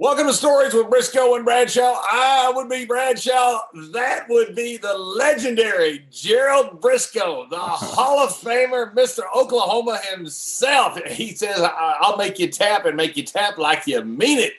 Welcome 0.00 0.28
to 0.28 0.32
Stories 0.32 0.74
with 0.74 0.86
Brisco 0.86 1.34
and 1.34 1.44
Bradshaw. 1.44 2.00
I 2.00 2.52
would 2.54 2.68
be 2.68 2.84
Bradshaw. 2.84 3.62
That 3.90 4.26
would 4.28 4.54
be 4.54 4.76
the 4.76 4.96
legendary 4.96 6.06
Gerald 6.08 6.80
Brisco, 6.80 7.50
the 7.50 7.58
Hall 7.58 8.20
of 8.20 8.30
Famer, 8.30 8.94
Mr. 8.94 9.22
Oklahoma 9.34 9.98
himself. 10.14 11.04
He 11.08 11.34
says, 11.34 11.58
I'll 11.60 12.16
make 12.16 12.38
you 12.38 12.46
tap 12.46 12.86
and 12.86 12.96
make 12.96 13.16
you 13.16 13.24
tap 13.24 13.58
like 13.58 13.88
you 13.88 14.04
mean 14.04 14.38
it. 14.38 14.52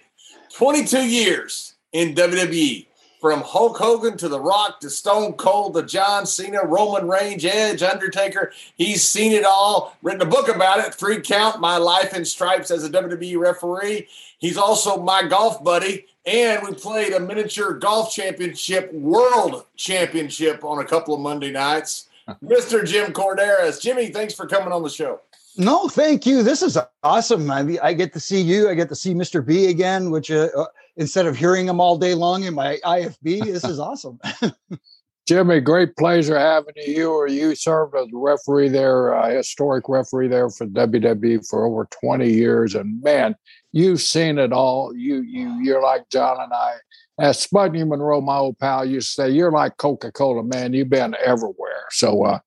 22 0.51 1.07
years 1.07 1.75
in 1.93 2.15
WWE. 2.15 2.87
From 3.19 3.41
Hulk 3.41 3.77
Hogan 3.77 4.17
to 4.17 4.29
The 4.29 4.39
Rock 4.39 4.79
to 4.79 4.89
Stone 4.89 5.33
Cold 5.33 5.73
to 5.73 5.83
John 5.83 6.25
Cena, 6.25 6.63
Roman 6.63 7.05
Reigns, 7.07 7.43
Edge, 7.43 7.83
Undertaker. 7.83 8.53
He's 8.75 9.03
seen 9.03 9.33
it 9.33 9.43
all, 9.43 9.97
written 10.01 10.21
a 10.21 10.25
book 10.25 10.47
about 10.47 10.79
it, 10.79 10.95
Three 10.95 11.19
Count 11.19 11.59
My 11.59 11.75
Life 11.75 12.13
in 12.13 12.23
Stripes 12.23 12.71
as 12.71 12.85
a 12.85 12.89
WWE 12.89 13.37
referee. 13.37 14.07
He's 14.37 14.55
also 14.55 15.03
my 15.03 15.27
golf 15.27 15.61
buddy, 15.61 16.05
and 16.25 16.65
we 16.65 16.73
played 16.73 17.11
a 17.11 17.19
miniature 17.19 17.73
golf 17.73 18.13
championship, 18.13 18.93
world 18.93 19.65
championship 19.75 20.63
on 20.63 20.79
a 20.79 20.85
couple 20.85 21.13
of 21.13 21.19
Monday 21.19 21.51
nights. 21.51 22.07
Mr. 22.43 22.85
Jim 22.85 23.11
Korderas. 23.11 23.81
Jimmy, 23.81 24.07
thanks 24.07 24.33
for 24.33 24.47
coming 24.47 24.71
on 24.71 24.81
the 24.81 24.89
show. 24.89 25.19
No, 25.57 25.89
thank 25.89 26.25
you. 26.25 26.41
This 26.41 26.61
is 26.61 26.77
awesome. 27.03 27.51
I 27.51 27.77
I 27.83 27.93
get 27.93 28.13
to 28.13 28.19
see 28.19 28.39
you. 28.39 28.69
I 28.69 28.75
get 28.75 28.87
to 28.89 28.95
see 28.95 29.13
Mr. 29.13 29.45
B 29.45 29.67
again, 29.67 30.09
which 30.09 30.31
uh, 30.31 30.47
uh 30.55 30.65
instead 30.97 31.25
of 31.25 31.35
hearing 31.35 31.65
them 31.65 31.79
all 31.79 31.97
day 31.97 32.13
long 32.13 32.43
in 32.43 32.53
my 32.53 32.77
IFB, 32.85 33.45
this 33.45 33.63
is 33.63 33.79
awesome. 33.79 34.19
Jimmy, 35.29 35.59
great 35.59 35.95
pleasure 35.95 36.39
having 36.39 36.73
you. 36.75 37.11
Or 37.11 37.27
you 37.27 37.53
served 37.53 37.95
as 37.95 38.07
a 38.07 38.17
referee 38.17 38.69
there, 38.69 39.09
a 39.09 39.35
historic 39.35 39.87
referee 39.87 40.27
there 40.27 40.49
for 40.49 40.65
WWE 40.65 41.47
for 41.47 41.65
over 41.65 41.87
20 42.01 42.27
years, 42.27 42.73
and 42.73 42.99
man, 43.03 43.35
you've 43.71 44.01
seen 44.01 44.39
it 44.39 44.51
all. 44.51 44.91
You 44.95 45.21
you 45.21 45.51
you're 45.61 45.83
like 45.83 46.09
John 46.09 46.37
and 46.41 46.51
I. 46.51 46.73
As 47.19 47.45
Sputnik 47.45 47.87
Monroe, 47.87 48.21
my 48.21 48.37
old 48.37 48.57
pal, 48.57 48.83
used 48.85 49.09
to 49.09 49.21
say, 49.21 49.29
"You're 49.29 49.51
like 49.51 49.77
Coca 49.77 50.11
Cola, 50.11 50.43
man. 50.43 50.73
You've 50.73 50.89
been 50.89 51.15
everywhere." 51.23 51.85
So, 51.91 52.23
uh, 52.23 52.39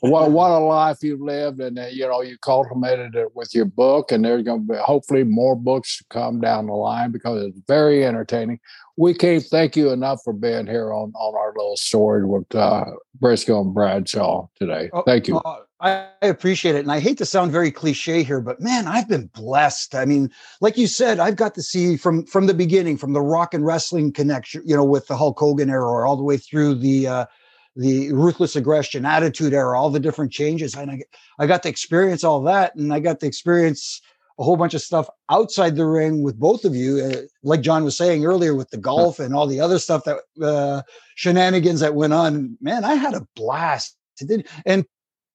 what 0.00 0.30
what 0.30 0.50
a 0.50 0.58
life 0.58 0.98
you've 1.02 1.20
lived, 1.20 1.60
and 1.60 1.78
uh, 1.78 1.86
you 1.86 2.06
know 2.06 2.22
you 2.22 2.38
cultivated 2.38 3.14
it 3.14 3.34
with 3.34 3.54
your 3.54 3.64
book, 3.64 4.12
and 4.12 4.24
there's 4.24 4.44
going 4.44 4.66
to 4.66 4.72
be 4.72 4.78
hopefully 4.78 5.24
more 5.24 5.56
books 5.56 5.98
to 5.98 6.04
come 6.10 6.40
down 6.40 6.66
the 6.66 6.72
line 6.72 7.10
because 7.10 7.44
it's 7.44 7.58
very 7.66 8.04
entertaining. 8.04 8.60
We 8.96 9.14
can't 9.14 9.42
thank 9.42 9.76
you 9.76 9.90
enough 9.90 10.20
for 10.24 10.32
being 10.32 10.66
here 10.66 10.92
on 10.92 11.12
on 11.14 11.34
our 11.34 11.52
little 11.56 11.76
story 11.76 12.24
with 12.24 12.52
uh, 12.54 12.84
Brisco 13.20 13.60
and 13.60 13.74
Bradshaw 13.74 14.46
today. 14.56 14.90
Oh, 14.92 15.02
thank 15.02 15.28
you. 15.28 15.40
Oh, 15.44 15.64
I 15.80 16.08
appreciate 16.22 16.74
it, 16.74 16.80
and 16.80 16.90
I 16.90 16.98
hate 16.98 17.18
to 17.18 17.26
sound 17.26 17.52
very 17.52 17.70
cliche 17.70 18.24
here, 18.24 18.40
but 18.40 18.60
man, 18.60 18.88
I've 18.88 19.08
been 19.08 19.28
blessed. 19.28 19.94
I 19.94 20.04
mean, 20.04 20.30
like 20.60 20.76
you 20.76 20.88
said, 20.88 21.20
I've 21.20 21.36
got 21.36 21.54
to 21.54 21.62
see 21.62 21.96
from 21.96 22.26
from 22.26 22.46
the 22.46 22.54
beginning, 22.54 22.98
from 22.98 23.12
the 23.12 23.20
rock 23.20 23.54
and 23.54 23.64
wrestling 23.64 24.12
connection, 24.12 24.62
you 24.64 24.74
know, 24.74 24.84
with 24.84 25.06
the 25.06 25.16
Hulk 25.16 25.38
Hogan 25.38 25.70
era, 25.70 26.08
all 26.08 26.16
the 26.16 26.24
way 26.24 26.36
through 26.36 26.76
the 26.76 27.06
uh, 27.06 27.26
the 27.76 28.12
ruthless 28.12 28.56
aggression 28.56 29.04
attitude 29.04 29.52
era 29.52 29.78
all 29.78 29.90
the 29.90 30.00
different 30.00 30.32
changes 30.32 30.74
and 30.74 30.90
I, 30.90 31.02
I 31.38 31.46
got 31.46 31.62
to 31.62 31.68
experience 31.68 32.24
all 32.24 32.42
that 32.42 32.74
and 32.74 32.92
i 32.92 33.00
got 33.00 33.20
to 33.20 33.26
experience 33.26 34.00
a 34.38 34.44
whole 34.44 34.56
bunch 34.56 34.74
of 34.74 34.80
stuff 34.80 35.08
outside 35.30 35.76
the 35.76 35.86
ring 35.86 36.22
with 36.22 36.38
both 36.38 36.64
of 36.64 36.74
you 36.74 36.98
uh, 36.98 37.22
like 37.42 37.60
john 37.60 37.84
was 37.84 37.96
saying 37.96 38.24
earlier 38.24 38.54
with 38.54 38.70
the 38.70 38.76
golf 38.76 39.18
and 39.18 39.34
all 39.34 39.46
the 39.46 39.60
other 39.60 39.78
stuff 39.78 40.04
that 40.04 40.18
uh, 40.42 40.82
shenanigans 41.14 41.80
that 41.80 41.94
went 41.94 42.12
on. 42.12 42.56
Man 42.60 42.84
i 42.84 42.94
had 42.94 43.14
a 43.14 43.26
blast. 43.34 43.96
And 44.66 44.84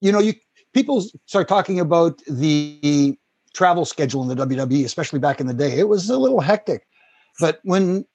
you 0.02 0.12
know 0.12 0.20
you 0.20 0.34
people 0.73 1.06
start 1.25 1.47
talking 1.47 1.80
about 1.80 2.22
the 2.28 3.18
travel 3.53 3.86
schedule 3.86 4.22
in 4.22 4.36
the 4.36 4.47
wwe 4.47 4.84
especially 4.84 5.20
back 5.20 5.40
in 5.40 5.47
the 5.47 5.53
day. 5.53 5.78
It 5.78 5.88
was 5.88 6.09
a 6.09 6.18
little 6.18 6.42
hectic 6.42 6.86
but 7.40 7.59
when 7.64 8.06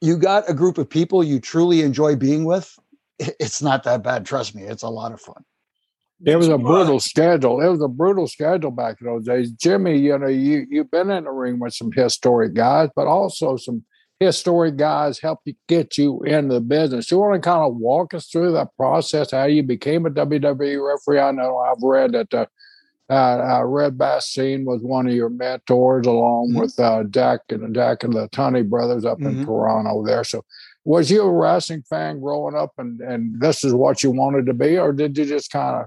you 0.00 0.16
got 0.16 0.48
a 0.48 0.54
group 0.54 0.78
of 0.78 0.90
people 0.90 1.22
you 1.22 1.38
truly 1.38 1.82
enjoy 1.82 2.16
being 2.16 2.44
with 2.44 2.76
it's 3.18 3.62
not 3.62 3.84
that 3.84 4.02
bad. 4.02 4.26
Trust 4.26 4.54
me, 4.54 4.62
it's 4.62 4.82
a 4.82 4.88
lot 4.88 5.12
of 5.12 5.20
fun. 5.20 5.44
It 6.24 6.36
was 6.36 6.48
a 6.48 6.56
brutal 6.56 7.00
schedule. 7.00 7.60
It 7.60 7.68
was 7.68 7.82
a 7.82 7.88
brutal 7.88 8.28
schedule 8.28 8.70
back 8.70 9.00
in 9.00 9.08
those 9.08 9.24
days. 9.24 9.50
Jimmy, 9.50 9.98
you 9.98 10.16
know, 10.16 10.28
you 10.28 10.66
you've 10.70 10.90
been 10.90 11.10
in 11.10 11.24
the 11.24 11.30
ring 11.30 11.58
with 11.58 11.74
some 11.74 11.90
historic 11.90 12.54
guys, 12.54 12.90
but 12.94 13.08
also 13.08 13.56
some 13.56 13.84
historic 14.20 14.76
guys 14.76 15.18
help 15.18 15.40
you 15.44 15.54
get 15.68 15.98
you 15.98 16.22
into 16.22 16.54
the 16.54 16.60
business. 16.60 17.10
You 17.10 17.18
want 17.18 17.42
to 17.42 17.48
kind 17.48 17.62
of 17.62 17.76
walk 17.76 18.14
us 18.14 18.28
through 18.28 18.52
that 18.52 18.68
process, 18.76 19.32
how 19.32 19.44
you 19.44 19.64
became 19.64 20.06
a 20.06 20.10
WWE 20.10 20.88
referee? 20.88 21.18
I 21.18 21.32
know 21.32 21.58
I've 21.58 21.82
read 21.82 22.12
that 22.12 22.32
uh, 22.32 22.46
uh, 23.12 23.64
Red 23.64 23.98
Bastien 23.98 24.64
was 24.64 24.80
one 24.80 25.06
of 25.06 25.12
your 25.12 25.28
mentors, 25.28 26.06
along 26.06 26.50
mm-hmm. 26.50 26.60
with 26.60 26.78
uh, 26.78 27.04
Jack 27.04 27.40
and 27.50 27.74
Jack 27.74 28.04
and 28.04 28.12
the 28.12 28.28
Tunney 28.28 28.68
brothers 28.68 29.04
up 29.04 29.18
mm-hmm. 29.18 29.40
in 29.40 29.44
Toronto 29.44 30.04
there. 30.06 30.24
So 30.24 30.44
was 30.84 31.10
you 31.10 31.22
a 31.22 31.30
wrestling 31.30 31.82
fan 31.82 32.20
growing 32.20 32.56
up 32.56 32.72
and, 32.78 33.00
and 33.00 33.40
this 33.40 33.64
is 33.64 33.72
what 33.72 34.02
you 34.02 34.10
wanted 34.10 34.46
to 34.46 34.54
be, 34.54 34.78
or 34.78 34.92
did 34.92 35.16
you 35.16 35.24
just 35.24 35.50
kind 35.50 35.76
of 35.76 35.86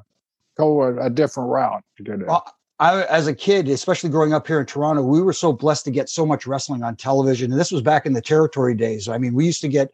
go 0.58 0.84
a, 0.84 1.06
a, 1.06 1.10
different 1.10 1.50
route 1.50 1.84
to 1.98 2.04
get 2.04 2.22
it? 2.22 2.28
Well, 2.28 2.46
I, 2.80 3.04
as 3.06 3.28
a 3.28 3.36
kid, 3.36 3.70
especially 3.70 4.10
growing 4.10 4.34
up 4.34 4.48
here 4.48 4.60
in 4.60 4.66
Toronto, 4.66 5.02
we 5.02 5.22
were 5.22 5.34
so 5.34 5.54
blessed 5.54 5.86
to 5.86 5.92
get 5.92 6.10
so 6.10 6.26
much 6.26 6.46
wrestling 6.46 6.84
on 6.84 6.96
television. 6.96 7.52
And 7.52 7.60
this 7.60 7.72
was 7.72 7.82
back 7.82 8.06
in 8.06 8.14
the 8.14 8.22
territory 8.22 8.76
days. 8.76 9.08
I 9.08 9.18
mean, 9.18 9.34
we 9.34 9.46
used 9.46 9.62
to 9.62 9.68
get 9.68 9.92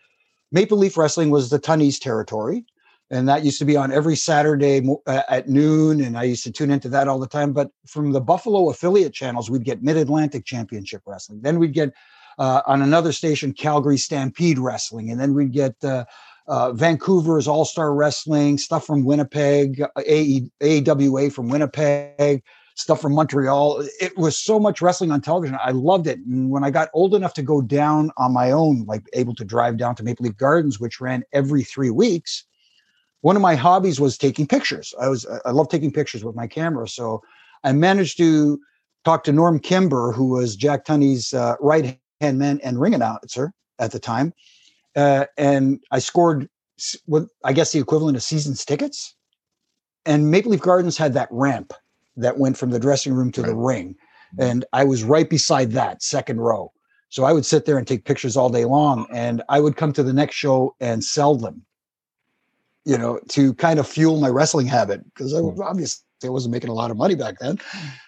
Maple 0.52 0.78
Leaf 0.78 0.98
Wrestling 0.98 1.30
was 1.30 1.50
the 1.50 1.60
Tunney's 1.60 2.00
territory. 2.00 2.66
And 3.12 3.28
that 3.28 3.44
used 3.44 3.60
to 3.60 3.66
be 3.66 3.76
on 3.76 3.92
every 3.92 4.16
Saturday 4.16 4.82
at 5.06 5.50
noon. 5.50 6.02
And 6.02 6.18
I 6.18 6.24
used 6.24 6.44
to 6.46 6.52
tune 6.52 6.72
into 6.72 6.90
that 6.90 7.08
all 7.08 7.20
the 7.20 7.28
time. 7.28 7.52
But 7.52 7.70
from 7.86 8.14
the 8.14 8.22
Buffalo 8.22 8.70
affiliate 8.70 9.14
channels, 9.14 9.50
we'd 9.50 9.66
get 9.66 9.84
Mid 9.84 9.98
Atlantic 9.98 10.46
Championship 10.46 11.02
Wrestling. 11.06 11.42
Then 11.42 11.60
we'd 11.60 11.74
get 11.74 11.94
uh, 12.42 12.64
on 12.66 12.82
another 12.82 13.12
station, 13.12 13.54
Calgary 13.54 14.00
Stampede 14.00 14.58
Wrestling, 14.58 15.12
and 15.12 15.20
then 15.20 15.36
we'd 15.36 15.52
get 15.52 15.76
uh, 15.84 16.06
uh, 16.48 16.74
Vancouver's 16.74 17.48
All 17.48 17.66
Star 17.66 17.94
Wrestling 17.94 18.58
stuff 18.58 18.84
from 18.84 19.06
Winnipeg, 19.06 19.84
AE, 20.08 20.50
AWA 20.60 21.30
from 21.30 21.50
Winnipeg, 21.50 22.42
stuff 22.74 23.00
from 23.00 23.14
Montreal. 23.14 23.86
It 24.00 24.18
was 24.18 24.40
so 24.40 24.60
much 24.60 24.82
wrestling 24.82 25.12
on 25.12 25.22
television. 25.22 25.56
I 25.64 25.70
loved 25.70 26.08
it. 26.08 26.18
And 26.18 26.50
when 26.50 26.64
I 26.64 26.72
got 26.72 26.90
old 26.96 27.14
enough 27.14 27.36
to 27.36 27.44
go 27.44 27.62
down 27.62 28.10
on 28.18 28.34
my 28.34 28.50
own, 28.50 28.86
like 28.86 29.04
able 29.14 29.36
to 29.36 29.46
drive 29.46 29.78
down 29.78 29.94
to 29.98 30.04
Maple 30.04 30.24
Leaf 30.24 30.36
Gardens, 30.36 30.80
which 30.80 31.00
ran 31.00 31.24
every 31.34 31.62
three 31.62 31.92
weeks, 31.92 32.44
one 33.22 33.36
of 33.36 33.44
my 33.44 33.54
hobbies 33.54 34.00
was 34.00 34.18
taking 34.18 34.48
pictures. 34.48 34.96
I 35.00 35.10
was 35.10 35.28
I 35.46 35.52
love 35.52 35.70
taking 35.70 35.94
pictures 35.94 36.24
with 36.24 36.36
my 36.36 36.48
camera. 36.48 36.88
So 36.88 37.22
I 37.64 37.72
managed 37.72 38.18
to 38.18 38.60
talk 39.06 39.24
to 39.26 39.32
Norm 39.32 39.60
Kimber, 39.60 40.12
who 40.12 40.30
was 40.30 40.56
Jack 40.56 40.86
Tunney's 40.86 41.36
uh, 41.36 41.56
right 41.60 42.00
hand 42.22 42.40
man 42.40 42.60
and 42.64 42.80
ring 42.80 42.94
announcer 42.94 43.54
at 43.80 43.92
the 43.92 44.00
time. 44.00 44.34
Uh, 44.96 45.26
and 45.38 45.80
I 45.92 46.00
scored 46.00 46.50
what 47.06 47.26
I 47.44 47.54
guess 47.54 47.72
the 47.72 47.80
equivalent 47.80 48.18
of 48.18 48.24
season's 48.24 48.64
tickets. 48.64 49.16
And 50.06 50.32
Maple 50.32 50.52
Leaf 50.52 50.62
Gardens 50.62 50.98
had 50.98 51.14
that 51.14 51.28
ramp 51.32 51.74
that 52.18 52.38
went 52.38 52.58
from 52.58 52.72
the 52.72 52.80
dressing 52.80 53.14
room 53.14 53.32
to 53.34 53.42
right. 53.42 53.48
the 53.50 53.56
ring. 53.56 53.96
And 54.40 54.66
I 54.74 54.84
was 54.86 55.04
right 55.04 55.30
beside 55.30 55.72
that 55.74 56.02
second 56.02 56.40
row. 56.40 56.72
So 57.10 57.26
I 57.26 57.34
would 57.34 57.46
sit 57.46 57.66
there 57.66 57.78
and 57.78 57.86
take 57.86 58.06
pictures 58.06 58.38
all 58.38 58.50
day 58.50 58.66
long. 58.66 59.06
And 59.12 59.44
I 59.50 59.60
would 59.60 59.76
come 59.76 59.92
to 59.94 60.04
the 60.04 60.14
next 60.14 60.36
show 60.36 60.76
and 60.80 61.04
sell 61.04 61.36
them, 61.36 61.66
you 62.86 62.98
know, 62.98 63.20
to 63.30 63.54
kind 63.56 63.80
of 63.80 63.88
fuel 63.88 64.20
my 64.20 64.30
wrestling 64.30 64.68
habit 64.68 65.04
because 65.06 65.34
I 65.34 65.40
hmm. 65.40 65.62
obviously 65.62 66.04
I 66.24 66.30
wasn't 66.30 66.54
making 66.54 66.70
a 66.70 66.74
lot 66.74 66.92
of 66.92 66.98
money 66.98 67.16
back 67.16 67.40
then. 67.40 67.60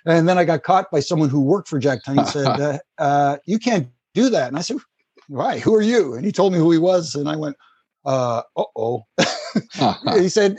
And 0.05 0.27
then 0.27 0.37
I 0.37 0.45
got 0.45 0.63
caught 0.63 0.89
by 0.91 0.99
someone 0.99 1.29
who 1.29 1.41
worked 1.41 1.67
for 1.67 1.79
Jack 1.79 2.03
Tunney 2.03 2.19
and 2.19 2.27
said, 2.27 2.47
uh, 2.61 2.79
uh, 2.97 3.37
You 3.45 3.59
can't 3.59 3.89
do 4.13 4.29
that. 4.29 4.47
And 4.47 4.57
I 4.57 4.61
said, 4.61 4.77
why? 5.27 5.59
Who 5.59 5.73
are 5.75 5.81
you? 5.81 6.13
And 6.15 6.25
he 6.25 6.31
told 6.31 6.53
me 6.53 6.59
who 6.59 6.71
he 6.71 6.77
was. 6.77 7.15
And 7.15 7.29
I 7.29 7.35
went, 7.35 7.55
uh 8.05 8.41
oh. 8.55 9.03
he 10.17 10.29
said, 10.29 10.57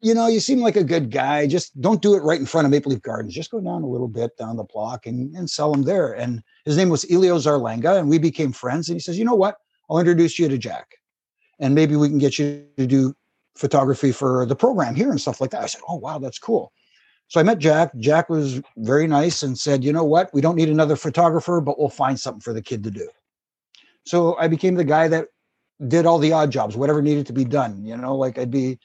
you 0.00 0.14
know, 0.14 0.26
you 0.26 0.40
seem 0.40 0.60
like 0.60 0.76
a 0.76 0.84
good 0.84 1.10
guy. 1.10 1.46
Just 1.46 1.80
don't 1.80 2.02
do 2.02 2.14
it 2.14 2.22
right 2.22 2.38
in 2.38 2.46
front 2.46 2.66
of 2.66 2.70
Maple 2.70 2.92
Leaf 2.92 3.02
Gardens. 3.02 3.34
Just 3.34 3.50
go 3.50 3.60
down 3.60 3.82
a 3.82 3.86
little 3.86 4.08
bit 4.08 4.36
down 4.36 4.56
the 4.56 4.64
block 4.64 5.06
and, 5.06 5.34
and 5.34 5.48
sell 5.48 5.72
them 5.72 5.82
there. 5.82 6.12
And 6.12 6.42
his 6.64 6.76
name 6.76 6.88
was 6.90 7.10
Elio 7.10 7.38
Zarlenga, 7.38 7.98
and 7.98 8.08
we 8.08 8.18
became 8.18 8.52
friends. 8.52 8.88
And 8.88 8.96
he 8.96 9.00
says, 9.00 9.18
you 9.18 9.24
know 9.24 9.34
what? 9.34 9.56
I'll 9.88 9.98
introduce 9.98 10.38
you 10.38 10.48
to 10.48 10.58
Jack. 10.58 10.86
And 11.58 11.74
maybe 11.74 11.96
we 11.96 12.08
can 12.08 12.18
get 12.18 12.38
you 12.38 12.66
to 12.76 12.86
do 12.86 13.14
photography 13.56 14.12
for 14.12 14.44
the 14.44 14.56
program 14.56 14.94
here 14.94 15.10
and 15.10 15.20
stuff 15.20 15.40
like 15.40 15.50
that. 15.50 15.62
I 15.62 15.66
said, 15.66 15.80
oh, 15.88 15.96
wow, 15.96 16.18
that's 16.18 16.38
cool. 16.38 16.72
So 17.28 17.40
I 17.40 17.42
met 17.42 17.58
Jack. 17.58 17.90
Jack 17.98 18.28
was 18.28 18.60
very 18.76 19.06
nice 19.06 19.42
and 19.42 19.58
said, 19.58 19.82
you 19.82 19.92
know 19.92 20.04
what? 20.04 20.32
We 20.32 20.40
don't 20.40 20.56
need 20.56 20.68
another 20.68 20.96
photographer, 20.96 21.60
but 21.60 21.78
we'll 21.78 21.88
find 21.88 22.18
something 22.18 22.40
for 22.40 22.52
the 22.52 22.62
kid 22.62 22.84
to 22.84 22.90
do. 22.90 23.08
So 24.04 24.36
I 24.36 24.48
became 24.48 24.74
the 24.74 24.84
guy 24.84 25.08
that 25.08 25.28
did 25.88 26.06
all 26.06 26.18
the 26.18 26.32
odd 26.32 26.50
jobs, 26.50 26.76
whatever 26.76 27.02
needed 27.02 27.26
to 27.26 27.32
be 27.32 27.44
done. 27.44 27.84
You 27.84 27.96
know, 27.96 28.14
like 28.14 28.38
I'd 28.38 28.50
be 28.50 28.78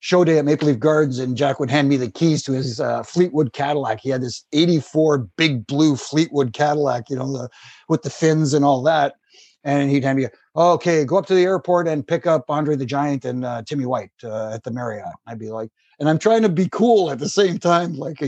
show 0.00 0.24
day 0.24 0.38
at 0.38 0.44
Maple 0.44 0.68
Leaf 0.68 0.78
Gardens 0.78 1.18
and 1.18 1.36
Jack 1.36 1.60
would 1.60 1.70
hand 1.70 1.88
me 1.88 1.96
the 1.96 2.10
keys 2.10 2.42
to 2.44 2.52
his 2.52 2.80
uh, 2.80 3.02
Fleetwood 3.02 3.52
Cadillac. 3.52 4.00
He 4.00 4.08
had 4.08 4.22
this 4.22 4.44
84 4.52 5.18
big 5.36 5.66
blue 5.66 5.94
Fleetwood 5.94 6.54
Cadillac, 6.54 7.10
you 7.10 7.16
know, 7.16 7.30
the, 7.30 7.48
with 7.88 8.02
the 8.02 8.10
fins 8.10 8.54
and 8.54 8.64
all 8.64 8.82
that. 8.84 9.14
And 9.62 9.90
he'd 9.90 10.04
hand 10.04 10.18
me, 10.18 10.26
oh, 10.54 10.72
okay, 10.72 11.04
go 11.04 11.18
up 11.18 11.26
to 11.26 11.34
the 11.34 11.42
airport 11.42 11.86
and 11.86 12.06
pick 12.06 12.26
up 12.26 12.46
Andre 12.48 12.76
the 12.76 12.86
Giant 12.86 13.26
and 13.26 13.44
uh, 13.44 13.62
Timmy 13.62 13.84
White 13.84 14.10
uh, 14.24 14.52
at 14.54 14.64
the 14.64 14.70
Marriott. 14.70 15.12
I'd 15.26 15.38
be 15.38 15.50
like, 15.50 15.70
and 16.00 16.08
I'm 16.08 16.18
trying 16.18 16.42
to 16.42 16.48
be 16.48 16.68
cool 16.70 17.10
at 17.10 17.18
the 17.18 17.28
same 17.28 17.58
time. 17.58 17.94
Like, 17.94 18.18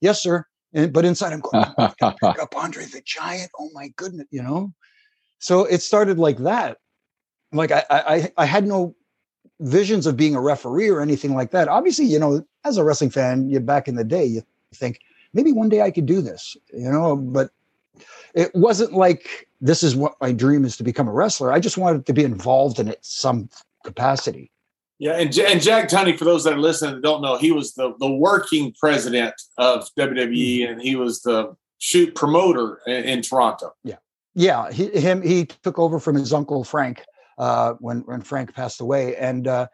yes, 0.00 0.22
sir. 0.22 0.44
And 0.74 0.92
but 0.92 1.04
inside 1.04 1.32
I'm 1.32 1.40
going, 1.40 1.64
oh, 1.78 1.92
pick 1.98 2.38
up 2.40 2.54
Andre 2.56 2.84
the 2.84 3.02
Giant. 3.04 3.50
Oh 3.58 3.70
my 3.72 3.88
goodness, 3.96 4.26
you 4.30 4.42
know. 4.42 4.72
So 5.38 5.64
it 5.64 5.82
started 5.82 6.18
like 6.18 6.38
that. 6.38 6.78
Like 7.52 7.72
I 7.72 7.84
I 7.90 8.32
I 8.38 8.44
had 8.44 8.66
no 8.66 8.94
visions 9.60 10.06
of 10.06 10.16
being 10.16 10.34
a 10.34 10.40
referee 10.40 10.88
or 10.88 11.00
anything 11.00 11.34
like 11.34 11.50
that. 11.50 11.68
Obviously, 11.68 12.06
you 12.06 12.18
know, 12.18 12.44
as 12.64 12.76
a 12.76 12.84
wrestling 12.84 13.10
fan, 13.10 13.48
you 13.50 13.60
back 13.60 13.88
in 13.88 13.96
the 13.96 14.04
day, 14.04 14.24
you 14.24 14.42
think 14.74 15.00
maybe 15.32 15.52
one 15.52 15.68
day 15.68 15.82
I 15.82 15.90
could 15.90 16.06
do 16.06 16.22
this, 16.22 16.56
you 16.72 16.90
know, 16.90 17.16
but 17.16 17.50
it 18.34 18.54
wasn't 18.54 18.92
like 18.92 19.48
this 19.60 19.82
is 19.82 19.94
what 19.94 20.14
my 20.20 20.32
dream 20.32 20.64
is 20.64 20.76
to 20.78 20.84
become 20.84 21.08
a 21.08 21.12
wrestler. 21.12 21.52
I 21.52 21.60
just 21.60 21.76
wanted 21.76 22.06
to 22.06 22.12
be 22.12 22.24
involved 22.24 22.78
in 22.78 22.88
it 22.88 22.98
some 23.02 23.48
capacity. 23.84 24.51
Yeah, 24.98 25.12
and, 25.12 25.36
and 25.36 25.60
Jack 25.60 25.88
Tunney, 25.88 26.16
for 26.16 26.24
those 26.24 26.44
that 26.44 26.52
are 26.52 26.58
listening 26.58 26.94
that 26.94 27.02
don't 27.02 27.22
know, 27.22 27.36
he 27.36 27.50
was 27.50 27.74
the, 27.74 27.92
the 27.98 28.10
working 28.10 28.72
president 28.78 29.34
of 29.58 29.88
WWE, 29.98 30.60
mm-hmm. 30.60 30.72
and 30.72 30.82
he 30.82 30.94
was 30.94 31.22
the 31.22 31.56
shoot 31.78 32.14
promoter 32.14 32.80
in, 32.86 33.04
in 33.04 33.22
Toronto. 33.22 33.72
Yeah, 33.82 33.96
yeah. 34.34 34.70
He 34.70 34.88
him 34.90 35.22
he 35.22 35.46
took 35.46 35.78
over 35.78 35.98
from 35.98 36.14
his 36.14 36.32
uncle 36.32 36.62
Frank 36.62 37.02
uh, 37.38 37.74
when 37.80 38.00
when 38.02 38.22
Frank 38.22 38.54
passed 38.54 38.80
away, 38.80 39.16
and 39.16 39.48
uh, 39.48 39.66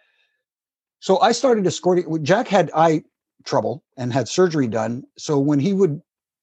so 1.00 1.20
I 1.20 1.32
started 1.32 1.66
escorting. 1.66 2.24
Jack 2.24 2.48
had 2.48 2.70
eye 2.74 3.02
trouble 3.44 3.84
and 3.96 4.12
had 4.12 4.28
surgery 4.28 4.66
done. 4.66 5.04
So 5.16 5.38
when 5.38 5.58
he 5.58 5.72
would 5.72 6.00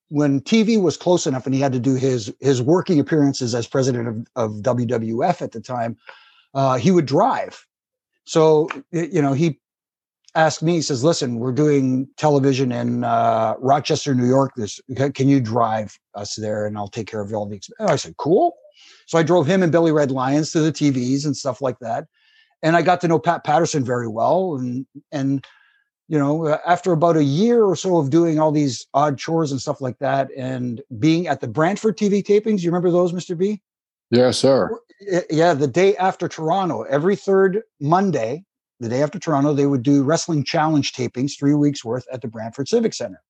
when 0.09 0.41
TV 0.41 0.81
was 0.81 0.97
close 0.97 1.25
enough 1.25 1.45
and 1.45 1.55
he 1.55 1.61
had 1.61 1.73
to 1.73 1.79
do 1.79 1.95
his 1.95 2.33
his 2.39 2.61
working 2.61 2.99
appearances 2.99 3.55
as 3.55 3.67
president 3.67 4.07
of, 4.07 4.27
of 4.35 4.61
WWF 4.61 5.41
at 5.41 5.51
the 5.51 5.61
time, 5.61 5.97
uh, 6.53 6.77
he 6.77 6.91
would 6.91 7.05
drive 7.05 7.65
so, 8.25 8.67
you 8.91 9.21
know, 9.21 9.33
he 9.33 9.59
asked 10.33 10.61
me, 10.61 10.73
he 10.73 10.81
says, 10.81 11.03
listen, 11.03 11.35
we're 11.35 11.53
doing 11.53 12.07
television 12.17 12.71
in 12.71 13.03
uh, 13.03 13.55
Rochester, 13.59 14.13
New 14.13 14.27
York. 14.27 14.51
This, 14.55 14.79
can 15.13 15.29
you 15.29 15.39
drive 15.39 15.97
us 16.13 16.35
there 16.35 16.65
and 16.65 16.77
I'll 16.77 16.89
take 16.89 17.07
care 17.07 17.21
of 17.21 17.33
all 17.33 17.45
the 17.45 17.55
expenses? 17.55 17.91
I 17.91 17.95
said, 17.95 18.17
cool. 18.17 18.55
So 19.05 19.17
I 19.17 19.23
drove 19.23 19.47
him 19.47 19.63
and 19.63 19.71
Billy 19.71 19.91
Red 19.91 20.11
Lyons 20.11 20.51
to 20.51 20.59
the 20.59 20.71
TVs 20.71 21.25
and 21.25 21.37
stuff 21.37 21.61
like 21.61 21.79
that. 21.79 22.05
And 22.63 22.75
I 22.75 22.81
got 22.81 22.99
to 23.01 23.07
know 23.07 23.19
Pat 23.19 23.43
Patterson 23.43 23.85
very 23.85 24.07
well. 24.07 24.55
And, 24.55 24.85
and, 25.11 25.45
you 26.07 26.17
know, 26.17 26.59
after 26.65 26.91
about 26.91 27.15
a 27.15 27.23
year 27.23 27.63
or 27.63 27.75
so 27.75 27.97
of 27.97 28.09
doing 28.09 28.39
all 28.39 28.51
these 28.51 28.87
odd 28.93 29.17
chores 29.17 29.51
and 29.51 29.61
stuff 29.61 29.81
like 29.81 29.99
that, 29.99 30.29
and 30.35 30.81
being 30.99 31.27
at 31.27 31.41
the 31.41 31.47
Brantford 31.47 31.97
TV 31.97 32.23
tapings, 32.23 32.61
you 32.61 32.69
remember 32.69 32.91
those, 32.91 33.13
Mr. 33.13 33.37
B? 33.37 33.61
Yes, 34.11 34.37
sir. 34.37 34.69
Yeah, 35.29 35.53
the 35.53 35.67
day 35.67 35.95
after 35.97 36.27
Toronto, 36.27 36.83
every 36.83 37.15
third 37.15 37.61
Monday, 37.79 38.45
the 38.79 38.89
day 38.89 39.01
after 39.01 39.19
Toronto, 39.19 39.53
they 39.53 39.67
would 39.67 39.83
do 39.83 40.03
wrestling 40.03 40.43
challenge 40.43 40.93
tapings, 40.93 41.37
three 41.37 41.53
weeks 41.53 41.83
worth 41.83 42.05
at 42.11 42.21
the 42.21 42.27
Brantford 42.27 42.67
Civic 42.67 42.93
Center. 42.93 43.21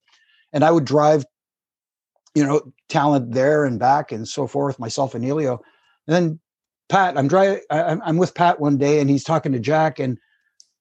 And 0.53 0.63
I 0.63 0.71
would 0.71 0.85
drive, 0.85 1.25
you 2.33 2.45
know, 2.45 2.73
talent 2.89 3.31
there 3.31 3.65
and 3.65 3.79
back 3.79 4.11
and 4.11 4.27
so 4.27 4.47
forth, 4.47 4.79
myself 4.79 5.15
and 5.15 5.25
Elio. 5.25 5.61
And 6.07 6.15
then 6.15 6.39
Pat, 6.89 7.17
I'm 7.17 7.27
driving, 7.27 7.61
I'm 7.69 8.17
with 8.17 8.35
Pat 8.35 8.59
one 8.59 8.77
day 8.77 8.99
and 8.99 9.09
he's 9.09 9.23
talking 9.23 9.51
to 9.51 9.59
Jack 9.59 9.99
and 9.99 10.17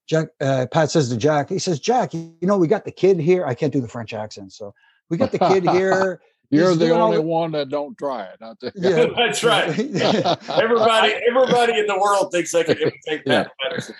Jack, 0.07 0.29
uh, 0.41 0.67
Pat 0.71 0.91
says 0.91 1.09
to 1.09 1.17
Jack, 1.17 1.49
he 1.49 1.59
says, 1.59 1.81
Jack, 1.81 2.13
you 2.13 2.37
know, 2.43 2.59
we 2.59 2.69
got 2.69 2.85
the 2.85 2.93
kid 2.93 3.19
here. 3.19 3.47
I 3.47 3.55
can't 3.55 3.73
do 3.73 3.81
the 3.81 3.89
French 3.89 4.13
accent. 4.13 4.53
So 4.53 4.75
we 5.09 5.17
got 5.17 5.33
the 5.33 5.39
kid 5.39 5.65
here. 5.71 6.21
You're 6.51 6.75
the 6.75 6.91
only 6.91 7.17
the, 7.17 7.23
one 7.23 7.53
that 7.53 7.69
don't 7.69 7.97
try 7.99 8.25
it. 8.27 8.73
Yeah, 8.77 9.07
that's 9.17 9.43
right. 9.43 9.69
everybody, 10.49 11.15
everybody 11.29 11.79
in 11.79 11.87
the 11.87 11.99
world 12.01 12.31
thinks 12.33 12.53
they 12.53 12.65
can 12.65 12.79
imitate 12.79 13.25
Pat 13.25 13.51
Patterson. 13.61 13.95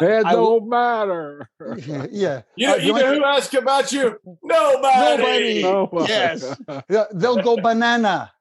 It 0.00 0.24
don't 0.24 0.68
matter. 0.68 1.48
Yeah. 2.10 2.42
You 2.56 2.66
know, 2.66 2.74
uh, 2.74 2.76
you 2.76 2.92
know 2.92 3.14
who 3.14 3.24
asked 3.24 3.54
about 3.54 3.92
you? 3.92 4.18
Nobody. 4.42 5.22
Nobody. 5.22 5.62
Nobody. 5.62 6.08
Yes. 6.08 6.56
They'll 7.12 7.42
go 7.42 7.56
banana. 7.56 8.32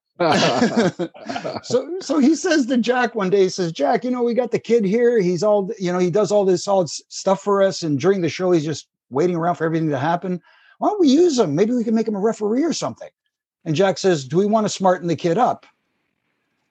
so 1.63 1.97
so 2.01 2.19
he 2.19 2.35
says 2.35 2.65
to 2.65 2.77
Jack 2.77 3.15
one 3.15 3.29
day, 3.29 3.43
he 3.43 3.49
says, 3.49 3.71
Jack, 3.71 4.03
you 4.03 4.11
know, 4.11 4.21
we 4.21 4.33
got 4.33 4.51
the 4.51 4.59
kid 4.59 4.83
here. 4.83 5.19
He's 5.21 5.43
all, 5.43 5.71
you 5.79 5.93
know, 5.93 5.99
he 5.99 6.09
does 6.09 6.31
all 6.31 6.43
this 6.43 6.67
all 6.67 6.85
stuff 6.87 7.41
for 7.41 7.61
us. 7.61 7.83
And 7.83 7.99
during 7.99 8.21
the 8.21 8.29
show, 8.29 8.51
he's 8.51 8.65
just 8.65 8.87
waiting 9.09 9.35
around 9.35 9.55
for 9.55 9.65
everything 9.65 9.89
to 9.89 9.99
happen. 9.99 10.41
Why 10.79 10.89
don't 10.89 10.99
we 10.99 11.09
use 11.09 11.39
him? 11.39 11.55
Maybe 11.55 11.73
we 11.73 11.83
can 11.83 11.95
make 11.95 12.07
him 12.07 12.15
a 12.15 12.19
referee 12.19 12.63
or 12.63 12.73
something. 12.73 13.09
And 13.69 13.75
Jack 13.75 13.99
says, 13.99 14.25
Do 14.25 14.37
we 14.37 14.47
want 14.47 14.65
to 14.65 14.69
smarten 14.69 15.07
the 15.07 15.15
kid 15.15 15.37
up? 15.37 15.67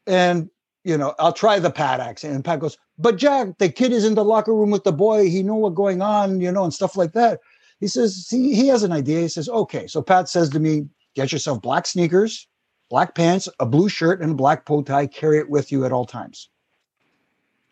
And, 0.09 0.51
you 0.83 0.99
know, 0.99 1.15
I'll 1.21 1.33
try 1.33 1.61
the 1.61 1.71
Pat 1.71 2.01
accent. 2.01 2.35
And 2.35 2.45
Pat 2.45 2.59
goes, 2.59 2.77
But 2.99 3.19
Jack, 3.19 3.57
the 3.59 3.69
kid 3.69 3.93
is 3.93 4.05
in 4.05 4.17
the 4.17 4.25
locker 4.25 4.53
room 4.53 4.73
with 4.73 4.83
the 4.83 4.91
boy. 4.91 5.31
He 5.31 5.45
know 5.45 5.55
what's 5.55 5.77
going 5.77 6.03
on, 6.03 6.41
you 6.41 6.51
know, 6.51 6.65
and 6.65 6.75
stuff 6.75 6.97
like 6.97 7.13
that. 7.13 7.39
He 7.79 7.87
says, 7.87 8.27
he, 8.29 8.53
he 8.53 8.67
has 8.67 8.83
an 8.83 8.91
idea. 8.91 9.21
He 9.21 9.29
says, 9.29 9.49
Okay. 9.49 9.87
So 9.87 10.03
Pat 10.03 10.29
says 10.29 10.49
to 10.51 10.59
me, 10.59 10.89
Get 11.15 11.31
yourself 11.31 11.63
black 11.63 11.87
sneakers, 11.87 12.49
black 12.91 13.15
pants, 13.15 13.49
a 13.61 13.67
blue 13.67 13.89
shirt, 13.89 14.21
and 14.21 14.33
a 14.33 14.35
black 14.35 14.65
bow 14.67 14.83
tie. 14.83 15.07
Carry 15.07 15.39
it 15.39 15.49
with 15.49 15.71
you 15.71 15.85
at 15.85 15.93
all 15.93 16.05
times. 16.05 16.51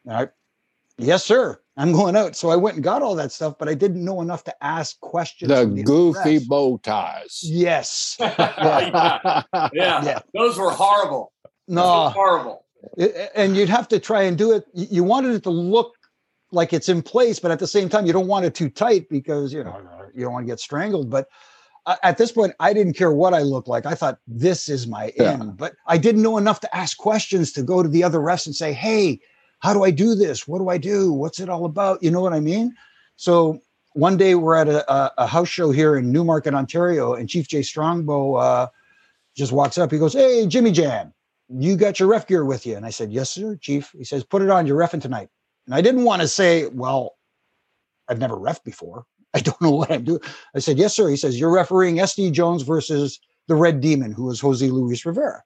All 0.07 0.15
right. 0.15 0.31
Yes, 0.99 1.25
sir. 1.25 1.61
I'm 1.77 1.93
going 1.93 2.17
out. 2.17 2.37
So 2.37 2.49
I 2.49 2.57
went 2.57 2.77
and 2.77 2.85
got 2.85 3.03
all 3.03 3.15
that 3.17 3.33
stuff, 3.33 3.57
but 3.59 3.69
I 3.69 3.75
didn't 3.75 4.05
know 4.05 4.23
enough 4.23 4.45
to 4.45 4.65
ask 4.65 4.99
questions. 5.01 5.51
The, 5.51 5.67
the 5.67 5.83
goofy 5.83 6.39
bow 6.39 6.79
ties. 6.79 7.41
Yes. 7.43 8.17
yeah. 8.21 9.43
yeah. 9.53 9.71
yeah. 9.73 10.19
Those 10.33 10.59
were 10.59 10.71
horrible. 10.71 11.33
No. 11.69 12.05
Were 12.05 12.11
horrible. 12.11 12.65
It, 12.97 13.31
and 13.35 13.57
you'd 13.57 13.69
have 13.69 13.89
to 13.89 13.99
try 13.99 14.23
and 14.23 14.39
do 14.39 14.53
it. 14.53 14.65
You 14.73 15.05
wanted 15.05 15.35
it 15.35 15.43
to 15.43 15.51
look 15.51 15.95
like 16.51 16.73
it's 16.73 16.89
in 16.89 17.03
place, 17.03 17.39
but 17.39 17.51
at 17.51 17.59
the 17.59 17.67
same 17.67 17.89
time, 17.89 18.07
you 18.07 18.13
don't 18.13 18.29
want 18.29 18.47
it 18.47 18.55
too 18.55 18.71
tight 18.71 19.09
because, 19.11 19.53
you 19.53 19.63
know, 19.63 19.79
you 20.15 20.25
don't 20.25 20.33
want 20.33 20.45
to 20.47 20.51
get 20.51 20.61
strangled. 20.61 21.11
But 21.11 21.29
at 22.03 22.17
this 22.17 22.33
point, 22.33 22.55
I 22.59 22.73
didn't 22.73 22.95
care 22.95 23.13
what 23.13 23.35
I 23.35 23.43
looked 23.43 23.69
like. 23.69 23.85
I 23.85 23.95
thought 23.95 24.19
this 24.27 24.69
is 24.69 24.87
my 24.87 25.13
yeah. 25.17 25.33
end, 25.33 25.57
but 25.57 25.75
I 25.87 25.99
didn't 25.99 26.23
know 26.23 26.39
enough 26.39 26.61
to 26.61 26.77
ask 26.77 26.97
questions 26.97 27.53
to 27.53 27.63
go 27.63 27.83
to 27.83 27.89
the 27.89 28.03
other 28.03 28.19
refs 28.19 28.47
and 28.47 28.55
say, 28.55 28.73
hey, 28.73 29.21
how 29.67 29.75
do 29.75 29.83
I 29.83 29.91
do 29.91 30.15
this? 30.15 30.47
What 30.47 30.59
do 30.59 30.69
I 30.69 30.79
do? 30.79 31.11
What's 31.11 31.41
it 31.41 31.49
all 31.49 31.65
about? 31.65 32.01
You 32.01 32.13
know 32.13 32.21
what 32.21 32.33
I 32.33 32.39
mean? 32.39 32.73
So 33.17 33.59
one 33.95 34.17
day 34.17 34.37
we're 34.37 34.55
at 34.55 34.69
a, 34.69 35.13
a 35.21 35.27
house 35.27 35.49
show 35.49 35.73
here 35.73 35.97
in 35.97 36.13
Newmarket, 36.13 36.55
Ontario, 36.55 37.15
and 37.15 37.29
Chief 37.29 37.49
Jay 37.49 37.63
Strongbow 37.63 38.35
uh, 38.35 38.69
just 39.37 39.51
walks 39.51 39.77
up. 39.77 39.91
He 39.91 39.99
goes, 39.99 40.13
Hey, 40.13 40.47
Jimmy 40.47 40.71
Jam, 40.71 41.13
you 41.49 41.77
got 41.77 41.99
your 41.99 42.09
ref 42.09 42.29
gear 42.29 42.45
with 42.45 42.65
you? 42.65 42.77
And 42.77 42.87
I 42.87 42.91
said, 42.91 43.11
Yes, 43.11 43.31
sir, 43.31 43.57
Chief. 43.57 43.91
He 43.91 44.05
says, 44.05 44.23
Put 44.23 44.41
it 44.41 44.51
on. 44.51 44.69
You're 44.69 44.79
refing 44.79 45.03
tonight. 45.03 45.31
And 45.67 45.75
I 45.75 45.81
didn't 45.81 46.05
want 46.05 46.23
to 46.23 46.29
say, 46.29 46.69
Well, 46.69 47.17
I've 48.09 48.21
never 48.21 48.37
ref 48.37 48.63
before. 48.63 49.05
I 49.35 49.41
don't 49.41 49.61
know 49.61 49.73
what 49.73 49.91
I'm 49.91 50.05
doing. 50.05 50.21
I 50.55 50.61
said, 50.61 50.79
Yes, 50.79 50.95
sir. 50.95 51.09
He 51.09 51.17
says, 51.17 51.41
You're 51.41 51.53
refereeing 51.53 51.97
SD 51.97 52.31
Jones 52.31 52.63
versus 52.63 53.19
the 53.49 53.57
Red 53.57 53.81
Demon, 53.81 54.13
who 54.13 54.31
is 54.31 54.39
Jose 54.39 54.65
Luis 54.69 55.05
Rivera. 55.05 55.43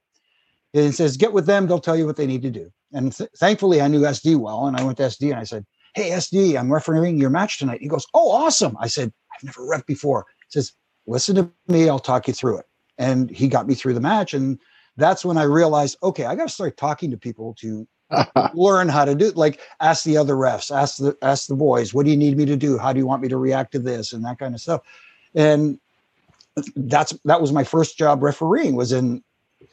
And 0.75 0.85
he 0.85 0.93
says, 0.93 1.17
Get 1.17 1.33
with 1.33 1.47
them. 1.47 1.67
They'll 1.67 1.81
tell 1.81 1.97
you 1.97 2.07
what 2.07 2.17
they 2.17 2.27
need 2.27 2.43
to 2.43 2.51
do. 2.51 2.71
And 2.93 3.13
th- 3.13 3.31
thankfully, 3.37 3.81
I 3.81 3.89
knew 3.89 4.01
SD 4.01 4.37
well. 4.37 4.67
And 4.67 4.77
I 4.77 4.83
went 4.83 4.97
to 4.99 5.05
SD 5.05 5.31
and 5.31 5.41
I 5.41 5.45
said, 5.45 5.67
Hey, 5.95 6.11
SD, 6.11 6.59
I'm 6.59 6.73
refereeing 6.73 7.19
your 7.19 7.31
match 7.31 7.59
tonight. 7.59 7.81
He 7.81 7.89
goes, 7.89 8.07
Oh, 8.15 8.31
awesome. 8.31 8.77
I 8.81 8.87
said, 8.87 9.13
I've 9.35 9.45
never 9.45 9.67
ref 9.67 9.87
before. 9.87 10.27
He 10.47 10.53
says, 10.61 10.73
Listen 11.07 11.37
to 11.37 11.51
me. 11.69 11.89
I'll 11.89 11.99
talk 11.99 12.29
you 12.29 12.35
through 12.35 12.59
it. 12.59 12.67
And 12.99 13.31
he 13.31 13.49
got 13.49 13.67
me 13.67 13.75
through 13.75 13.95
the 13.95 14.01
match. 14.01 14.35
And 14.35 14.59
that's 14.97 15.25
when 15.25 15.39
I 15.39 15.45
realized, 15.45 15.97
okay, 16.03 16.27
I 16.27 16.35
got 16.35 16.49
to 16.49 16.55
start 16.55 16.77
talking 16.77 17.11
to 17.11 17.17
people 17.17 17.55
to 17.61 17.87
learn 18.55 18.89
how 18.89 19.05
to 19.05 19.15
do 19.15 19.29
it. 19.29 19.37
Like 19.37 19.61
ask 19.81 20.05
the 20.05 20.17
other 20.17 20.35
refs, 20.35 20.75
ask 20.75 20.99
the 20.99 21.17
ask 21.23 21.47
the 21.47 21.55
boys, 21.55 21.95
what 21.95 22.05
do 22.05 22.11
you 22.11 22.17
need 22.17 22.37
me 22.37 22.45
to 22.47 22.57
do? 22.57 22.79
How 22.79 22.93
do 22.93 22.99
you 22.99 23.07
want 23.07 23.23
me 23.23 23.29
to 23.29 23.37
react 23.37 23.73
to 23.73 23.79
this 23.79 24.13
and 24.13 24.25
that 24.25 24.39
kind 24.39 24.55
of 24.55 24.61
stuff. 24.61 24.83
And 25.35 25.79
that's 26.77 27.17
that 27.25 27.41
was 27.41 27.53
my 27.53 27.65
first 27.65 27.97
job 27.97 28.23
refereeing 28.23 28.75
was 28.75 28.93
in 28.93 29.23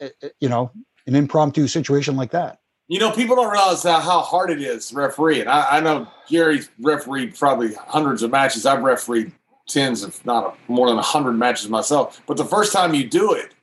eh, 0.00 0.10
eh, 0.22 0.28
you 0.40 0.48
know 0.48 0.70
an 1.08 1.16
impromptu 1.16 1.66
situation 1.66 2.16
like 2.16 2.30
that. 2.30 2.60
You 2.86 3.00
know, 3.00 3.10
people 3.10 3.34
don't 3.34 3.50
realize 3.50 3.82
how, 3.82 4.00
how 4.00 4.20
hard 4.20 4.50
it 4.50 4.62
is 4.62 4.92
refereeing. 4.92 5.48
I, 5.48 5.78
I 5.78 5.80
know 5.80 6.06
Gary's 6.28 6.70
refereed 6.80 7.34
probably 7.34 7.74
hundreds 7.74 8.22
of 8.22 8.30
matches. 8.30 8.64
I've 8.64 8.82
refereed 8.82 9.32
tens, 9.66 10.04
if 10.04 10.24
not 10.24 10.58
more 10.68 10.88
than 10.88 10.98
a 10.98 11.02
hundred 11.02 11.32
matches 11.32 11.68
myself. 11.68 12.22
But 12.26 12.36
the 12.36 12.44
first 12.44 12.72
time 12.72 12.94
you 12.94 13.08
do 13.08 13.32
it, 13.32 13.54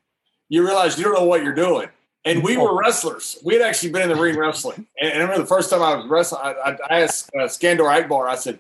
you 0.50 0.64
realize 0.64 0.98
you 0.98 1.04
don't 1.04 1.14
know 1.14 1.26
what 1.26 1.44
you're 1.44 1.56
doing. 1.56 1.88
And 2.24 2.44
we 2.44 2.58
were 2.58 2.76
wrestlers. 2.76 3.38
We 3.44 3.54
had 3.54 3.62
actually 3.62 3.92
been 3.92 4.02
in 4.02 4.10
the 4.10 4.16
ring 4.16 4.38
wrestling. 4.38 4.88
And, 5.00 5.14
I 5.14 5.18
remember 5.18 5.42
the 5.42 5.48
first 5.48 5.70
time 5.70 5.84
I 5.84 5.96
was 5.96 6.08
wrestling, 6.08 6.42
I, 6.44 6.78
I 6.90 7.02
asked 7.02 7.30
uh, 7.36 7.44
Skandor 7.44 7.92
Akbar, 7.92 8.28
I 8.28 8.36
said, 8.36 8.58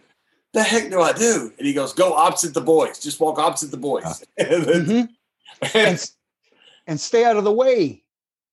the 0.53 0.61
heck 0.61 0.91
do 0.91 1.01
I 1.01 1.13
do? 1.13 1.51
And 1.57 1.65
he 1.65 1.73
goes, 1.73 1.91
go 1.91 2.13
opposite 2.13 2.53
the 2.53 2.61
boys. 2.61 2.99
Just 2.99 3.19
walk 3.19 3.39
opposite 3.39 3.71
the 3.71 3.77
boys. 3.77 4.23
mm-hmm. 4.39 5.05
and, 5.75 6.11
and 6.85 6.99
stay 6.99 7.25
out 7.25 7.37
of 7.37 7.43
the 7.43 7.51
way. 7.51 8.04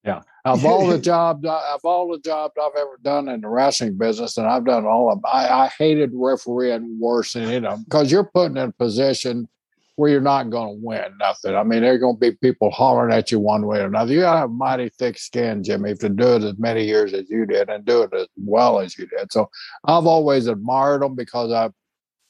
Yeah. 0.05 0.23
Of 0.45 0.65
all 0.65 0.87
the 0.87 0.99
jobs, 1.13 1.45
of 1.47 1.85
all 1.85 2.11
the 2.11 2.19
jobs 2.19 2.55
I've 2.61 2.77
ever 2.77 2.99
done 3.03 3.29
in 3.29 3.41
the 3.41 3.49
wrestling 3.49 3.97
business, 3.97 4.37
and 4.37 4.47
I've 4.47 4.65
done 4.65 4.85
all 4.85 5.11
of 5.11 5.17
them, 5.17 5.31
I, 5.33 5.49
I 5.49 5.69
hated 5.69 6.11
refereeing 6.13 6.99
worse 7.01 7.35
than 7.35 7.45
any 7.45 7.57
of 7.57 7.63
them 7.63 7.85
because 7.85 8.11
you're 8.11 8.25
putting 8.25 8.57
in 8.57 8.69
a 8.69 8.73
position 8.73 9.49
where 9.97 10.11
you're 10.11 10.21
not 10.21 10.51
going 10.51 10.81
to 10.81 10.85
win 10.85 11.05
nothing. 11.21 11.55
I 11.55 11.63
mean, 11.63 11.83
there 11.83 11.93
are 11.93 11.99
going 11.99 12.17
to 12.17 12.21
be 12.21 12.33
people 12.33 12.71
hollering 12.71 13.15
at 13.15 13.31
you 13.31 13.39
one 13.39 13.67
way 13.67 13.81
or 13.81 13.87
another. 13.87 14.13
You 14.13 14.21
got 14.21 14.33
to 14.33 14.39
have 14.41 14.51
mighty 14.51 14.89
thick 14.89 15.19
skin, 15.19 15.63
Jimmy, 15.63 15.95
to 15.95 16.09
do 16.09 16.37
it 16.37 16.43
as 16.43 16.59
many 16.59 16.85
years 16.85 17.13
as 17.13 17.29
you 17.29 17.45
did 17.47 17.69
and 17.69 17.85
do 17.85 18.03
it 18.03 18.15
as 18.15 18.27
well 18.37 18.81
as 18.81 18.99
you 18.99 19.07
did. 19.07 19.31
So 19.31 19.51
I've 19.85 20.07
always 20.07 20.47
admired 20.47 21.03
them 21.03 21.15
because 21.15 21.53
I've 21.53 21.73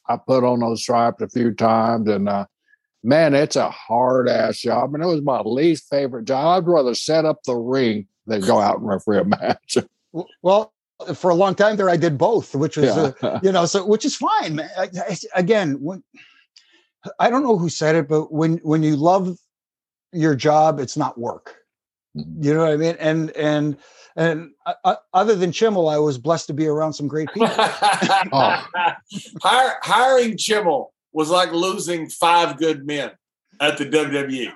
I 0.09 0.17
put 0.17 0.43
on 0.45 0.61
those 0.61 0.83
stripes 0.83 1.23
a 1.23 1.29
few 1.29 1.52
times 1.55 2.09
and 2.09 2.29
uh, 2.29 2.47
man, 3.02 3.35
it's 3.35 3.56
a 3.56 3.71
hard 3.71 4.28
ass 4.28 4.59
job. 4.59 4.94
And 4.94 5.02
it 5.02 5.06
was 5.06 5.23
my 5.23 5.40
least 5.40 5.88
favorite 5.88 6.25
job. 6.25 6.62
I'd 6.62 6.68
rather 6.68 6.94
set 6.94 7.25
up 7.25 7.42
the 7.44 7.56
ring 7.56 8.06
than 8.26 8.40
go 8.42 8.61
out 8.61 8.78
and 8.78 8.88
referee 8.88 9.18
a 9.18 9.25
match. 9.25 9.78
Well, 10.42 10.75
for 11.14 11.30
a 11.30 11.35
long 11.35 11.54
time 11.54 11.76
there, 11.76 11.88
I 11.88 11.97
did 11.97 12.18
both, 12.18 12.54
which 12.54 12.76
was, 12.76 12.94
yeah. 12.94 13.12
uh, 13.26 13.40
you 13.42 13.50
know, 13.50 13.64
so 13.64 13.87
which 13.87 14.04
is 14.04 14.14
fine. 14.14 14.61
I, 14.61 14.88
I, 14.94 15.16
again, 15.35 15.78
when 15.80 16.02
I 17.18 17.30
don't 17.30 17.42
know 17.42 17.56
who 17.56 17.71
said 17.71 17.97
it, 17.97 18.09
but 18.09 18.30
when 18.30 18.59
when 18.59 18.82
you 18.82 18.94
love 18.94 19.38
your 20.12 20.35
job, 20.35 20.80
it's 20.80 20.99
not 20.99 21.18
work. 21.18 21.56
Mm-hmm. 22.14 22.44
You 22.44 22.52
know 22.52 22.61
what 22.61 22.73
I 22.73 22.76
mean? 22.76 22.97
And 23.00 23.30
and 23.30 23.78
and 24.16 24.50
uh, 24.66 24.75
uh 24.85 24.97
other 25.14 25.35
than 25.35 25.50
Chimel, 25.50 25.90
I 25.90 25.99
was 25.99 26.18
blessed 26.18 26.49
to 26.49 26.52
be 26.52 26.66
around 26.66 26.92
some 26.92 27.09
great 27.09 27.30
people. 27.32 27.49
oh. 27.56 28.66
Hire, 29.42 29.76
hiring 29.82 30.37
Chimel 30.37 30.92
was 31.12 31.31
like 31.31 31.52
losing 31.52 32.09
five 32.09 32.57
good 32.59 32.87
men 32.87 33.12
at 33.61 33.78
the 33.78 33.85
WWE. 33.87 34.52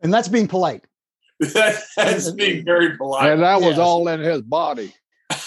And 0.00 0.12
that's 0.12 0.28
being 0.28 0.48
polite. 0.48 0.84
that's 1.40 2.30
being 2.32 2.64
very 2.64 2.96
polite. 2.96 3.30
And 3.30 3.42
that 3.42 3.60
was 3.60 3.76
yes. 3.76 3.78
all 3.78 4.08
in 4.08 4.20
his 4.20 4.42
body. 4.42 4.92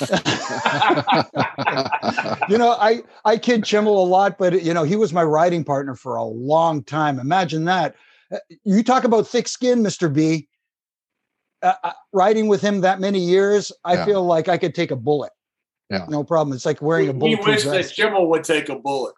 you 2.49 2.57
know, 2.57 2.71
I 2.79 3.01
I 3.25 3.37
kid 3.37 3.63
Chimel 3.63 3.87
a 3.87 4.07
lot, 4.07 4.37
but 4.37 4.63
you 4.63 4.73
know, 4.73 4.83
he 4.83 4.95
was 4.95 5.11
my 5.11 5.23
riding 5.23 5.63
partner 5.63 5.95
for 5.95 6.15
a 6.15 6.23
long 6.23 6.83
time. 6.83 7.19
Imagine 7.19 7.65
that. 7.65 7.95
Uh, 8.31 8.37
you 8.63 8.83
talk 8.83 9.03
about 9.03 9.27
thick 9.27 9.47
skin, 9.47 9.81
Mister 9.81 10.07
B. 10.07 10.47
Uh, 11.61 11.73
uh, 11.83 11.91
riding 12.13 12.47
with 12.47 12.61
him 12.61 12.81
that 12.81 12.99
many 12.99 13.19
years, 13.19 13.71
I 13.83 13.95
yeah. 13.95 14.05
feel 14.05 14.23
like 14.23 14.47
I 14.47 14.57
could 14.57 14.73
take 14.73 14.91
a 14.91 14.95
bullet. 14.95 15.31
Yeah, 15.89 16.05
no 16.09 16.23
problem. 16.23 16.55
It's 16.55 16.65
like 16.65 16.81
wearing 16.81 17.09
a 17.09 17.13
bullet. 17.13 17.39
We 17.39 17.51
wish 17.51 17.63
vest. 17.63 17.95
that 17.95 18.01
Chimel 18.01 18.29
would 18.29 18.43
take 18.43 18.69
a 18.69 18.79
bullet. 18.79 19.15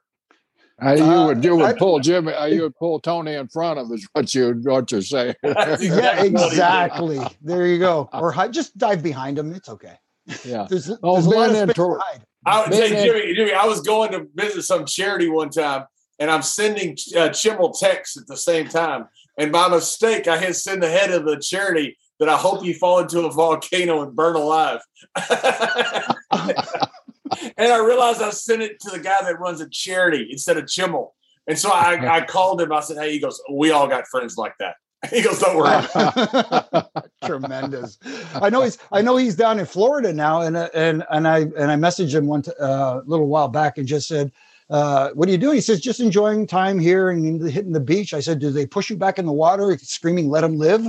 Uh, 0.82 0.94
you 0.94 1.28
would 1.28 1.44
you 1.44 1.56
would 1.56 1.78
pull 1.78 2.00
Jimmy, 2.00 2.34
uh, 2.34 2.46
you 2.46 2.64
would 2.64 2.76
pull 2.76 3.00
Tony 3.00 3.34
in 3.34 3.48
front 3.48 3.80
of 3.80 3.92
us. 3.92 4.06
What 4.14 4.34
you 4.34 4.54
what 4.64 4.92
you're 4.92 5.02
saying? 5.02 5.36
yeah, 5.44 6.24
exactly. 6.24 7.20
There 7.42 7.68
you 7.68 7.80
go. 7.80 8.10
Or 8.12 8.34
just 8.50 8.78
dive 8.78 9.04
behind 9.04 9.38
him. 9.38 9.54
It's 9.54 9.70
okay. 9.70 9.96
Yeah. 10.44 10.66
there's, 10.70 10.90
oh, 11.04 11.14
there's 11.14 11.26
a 11.26 11.30
lot 11.30 11.50
of 11.50 11.56
space 11.58 11.76
to 11.76 12.00
hide. 12.02 12.24
I 12.46 12.64
would 12.64 12.74
say, 12.74 12.90
Jimmy, 12.90 13.34
Jimmy, 13.36 13.54
I 13.54 13.66
was 13.66 13.82
going 13.82 14.12
to 14.14 14.28
visit 14.36 14.64
some 14.64 14.86
charity 14.86 15.30
one 15.30 15.50
time, 15.50 15.86
and 16.20 16.30
I'm 16.30 16.42
sending 16.42 16.92
uh, 17.16 17.30
Chimel 17.30 17.78
texts 17.78 18.18
at 18.18 18.28
the 18.28 18.36
same 18.36 18.68
time, 18.68 19.08
and 19.38 19.52
by 19.52 19.70
mistake, 19.70 20.28
I 20.28 20.38
hit 20.38 20.56
send 20.56 20.84
the 20.84 20.90
head 20.90 21.12
of 21.12 21.26
the 21.26 21.38
charity 21.38 21.98
that 22.20 22.30
I 22.30 22.36
hope 22.36 22.66
you 22.66 22.74
fall 22.74 23.00
into 23.00 23.22
a 23.22 23.32
volcano 23.32 24.02
and 24.02 24.16
burn 24.16 24.36
alive. 24.36 24.82
And 27.58 27.72
I 27.72 27.78
realized 27.84 28.22
I 28.22 28.30
sent 28.32 28.62
it 28.62 28.80
to 28.82 28.92
the 28.92 29.00
guy 29.00 29.18
that 29.22 29.40
runs 29.40 29.62
a 29.62 29.70
charity 29.70 30.28
instead 30.30 30.58
of 30.58 30.66
Chimel. 30.66 31.12
And 31.48 31.58
so 31.58 31.72
I, 31.72 32.18
I 32.18 32.26
called 32.26 32.62
him. 32.62 32.72
I 32.72 32.82
said, 32.82 32.98
Hey, 32.98 33.14
he 33.14 33.20
goes, 33.20 33.42
We 33.52 33.72
all 33.72 33.88
got 33.88 34.08
friends 34.08 34.38
like 34.38 34.54
that. 34.60 34.76
He 35.10 35.22
goes, 35.22 35.40
Don't 35.40 35.58
worry. 35.58 35.86
Tremendous. 37.26 37.98
I 38.36 38.50
know 38.50 38.64
he's 38.64 38.78
I 38.92 39.02
know 39.02 39.18
he's 39.18 39.36
down 39.36 39.60
in 39.60 39.66
Florida 39.66 40.14
now, 40.14 40.42
and 40.42 40.56
uh, 40.56 40.70
and 40.74 41.04
and 41.10 41.28
I 41.28 41.40
and 41.40 41.72
I 41.72 41.76
messaged 41.76 42.14
him 42.14 42.28
one 42.28 42.42
t- 42.42 42.52
uh, 42.60 43.02
little 43.06 43.28
while 43.28 43.50
back 43.50 43.78
and 43.78 43.88
just 43.88 44.08
said, 44.08 44.32
uh, 44.70 45.10
"What 45.10 45.28
are 45.28 45.32
you 45.32 45.38
doing?" 45.38 45.56
He 45.56 45.62
says, 45.62 45.82
"Just 45.82 46.00
enjoying 46.00 46.48
time 46.48 46.80
here 46.80 47.10
and 47.10 47.50
hitting 47.50 47.74
the 47.74 47.82
beach." 47.82 48.14
I 48.14 48.22
said, 48.22 48.40
"Do 48.40 48.50
they 48.50 48.66
push 48.66 48.90
you 48.90 48.96
back 48.96 49.20
in 49.20 49.26
the 49.26 49.34
water, 49.34 49.78
screaming, 49.78 50.30
let 50.30 50.44
him 50.44 50.58
live?" 50.58 50.86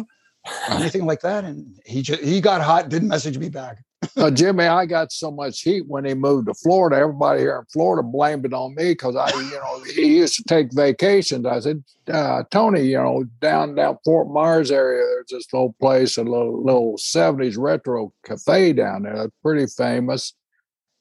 Anything 0.69 1.07
like 1.07 1.21
that? 1.23 1.45
And 1.45 1.81
he 1.87 2.03
just, 2.03 2.23
he 2.23 2.41
got 2.41 2.61
hot, 2.61 2.91
didn't 2.91 3.09
message 3.09 3.39
me 3.39 3.49
back 3.49 3.79
uh, 4.17 4.31
Jimmy, 4.31 4.65
I 4.65 4.87
got 4.87 5.13
so 5.13 5.31
much 5.31 5.61
heat 5.61 5.85
when 5.87 6.05
he 6.05 6.15
moved 6.15 6.47
to 6.49 6.55
Florida. 6.55 6.97
Everybody 6.97 7.41
here 7.41 7.59
in 7.59 7.67
Florida 7.73 8.03
blamed 8.03 8.45
it 8.45 8.53
on 8.53 8.75
me 8.75 8.93
because 8.93 9.17
I, 9.17 9.29
you 9.31 9.51
know, 9.51 9.83
he 9.85 10.19
used 10.19 10.37
to 10.37 10.45
take 10.45 10.73
vacations. 10.73 11.47
I 11.47 11.61
said, 11.61 11.85
uh, 12.13 12.45
Tony, 12.51 12.83
you 12.83 12.97
know, 12.97 13.25
down 13.41 13.75
down 13.75 13.99
Fort 14.05 14.29
Myers 14.29 14.71
area, 14.71 15.03
there's 15.03 15.27
this 15.31 15.53
little 15.53 15.75
place, 15.81 16.17
a 16.17 16.23
little 16.23 16.65
little 16.65 16.97
'70s 16.97 17.57
retro 17.59 18.13
cafe 18.25 18.73
down 18.73 19.03
there. 19.03 19.17
That's 19.17 19.33
pretty 19.43 19.67
famous. 19.67 20.35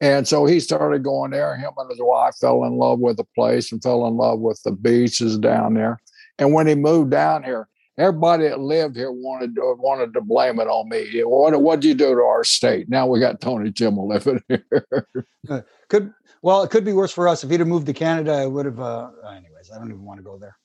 And 0.01 0.27
so 0.27 0.45
he 0.45 0.59
started 0.59 1.03
going 1.03 1.31
there. 1.31 1.55
Him 1.55 1.71
and 1.77 1.89
his 1.89 1.99
wife 2.01 2.35
fell 2.41 2.65
in 2.65 2.73
love 2.73 2.99
with 2.99 3.17
the 3.17 3.23
place 3.35 3.71
and 3.71 3.81
fell 3.81 4.05
in 4.05 4.17
love 4.17 4.39
with 4.39 4.61
the 4.63 4.71
beaches 4.71 5.37
down 5.37 5.75
there. 5.75 6.01
And 6.37 6.53
when 6.53 6.67
he 6.67 6.75
moved 6.75 7.11
down 7.11 7.43
here, 7.43 7.69
everybody 7.97 8.47
that 8.47 8.59
lived 8.59 8.95
here 8.95 9.11
wanted 9.11 9.55
to, 9.55 9.75
wanted 9.77 10.13
to 10.13 10.21
blame 10.21 10.59
it 10.59 10.67
on 10.67 10.89
me. 10.89 11.21
What 11.23 11.59
what 11.61 11.79
did 11.79 11.87
you 11.87 11.93
do 11.95 12.15
to 12.15 12.21
our 12.21 12.43
state? 12.43 12.89
Now 12.89 13.07
we 13.07 13.19
got 13.19 13.41
Tony 13.41 13.71
Chimel 13.71 14.07
living 14.07 14.41
here. 14.47 15.07
Uh, 15.49 15.61
could 15.89 16.13
well, 16.41 16.63
it 16.63 16.69
could 16.69 16.85
be 16.85 16.93
worse 16.93 17.11
for 17.11 17.27
us 17.27 17.43
if 17.43 17.49
he'd 17.49 17.59
have 17.59 17.67
moved 17.67 17.87
to 17.87 17.93
Canada. 17.93 18.33
I 18.33 18.45
would 18.45 18.65
have. 18.65 18.79
Uh, 18.79 19.09
anyways, 19.27 19.71
I 19.73 19.77
don't 19.77 19.89
even 19.89 20.03
want 20.03 20.19
to 20.19 20.23
go 20.23 20.37
there. 20.37 20.57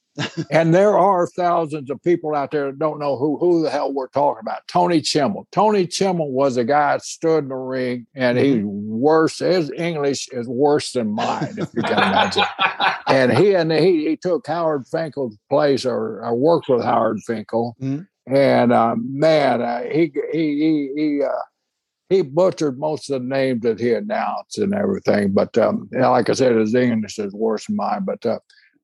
And 0.50 0.74
there 0.74 0.98
are 0.98 1.26
thousands 1.26 1.90
of 1.90 2.02
people 2.02 2.34
out 2.34 2.50
there 2.50 2.66
that 2.66 2.78
don't 2.78 2.98
know 2.98 3.16
who 3.16 3.38
who 3.38 3.62
the 3.62 3.70
hell 3.70 3.92
we're 3.92 4.08
talking 4.08 4.40
about. 4.40 4.66
Tony 4.68 5.00
Chimel. 5.00 5.46
Tony 5.52 5.86
Chimel 5.86 6.30
was 6.30 6.56
a 6.56 6.64
guy 6.64 6.94
that 6.94 7.04
stood 7.04 7.44
in 7.44 7.48
the 7.48 7.54
ring, 7.54 8.06
and 8.14 8.38
he's 8.38 8.56
mm-hmm. 8.56 8.66
worse. 8.66 9.38
His 9.38 9.70
English 9.76 10.28
is 10.32 10.48
worse 10.48 10.92
than 10.92 11.12
mine, 11.12 11.54
if 11.56 11.68
you 11.74 11.82
can 11.82 11.98
imagine. 11.98 12.44
and 13.06 13.36
he 13.36 13.54
and 13.54 13.70
he, 13.72 14.08
he 14.08 14.16
took 14.16 14.46
Howard 14.46 14.86
Finkel's 14.86 15.36
place, 15.48 15.84
or, 15.84 16.24
or 16.24 16.34
worked 16.34 16.68
with 16.68 16.82
Howard 16.82 17.20
Finkel. 17.26 17.76
Mm-hmm. 17.80 18.34
And 18.34 18.72
uh, 18.72 18.94
man, 18.98 19.62
uh, 19.62 19.82
he 19.84 20.12
he 20.32 20.58
he 20.58 20.92
he, 20.96 21.22
uh, 21.22 21.30
he 22.08 22.22
butchered 22.22 22.78
most 22.78 23.10
of 23.10 23.22
the 23.22 23.28
names 23.28 23.62
that 23.62 23.80
he 23.80 23.92
announced 23.92 24.58
and 24.58 24.74
everything. 24.74 25.32
But 25.32 25.56
um, 25.58 25.88
like 25.92 26.28
I 26.28 26.32
said, 26.32 26.56
his 26.56 26.74
English 26.74 27.18
is 27.18 27.32
worse 27.32 27.66
than 27.66 27.76
mine. 27.76 28.04
But 28.04 28.24
uh, 28.24 28.38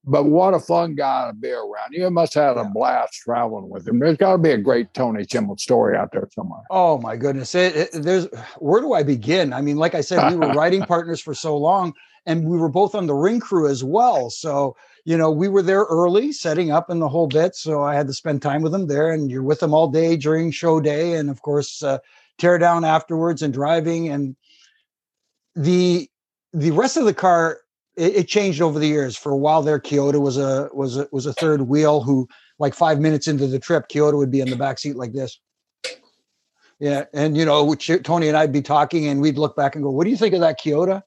but 0.07 0.25
what 0.25 0.53
a 0.53 0.59
fun 0.59 0.93
guy 0.95 1.27
to 1.27 1.33
be 1.33 1.49
around. 1.49 1.91
You 1.91 2.09
must 2.11 2.35
have 2.35 2.57
had 2.57 2.65
a 2.65 2.69
blast 2.69 3.13
traveling 3.13 3.69
with 3.69 3.87
him. 3.87 3.99
There's 3.99 4.17
got 4.17 4.33
to 4.33 4.37
be 4.37 4.51
a 4.51 4.57
great 4.57 4.93
Tony 4.93 5.25
Chimel 5.25 5.59
story 5.59 5.97
out 5.97 6.11
there 6.11 6.27
somewhere. 6.33 6.61
Oh 6.69 6.99
my 6.99 7.15
goodness. 7.15 7.55
It, 7.55 7.75
it, 7.75 7.89
there's 7.93 8.27
where 8.59 8.81
do 8.81 8.93
I 8.93 9.01
begin? 9.01 9.51
I 9.51 9.61
mean, 9.61 9.77
like 9.77 9.95
I 9.95 10.01
said, 10.01 10.31
we 10.31 10.37
were 10.37 10.53
writing 10.53 10.83
partners 10.83 11.19
for 11.19 11.33
so 11.33 11.57
long 11.57 11.93
and 12.27 12.47
we 12.47 12.57
were 12.57 12.69
both 12.69 12.93
on 12.93 13.07
the 13.07 13.15
ring 13.15 13.39
crew 13.39 13.67
as 13.67 13.83
well. 13.83 14.29
So, 14.29 14.75
you 15.05 15.17
know, 15.17 15.31
we 15.31 15.47
were 15.47 15.63
there 15.63 15.83
early 15.83 16.31
setting 16.31 16.71
up 16.71 16.89
and 16.89 17.01
the 17.01 17.09
whole 17.09 17.27
bit. 17.27 17.55
So 17.55 17.83
I 17.83 17.95
had 17.95 18.07
to 18.07 18.13
spend 18.13 18.41
time 18.41 18.61
with 18.61 18.71
them 18.71 18.87
there 18.87 19.11
and 19.11 19.31
you're 19.31 19.43
with 19.43 19.59
them 19.59 19.73
all 19.73 19.87
day 19.87 20.17
during 20.17 20.51
show 20.51 20.79
day. 20.79 21.13
And 21.13 21.31
of 21.31 21.41
course, 21.41 21.81
uh, 21.81 21.97
tear 22.37 22.59
down 22.59 22.85
afterwards 22.85 23.41
and 23.41 23.53
driving 23.53 24.09
and 24.09 24.35
the, 25.55 26.09
the 26.53 26.71
rest 26.71 26.97
of 26.97 27.05
the 27.05 27.13
car 27.13 27.59
it, 27.95 28.15
it, 28.15 28.27
changed 28.27 28.61
over 28.61 28.79
the 28.79 28.87
years. 28.87 29.15
For 29.15 29.31
a 29.31 29.37
while 29.37 29.61
there, 29.61 29.79
Kyoto 29.79 30.19
was 30.19 30.37
a 30.37 30.69
was 30.73 30.97
a 30.97 31.07
was 31.11 31.25
a 31.25 31.33
third 31.33 31.63
wheel 31.63 32.01
who, 32.01 32.27
like 32.59 32.73
five 32.73 32.99
minutes 32.99 33.27
into 33.27 33.47
the 33.47 33.59
trip, 33.59 33.87
Kyoto 33.87 34.17
would 34.17 34.31
be 34.31 34.41
in 34.41 34.49
the 34.49 34.55
back 34.55 34.79
seat 34.79 34.95
like 34.95 35.13
this. 35.13 35.39
Yeah, 36.79 37.05
and 37.13 37.37
you 37.37 37.45
know, 37.45 37.73
Tony 37.75 38.27
and 38.27 38.35
I'd 38.35 38.51
be 38.51 38.61
talking, 38.61 39.07
and 39.07 39.21
we'd 39.21 39.37
look 39.37 39.55
back 39.55 39.75
and 39.75 39.83
go, 39.83 39.91
"What 39.91 40.03
do 40.03 40.09
you 40.09 40.17
think 40.17 40.33
of 40.33 40.41
that 40.41 40.57
Kyoto?" 40.57 41.01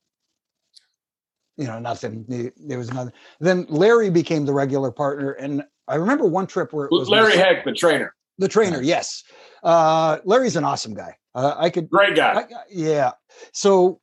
You 1.57 1.67
know, 1.67 1.79
nothing. 1.79 2.53
There 2.57 2.79
was 2.79 2.93
nothing. 2.93 3.13
Then 3.41 3.67
Larry 3.69 4.11
became 4.11 4.47
the 4.47 4.53
regular 4.53 4.91
partner, 4.91 5.33
and 5.33 5.63
I 5.87 5.97
remember 5.97 6.27
one 6.27 6.47
trip 6.47 6.73
where 6.73 6.87
it 6.87 6.93
was 6.93 7.09
Larry 7.09 7.37
Heck, 7.37 7.65
the 7.65 7.73
trainer. 7.73 8.15
The 8.39 8.49
trainer, 8.49 8.81
yes. 8.81 9.25
Uh, 9.65 10.19
Larry's 10.25 10.55
an 10.55 10.65
awesome 10.65 10.95
guy. 10.95 11.17
Uh, 11.35 11.55
I 11.59 11.71
could 11.71 11.91
great 11.91 12.17
guy. 12.17 12.41
I, 12.41 12.47
yeah. 12.71 13.13
So 13.53 14.01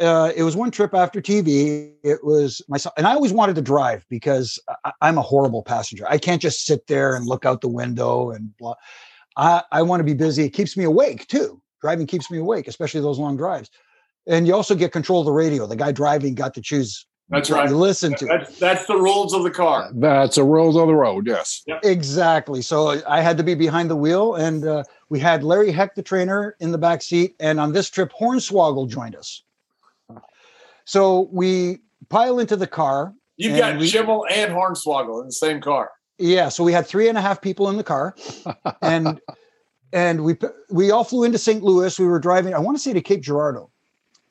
uh, 0.00 0.32
it 0.34 0.42
was 0.42 0.56
one 0.56 0.70
trip 0.70 0.94
after 0.94 1.20
TV. 1.20 1.92
It 2.02 2.24
was 2.24 2.62
myself, 2.68 2.94
and 2.96 3.06
I 3.06 3.14
always 3.14 3.32
wanted 3.32 3.54
to 3.56 3.62
drive 3.62 4.06
because 4.08 4.58
I, 4.84 4.92
am 5.02 5.18
a 5.18 5.22
horrible 5.22 5.62
passenger. 5.62 6.06
I 6.08 6.18
can't 6.18 6.40
just 6.40 6.64
sit 6.64 6.86
there 6.86 7.14
and 7.14 7.26
look 7.26 7.44
out 7.44 7.60
the 7.60 7.68
window 7.68 8.30
and 8.30 8.56
blah. 8.56 8.74
I, 9.36 9.62
I 9.70 9.82
want 9.82 10.00
to 10.00 10.04
be 10.04 10.14
busy. 10.14 10.44
It 10.44 10.50
keeps 10.50 10.76
me 10.76 10.84
awake 10.84 11.26
too. 11.28 11.60
Driving 11.80 12.06
keeps 12.06 12.30
me 12.30 12.38
awake, 12.38 12.66
especially 12.68 13.00
those 13.00 13.18
long 13.18 13.36
drives. 13.36 13.70
And 14.26 14.46
you 14.46 14.54
also 14.54 14.74
get 14.74 14.92
control 14.92 15.20
of 15.20 15.26
the 15.26 15.32
radio. 15.32 15.66
The 15.66 15.76
guy 15.76 15.92
driving 15.92 16.34
got 16.34 16.54
to 16.54 16.62
choose. 16.62 17.06
That's 17.28 17.50
right. 17.50 17.68
You 17.68 17.76
listen 17.76 18.14
to. 18.16 18.26
That's, 18.26 18.58
that's 18.58 18.86
the 18.86 18.96
rules 18.96 19.32
of 19.34 19.44
the 19.44 19.50
car. 19.50 19.90
That's 19.94 20.36
the 20.36 20.44
rules 20.44 20.76
of 20.76 20.88
the 20.88 20.94
road. 20.94 21.26
Yes. 21.26 21.62
Yep. 21.66 21.80
Exactly. 21.84 22.60
So 22.60 23.00
I 23.08 23.20
had 23.20 23.36
to 23.36 23.44
be 23.44 23.54
behind 23.54 23.88
the 23.88 23.96
wheel, 23.96 24.34
and 24.34 24.66
uh, 24.66 24.82
we 25.10 25.20
had 25.20 25.44
Larry 25.44 25.70
Heck, 25.70 25.94
the 25.94 26.02
trainer, 26.02 26.56
in 26.58 26.72
the 26.72 26.78
back 26.78 27.02
seat. 27.02 27.36
And 27.38 27.60
on 27.60 27.72
this 27.72 27.88
trip, 27.88 28.12
Hornswoggle 28.12 28.88
joined 28.88 29.14
us. 29.14 29.42
So 30.90 31.28
we 31.30 31.78
pile 32.08 32.40
into 32.40 32.56
the 32.56 32.66
car. 32.66 33.14
You've 33.36 33.56
got 33.56 33.78
we, 33.78 33.96
and 33.96 34.52
Hornswoggle 34.52 35.20
in 35.20 35.26
the 35.26 35.32
same 35.32 35.60
car. 35.60 35.92
Yeah. 36.18 36.48
So 36.48 36.64
we 36.64 36.72
had 36.72 36.84
three 36.84 37.08
and 37.08 37.16
a 37.16 37.20
half 37.20 37.40
people 37.40 37.68
in 37.68 37.76
the 37.76 37.84
car, 37.84 38.16
and 38.82 39.20
and 39.92 40.24
we 40.24 40.36
we 40.68 40.90
all 40.90 41.04
flew 41.04 41.22
into 41.22 41.38
St. 41.38 41.62
Louis. 41.62 41.96
We 41.96 42.06
were 42.06 42.18
driving. 42.18 42.54
I 42.54 42.58
want 42.58 42.76
to 42.76 42.82
say 42.82 42.92
to 42.92 43.00
Cape 43.00 43.20
Girardeau, 43.20 43.70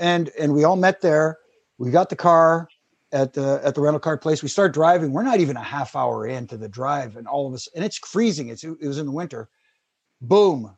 and 0.02 0.32
and 0.38 0.54
we 0.54 0.66
all 0.66 0.76
met 0.76 1.00
there. 1.00 1.38
We 1.78 1.92
got 1.92 2.10
the 2.10 2.18
car 2.18 2.68
at 3.14 3.32
the 3.32 3.62
at 3.64 3.74
the 3.74 3.80
rental 3.80 4.02
car 4.02 4.18
place. 4.18 4.44
We 4.44 4.50
start 4.50 4.74
driving. 4.74 5.14
We're 5.14 5.24
not 5.24 5.40
even 5.40 5.56
a 5.56 5.64
half 5.64 5.96
hour 5.96 6.28
into 6.28 6.58
the 6.58 6.68
drive, 6.68 7.16
and 7.16 7.26
all 7.26 7.48
of 7.48 7.54
us, 7.54 7.70
and 7.74 7.86
it's 7.86 7.98
freezing. 8.00 8.50
It's 8.50 8.66
it 8.66 8.82
was 8.82 9.00
in 9.00 9.06
the 9.06 9.14
winter. 9.14 9.48
Boom, 10.20 10.76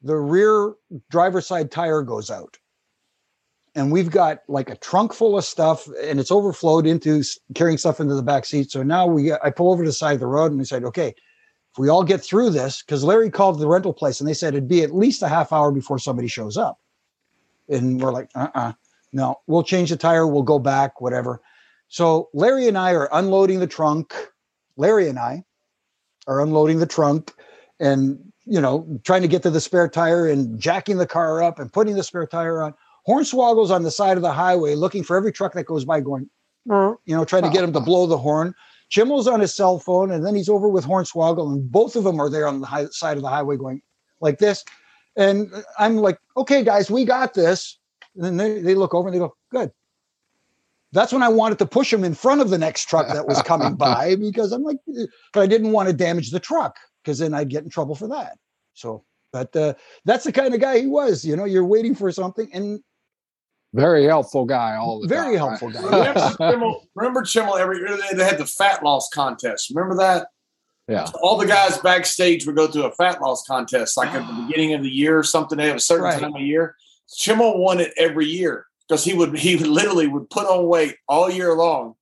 the 0.00 0.16
rear 0.16 0.72
driver's 1.10 1.46
side 1.46 1.70
tire 1.70 2.00
goes 2.00 2.30
out 2.30 2.56
and 3.78 3.92
we've 3.92 4.10
got 4.10 4.40
like 4.48 4.68
a 4.68 4.76
trunk 4.76 5.14
full 5.14 5.38
of 5.38 5.44
stuff 5.44 5.88
and 6.02 6.18
it's 6.18 6.32
overflowed 6.32 6.84
into 6.84 7.22
carrying 7.54 7.78
stuff 7.78 8.00
into 8.00 8.14
the 8.14 8.22
back 8.22 8.44
seat. 8.44 8.70
So 8.70 8.82
now 8.82 9.06
we 9.06 9.32
I 9.32 9.50
pull 9.50 9.72
over 9.72 9.84
to 9.84 9.88
the 9.88 9.92
side 9.92 10.14
of 10.14 10.20
the 10.20 10.26
road 10.26 10.50
and 10.50 10.58
we 10.58 10.64
said, 10.64 10.84
okay, 10.84 11.08
if 11.08 11.78
we 11.78 11.88
all 11.88 12.02
get 12.02 12.20
through 12.20 12.50
this, 12.50 12.82
because 12.82 13.04
Larry 13.04 13.30
called 13.30 13.60
the 13.60 13.68
rental 13.68 13.92
place 13.92 14.20
and 14.20 14.28
they 14.28 14.34
said 14.34 14.54
it'd 14.54 14.68
be 14.68 14.82
at 14.82 14.94
least 14.94 15.22
a 15.22 15.28
half 15.28 15.52
hour 15.52 15.70
before 15.70 15.98
somebody 15.98 16.26
shows 16.26 16.56
up. 16.56 16.80
And 17.68 18.00
we're 18.00 18.12
like, 18.12 18.30
uh-uh, 18.34 18.72
no, 19.12 19.40
we'll 19.46 19.62
change 19.62 19.90
the 19.90 19.96
tire, 19.96 20.26
we'll 20.26 20.42
go 20.42 20.58
back, 20.58 21.00
whatever. 21.00 21.40
So 21.88 22.30
Larry 22.34 22.66
and 22.66 22.76
I 22.76 22.92
are 22.94 23.08
unloading 23.12 23.60
the 23.60 23.66
trunk. 23.66 24.14
Larry 24.76 25.08
and 25.08 25.18
I 25.18 25.44
are 26.26 26.40
unloading 26.40 26.80
the 26.80 26.86
trunk 26.86 27.32
and 27.78 28.18
you 28.44 28.62
know, 28.62 28.98
trying 29.04 29.20
to 29.20 29.28
get 29.28 29.42
to 29.42 29.50
the 29.50 29.60
spare 29.60 29.88
tire 29.88 30.26
and 30.26 30.58
jacking 30.58 30.96
the 30.96 31.06
car 31.06 31.42
up 31.42 31.58
and 31.58 31.70
putting 31.70 31.94
the 31.94 32.02
spare 32.02 32.26
tire 32.26 32.62
on 32.62 32.72
Hornswoggle's 33.08 33.70
on 33.70 33.82
the 33.82 33.90
side 33.90 34.16
of 34.18 34.22
the 34.22 34.32
highway 34.32 34.74
looking 34.74 35.02
for 35.02 35.16
every 35.16 35.32
truck 35.32 35.54
that 35.54 35.64
goes 35.64 35.84
by, 35.84 36.00
going, 36.00 36.28
you 37.06 37.16
know, 37.16 37.24
trying 37.24 37.44
to 37.44 37.50
get 37.50 37.64
him 37.64 37.72
to 37.72 37.80
blow 37.80 38.06
the 38.06 38.18
horn. 38.18 38.54
Chimel's 38.90 39.26
on 39.26 39.40
his 39.40 39.54
cell 39.54 39.78
phone, 39.78 40.10
and 40.10 40.24
then 40.24 40.34
he's 40.34 40.48
over 40.48 40.68
with 40.68 40.84
Hornswoggle, 40.84 41.50
and 41.52 41.70
both 41.70 41.96
of 41.96 42.04
them 42.04 42.20
are 42.20 42.30
there 42.30 42.46
on 42.46 42.60
the 42.60 42.66
high, 42.66 42.86
side 42.90 43.16
of 43.16 43.22
the 43.22 43.28
highway 43.28 43.56
going 43.56 43.80
like 44.20 44.38
this. 44.38 44.64
And 45.16 45.50
I'm 45.78 45.96
like, 45.96 46.18
okay, 46.36 46.62
guys, 46.62 46.90
we 46.90 47.04
got 47.04 47.34
this. 47.34 47.78
And 48.14 48.24
then 48.24 48.36
they, 48.36 48.60
they 48.60 48.74
look 48.74 48.94
over 48.94 49.08
and 49.08 49.14
they 49.14 49.18
go, 49.18 49.34
good. 49.50 49.72
That's 50.92 51.12
when 51.12 51.22
I 51.22 51.28
wanted 51.28 51.58
to 51.58 51.66
push 51.66 51.92
him 51.92 52.04
in 52.04 52.14
front 52.14 52.40
of 52.40 52.50
the 52.50 52.56
next 52.56 52.88
truck 52.88 53.08
that 53.08 53.26
was 53.26 53.42
coming 53.42 53.74
by 53.76 54.16
because 54.16 54.52
I'm 54.52 54.62
like, 54.62 54.78
but 55.32 55.40
I 55.40 55.46
didn't 55.46 55.72
want 55.72 55.88
to 55.88 55.94
damage 55.94 56.30
the 56.30 56.40
truck 56.40 56.76
because 57.02 57.18
then 57.18 57.34
I'd 57.34 57.50
get 57.50 57.64
in 57.64 57.70
trouble 57.70 57.94
for 57.94 58.08
that. 58.08 58.38
So, 58.74 59.04
but 59.32 59.54
uh, 59.54 59.74
that's 60.04 60.24
the 60.24 60.32
kind 60.32 60.54
of 60.54 60.60
guy 60.60 60.78
he 60.78 60.86
was. 60.86 61.24
You 61.24 61.36
know, 61.36 61.44
you're 61.44 61.64
waiting 61.66 61.94
for 61.94 62.10
something, 62.12 62.48
and 62.54 62.80
very 63.74 64.04
helpful 64.04 64.44
guy. 64.44 64.76
All 64.76 65.00
the 65.00 65.08
very 65.08 65.36
time, 65.36 65.48
helpful 65.48 65.70
guy. 65.70 65.82
remember, 65.82 66.20
Chimel, 66.20 66.80
remember 66.94 67.22
Chimel 67.22 67.58
every 67.58 67.80
they 68.14 68.24
had 68.24 68.38
the 68.38 68.46
fat 68.46 68.82
loss 68.82 69.08
contest. 69.10 69.70
Remember 69.74 69.96
that? 69.96 70.28
Yeah. 70.88 71.04
So 71.04 71.18
all 71.22 71.36
the 71.36 71.46
guys 71.46 71.76
backstage 71.78 72.46
would 72.46 72.56
go 72.56 72.66
through 72.66 72.84
a 72.84 72.92
fat 72.92 73.20
loss 73.20 73.46
contest, 73.46 73.96
like 73.96 74.10
at 74.14 74.26
the 74.26 74.32
beginning 74.46 74.74
of 74.74 74.82
the 74.82 74.90
year 74.90 75.18
or 75.18 75.22
something. 75.22 75.58
They 75.58 75.66
have 75.66 75.76
a 75.76 75.80
certain 75.80 76.04
right. 76.04 76.20
time 76.20 76.34
of 76.34 76.40
year. 76.40 76.76
Chimel 77.08 77.58
won 77.58 77.80
it 77.80 77.92
every 77.96 78.26
year 78.26 78.66
because 78.88 79.04
he 79.04 79.14
would 79.14 79.36
he 79.38 79.58
literally 79.58 80.06
would 80.06 80.30
put 80.30 80.46
on 80.46 80.66
weight 80.66 80.96
all 81.08 81.30
year 81.30 81.54
long 81.54 81.94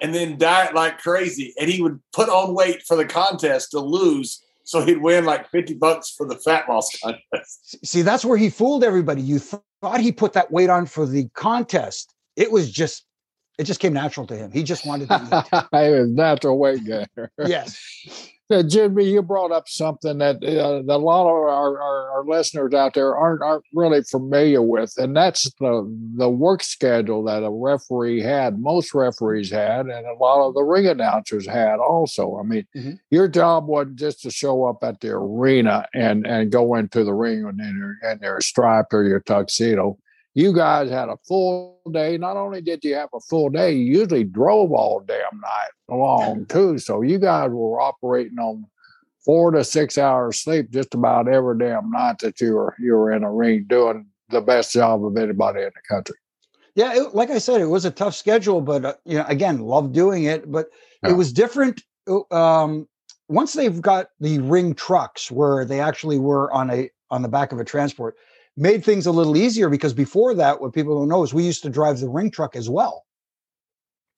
and 0.00 0.14
then 0.14 0.38
diet 0.38 0.74
like 0.74 0.98
crazy. 0.98 1.54
And 1.60 1.70
he 1.70 1.82
would 1.82 2.00
put 2.12 2.28
on 2.28 2.54
weight 2.54 2.82
for 2.82 2.96
the 2.96 3.04
contest 3.04 3.70
to 3.72 3.80
lose 3.80 4.42
so 4.64 4.84
he'd 4.84 5.02
win 5.02 5.24
like 5.24 5.50
50 5.50 5.74
bucks 5.74 6.10
for 6.10 6.26
the 6.26 6.36
fat 6.36 6.68
loss 6.68 6.90
contest. 7.02 7.84
See, 7.84 8.02
that's 8.02 8.24
where 8.24 8.38
he 8.38 8.48
fooled 8.48 8.84
everybody. 8.84 9.20
You 9.20 9.40
thought 9.82 10.00
he 10.00 10.12
put 10.12 10.32
that 10.32 10.50
weight 10.50 10.70
on 10.70 10.86
for 10.86 11.04
the 11.04 11.28
contest. 11.34 12.14
It 12.36 12.50
was 12.50 12.70
just, 12.70 13.04
it 13.58 13.64
just 13.64 13.80
came 13.80 13.92
natural 13.92 14.26
to 14.28 14.36
him. 14.36 14.50
He 14.50 14.62
just 14.62 14.86
wanted 14.86 15.08
to 15.08 15.16
eat. 15.52 15.64
it 15.72 16.00
was 16.00 16.08
natural 16.08 16.58
weight 16.58 16.84
gainer. 16.84 17.30
yes. 17.44 18.30
Uh, 18.52 18.62
Jimmy, 18.62 19.04
you 19.04 19.22
brought 19.22 19.50
up 19.50 19.68
something 19.68 20.18
that, 20.18 20.36
uh, 20.36 20.82
that 20.82 20.94
a 20.94 20.96
lot 20.96 21.22
of 21.22 21.32
our, 21.32 21.80
our, 21.80 22.10
our, 22.10 22.24
listeners 22.24 22.74
out 22.74 22.94
there 22.94 23.16
aren't 23.16 23.42
aren't 23.42 23.64
really 23.72 24.02
familiar 24.02 24.60
with, 24.60 24.94
and 24.98 25.16
that's 25.16 25.44
the 25.58 26.12
the 26.16 26.28
work 26.28 26.62
schedule 26.62 27.24
that 27.24 27.42
a 27.42 27.50
referee 27.50 28.20
had. 28.20 28.58
Most 28.58 28.94
referees 28.94 29.50
had, 29.50 29.86
and 29.86 30.06
a 30.06 30.14
lot 30.14 30.46
of 30.46 30.54
the 30.54 30.62
ring 30.62 30.86
announcers 30.86 31.46
had 31.46 31.78
also. 31.78 32.38
I 32.38 32.42
mean, 32.42 32.66
mm-hmm. 32.76 32.92
your 33.10 33.26
job 33.26 33.66
wasn't 33.66 33.96
just 33.96 34.22
to 34.22 34.30
show 34.30 34.66
up 34.66 34.84
at 34.84 35.00
the 35.00 35.10
arena 35.10 35.86
and 35.94 36.26
and 36.26 36.52
go 36.52 36.74
into 36.74 37.04
the 37.04 37.14
ring 37.14 37.38
in 37.38 37.58
your, 37.58 38.12
in 38.12 38.18
your 38.20 38.40
stripe 38.40 38.92
or 38.92 39.04
your 39.04 39.20
tuxedo 39.20 39.98
you 40.34 40.52
guys 40.54 40.90
had 40.90 41.08
a 41.08 41.18
full 41.26 41.80
day. 41.92 42.16
Not 42.16 42.36
only 42.36 42.60
did 42.60 42.84
you 42.84 42.94
have 42.94 43.10
a 43.14 43.20
full 43.20 43.50
day, 43.50 43.72
you 43.72 44.00
usually 44.00 44.24
drove 44.24 44.72
all 44.72 45.00
damn 45.00 45.40
night 45.40 45.70
long 45.88 46.46
too. 46.48 46.78
So 46.78 47.02
you 47.02 47.18
guys 47.18 47.50
were 47.50 47.80
operating 47.80 48.38
on 48.38 48.66
four 49.24 49.50
to 49.50 49.62
six 49.62 49.98
hours 49.98 50.38
sleep 50.38 50.70
just 50.70 50.94
about 50.94 51.28
every 51.28 51.58
damn 51.58 51.90
night 51.90 52.18
that 52.20 52.40
you 52.40 52.54
were 52.54 52.74
you 52.78 52.92
were 52.92 53.12
in 53.12 53.24
a 53.24 53.32
ring 53.32 53.66
doing 53.68 54.06
the 54.30 54.40
best 54.40 54.72
job 54.72 55.04
of 55.04 55.16
anybody 55.16 55.60
in 55.60 55.70
the 55.74 55.94
country. 55.94 56.16
Yeah, 56.74 56.94
it, 56.94 57.14
like 57.14 57.30
I 57.30 57.38
said, 57.38 57.60
it 57.60 57.66
was 57.66 57.84
a 57.84 57.90
tough 57.90 58.14
schedule, 58.14 58.62
but 58.62 58.84
uh, 58.84 58.94
you 59.04 59.18
know, 59.18 59.26
again, 59.28 59.60
love 59.60 59.92
doing 59.92 60.24
it. 60.24 60.50
But 60.50 60.68
yeah. 61.02 61.10
it 61.10 61.12
was 61.12 61.32
different. 61.32 61.82
Uh, 62.08 62.22
um, 62.34 62.88
once 63.28 63.52
they've 63.52 63.80
got 63.80 64.08
the 64.20 64.38
ring 64.38 64.74
trucks 64.74 65.30
where 65.30 65.64
they 65.64 65.80
actually 65.80 66.18
were 66.18 66.50
on 66.52 66.70
a 66.70 66.90
on 67.10 67.20
the 67.20 67.28
back 67.28 67.52
of 67.52 67.60
a 67.60 67.64
transport, 67.64 68.16
made 68.56 68.84
things 68.84 69.06
a 69.06 69.12
little 69.12 69.36
easier 69.36 69.68
because 69.68 69.94
before 69.94 70.34
that, 70.34 70.60
what 70.60 70.72
people 70.72 70.98
don't 70.98 71.08
know 71.08 71.22
is 71.22 71.32
we 71.32 71.44
used 71.44 71.62
to 71.62 71.70
drive 71.70 72.00
the 72.00 72.08
ring 72.08 72.30
truck 72.30 72.54
as 72.56 72.68
well 72.68 73.04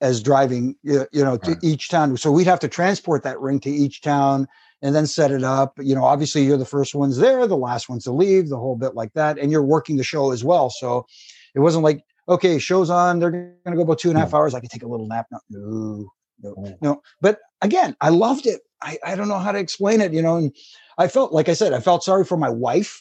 as 0.00 0.22
driving, 0.22 0.76
you 0.82 1.06
know, 1.12 1.36
to 1.38 1.52
right. 1.52 1.64
each 1.64 1.88
town. 1.88 2.16
So 2.16 2.30
we'd 2.30 2.46
have 2.46 2.60
to 2.60 2.68
transport 2.68 3.22
that 3.22 3.40
ring 3.40 3.60
to 3.60 3.70
each 3.70 4.02
town 4.02 4.48
and 4.82 4.94
then 4.94 5.06
set 5.06 5.30
it 5.30 5.44
up. 5.44 5.78
You 5.78 5.94
know, 5.94 6.04
obviously 6.04 6.44
you're 6.44 6.58
the 6.58 6.64
first 6.66 6.94
ones 6.94 7.16
there, 7.18 7.46
the 7.46 7.56
last 7.56 7.88
ones 7.88 8.04
to 8.04 8.12
leave, 8.12 8.48
the 8.48 8.58
whole 8.58 8.76
bit 8.76 8.94
like 8.94 9.12
that. 9.14 9.38
And 9.38 9.50
you're 9.52 9.62
working 9.62 9.96
the 9.96 10.04
show 10.04 10.32
as 10.32 10.44
well. 10.44 10.68
So 10.68 11.06
it 11.54 11.60
wasn't 11.60 11.84
like, 11.84 12.02
okay, 12.28 12.58
show's 12.58 12.90
on, 12.90 13.18
they're 13.18 13.30
going 13.30 13.54
to 13.66 13.76
go 13.76 13.82
about 13.82 13.98
two 13.98 14.08
and 14.08 14.18
a 14.18 14.20
half 14.20 14.34
hours. 14.34 14.52
I 14.52 14.60
can 14.60 14.68
take 14.68 14.82
a 14.82 14.88
little 14.88 15.06
nap. 15.06 15.26
No, 15.30 15.40
no, 15.48 16.54
no, 16.58 16.76
no. 16.82 17.02
But 17.20 17.38
again, 17.62 17.96
I 18.00 18.08
loved 18.08 18.46
it. 18.46 18.62
I, 18.82 18.98
I 19.04 19.14
don't 19.14 19.28
know 19.28 19.38
how 19.38 19.52
to 19.52 19.58
explain 19.58 20.00
it, 20.00 20.12
you 20.12 20.20
know, 20.20 20.36
and 20.36 20.54
I 20.98 21.08
felt, 21.08 21.32
like 21.32 21.48
I 21.48 21.54
said, 21.54 21.72
I 21.72 21.80
felt 21.80 22.04
sorry 22.04 22.24
for 22.24 22.36
my 22.36 22.50
wife 22.50 23.00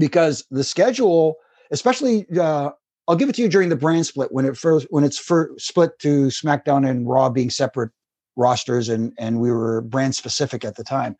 because 0.00 0.44
the 0.50 0.64
schedule, 0.64 1.36
especially, 1.70 2.26
uh, 2.36 2.70
I'll 3.06 3.16
give 3.16 3.28
it 3.28 3.34
to 3.36 3.42
you 3.42 3.48
during 3.48 3.68
the 3.68 3.76
brand 3.76 4.06
split 4.06 4.32
when 4.32 4.44
it 4.44 4.56
first 4.56 4.86
when 4.90 5.04
it's 5.04 5.18
first 5.18 5.66
split 5.66 5.98
to 6.00 6.26
SmackDown 6.28 6.88
and 6.88 7.08
Raw 7.08 7.28
being 7.28 7.50
separate 7.50 7.90
rosters 8.36 8.88
and 8.88 9.12
and 9.18 9.40
we 9.40 9.50
were 9.50 9.82
brand 9.82 10.14
specific 10.14 10.64
at 10.64 10.76
the 10.76 10.84
time. 10.84 11.16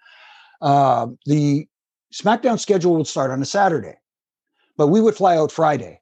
Uh, 0.62 1.08
the 1.26 1.66
SmackDown 2.12 2.58
schedule 2.58 2.96
would 2.96 3.06
start 3.06 3.30
on 3.30 3.42
a 3.42 3.46
Saturday, 3.46 3.94
but 4.76 4.88
we 4.88 5.00
would 5.00 5.14
fly 5.14 5.36
out 5.36 5.52
Friday, 5.52 6.00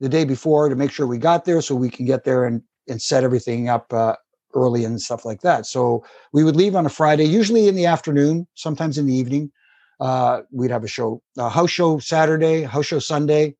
the 0.00 0.08
day 0.08 0.24
before, 0.24 0.68
to 0.68 0.76
make 0.76 0.90
sure 0.90 1.06
we 1.06 1.18
got 1.18 1.44
there 1.44 1.60
so 1.60 1.74
we 1.74 1.90
could 1.90 2.06
get 2.06 2.24
there 2.24 2.44
and 2.44 2.62
and 2.88 3.00
set 3.00 3.24
everything 3.24 3.68
up 3.68 3.92
uh, 3.92 4.14
early 4.54 4.84
and 4.84 5.00
stuff 5.00 5.24
like 5.24 5.40
that. 5.40 5.66
So 5.66 6.04
we 6.32 6.44
would 6.44 6.56
leave 6.56 6.76
on 6.76 6.86
a 6.86 6.90
Friday, 6.90 7.24
usually 7.24 7.68
in 7.68 7.74
the 7.74 7.86
afternoon, 7.86 8.46
sometimes 8.54 8.98
in 8.98 9.06
the 9.06 9.14
evening. 9.14 9.50
Uh, 10.00 10.42
we'd 10.50 10.70
have 10.70 10.84
a 10.84 10.88
show, 10.88 11.22
a 11.38 11.48
house 11.48 11.70
show 11.70 11.98
Saturday, 11.98 12.62
house 12.62 12.86
show 12.86 12.98
Sunday, 12.98 13.56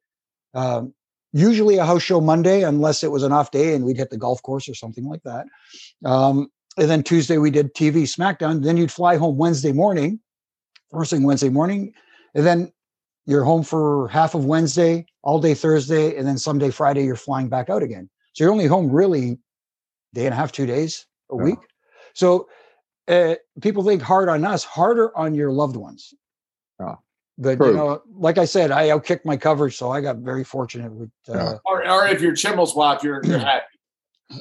um, 0.55 0.93
usually 1.33 1.79
a 1.79 1.85
house 1.85 2.03
show 2.03 2.21
Monday, 2.21 2.63
unless 2.63 3.03
it 3.03 3.11
was 3.11 3.23
an 3.23 3.33
off 3.33 3.51
day 3.51 3.75
and 3.75 3.85
we'd 3.85 3.97
hit 3.97 4.11
the 4.11 4.17
golf 4.17 4.43
course 4.43 4.69
or 4.69 4.75
something 4.75 5.05
like 5.05 5.23
that. 5.25 5.47
Um, 6.05 6.49
and 6.77 6.91
then 6.91 7.03
Tuesday 7.03 7.39
we 7.39 7.51
did 7.51 7.75
TV 7.75 8.03
SmackDown. 8.03 8.63
Then 8.63 8.77
you'd 8.77 8.93
fly 8.93 9.17
home 9.17 9.37
Wednesday 9.37 9.73
morning, 9.73 10.21
first 10.91 11.11
thing 11.11 11.23
Wednesday 11.23 11.49
morning, 11.49 11.93
and 12.35 12.45
then 12.45 12.73
you're 13.27 13.45
home 13.45 13.63
for 13.63 14.09
half 14.09 14.35
of 14.35 14.45
Wednesday, 14.45 15.07
all 15.23 15.41
day 15.41 15.55
Thursday, 15.55 16.17
and 16.17 16.27
then 16.27 16.37
someday 16.39 16.71
Friday 16.71 17.05
you're 17.05 17.17
flying 17.17 17.49
back 17.49 17.71
out 17.71 17.83
again. 17.83 18.09
So 18.33 18.45
you're 18.45 18.53
only 18.53 18.67
home 18.67 18.91
really 18.91 19.39
day 20.13 20.27
and 20.27 20.35
a 20.35 20.37
half, 20.37 20.53
two 20.53 20.67
days 20.67 21.07
a 21.31 21.37
yeah. 21.37 21.43
week. 21.43 21.59
So 22.15 22.49
uh, 23.09 23.35
people 23.61 23.83
think 23.83 24.03
hard 24.03 24.29
on 24.29 24.45
us, 24.45 24.65
harder 24.65 25.17
on 25.17 25.35
your 25.35 25.53
loved 25.53 25.77
ones. 25.77 26.15
But 27.37 27.57
true. 27.57 27.69
you 27.69 27.75
know, 27.75 28.03
like 28.17 28.39
I 28.39 28.45
said, 28.45 28.71
I 28.71 28.89
outkicked 28.89 29.25
my 29.25 29.37
coverage, 29.37 29.77
so 29.77 29.91
I 29.91 30.01
got 30.01 30.19
very 30.19 30.45
fortunate 30.45 30.93
with. 30.93 31.11
Uh, 31.29 31.59
or, 31.65 31.89
or 31.89 32.07
if 32.07 32.21
you're 32.21 32.35
Chimel's 32.35 32.75
wife, 32.75 33.03
you're, 33.03 33.25
you're 33.25 33.39
happy. 33.53 33.65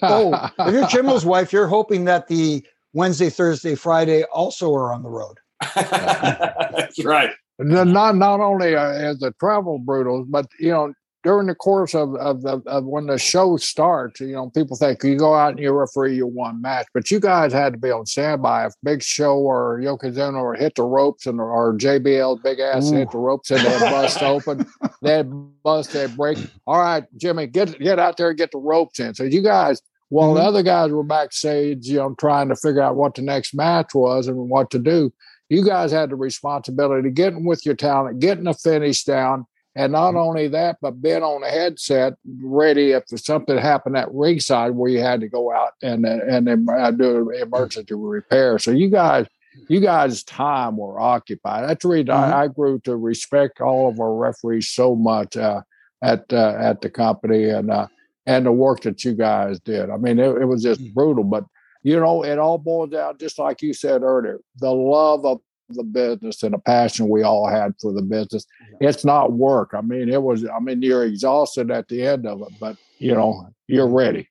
oh, 0.04 0.50
if 0.60 0.74
you're 0.74 0.88
Chimel's 0.90 1.26
wife, 1.26 1.52
you're 1.52 1.68
hoping 1.68 2.06
that 2.06 2.28
the 2.28 2.64
Wednesday, 2.94 3.30
Thursday, 3.30 3.76
Friday 3.76 4.24
also 4.26 4.74
are 4.74 4.94
on 4.94 5.02
the 5.02 5.10
road. 5.10 5.38
That's 5.76 7.04
right. 7.04 7.32
Not 7.60 8.16
not 8.16 8.40
only 8.40 8.76
uh, 8.76 8.92
as 8.92 9.20
the 9.20 9.32
travel 9.40 9.80
brutal, 9.80 10.26
but 10.28 10.48
you 10.60 10.70
know 10.70 10.94
during 11.24 11.48
the 11.48 11.56
course 11.56 11.96
of, 11.96 12.16
of, 12.16 12.46
of, 12.46 12.68
of, 12.68 12.86
when 12.86 13.08
the 13.08 13.18
show 13.18 13.56
starts, 13.56 14.20
you 14.20 14.34
know, 14.34 14.50
people 14.50 14.76
think 14.76 15.04
you 15.04 15.18
go 15.18 15.34
out 15.34 15.52
and 15.52 15.60
you 15.60 15.72
referee 15.72 16.16
your 16.16 16.28
one 16.28 16.62
match, 16.62 16.86
but 16.94 17.10
you 17.10 17.20
guys 17.20 17.54
had 17.54 17.74
to 17.74 17.80
be 17.80 17.90
on 17.90 18.06
standby. 18.06 18.66
If 18.66 18.74
Big 18.84 19.02
Show 19.02 19.38
or 19.38 19.80
Yokozuna 19.80 20.42
or 20.42 20.54
hit 20.54 20.76
the 20.76 20.84
ropes 20.84 21.26
and 21.26 21.40
or 21.40 21.74
JBL 21.74 22.44
big 22.44 22.60
ass 22.60 22.92
Ooh. 22.92 22.96
hit 22.96 23.12
the 23.12 23.18
ropes 23.18 23.52
and 23.52 23.62
they 23.62 23.80
bust 23.80 24.22
open, 24.22 24.68
they 25.02 25.24
bust, 25.64 25.94
they 25.94 26.08
break. 26.08 26.38
All 26.68 26.80
right, 26.80 27.06
Jimmy, 27.18 27.48
get 27.48 27.80
get 27.80 28.00
out 28.00 28.18
there 28.18 28.30
and 28.30 28.38
get 28.38 28.52
the 28.52 28.58
ropes 28.58 29.00
in. 29.00 29.14
So 29.14 29.24
you 29.24 29.42
guys, 29.42 29.82
while 30.10 30.30
mm-hmm. 30.30 30.38
the 30.40 30.44
other 30.44 30.64
guys 30.64 30.92
were 30.92 31.04
backstage, 31.04 31.88
you 31.88 31.98
know, 31.98 32.16
trying 32.20 32.50
to 32.50 32.56
figure 32.58 32.82
out 32.82 32.98
what 32.98 33.16
the 33.16 33.22
next 33.22 33.54
match 33.54 33.96
was 33.96 34.28
and 34.28 34.38
what 34.50 34.70
to 34.72 34.80
do, 34.80 35.14
you 35.48 35.64
guys 35.64 35.94
had 35.94 36.10
the 36.10 36.16
responsibility 36.18 37.08
of 37.08 37.14
getting 37.14 37.46
with 37.46 37.66
your 37.66 37.76
talent, 37.76 38.20
getting 38.20 38.44
the 38.44 38.54
finish 38.54 39.06
down 39.06 39.46
and 39.76 39.92
not 39.92 40.10
mm-hmm. 40.10 40.18
only 40.18 40.48
that, 40.50 40.78
but 40.82 41.02
been 41.02 41.24
on 41.24 41.44
a 41.44 41.50
headset, 41.50 42.14
ready 42.42 42.92
if 42.92 43.04
something 43.16 43.58
happened 43.58 43.98
at 43.98 44.14
ringside 44.14 44.72
where 44.72 44.90
you 44.90 45.02
had 45.02 45.22
to 45.22 45.28
go 45.28 45.52
out 45.52 45.74
and 45.82 46.06
and, 46.06 46.48
and 46.48 46.70
uh, 46.70 46.92
do 46.92 47.30
an 47.32 47.42
emergency 47.42 47.94
repair. 47.94 48.60
So 48.60 48.72
you 48.72 48.90
guys, 48.90 49.28
you 49.68 49.80
guys' 49.80 50.24
time 50.24 50.78
were 50.78 51.00
occupied. 51.00 51.70
That's 51.70 51.84
the 51.84 51.90
reason 51.90 52.08
mm-hmm. 52.08 52.34
I, 52.34 52.44
I, 52.44 52.48
grew 52.48 52.80
to 52.82 52.96
respect 52.96 53.62
all 53.62 53.90
of 53.90 54.00
our 54.00 54.14
referees 54.14 54.70
so 54.70 54.96
much. 54.96 55.38
Uh, 55.38 55.62
at 56.04 56.32
uh, 56.34 56.56
at 56.60 56.82
the 56.82 56.90
company 56.90 57.50
and 57.50 57.72
uh, 57.72 57.88
and 58.28 58.46
the 58.46 58.52
work 58.52 58.82
that 58.82 59.04
you 59.04 59.14
guys 59.14 59.60
did. 59.62 59.90
I 59.90 59.98
mean, 59.98 60.20
it, 60.20 60.42
it 60.42 60.46
was 60.46 60.62
just 60.62 60.82
mm. 60.82 60.94
brutal, 60.94 61.24
but 61.24 61.46
you 61.82 62.00
know, 62.00 62.24
it 62.24 62.38
all 62.38 62.58
boils 62.58 62.92
down 62.92 63.18
just 63.18 63.40
like 63.40 63.62
you 63.62 63.74
said 63.74 64.04
earlier, 64.04 64.40
the 64.58 64.72
love 64.72 65.26
of 65.26 65.42
the 65.74 65.84
business 65.84 66.44
and 66.44 66.54
the 66.54 66.60
passion 66.60 67.10
we 67.10 67.24
all 67.24 67.48
had 67.48 67.74
for 67.82 67.92
the 67.92 68.02
business. 68.02 68.46
It's 68.80 69.04
not 69.04 69.34
work. 69.34 69.72
I 69.74 69.82
mean, 69.82 70.10
it 70.10 70.22
was. 70.22 70.46
I 70.46 70.60
mean, 70.60 70.82
you're 70.82 71.04
exhausted 71.04 71.72
at 71.72 71.88
the 71.88 72.06
end 72.06 72.26
of 72.26 72.42
it, 72.42 72.54
but 72.60 72.78
you 73.00 73.14
know, 73.14 73.48
you're 73.68 73.88
ready. 73.88 74.30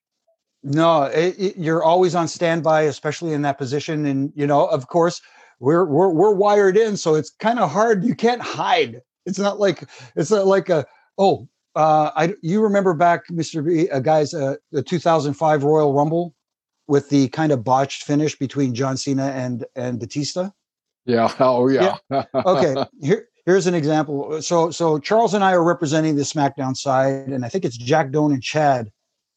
No, 0.62 1.05
it, 1.05 1.35
it, 1.38 1.57
you're 1.57 1.83
always 1.83 2.14
on 2.14 2.28
standby, 2.28 2.83
especially 2.83 3.33
in 3.33 3.42
that 3.42 3.59
position. 3.59 4.07
And 4.07 4.33
you 4.35 4.46
know, 4.46 4.66
of 4.66 4.88
course, 4.88 5.20
we're 5.61 5.85
we're 5.85 6.11
we're 6.11 6.35
wired 6.35 6.76
in, 6.76 6.96
so 6.96 7.14
it's 7.14 7.31
kind 7.31 7.59
of 7.59 7.70
hard. 7.70 8.05
You 8.05 8.14
can't 8.14 8.42
hide. 8.42 9.00
It's 9.26 9.38
not 9.38 9.59
like 9.59 9.85
it's 10.16 10.31
not 10.31 10.46
like 10.46 10.68
a 10.68 10.87
oh, 11.18 11.48
uh, 11.74 12.11
I 12.14 12.35
you 12.42 12.61
remember 12.61 12.94
back, 12.94 13.31
Mister 13.31 13.62
B, 13.62 13.88
uh, 13.90 14.00
guys, 14.00 14.35
uh, 14.35 14.57
the 14.70 14.83
2005 14.83 15.64
Royal 15.64 15.92
Rumble 15.92 16.35
with 16.87 17.09
the 17.09 17.28
kind 17.28 17.52
of 17.52 17.64
botched 17.64 18.05
finish 18.05 18.37
between 18.37 18.74
John 18.74 18.96
Cena 18.96 19.26
and 19.26 19.64
and 19.76 19.98
Batista. 19.98 20.50
Yeah. 21.05 21.33
Oh, 21.41 21.69
yeah. 21.69 21.97
yeah. 22.11 22.25
Okay. 22.35 22.85
Here, 23.03 23.29
here's 23.47 23.67
an 23.67 23.75
example. 23.75 24.41
So, 24.43 24.71
so 24.71 24.99
Charles 24.99 25.35
and 25.35 25.45
I 25.45 25.53
are 25.53 25.65
representing 25.65 26.17
the 26.17 26.23
SmackDown 26.23 26.77
side, 26.77 27.29
and 27.29 27.45
I 27.45 27.49
think 27.49 27.65
it's 27.65 27.77
Jack 27.77 28.11
Doan 28.11 28.33
and 28.33 28.43
Chad 28.43 28.91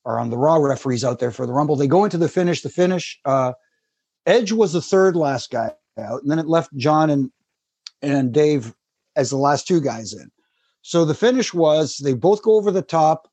are 0.05 0.19
on 0.19 0.29
the 0.29 0.37
Raw 0.37 0.57
referees 0.57 1.03
out 1.03 1.19
there 1.19 1.31
for 1.31 1.47
the 1.47 1.53
Rumble. 1.53 1.75
They 1.75 1.87
go 1.87 2.03
into 2.03 2.17
the 2.17 2.29
finish. 2.29 2.61
The 2.61 2.69
finish. 2.69 3.19
Uh, 3.25 3.53
Edge 4.25 4.51
was 4.51 4.73
the 4.73 4.81
third 4.81 5.15
last 5.15 5.51
guy 5.51 5.71
out, 5.99 6.21
and 6.21 6.29
then 6.29 6.39
it 6.39 6.47
left 6.47 6.75
John 6.77 7.09
and 7.09 7.31
and 8.01 8.31
Dave 8.31 8.73
as 9.15 9.29
the 9.29 9.37
last 9.37 9.67
two 9.67 9.81
guys 9.81 10.13
in. 10.13 10.29
So 10.81 11.05
the 11.05 11.15
finish 11.15 11.53
was 11.53 11.97
they 11.97 12.13
both 12.13 12.43
go 12.43 12.55
over 12.55 12.69
the 12.69 12.83
top. 12.83 13.27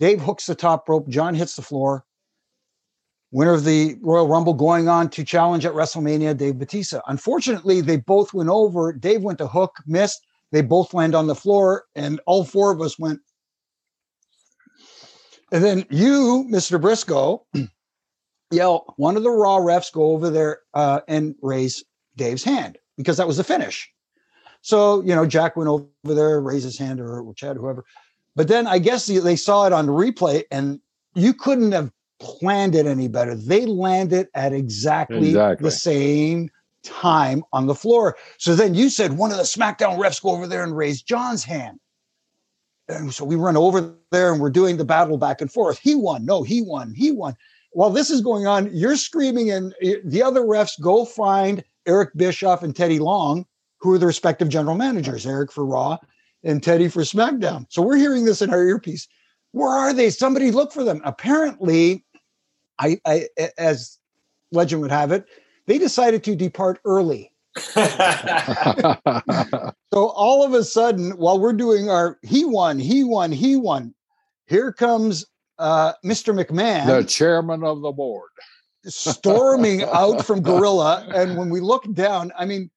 Dave 0.00 0.22
hooks 0.22 0.46
the 0.46 0.54
top 0.54 0.88
rope. 0.88 1.08
John 1.08 1.34
hits 1.34 1.56
the 1.56 1.62
floor 1.62 2.05
winner 3.36 3.52
of 3.52 3.64
the 3.64 3.98
Royal 4.00 4.26
Rumble, 4.26 4.54
going 4.54 4.88
on 4.88 5.10
to 5.10 5.22
challenge 5.22 5.66
at 5.66 5.74
WrestleMania, 5.74 6.34
Dave 6.34 6.58
Batista. 6.58 7.02
Unfortunately, 7.06 7.82
they 7.82 7.98
both 7.98 8.32
went 8.32 8.48
over. 8.48 8.94
Dave 8.94 9.20
went 9.20 9.36
to 9.38 9.46
hook, 9.46 9.76
missed. 9.86 10.26
They 10.52 10.62
both 10.62 10.94
land 10.94 11.14
on 11.14 11.26
the 11.26 11.34
floor, 11.34 11.84
and 11.94 12.18
all 12.24 12.44
four 12.44 12.70
of 12.70 12.80
us 12.80 12.98
went. 12.98 13.20
And 15.52 15.62
then 15.62 15.84
you, 15.90 16.48
Mr. 16.50 16.80
Brisco, 16.80 17.42
yell, 18.50 18.94
one 18.96 19.18
of 19.18 19.22
the 19.22 19.30
Raw 19.30 19.58
refs 19.58 19.92
go 19.92 20.12
over 20.12 20.30
there 20.30 20.60
uh, 20.72 21.00
and 21.06 21.34
raise 21.42 21.84
Dave's 22.16 22.42
hand 22.42 22.78
because 22.96 23.18
that 23.18 23.26
was 23.26 23.36
the 23.36 23.44
finish. 23.44 23.86
So, 24.62 25.02
you 25.02 25.14
know, 25.14 25.26
Jack 25.26 25.56
went 25.56 25.68
over 25.68 25.90
there, 26.04 26.40
raised 26.40 26.64
his 26.64 26.78
hand, 26.78 27.02
or 27.02 27.34
Chad, 27.34 27.58
whoever. 27.58 27.84
But 28.34 28.48
then 28.48 28.66
I 28.66 28.78
guess 28.78 29.04
they 29.04 29.36
saw 29.36 29.66
it 29.66 29.74
on 29.74 29.84
the 29.84 29.92
replay, 29.92 30.44
and 30.50 30.80
you 31.14 31.34
couldn't 31.34 31.72
have 31.72 31.92
planned 32.20 32.74
it 32.74 32.86
any 32.86 33.08
better. 33.08 33.34
They 33.34 33.66
landed 33.66 34.28
at 34.34 34.52
exactly, 34.52 35.28
exactly, 35.28 35.64
the 35.64 35.70
same 35.70 36.50
time 36.82 37.44
on 37.52 37.66
the 37.66 37.74
floor. 37.74 38.16
So 38.38 38.54
then 38.54 38.74
you 38.74 38.88
said 38.88 39.12
one 39.12 39.30
of 39.30 39.36
the 39.36 39.42
SmackDown 39.42 39.98
refs 39.98 40.22
go 40.22 40.30
over 40.30 40.46
there 40.46 40.64
and 40.64 40.76
raise 40.76 41.02
John's 41.02 41.44
hand. 41.44 41.78
And 42.88 43.12
so 43.12 43.24
we 43.24 43.34
run 43.34 43.56
over 43.56 43.96
there 44.12 44.32
and 44.32 44.40
we're 44.40 44.50
doing 44.50 44.76
the 44.76 44.84
battle 44.84 45.18
back 45.18 45.40
and 45.40 45.52
forth. 45.52 45.78
He 45.78 45.94
won. 45.94 46.24
No, 46.24 46.42
he 46.42 46.62
won. 46.62 46.94
He 46.94 47.10
won. 47.10 47.34
While 47.72 47.90
this 47.90 48.10
is 48.10 48.20
going 48.20 48.46
on, 48.46 48.70
you're 48.72 48.96
screaming, 48.96 49.50
and 49.50 49.74
eh, 49.82 49.96
the 50.04 50.22
other 50.22 50.42
refs 50.42 50.80
go 50.80 51.04
find 51.04 51.62
Eric 51.86 52.10
Bischoff 52.16 52.62
and 52.62 52.74
Teddy 52.74 52.98
Long, 52.98 53.44
who 53.80 53.92
are 53.92 53.98
the 53.98 54.06
respective 54.06 54.48
general 54.48 54.76
managers, 54.76 55.26
Eric 55.26 55.52
for 55.52 55.66
Raw 55.66 55.98
and 56.46 56.62
Teddy 56.62 56.88
for 56.88 57.02
SmackDown. 57.02 57.66
So 57.68 57.82
we're 57.82 57.96
hearing 57.96 58.24
this 58.24 58.40
in 58.40 58.50
our 58.50 58.62
earpiece. 58.62 59.08
Where 59.52 59.68
are 59.68 59.92
they? 59.92 60.10
Somebody 60.10 60.50
look 60.50 60.72
for 60.72 60.84
them. 60.84 61.02
Apparently, 61.04 62.04
I, 62.78 63.00
I 63.06 63.28
as 63.58 63.98
legend 64.52 64.82
would 64.82 64.90
have 64.90 65.12
it, 65.12 65.26
they 65.66 65.78
decided 65.78 66.24
to 66.24 66.36
depart 66.36 66.80
early. 66.84 67.32
so 69.92 69.94
all 69.94 70.44
of 70.44 70.54
a 70.54 70.62
sudden, 70.62 71.12
while 71.12 71.38
we're 71.38 71.52
doing 71.52 71.88
our 71.88 72.18
he 72.22 72.44
won, 72.44 72.78
he 72.78 73.04
won, 73.04 73.32
he 73.32 73.56
won, 73.56 73.94
here 74.46 74.72
comes 74.72 75.24
uh, 75.58 75.92
Mr. 76.04 76.34
McMahon, 76.34 76.86
the 76.86 77.04
chairman 77.04 77.64
of 77.64 77.80
the 77.80 77.92
board, 77.92 78.30
storming 78.84 79.82
out 79.82 80.24
from 80.24 80.42
Gorilla. 80.42 81.06
And 81.14 81.36
when 81.36 81.50
we 81.50 81.60
look 81.60 81.90
down, 81.94 82.32
I 82.38 82.44
mean, 82.44 82.70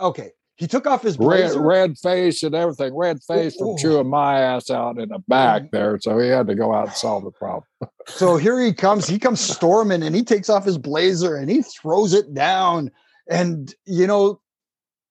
okay, 0.00 0.30
he 0.60 0.66
took 0.66 0.86
off 0.86 1.02
his 1.02 1.18
red, 1.18 1.54
red 1.56 1.96
face 1.96 2.42
and 2.42 2.54
everything, 2.54 2.94
red 2.94 3.22
face 3.22 3.56
from 3.56 3.78
chewing 3.78 4.10
my 4.10 4.40
ass 4.40 4.68
out 4.68 4.98
in 4.98 5.08
the 5.08 5.18
back 5.26 5.70
there. 5.70 5.98
So 5.98 6.18
he 6.18 6.28
had 6.28 6.46
to 6.48 6.54
go 6.54 6.74
out 6.74 6.88
and 6.88 6.96
solve 6.96 7.24
the 7.24 7.30
problem. 7.30 7.64
so 8.06 8.36
here 8.36 8.60
he 8.60 8.74
comes. 8.74 9.06
He 9.06 9.18
comes 9.18 9.40
storming 9.40 10.02
and 10.02 10.14
he 10.14 10.22
takes 10.22 10.50
off 10.50 10.66
his 10.66 10.76
blazer 10.76 11.36
and 11.36 11.48
he 11.48 11.62
throws 11.62 12.12
it 12.12 12.34
down. 12.34 12.90
And, 13.26 13.74
you 13.86 14.06
know, 14.06 14.42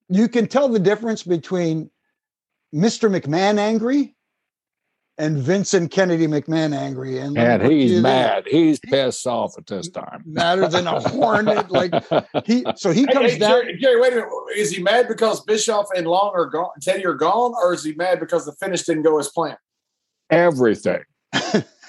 you 0.07 0.29
can 0.29 0.45
tell 0.45 0.69
the 0.69 0.77
difference 0.77 1.23
between 1.23 1.89
Mr. 2.71 3.09
McMahon 3.09 3.57
angry 3.57 4.15
and 5.19 5.37
Vincent 5.37 5.91
Kennedy 5.91 6.27
McMahon 6.27 6.75
angry. 6.75 7.19
And, 7.19 7.37
and 7.37 7.61
he's 7.69 8.01
mad. 8.01 8.45
He's 8.47 8.79
pissed 8.79 9.27
off 9.27 9.57
at 9.57 9.67
this 9.67 9.89
time. 9.89 10.23
Madder 10.25 10.69
than 10.69 10.87
a 10.87 10.99
hornet. 10.99 11.69
Like 11.69 11.93
he 12.45 12.63
so 12.75 12.91
he 12.91 13.05
comes 13.05 13.25
hey, 13.27 13.33
hey, 13.33 13.39
down. 13.39 13.49
Jerry, 13.49 13.77
Jerry, 13.77 14.01
wait 14.01 14.13
a 14.13 14.15
minute. 14.15 14.29
Is 14.55 14.71
he 14.71 14.81
mad 14.81 15.07
because 15.07 15.43
Bischoff 15.43 15.87
and 15.95 16.07
Long 16.07 16.31
are 16.33 16.45
gone 16.45 16.71
Teddy 16.81 17.05
are 17.05 17.13
gone, 17.13 17.53
or 17.61 17.73
is 17.73 17.83
he 17.83 17.93
mad 17.93 18.19
because 18.19 18.45
the 18.45 18.53
finish 18.53 18.83
didn't 18.83 19.03
go 19.03 19.19
as 19.19 19.27
planned? 19.29 19.57
Everything. 20.31 21.03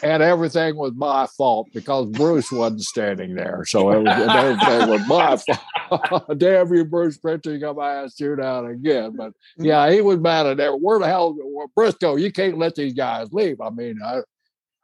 and 0.03 0.23
everything 0.23 0.77
was 0.77 0.93
my 0.95 1.27
fault 1.27 1.69
because 1.73 2.07
Bruce 2.11 2.51
wasn't 2.51 2.83
standing 2.83 3.35
there. 3.35 3.65
So 3.67 3.91
it 3.91 4.03
was, 4.03 4.29
everything 4.29 4.91
was 4.91 5.07
my 5.07 5.37
fault. 5.89 6.39
Damn 6.39 6.73
you, 6.73 6.85
Bruce 6.85 7.19
Prichard, 7.19 7.55
you 7.55 7.59
got 7.59 7.77
my 7.77 8.03
ass 8.03 8.17
chewed 8.17 8.41
out 8.41 8.69
again. 8.69 9.17
But 9.17 9.33
yeah, 9.57 9.91
he 9.91 10.01
was 10.01 10.19
mad 10.19 10.47
at 10.47 10.57
that. 10.59 10.81
Where 10.81 10.99
the 10.99 11.07
hell, 11.07 11.37
Brisco, 11.77 12.21
you 12.21 12.33
can't 12.33 12.59
let 12.59 12.75
these 12.75 12.95
guys 12.95 13.33
leave. 13.33 13.61
I 13.61 13.71
mean, 13.71 14.01
I, 14.05 14.21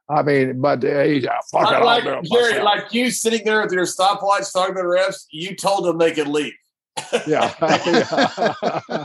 I 0.09 0.23
mean, 0.23 0.61
but 0.61 0.85
uh, 0.85 1.03
he's 1.03 1.27
uh, 1.27 1.33
fucking 1.51 1.85
like, 1.85 2.05
Jerry, 2.25 2.63
like 2.63 2.93
you 2.93 3.11
sitting 3.11 3.45
there 3.45 3.63
with 3.63 3.73
your 3.73 3.87
stopwatch 3.87 4.53
talking 4.53 4.77
to 4.77 4.83
the 4.83 4.87
refs, 4.87 5.27
you 5.31 5.57
told 5.57 5.85
them 5.85 5.99
they 5.99 6.13
could 6.13 6.29
leave. 6.29 6.53
yeah. 7.27 7.53
yeah. 8.89 9.05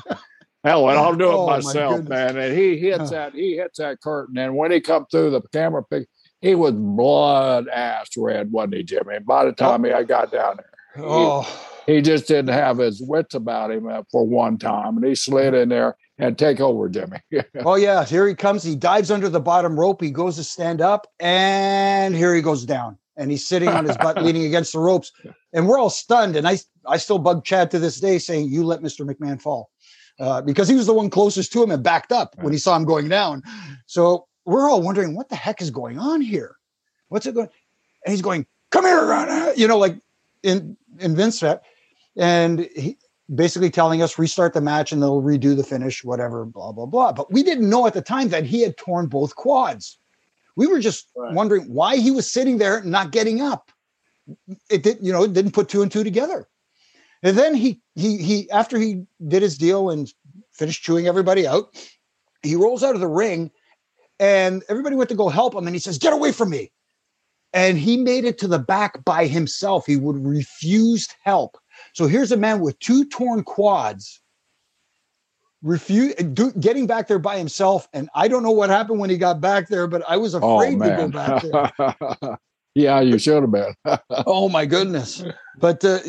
Hell, 0.64 0.90
and 0.90 0.98
I'll 1.00 1.16
do 1.16 1.30
it 1.30 1.34
oh, 1.34 1.48
myself, 1.48 2.08
man. 2.08 2.38
And 2.38 2.56
he 2.56 2.78
hits 2.78 3.10
that 3.10 3.34
he 3.34 3.56
hits 3.56 3.80
that 3.80 4.00
curtain, 4.02 4.38
and 4.38 4.56
when 4.56 4.72
he 4.72 4.80
come 4.80 5.08
through 5.08 5.32
the 5.32 5.42
camera 5.52 5.84
pic, 5.84 6.08
he 6.40 6.54
was 6.54 6.74
blood 6.74 7.68
ass 7.68 8.10
red, 8.16 8.52
wasn't 8.52 8.76
he, 8.76 8.84
Jimmy? 8.84 9.16
And 9.16 9.26
by 9.26 9.46
the 9.46 9.54
time 9.54 9.84
he 9.84 9.92
I 9.92 10.04
got 10.04 10.32
down 10.32 10.58
there, 10.58 11.04
oh. 11.04 11.42
he, 11.88 11.96
he, 11.96 12.02
just 12.02 12.28
didn't 12.28 12.54
have 12.54 12.78
his 12.78 13.02
wits 13.02 13.34
about 13.34 13.72
him 13.72 13.88
uh, 13.88 14.04
for 14.12 14.28
one 14.28 14.60
time, 14.60 14.98
and 14.98 15.06
he 15.06 15.16
slid 15.16 15.56
in 15.56 15.70
there 15.70 15.98
and 16.20 16.38
take 16.38 16.60
over, 16.60 16.88
Jimmy. 16.90 17.18
oh 17.66 17.76
yeah, 17.76 18.06
here 18.06 18.28
he 18.28 18.36
comes. 18.36 18.64
He 18.64 18.76
dives 18.76 19.10
under 19.10 19.30
the 19.30 19.40
bottom 19.40 19.80
rope. 19.80 20.00
He 20.00 20.12
goes 20.12 20.36
to 20.36 20.44
stand 20.44 20.80
up, 20.80 21.08
and 21.20 22.16
here 22.16 22.36
he 22.36 22.42
goes 22.44 22.66
down, 22.66 23.00
and 23.18 23.32
he's 23.32 23.48
sitting 23.48 23.70
on 23.70 23.86
his 23.86 23.98
butt, 23.98 24.22
leaning 24.24 24.46
against 24.46 24.74
the 24.74 24.80
ropes, 24.80 25.12
and 25.54 25.68
we're 25.68 25.80
all 25.80 25.90
stunned. 25.90 26.36
And 26.36 26.48
I 26.48 26.60
I 26.86 26.98
still 26.98 27.18
bug 27.18 27.44
Chad 27.46 27.72
to 27.72 27.80
this 27.80 28.00
day, 28.00 28.20
saying, 28.20 28.50
"You 28.50 28.64
let 28.64 28.84
Mister 28.84 29.04
McMahon 29.04 29.42
fall." 29.42 29.71
Uh, 30.22 30.40
because 30.40 30.68
he 30.68 30.76
was 30.76 30.86
the 30.86 30.94
one 30.94 31.10
closest 31.10 31.52
to 31.52 31.64
him 31.64 31.72
and 31.72 31.82
backed 31.82 32.12
up 32.12 32.36
when 32.42 32.54
he 32.54 32.60
saw 32.60 32.76
him 32.76 32.86
going 32.86 33.10
down. 33.10 33.42
So 33.88 34.28
we're 34.46 34.70
all 34.70 34.82
wondering 34.82 35.16
what 35.16 35.30
the 35.30 35.36
heck 35.36 35.64
is 35.64 35.72
going 35.72 35.98
on 35.98 36.22
here. 36.22 36.58
What's 37.10 37.26
it 37.26 37.34
going? 37.34 37.50
And 38.06 38.12
he's 38.12 38.22
going, 38.22 38.46
"Come 38.70 38.86
here, 38.86 39.54
you 39.58 39.68
know, 39.68 39.80
like 39.80 39.98
in 40.44 40.78
in 41.00 41.16
Vince 41.16 41.40
that. 41.40 41.64
and 42.16 42.70
he 42.76 42.98
basically 43.34 43.72
telling 43.72 44.04
us 44.04 44.20
restart 44.20 44.54
the 44.54 44.62
match 44.62 44.92
and 44.92 45.02
they'll 45.02 45.24
redo 45.24 45.56
the 45.56 45.64
finish, 45.64 46.04
whatever, 46.04 46.46
blah 46.46 46.72
blah 46.72 46.86
blah. 46.86 47.12
But 47.14 47.32
we 47.32 47.42
didn't 47.42 47.68
know 47.68 47.88
at 47.88 47.96
the 47.96 48.02
time 48.02 48.30
that 48.30 48.44
he 48.44 48.62
had 48.62 48.78
torn 48.78 49.08
both 49.08 49.36
quads. 49.36 49.98
We 50.56 50.68
were 50.68 50.80
just 50.80 51.08
right. 51.16 51.34
wondering 51.34 51.64
why 51.74 51.98
he 51.98 52.12
was 52.12 52.32
sitting 52.32 52.60
there 52.60 52.84
not 52.84 53.12
getting 53.12 53.42
up. 53.42 53.72
It 54.70 54.84
didn't, 54.84 55.04
you 55.04 55.12
know, 55.12 55.24
it 55.24 55.34
didn't 55.34 55.54
put 55.54 55.68
two 55.68 55.82
and 55.82 55.92
two 55.92 56.04
together. 56.04 56.48
And 57.24 57.38
then 57.38 57.54
he 57.54 57.80
he 57.96 58.18
he 58.18 58.50
after 58.52 58.78
he 58.78 59.06
did 59.28 59.42
his 59.42 59.58
deal 59.58 59.90
and 59.90 60.12
finished 60.52 60.84
chewing 60.84 61.08
everybody 61.08 61.48
out, 61.48 61.76
he 62.42 62.56
rolls 62.56 62.84
out 62.84 62.96
of 62.96 63.02
the 63.02 63.08
ring 63.08 63.52
and 64.20 64.64
everybody 64.70 64.96
went 64.96 65.10
to 65.10 65.16
go 65.16 65.30
help 65.30 65.56
him 65.56 65.68
and 65.68 65.76
he 65.76 65.80
says, 65.80 65.98
"Get 65.98 66.14
away 66.14 66.32
from 66.32 66.50
me." 66.50 66.72
And 67.54 67.78
he 67.78 67.98
made 67.98 68.24
it 68.24 68.38
to 68.40 68.48
the 68.48 68.60
back 68.60 69.04
by 69.04 69.28
himself. 69.28 69.86
He 69.86 69.98
would 69.98 70.26
refuse 70.26 71.08
help. 71.24 71.58
So 71.94 72.08
here's 72.08 72.32
a 72.32 72.38
man 72.38 72.62
with 72.62 72.80
two 72.80 73.06
torn 73.06 73.44
quads 73.44 74.22
refuse 75.64 76.16
do, 76.16 76.52
getting 76.54 76.88
back 76.88 77.08
there 77.08 77.20
by 77.20 77.38
himself 77.38 77.88
and 77.94 78.10
i 78.16 78.28
don't 78.28 78.42
know 78.42 78.52
what 78.52 78.70
happened 78.70 79.00
when 79.00 79.10
he 79.10 79.18
got 79.18 79.40
back 79.40 79.68
there 79.68 79.88
but 79.88 80.02
i 80.08 80.18
was 80.18 80.34
oh, 80.34 80.56
afraid 80.56 80.82
oh, 80.82 80.90
to 80.90 80.96
go 80.96 81.08
back 81.08 81.44
there 81.44 82.38
yeah 82.76 83.00
you 83.00 83.20
should 83.20 83.44
have 83.44 83.52
been 83.52 83.74
oh 84.26 84.50
my 84.50 84.66
goodness 84.66 85.24
but 85.60 85.84
uh, 85.86 86.00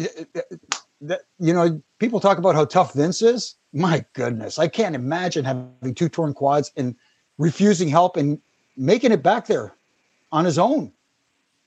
that 1.03 1.23
you 1.39 1.53
know, 1.53 1.81
people 1.99 2.21
talk 2.21 2.39
about 2.39 2.55
how 2.55 2.65
tough 2.65 2.95
Vince 2.95 3.23
is. 3.23 3.57
My 3.73 4.05
goodness, 4.13 4.59
I 4.59 4.69
can't 4.69 4.95
imagine 4.95 5.45
having 5.45 5.95
two 5.95 6.09
torn 6.09 6.35
quads 6.35 6.73
and 6.77 6.95
refusing 7.39 7.89
help 7.89 8.17
and 8.17 8.41
making 8.77 9.13
it 9.13 9.23
back 9.23 9.47
there 9.47 9.75
on 10.31 10.45
his 10.45 10.59
own. 10.59 10.93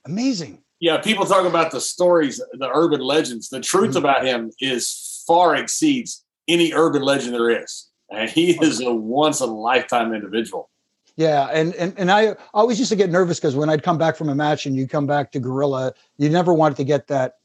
Amazing. 0.06 0.62
Yeah, 0.80 0.98
people 0.98 1.26
talk 1.26 1.46
about 1.46 1.72
the 1.72 1.82
stories, 1.82 2.42
the 2.54 2.70
urban 2.74 3.02
legends. 3.02 3.50
The 3.50 3.62
truth 3.62 3.92
mm-hmm. 3.92 3.98
about 4.00 4.26
him 4.26 4.52
is 4.60 5.24
far 5.26 5.56
exceeds 5.56 6.24
any 6.48 6.74
urban 6.74 7.02
legend 7.02 7.34
there 7.34 7.50
is. 7.50 7.88
And 8.12 8.30
he 8.30 8.52
is 8.64 8.82
a 8.82 8.94
once 8.94 9.42
in 9.42 9.50
a 9.50 9.54
lifetime 9.54 10.14
individual. 10.14 10.70
Yeah, 11.16 11.48
and 11.52 11.74
and 11.76 11.94
and 11.98 12.12
I 12.12 12.36
always 12.54 12.78
used 12.78 12.90
to 12.90 12.98
get 12.98 13.10
nervous 13.10 13.40
because 13.40 13.56
when 13.56 13.70
I'd 13.70 13.84
come 13.84 13.98
back 13.98 14.18
from 14.18 14.28
a 14.28 14.36
match 14.36 14.66
and 14.66 14.76
you 14.76 14.86
come 14.86 15.08
back 15.08 15.32
to 15.32 15.40
Gorilla, 15.40 15.94
you 16.18 16.30
never 16.30 16.54
wanted 16.54 16.76
to 16.78 16.84
get 16.84 17.08
that 17.08 17.38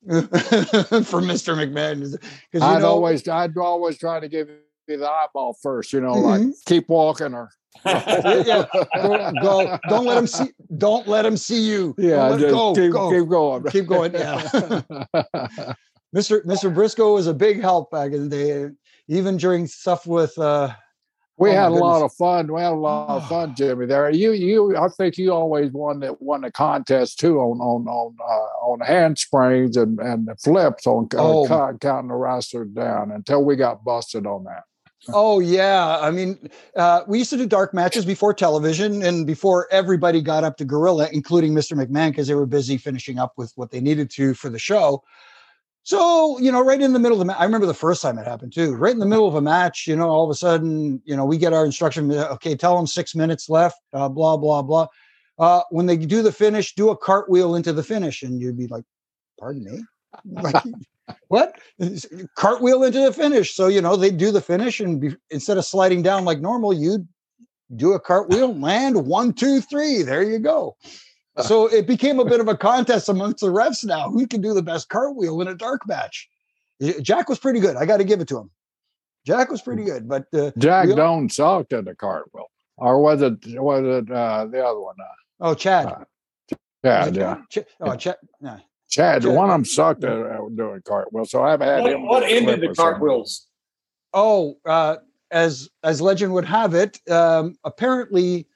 for 0.08 1.20
Mr. 1.20 1.54
McMahon. 1.54 2.18
I'd 2.54 2.80
know, 2.80 2.88
always 2.88 3.26
I'd 3.28 3.56
always 3.56 3.98
try 3.98 4.18
to 4.20 4.28
give 4.28 4.48
you 4.88 4.96
the 4.96 5.08
eyeball 5.08 5.54
first, 5.62 5.92
you 5.92 6.00
know, 6.00 6.14
mm-hmm. 6.14 6.46
like 6.46 6.54
keep 6.66 6.88
walking 6.88 7.34
or 7.34 7.50
yeah, 7.86 8.66
go, 8.96 9.32
go, 9.40 9.78
Don't 9.88 10.04
let 10.04 10.18
him 10.18 10.26
see. 10.26 10.50
Don't 10.76 11.06
let 11.06 11.24
him 11.24 11.36
see 11.36 11.60
you. 11.60 11.94
Yeah, 11.98 12.36
go, 12.36 12.74
keep, 12.74 12.92
go, 12.92 13.10
keep 13.10 13.28
going. 13.28 13.62
Keep 13.64 13.86
going. 13.86 14.12
Yeah. 14.12 14.40
Mr. 16.14 16.44
Mr. 16.44 16.74
Brisco 16.74 17.14
was 17.14 17.28
a 17.28 17.34
big 17.34 17.60
help 17.60 17.90
back 17.92 18.12
in 18.12 18.28
the 18.28 18.36
day, 18.36 18.74
even 19.06 19.36
during 19.36 19.66
stuff 19.66 20.06
with 20.06 20.36
uh, 20.38 20.74
we 21.40 21.48
oh 21.50 21.54
had 21.54 21.72
a 21.72 21.74
lot 21.74 22.02
of 22.02 22.12
fun. 22.12 22.52
We 22.52 22.60
had 22.60 22.72
a 22.72 22.74
lot 22.74 23.08
of 23.08 23.26
fun, 23.26 23.54
Jimmy. 23.54 23.86
There, 23.86 24.10
you, 24.10 24.32
you. 24.32 24.76
I 24.76 24.88
think 24.88 25.16
you 25.16 25.32
always 25.32 25.72
won 25.72 26.00
that 26.00 26.20
won 26.20 26.42
the 26.42 26.52
contest 26.52 27.18
too 27.18 27.40
on 27.40 27.58
on 27.60 27.88
on 27.88 28.14
uh, 28.22 28.70
on 28.70 28.80
handsprings 28.80 29.74
and 29.78 29.98
and 30.00 30.28
the 30.28 30.36
flips 30.36 30.86
on 30.86 31.08
uh, 31.14 31.18
oh. 31.18 31.78
counting 31.80 32.08
the 32.08 32.14
wrestlers 32.14 32.68
down 32.68 33.10
until 33.10 33.42
we 33.42 33.56
got 33.56 33.82
busted 33.82 34.26
on 34.26 34.44
that. 34.44 34.64
oh 35.08 35.40
yeah, 35.40 35.98
I 35.98 36.10
mean, 36.10 36.50
uh, 36.76 37.04
we 37.08 37.18
used 37.18 37.30
to 37.30 37.38
do 37.38 37.46
dark 37.46 37.72
matches 37.72 38.04
before 38.04 38.34
television 38.34 39.02
and 39.02 39.26
before 39.26 39.66
everybody 39.72 40.20
got 40.20 40.44
up 40.44 40.58
to 40.58 40.66
Gorilla, 40.66 41.08
including 41.10 41.54
Mr. 41.54 41.72
McMahon, 41.72 42.10
because 42.10 42.28
they 42.28 42.34
were 42.34 42.44
busy 42.44 42.76
finishing 42.76 43.18
up 43.18 43.32
with 43.38 43.50
what 43.56 43.70
they 43.70 43.80
needed 43.80 44.10
to 44.10 44.34
for 44.34 44.50
the 44.50 44.58
show. 44.58 45.02
So, 45.82 46.38
you 46.38 46.52
know, 46.52 46.62
right 46.62 46.80
in 46.80 46.92
the 46.92 46.98
middle 46.98 47.16
of 47.16 47.20
the 47.20 47.24
match, 47.24 47.38
I 47.38 47.44
remember 47.44 47.66
the 47.66 47.74
first 47.74 48.02
time 48.02 48.18
it 48.18 48.26
happened 48.26 48.52
too. 48.52 48.74
Right 48.74 48.92
in 48.92 48.98
the 48.98 49.06
middle 49.06 49.26
of 49.26 49.34
a 49.34 49.40
match, 49.40 49.86
you 49.86 49.96
know, 49.96 50.08
all 50.08 50.24
of 50.24 50.30
a 50.30 50.34
sudden, 50.34 51.00
you 51.04 51.16
know, 51.16 51.24
we 51.24 51.38
get 51.38 51.52
our 51.52 51.64
instruction. 51.64 52.12
Okay, 52.12 52.54
tell 52.54 52.76
them 52.76 52.86
six 52.86 53.14
minutes 53.14 53.48
left. 53.48 53.80
Uh, 53.92 54.08
blah 54.08 54.36
blah 54.36 54.62
blah. 54.62 54.86
Uh, 55.38 55.62
when 55.70 55.86
they 55.86 55.96
do 55.96 56.22
the 56.22 56.32
finish, 56.32 56.74
do 56.74 56.90
a 56.90 56.96
cartwheel 56.96 57.54
into 57.54 57.72
the 57.72 57.82
finish, 57.82 58.22
and 58.22 58.40
you'd 58.40 58.58
be 58.58 58.66
like, 58.66 58.84
"Pardon 59.38 59.64
me." 59.64 59.82
Like, 60.42 60.56
what 61.28 61.56
cartwheel 62.36 62.82
into 62.82 63.00
the 63.00 63.12
finish 63.12 63.54
so 63.54 63.68
you 63.68 63.80
know 63.80 63.96
they 63.96 64.10
do 64.10 64.30
the 64.32 64.40
finish 64.40 64.80
and 64.80 65.00
be, 65.00 65.16
instead 65.30 65.56
of 65.56 65.64
sliding 65.64 66.02
down 66.02 66.24
like 66.24 66.40
normal 66.40 66.72
you 66.72 67.06
do 67.76 67.92
a 67.92 68.00
cartwheel 68.00 68.54
land 68.58 69.06
one 69.06 69.32
two 69.32 69.60
three 69.60 70.02
there 70.02 70.22
you 70.22 70.38
go 70.38 70.76
so 71.38 71.66
it 71.66 71.86
became 71.86 72.18
a 72.18 72.24
bit 72.24 72.40
of 72.40 72.48
a 72.48 72.56
contest 72.56 73.08
amongst 73.08 73.40
the 73.40 73.48
refs 73.48 73.84
now. 73.84 74.10
Who 74.10 74.26
can 74.26 74.40
do 74.40 74.52
the 74.54 74.62
best 74.62 74.88
cartwheel 74.88 75.40
in 75.40 75.48
a 75.48 75.54
dark 75.54 75.86
match? 75.86 76.28
Jack 77.02 77.28
was 77.28 77.38
pretty 77.38 77.60
good. 77.60 77.76
I 77.76 77.86
got 77.86 77.98
to 77.98 78.04
give 78.04 78.20
it 78.20 78.28
to 78.28 78.38
him. 78.38 78.50
Jack 79.26 79.50
was 79.50 79.60
pretty 79.60 79.84
good, 79.84 80.08
but 80.08 80.24
uh, 80.32 80.50
Jack 80.56 80.88
Doan 80.88 81.28
sucked 81.28 81.72
at 81.74 81.84
the 81.84 81.94
cartwheel, 81.94 82.46
or 82.78 83.02
was 83.02 83.20
it 83.20 83.34
was 83.60 83.82
it 83.84 84.10
uh, 84.10 84.46
the 84.46 84.64
other 84.64 84.80
one? 84.80 84.94
Uh, 84.98 85.48
oh, 85.48 85.54
Chad. 85.54 85.86
Uh, 85.86 86.04
Chad, 86.82 87.16
yeah. 87.16 87.36
Ch- 87.50 87.58
oh, 87.80 87.94
Chad. 87.96 88.16
No. 88.40 88.58
Chad, 88.88 89.22
Chad, 89.22 89.32
one 89.32 89.50
of 89.50 89.54
them 89.54 89.64
sucked 89.66 90.04
at 90.04 90.12
uh, 90.12 90.48
doing 90.54 90.80
cartwheel, 90.86 91.26
so 91.26 91.44
I 91.44 91.50
haven't 91.50 91.68
had 91.68 91.82
what, 91.82 91.92
him. 91.92 92.06
What 92.06 92.22
ended 92.24 92.62
the 92.62 92.74
cartwheels? 92.74 93.46
Oh, 94.14 94.56
uh, 94.64 94.96
as 95.30 95.68
as 95.84 96.00
legend 96.00 96.32
would 96.32 96.46
have 96.46 96.74
it, 96.74 96.98
um, 97.10 97.56
apparently 97.64 98.48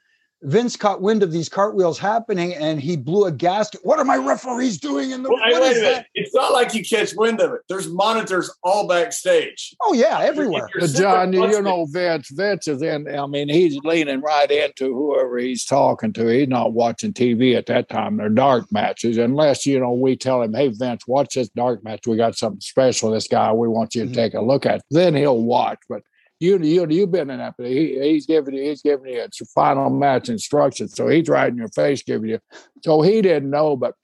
Vince 0.45 0.75
caught 0.75 1.01
wind 1.01 1.23
of 1.23 1.31
these 1.31 1.49
cartwheels 1.49 1.97
happening 1.97 2.53
and 2.53 2.79
he 2.79 2.95
blew 2.95 3.25
a 3.25 3.31
gasket. 3.31 3.81
What 3.83 3.99
are 3.99 4.05
my 4.05 4.17
referees 4.17 4.77
doing 4.77 5.11
in 5.11 5.23
the 5.23 5.29
wait, 5.29 5.41
wait 5.45 5.55
a 5.55 5.59
minute. 5.59 5.81
That? 5.81 6.05
It's 6.13 6.33
not 6.35 6.53
like 6.53 6.73
you 6.73 6.85
catch 6.85 7.15
wind 7.15 7.41
of 7.41 7.53
it. 7.53 7.61
There's 7.67 7.89
monitors 7.89 8.51
all 8.63 8.87
backstage. 8.87 9.75
Oh, 9.81 9.93
yeah, 9.93 10.19
everywhere. 10.21 10.69
But 10.79 10.91
John, 10.91 11.33
you, 11.33 11.47
you 11.47 11.61
know 11.61 11.85
Vince. 11.85 12.29
Vince 12.29 12.67
is 12.67 12.81
in, 12.81 13.07
I 13.07 13.25
mean, 13.25 13.49
he's 13.49 13.77
leaning 13.83 14.21
right 14.21 14.49
into 14.49 14.93
whoever 14.93 15.37
he's 15.37 15.65
talking 15.65 16.13
to. 16.13 16.27
He's 16.27 16.47
not 16.47 16.73
watching 16.73 17.13
TV 17.13 17.57
at 17.57 17.65
that 17.65 17.89
time. 17.89 18.17
They're 18.17 18.29
dark 18.29 18.71
matches, 18.71 19.17
unless, 19.17 19.65
you 19.65 19.79
know, 19.79 19.93
we 19.93 20.15
tell 20.15 20.43
him, 20.43 20.53
hey, 20.53 20.67
Vince, 20.67 21.07
watch 21.07 21.33
this 21.35 21.49
dark 21.49 21.83
match. 21.83 22.05
We 22.05 22.17
got 22.17 22.37
something 22.37 22.61
special. 22.61 23.11
This 23.11 23.27
guy 23.27 23.51
we 23.51 23.67
want 23.67 23.95
you 23.95 24.01
to 24.03 24.07
mm-hmm. 24.07 24.15
take 24.15 24.33
a 24.35 24.41
look 24.41 24.65
at. 24.65 24.83
Then 24.91 25.15
he'll 25.15 25.41
watch. 25.41 25.79
But 25.89 26.03
you 26.39 26.57
you 26.59 26.87
you've 26.89 27.11
been 27.11 27.29
in 27.29 27.39
that. 27.39 27.55
He, 27.57 27.99
he's 27.99 28.25
giving 28.25 28.55
you 28.55 28.63
he's 28.63 28.81
giving 28.81 29.13
you 29.13 29.21
its 29.21 29.39
final 29.51 29.89
match 29.89 30.29
instructions. 30.29 30.93
So 30.93 31.07
he's 31.07 31.29
right 31.29 31.49
in 31.49 31.57
your 31.57 31.69
face 31.69 32.03
giving 32.03 32.29
you. 32.29 32.39
So 32.83 33.01
he 33.01 33.21
didn't 33.21 33.49
know, 33.49 33.75
but 33.75 33.95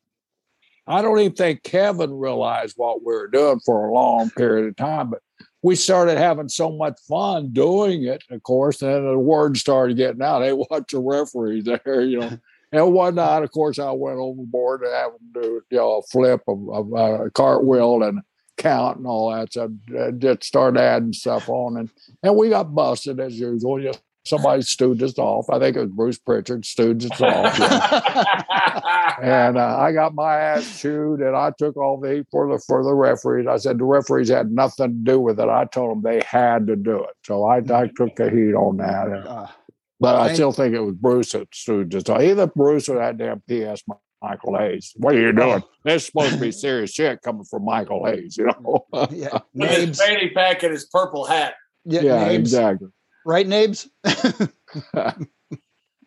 I 0.88 1.02
don't 1.02 1.20
even 1.20 1.34
think 1.34 1.64
Kevin 1.64 2.14
realized 2.14 2.76
what 2.78 3.00
we 3.00 3.14
were 3.14 3.28
doing 3.28 3.60
for 3.66 3.86
a 3.86 3.94
long 3.94 4.30
period 4.32 4.68
of 4.68 4.76
time. 4.76 5.10
But 5.10 5.22
we 5.62 5.76
started 5.76 6.18
having 6.18 6.50
so 6.50 6.72
much 6.72 7.00
fun 7.08 7.54
doing 7.54 8.04
it, 8.06 8.24
of 8.32 8.42
course, 8.44 8.82
and 8.82 9.08
the 9.08 9.18
word 9.18 9.58
started 9.58 9.98
getting 9.98 10.22
out. 10.22 10.42
Hey, 10.42 10.54
watch 10.54 10.92
the 10.92 11.00
referee 11.00 11.62
there, 11.86 12.02
you 12.02 12.20
know. 12.20 12.38
And 12.74 12.94
one 12.94 13.16
night, 13.16 13.44
of 13.44 13.52
course, 13.52 13.80
I 13.80 13.92
went 13.92 14.18
overboard 14.18 14.82
and 14.82 14.94
have 14.94 15.12
them 15.12 15.44
do 15.44 15.62
you 15.70 15.78
know, 15.78 15.98
a 15.98 16.04
flip 16.04 16.42
of, 16.48 16.70
of 16.70 16.94
uh, 16.94 17.26
a 17.26 17.32
cartwheel 17.32 18.02
and 18.04 18.22
count 18.58 18.98
and 18.98 19.08
all 19.08 19.32
that. 19.32 19.54
So 19.54 19.74
I 19.98 20.12
just 20.12 20.44
started 20.44 20.80
adding 20.80 21.14
stuff 21.14 21.50
on, 21.50 21.78
and 21.78 21.90
and 22.24 22.36
we 22.36 22.50
got 22.50 22.74
busted 22.74 23.20
as 23.20 23.40
usual. 23.40 23.82
Just 23.82 24.02
somebody 24.26 24.62
stewed 24.62 25.02
us 25.04 25.18
off. 25.18 25.50
I 25.50 25.60
think 25.60 25.76
it 25.76 25.82
was 25.82 25.90
Bruce 25.90 26.18
Prichard 26.18 26.66
stewed 26.66 27.04
us 27.04 27.22
off. 27.22 27.60
and 29.22 29.58
uh, 29.58 29.78
I 29.80 29.92
got 29.92 30.14
my 30.14 30.36
ass 30.36 30.80
chewed, 30.80 31.22
and 31.22 31.36
I 31.36 31.52
took 31.58 31.78
all 31.78 32.00
the 32.00 32.16
heat 32.16 32.28
for 32.32 32.48
the 32.48 32.62
for 32.68 32.84
the 32.84 32.94
referees. 32.94 33.48
I 33.48 33.58
said 33.58 33.80
the 33.80 33.86
referees 33.86 34.30
had 34.30 34.52
nothing 34.52 34.88
to 34.88 35.12
do 35.12 35.20
with 35.20 35.40
it. 35.40 35.50
I 35.50 35.66
told 35.66 35.92
them 35.92 36.02
they 36.04 36.22
had 36.26 36.68
to 36.68 36.76
do 36.76 37.04
it, 37.04 37.16
so 37.26 37.44
I, 37.46 37.58
I 37.58 37.90
took 37.96 38.16
the 38.16 38.30
heat 38.30 38.54
on 38.54 38.78
that. 38.78 39.08
And, 39.08 39.28
uh, 39.28 39.48
but 40.00 40.16
I 40.16 40.34
still 40.34 40.52
think 40.52 40.74
it 40.74 40.82
was 40.82 40.96
Bruce 40.96 41.34
that 41.34 41.54
stewed 41.54 41.94
us 41.94 42.10
off. 42.10 42.22
Either 42.22 42.48
Bruce 42.48 42.90
or 42.90 42.98
that 42.98 43.18
damn 43.18 43.42
PS 43.42 43.84
Michael 44.22 44.58
Hayes. 44.58 44.94
What 44.98 45.16
are 45.16 45.22
you 45.22 45.32
doing? 45.32 45.64
This 45.84 46.04
is 46.04 46.06
supposed 46.08 46.34
to 46.34 46.40
be 46.40 46.52
serious 46.52 46.92
shit 46.92 47.22
coming 47.22 47.44
from 47.44 47.66
Michael 47.66 48.06
Hayes, 48.06 48.38
you 48.38 48.46
know? 48.46 48.86
yeah. 49.12 49.40
With 49.54 49.70
his 49.72 50.00
fanny 50.00 50.30
pack 50.30 50.64
and 50.64 50.72
his 50.72 50.86
purple 50.86 51.26
hat. 51.26 51.56
Yeah, 51.86 52.02
yeah 52.02 52.26
exactly. 52.28 52.90
Right, 53.26 53.48
Nabes? 53.48 53.88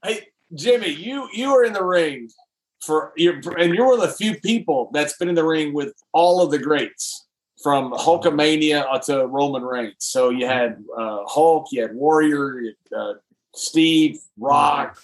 hey, 0.02 0.28
Jimmy, 0.54 0.90
you 0.90 1.28
you 1.32 1.52
were 1.52 1.64
in 1.64 1.72
the 1.72 1.84
ring 1.84 2.28
for 2.80 3.12
you 3.16 3.40
and 3.58 3.74
you're 3.74 3.86
one 3.86 4.00
of 4.00 4.08
the 4.08 4.14
few 4.14 4.38
people 4.40 4.90
that's 4.92 5.16
been 5.16 5.28
in 5.28 5.34
the 5.34 5.44
ring 5.44 5.72
with 5.72 5.92
all 6.12 6.42
of 6.42 6.50
the 6.50 6.58
greats 6.58 7.26
from 7.62 7.92
Hulkamania 7.92 9.00
to 9.06 9.26
Roman 9.26 9.62
Reigns. 9.62 9.94
So 9.98 10.30
you 10.30 10.46
had 10.46 10.84
uh, 10.96 11.20
Hulk, 11.26 11.68
you 11.72 11.82
had 11.82 11.94
Warrior, 11.94 12.60
you 12.60 12.74
had, 12.90 12.98
uh, 12.98 13.14
Steve, 13.54 14.18
Rock, 14.36 14.98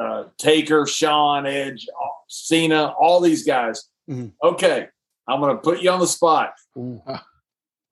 uh, 0.00 0.24
Taker, 0.38 0.86
Shawn, 0.86 1.46
Edge, 1.46 1.86
Cena, 2.28 2.94
all 2.98 3.20
these 3.20 3.44
guys. 3.44 3.88
Mm-hmm. 4.08 4.28
Okay, 4.42 4.88
I'm 5.28 5.40
going 5.40 5.54
to 5.54 5.62
put 5.62 5.80
you 5.80 5.90
on 5.90 6.00
the 6.00 6.06
spot. 6.06 6.54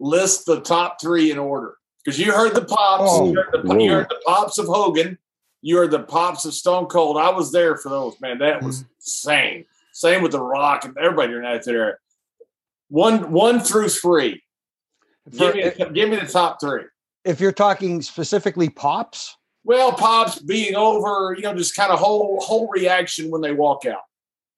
List 0.01 0.47
the 0.47 0.61
top 0.61 1.01
three 1.01 1.31
in 1.31 1.39
order 1.39 1.77
because 2.05 2.19
you 2.19 2.33
heard 2.33 2.55
the 2.55 2.65
pops. 2.65 3.05
Oh, 3.07 3.31
you, 3.31 3.37
heard 3.37 3.69
the, 3.69 3.79
you, 3.79 3.91
heard 3.93 4.09
the, 4.09 4.21
pops 4.27 4.59
of 4.59 4.67
Hogan. 4.67 5.19
You 5.61 5.77
heard 5.77 5.93
the 5.93 6.01
pops 6.01 6.45
of 6.45 6.55
Stone 6.55 6.87
Cold. 6.87 7.17
I 7.17 7.31
was 7.31 7.53
there 7.53 7.77
for 7.77 7.89
those, 7.89 8.21
man. 8.21 8.39
That 8.39 8.63
was 8.63 8.81
mm-hmm. 8.81 8.93
insane. 8.99 9.65
Same 9.93 10.23
with 10.23 10.33
The 10.33 10.41
Rock 10.41 10.85
and 10.85 10.97
everybody 10.99 11.35
in 11.35 11.43
that 11.43 11.65
there. 11.65 12.01
One, 12.89 13.31
one 13.31 13.61
through 13.61 13.91
three. 13.91 14.43
For, 15.31 15.53
give, 15.53 15.79
me, 15.79 15.85
give 15.95 16.09
me 16.11 16.17
the 16.17 16.27
top 16.27 16.61
three. 16.61 16.83
If 17.25 17.41
you're 17.41 17.53
talking 17.53 18.03
specifically 18.03 18.69
pops, 18.69 19.37
well, 19.65 19.93
pops 19.93 20.39
being 20.41 20.75
over, 20.75 21.35
you 21.37 21.43
know, 21.43 21.55
just 21.55 21.77
kind 21.77 21.93
of 21.93 21.99
whole 21.99 22.41
whole 22.41 22.69
reaction 22.69 23.31
when 23.31 23.41
they 23.41 23.53
walk 23.53 23.85
out. 23.87 24.03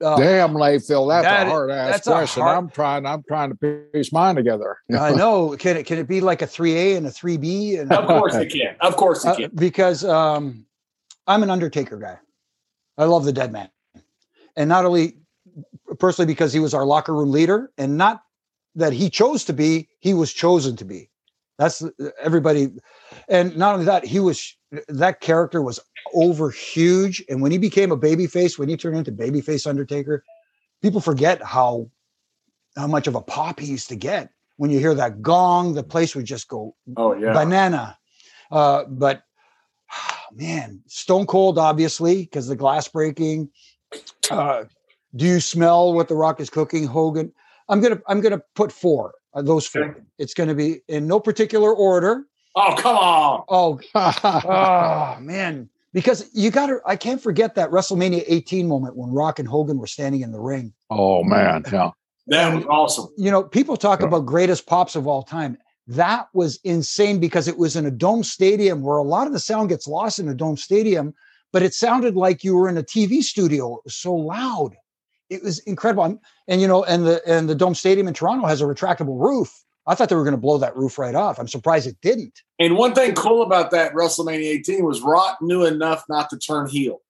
Uh, 0.01 0.17
Damn, 0.17 0.55
Layfield, 0.55 1.09
that's 1.09 1.25
that, 1.25 1.47
a 1.47 1.51
hard 1.51 1.71
ass 1.71 2.03
question. 2.03 2.43
Hard... 2.43 2.59
I'm 2.59 2.69
trying. 2.69 3.07
I'm 3.07 3.23
trying 3.23 3.57
to 3.57 3.87
piece 3.93 4.13
mine 4.13 4.35
together. 4.35 4.79
I 4.99 5.13
know. 5.13 5.57
Can 5.57 5.77
it 5.77 5.87
can 5.87 5.99
it 5.99 6.09
be 6.09 6.21
like 6.21 6.43
a 6.43 6.47
three 6.47 6.77
A 6.77 6.97
and 6.97 7.07
a 7.07 7.11
three 7.11 7.37
B? 7.37 7.77
And 7.77 7.93
Of 7.93 8.07
course 8.07 8.35
it 8.35 8.51
can. 8.51 8.77
Of 8.81 8.97
course 8.97 9.25
it 9.25 9.29
uh, 9.29 9.35
can. 9.37 9.45
Uh, 9.47 9.49
because 9.55 10.05
um, 10.05 10.67
I'm 11.27 11.43
an 11.43 11.51
Undertaker 11.51 11.97
guy. 11.97 12.19
I 12.99 13.05
love 13.05 13.25
the 13.25 13.33
Dead 13.33 13.53
Man, 13.53 13.69
and 14.57 14.69
not 14.69 14.85
only 14.85 15.17
personally 15.99 16.27
because 16.27 16.53
he 16.53 16.61
was 16.61 16.75
our 16.75 16.85
locker 16.85 17.15
room 17.15 17.31
leader, 17.31 17.71
and 17.79 17.97
not 17.97 18.23
that 18.75 18.93
he 18.93 19.09
chose 19.09 19.45
to 19.45 19.53
be, 19.53 19.89
he 20.01 20.13
was 20.13 20.33
chosen 20.33 20.77
to 20.77 20.85
be. 20.85 21.09
That's 21.59 21.85
everybody, 22.21 22.69
and 23.29 23.57
not 23.57 23.75
only 23.75 23.87
that, 23.87 24.05
he 24.05 24.21
was 24.21 24.57
that 24.89 25.21
character 25.21 25.63
was 25.63 25.81
over 26.15 26.51
huge. 26.51 27.25
And 27.29 27.41
when 27.41 27.53
he 27.53 27.59
became 27.59 27.93
a 27.93 27.97
babyface, 27.97 28.59
when 28.59 28.69
he 28.69 28.77
turned 28.77 28.97
into 28.97 29.13
babyface 29.13 29.67
Undertaker, 29.67 30.25
people 30.83 31.01
forget 31.01 31.43
how 31.43 31.91
how 32.77 32.87
much 32.87 33.07
of 33.07 33.15
a 33.15 33.21
pop 33.21 33.61
he 33.61 33.67
used 33.67 33.89
to 33.89 33.97
get. 33.97 34.31
When 34.57 34.71
you 34.71 34.79
hear 34.79 34.95
that 34.95 35.23
gong, 35.23 35.75
the 35.75 35.83
place 35.83 36.15
would 36.15 36.25
just 36.25 36.49
go 36.49 36.75
oh 36.97 37.15
yeah 37.15 37.33
banana. 37.33 37.99
Uh, 38.51 38.85
but 38.85 39.23
man, 40.33 40.83
Stone 40.87 41.27
Cold, 41.27 41.59
obviously, 41.59 42.23
because 42.23 42.49
the 42.49 42.57
glass 42.57 42.89
breaking. 42.89 43.51
Uh, 44.31 44.65
do 45.17 45.27
you 45.27 45.41
smell 45.41 45.93
what 45.93 46.09
the 46.09 46.15
Rock 46.17 46.41
is 46.41 46.51
cooking, 46.51 46.87
Hogan? 46.87 47.33
I'm 47.69 47.81
gonna 47.81 48.01
I'm 48.07 48.21
gonna 48.21 48.43
put 48.55 48.73
four. 48.73 49.15
Those 49.35 49.67
four. 49.67 49.85
Okay. 49.85 50.01
It's 50.19 50.35
gonna 50.35 50.55
be 50.55 50.81
in 50.89 51.07
no 51.07 51.19
particular 51.21 51.73
order. 51.73 52.27
Oh, 52.57 52.75
come 52.79 52.97
on. 52.97 53.45
Oh, 53.49 53.81
ah. 53.95 55.17
oh 55.17 55.21
man, 55.21 55.69
because 55.93 56.31
you 56.33 56.51
got 56.51 56.67
to. 56.67 56.81
I 56.87 56.97
can't 56.97 57.21
forget 57.21 57.55
that 57.57 57.71
WrestleMania 57.71 58.25
18 58.27 58.69
moment 58.69 58.97
when 58.97 59.11
Rock 59.13 59.39
and 59.39 59.49
Hogan 59.49 59.79
were 59.79 59.87
standing 59.87 60.21
in 60.23 60.33
the 60.33 60.41
ring. 60.41 60.73
oh 60.91 61.23
man, 61.25 61.65
yeah. 61.73 61.91
That 62.29 62.55
was 62.55 62.65
awesome. 62.67 63.09
You 63.19 63.31
know, 63.31 63.43
people 63.43 63.77
talk 63.77 64.01
Yeah. 64.01 64.07
about 64.07 64.21
greatest 64.27 64.67
pops 64.67 64.97
of 64.97 65.07
all 65.07 65.23
time. 65.23 65.59
That 65.87 66.29
was 66.33 66.59
insane 66.65 67.21
because 67.21 67.47
it 67.49 67.59
was 67.59 67.77
in 67.77 67.85
a 67.85 67.91
dome 67.91 68.25
stadium 68.25 68.81
where 68.81 68.97
a 68.97 69.03
lot 69.03 69.27
of 69.27 69.35
the 69.35 69.39
sound 69.41 69.69
gets 69.69 69.87
lost 69.87 70.19
in 70.19 70.29
a 70.31 70.35
dome 70.35 70.57
stadium, 70.57 71.13
but 71.53 71.63
it 71.63 71.75
sounded 71.75 72.17
like 72.17 72.43
you 72.43 72.57
were 72.57 72.67
in 72.71 72.79
a 72.79 72.83
TV 72.83 73.21
studio. 73.23 73.75
It 73.77 73.83
was 73.85 73.95
so 73.97 74.15
loud. 74.15 74.75
It 75.29 75.43
was 75.43 75.59
incredible. 75.61 76.05
I'm- 76.05 76.21
And 76.49 76.63
you 76.63 76.69
know, 76.69 76.85
and 76.85 77.05
the 77.05 77.21
and 77.27 77.49
the 77.49 77.55
dome 77.55 77.75
stadium 77.75 78.09
in 78.09 78.15
Toronto 78.15 78.47
has 78.47 78.63
a 78.63 78.65
retractable 78.65 79.21
roof. 79.21 79.53
I 79.87 79.95
thought 79.95 80.09
they 80.09 80.17
were 80.17 80.25
going 80.25 80.35
to 80.35 80.41
blow 80.41 80.59
that 80.59 80.77
roof 80.77 80.99
right 80.99 81.15
off. 81.15 81.39
I'm 81.39 81.49
surprised 81.49 81.87
it 81.87 81.97
didn't. 82.01 82.41
And 82.59 82.77
one 82.77 82.95
thing 82.95 83.15
cool 83.15 83.43
about 83.43 83.71
that 83.73 83.93
WrestleMania 83.93 84.45
18 84.45 84.85
was 84.85 85.03
Rock 85.03 85.39
knew 85.43 85.65
enough 85.65 86.05
not 86.09 86.31
to 86.31 86.39
turn 86.39 86.69
heel. 86.69 87.01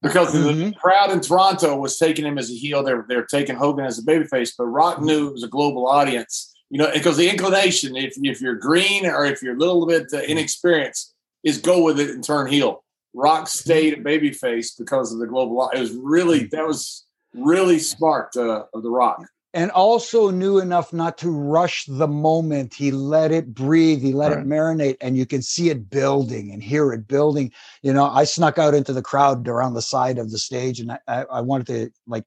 Because 0.00 0.32
the 0.32 0.38
Mhm. 0.38 0.76
crowd 0.76 1.10
in 1.12 1.20
Toronto 1.20 1.76
was 1.76 1.96
taking 1.96 2.24
him 2.26 2.36
as 2.36 2.50
a 2.50 2.54
heel. 2.54 2.82
They're 2.82 3.04
they're 3.08 3.24
taking 3.24 3.54
Hogan 3.54 3.84
as 3.84 4.00
a 4.00 4.02
babyface, 4.02 4.52
but 4.58 4.64
Rock 4.66 5.00
knew 5.00 5.28
it 5.28 5.32
was 5.32 5.44
a 5.44 5.48
global 5.48 5.86
audience. 5.86 6.52
You 6.70 6.78
know, 6.78 6.90
because 6.92 7.16
the 7.16 7.28
inclination, 7.30 7.94
if 7.96 8.14
if 8.22 8.40
you're 8.40 8.56
green 8.56 9.06
or 9.06 9.24
if 9.24 9.42
you're 9.42 9.54
a 9.54 9.58
little 9.58 9.86
bit 9.86 10.06
uh, 10.12 10.18
inexperienced, 10.22 11.14
is 11.44 11.58
go 11.58 11.82
with 11.84 12.00
it 12.00 12.10
and 12.10 12.24
turn 12.24 12.48
heel. 12.48 12.82
Rock 13.14 13.46
stayed 13.46 13.92
a 13.92 14.02
babyface 14.02 14.76
because 14.76 15.12
of 15.12 15.20
the 15.20 15.26
global. 15.26 15.70
It 15.70 15.78
was 15.78 15.92
really 15.92 16.44
that 16.46 16.66
was 16.66 17.04
really 17.32 17.78
smart 17.78 18.36
uh, 18.36 18.64
of 18.74 18.82
the 18.82 18.90
Rock. 18.90 19.24
And 19.54 19.70
also 19.72 20.30
knew 20.30 20.58
enough 20.58 20.92
not 20.92 21.18
to 21.18 21.30
rush 21.30 21.84
the 21.86 22.08
moment. 22.08 22.74
He 22.74 22.90
let 22.90 23.32
it 23.32 23.54
breathe, 23.54 24.00
he 24.00 24.12
let 24.12 24.30
Right. 24.30 24.40
it 24.40 24.46
marinate, 24.46 24.96
and 25.00 25.16
you 25.16 25.26
can 25.26 25.42
see 25.42 25.68
it 25.68 25.90
building 25.90 26.50
and 26.52 26.62
hear 26.62 26.92
it 26.92 27.06
building. 27.06 27.52
You 27.82 27.92
know, 27.92 28.04
I 28.04 28.24
snuck 28.24 28.58
out 28.58 28.74
into 28.74 28.92
the 28.92 29.02
crowd 29.02 29.46
around 29.46 29.74
the 29.74 29.82
side 29.82 30.18
of 30.18 30.30
the 30.30 30.38
stage, 30.38 30.80
and 30.80 30.92
I, 30.92 31.24
I, 31.30 31.40
wanted 31.40 31.66
to 31.66 31.90
like, 32.06 32.24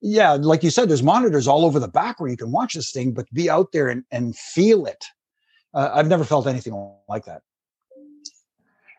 yeah, 0.00 0.32
like 0.32 0.62
you 0.62 0.70
said, 0.70 0.88
there's 0.88 1.02
monitors 1.02 1.46
all 1.46 1.64
over 1.64 1.78
the 1.78 1.88
back 1.88 2.18
where 2.18 2.30
you 2.30 2.36
can 2.36 2.52
watch 2.52 2.74
this 2.74 2.92
thing, 2.92 3.12
but 3.12 3.32
be 3.32 3.50
out 3.50 3.72
there 3.72 3.88
and, 3.88 4.04
and 4.10 4.36
feel 4.36 4.86
it. 4.86 5.04
Uh, 5.74 5.90
I've 5.92 6.08
never 6.08 6.24
felt 6.24 6.46
anything 6.46 6.74
like 7.08 7.24
that. 7.26 7.42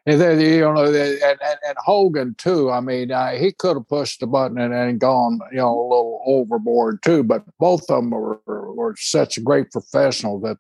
And 0.08 0.22
then, 0.22 0.39
you 0.39 0.62
know, 0.62 0.86
and, 0.86 0.96
and, 0.96 1.39
and 1.41 1.78
Hogan 1.78 2.36
too. 2.38 2.70
I 2.70 2.80
mean, 2.80 3.12
uh, 3.12 3.32
he 3.32 3.52
could 3.52 3.76
have 3.76 3.88
pushed 3.88 4.20
the 4.20 4.28
button 4.28 4.60
and, 4.60 4.74
and 4.74 5.00
gone, 5.00 5.39
you 5.52 5.58
know, 5.58 5.70
a 5.70 5.82
little 5.82 6.22
overboard 6.28 7.02
too. 7.02 7.24
But 7.24 7.44
both 7.58 7.89
of 7.89 8.04
them 8.04 8.12
were, 8.12 8.39
were, 8.46 8.96
such 8.98 9.44
great 9.44 9.72
professionals 9.72 10.44
that 10.44 10.58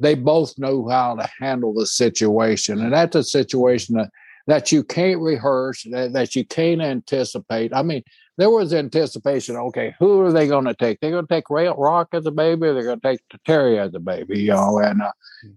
they 0.00 0.14
both 0.14 0.58
know 0.58 0.88
how 0.88 1.14
to 1.14 1.28
handle 1.38 1.72
the 1.72 1.86
situation. 1.86 2.80
And 2.80 2.92
that's 2.92 3.14
a 3.14 3.22
situation 3.22 3.96
that, 3.96 4.10
that 4.48 4.72
you 4.72 4.82
can't 4.82 5.20
rehearse, 5.20 5.84
that, 5.90 6.12
that 6.12 6.34
you 6.34 6.44
can't 6.44 6.80
anticipate. 6.80 7.72
I 7.72 7.82
mean, 7.82 8.02
there 8.38 8.50
was 8.50 8.72
anticipation. 8.72 9.56
Okay, 9.56 9.94
who 9.98 10.20
are 10.22 10.32
they 10.32 10.46
going 10.46 10.64
to 10.64 10.74
take? 10.74 11.00
They're 11.00 11.10
going 11.10 11.26
to 11.26 11.34
take 11.34 11.50
Ray 11.50 11.68
Rock 11.68 12.08
as 12.12 12.24
a 12.24 12.30
baby. 12.30 12.68
Or 12.68 12.74
they're 12.74 12.84
going 12.84 13.00
to 13.00 13.08
take 13.08 13.20
Terry 13.44 13.78
as 13.78 13.94
a 13.94 13.98
baby, 13.98 14.40
you 14.40 14.52
know. 14.52 14.78
And 14.78 15.02
uh, 15.02 15.12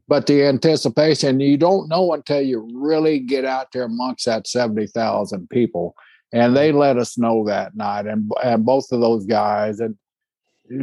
but 0.08 0.26
the 0.26 0.44
anticipation 0.44 1.40
you 1.40 1.58
don't 1.58 1.88
know 1.88 2.12
until 2.14 2.42
you 2.42 2.68
really 2.74 3.20
get 3.20 3.46
out 3.46 3.72
there 3.72 3.84
amongst 3.84 4.26
that 4.26 4.48
70,000 4.48 5.50
people 5.50 5.96
and 6.34 6.56
they 6.56 6.72
let 6.72 6.98
us 6.98 7.18
know 7.18 7.44
that 7.46 7.76
night 7.76 8.06
and 8.08 8.32
and 8.44 8.66
both 8.66 8.92
of 8.92 9.02
those 9.02 9.26
guys 9.26 9.80
and 9.80 9.96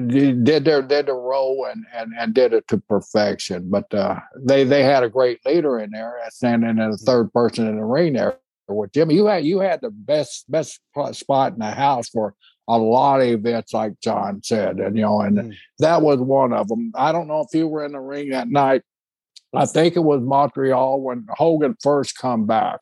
did 0.08 0.64
their 0.64 0.82
did 0.82 1.06
the 1.06 1.14
role 1.14 1.66
and, 1.70 1.84
and 1.94 2.12
and 2.18 2.34
did 2.34 2.52
it 2.52 2.66
to 2.68 2.78
perfection 2.78 3.70
but 3.70 3.92
uh 3.94 4.18
they 4.37 4.64
they 4.64 4.82
had 4.82 5.02
a 5.02 5.08
great 5.08 5.44
leader 5.46 5.78
in 5.78 5.90
there 5.90 6.18
standing 6.28 6.70
in 6.70 6.80
a 6.80 6.96
third 6.96 7.32
person 7.32 7.66
in 7.66 7.76
the 7.76 7.84
ring 7.84 8.12
there 8.12 8.38
with 8.68 8.92
Jimmy 8.92 9.14
you 9.14 9.26
had 9.26 9.44
you 9.44 9.61
had 9.61 9.81
the 9.81 9.90
best 9.90 10.50
best 10.50 10.81
spot 11.12 11.52
in 11.54 11.59
the 11.59 11.70
house 11.70 12.09
for 12.09 12.35
a 12.68 12.76
lot 12.78 13.20
of 13.20 13.28
events 13.28 13.72
like 13.72 13.98
John 14.00 14.42
said 14.44 14.78
and 14.78 14.96
you 14.96 15.02
know 15.02 15.20
and 15.22 15.38
Mm. 15.38 15.54
that 15.78 16.02
was 16.02 16.18
one 16.20 16.52
of 16.52 16.68
them 16.68 16.92
I 16.94 17.12
don't 17.12 17.28
know 17.28 17.40
if 17.40 17.48
you 17.54 17.66
were 17.66 17.85
in 17.85 17.92
the 17.92 18.00
ring 18.00 18.31
that 18.31 18.48
night 18.48 18.83
I 19.54 19.64
think 19.64 19.96
it 19.96 20.00
was 20.04 20.20
Montreal 20.20 21.00
when 21.00 21.26
Hogan 21.31 21.74
first 21.83 22.18
come 22.18 22.44
back, 22.44 22.81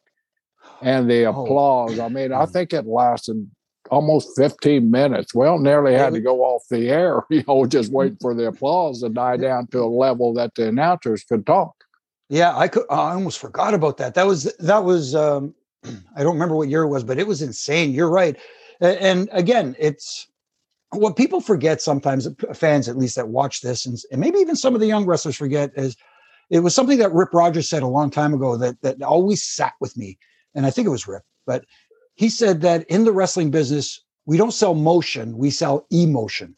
and 0.82 1.08
the 1.08 1.26
Oh. 1.26 1.44
applause. 1.44 1.96
I 2.00 2.08
mean, 2.08 2.32
I 2.32 2.44
think 2.44 2.72
it 2.72 2.86
lasted 2.88 3.48
almost 3.88 4.30
15 4.36 4.90
minutes. 4.90 5.32
Well, 5.32 5.60
nearly 5.60 5.94
had 5.94 6.14
to 6.14 6.20
go 6.20 6.40
off 6.42 6.64
the 6.68 6.90
air, 6.90 7.22
you 7.30 7.44
know, 7.46 7.66
just 7.66 7.92
waiting 7.92 8.18
for 8.20 8.34
the 8.34 8.48
applause 8.48 9.00
to 9.02 9.10
die 9.10 9.36
down 9.36 9.68
to 9.68 9.78
a 9.78 9.86
level 9.86 10.34
that 10.34 10.56
the 10.56 10.66
announcers 10.66 11.22
could 11.22 11.46
talk. 11.46 11.72
Yeah, 12.28 12.56
I 12.58 12.66
could. 12.66 12.86
I 12.90 13.12
almost 13.12 13.38
forgot 13.38 13.72
about 13.72 13.98
that. 13.98 14.14
That 14.14 14.26
was 14.26 14.52
that 14.58 14.82
was. 14.82 15.14
Um, 15.14 15.54
I 16.16 16.22
don't 16.22 16.34
remember 16.34 16.56
what 16.56 16.68
year 16.68 16.82
it 16.82 16.88
was, 16.88 17.04
but 17.04 17.18
it 17.18 17.26
was 17.26 17.42
insane. 17.42 17.92
You're 17.92 18.10
right. 18.10 18.36
And 18.80 19.28
again, 19.32 19.74
it's 19.78 20.28
what 20.90 21.16
people 21.16 21.40
forget 21.40 21.80
sometimes. 21.80 22.26
Uh, 22.26 22.54
fans, 22.54 22.88
at 22.88 22.98
least 22.98 23.16
that 23.16 23.28
watch 23.28 23.60
this, 23.60 23.86
and, 23.86 23.98
and 24.10 24.20
maybe 24.20 24.38
even 24.38 24.56
some 24.56 24.74
of 24.74 24.80
the 24.80 24.86
young 24.86 25.06
wrestlers 25.06 25.36
forget 25.36 25.70
is 25.76 25.96
it 26.50 26.60
was 26.60 26.74
something 26.74 26.98
that 26.98 27.12
Rip 27.12 27.34
Rogers 27.34 27.68
said 27.68 27.82
a 27.82 27.88
long 27.88 28.10
time 28.10 28.34
ago 28.34 28.56
that 28.56 28.80
that 28.82 29.02
always 29.02 29.42
sat 29.42 29.72
with 29.80 29.96
me. 29.96 30.18
And 30.54 30.66
I 30.66 30.70
think 30.70 30.86
it 30.86 30.90
was 30.90 31.08
Rip, 31.08 31.22
but 31.46 31.64
he 32.14 32.28
said 32.28 32.62
that 32.62 32.84
in 32.88 33.04
the 33.04 33.12
wrestling 33.12 33.50
business, 33.50 34.00
we 34.24 34.36
don't 34.36 34.52
sell 34.52 34.74
motion, 34.74 35.36
we 35.36 35.50
sell 35.50 35.86
emotion. 35.90 36.56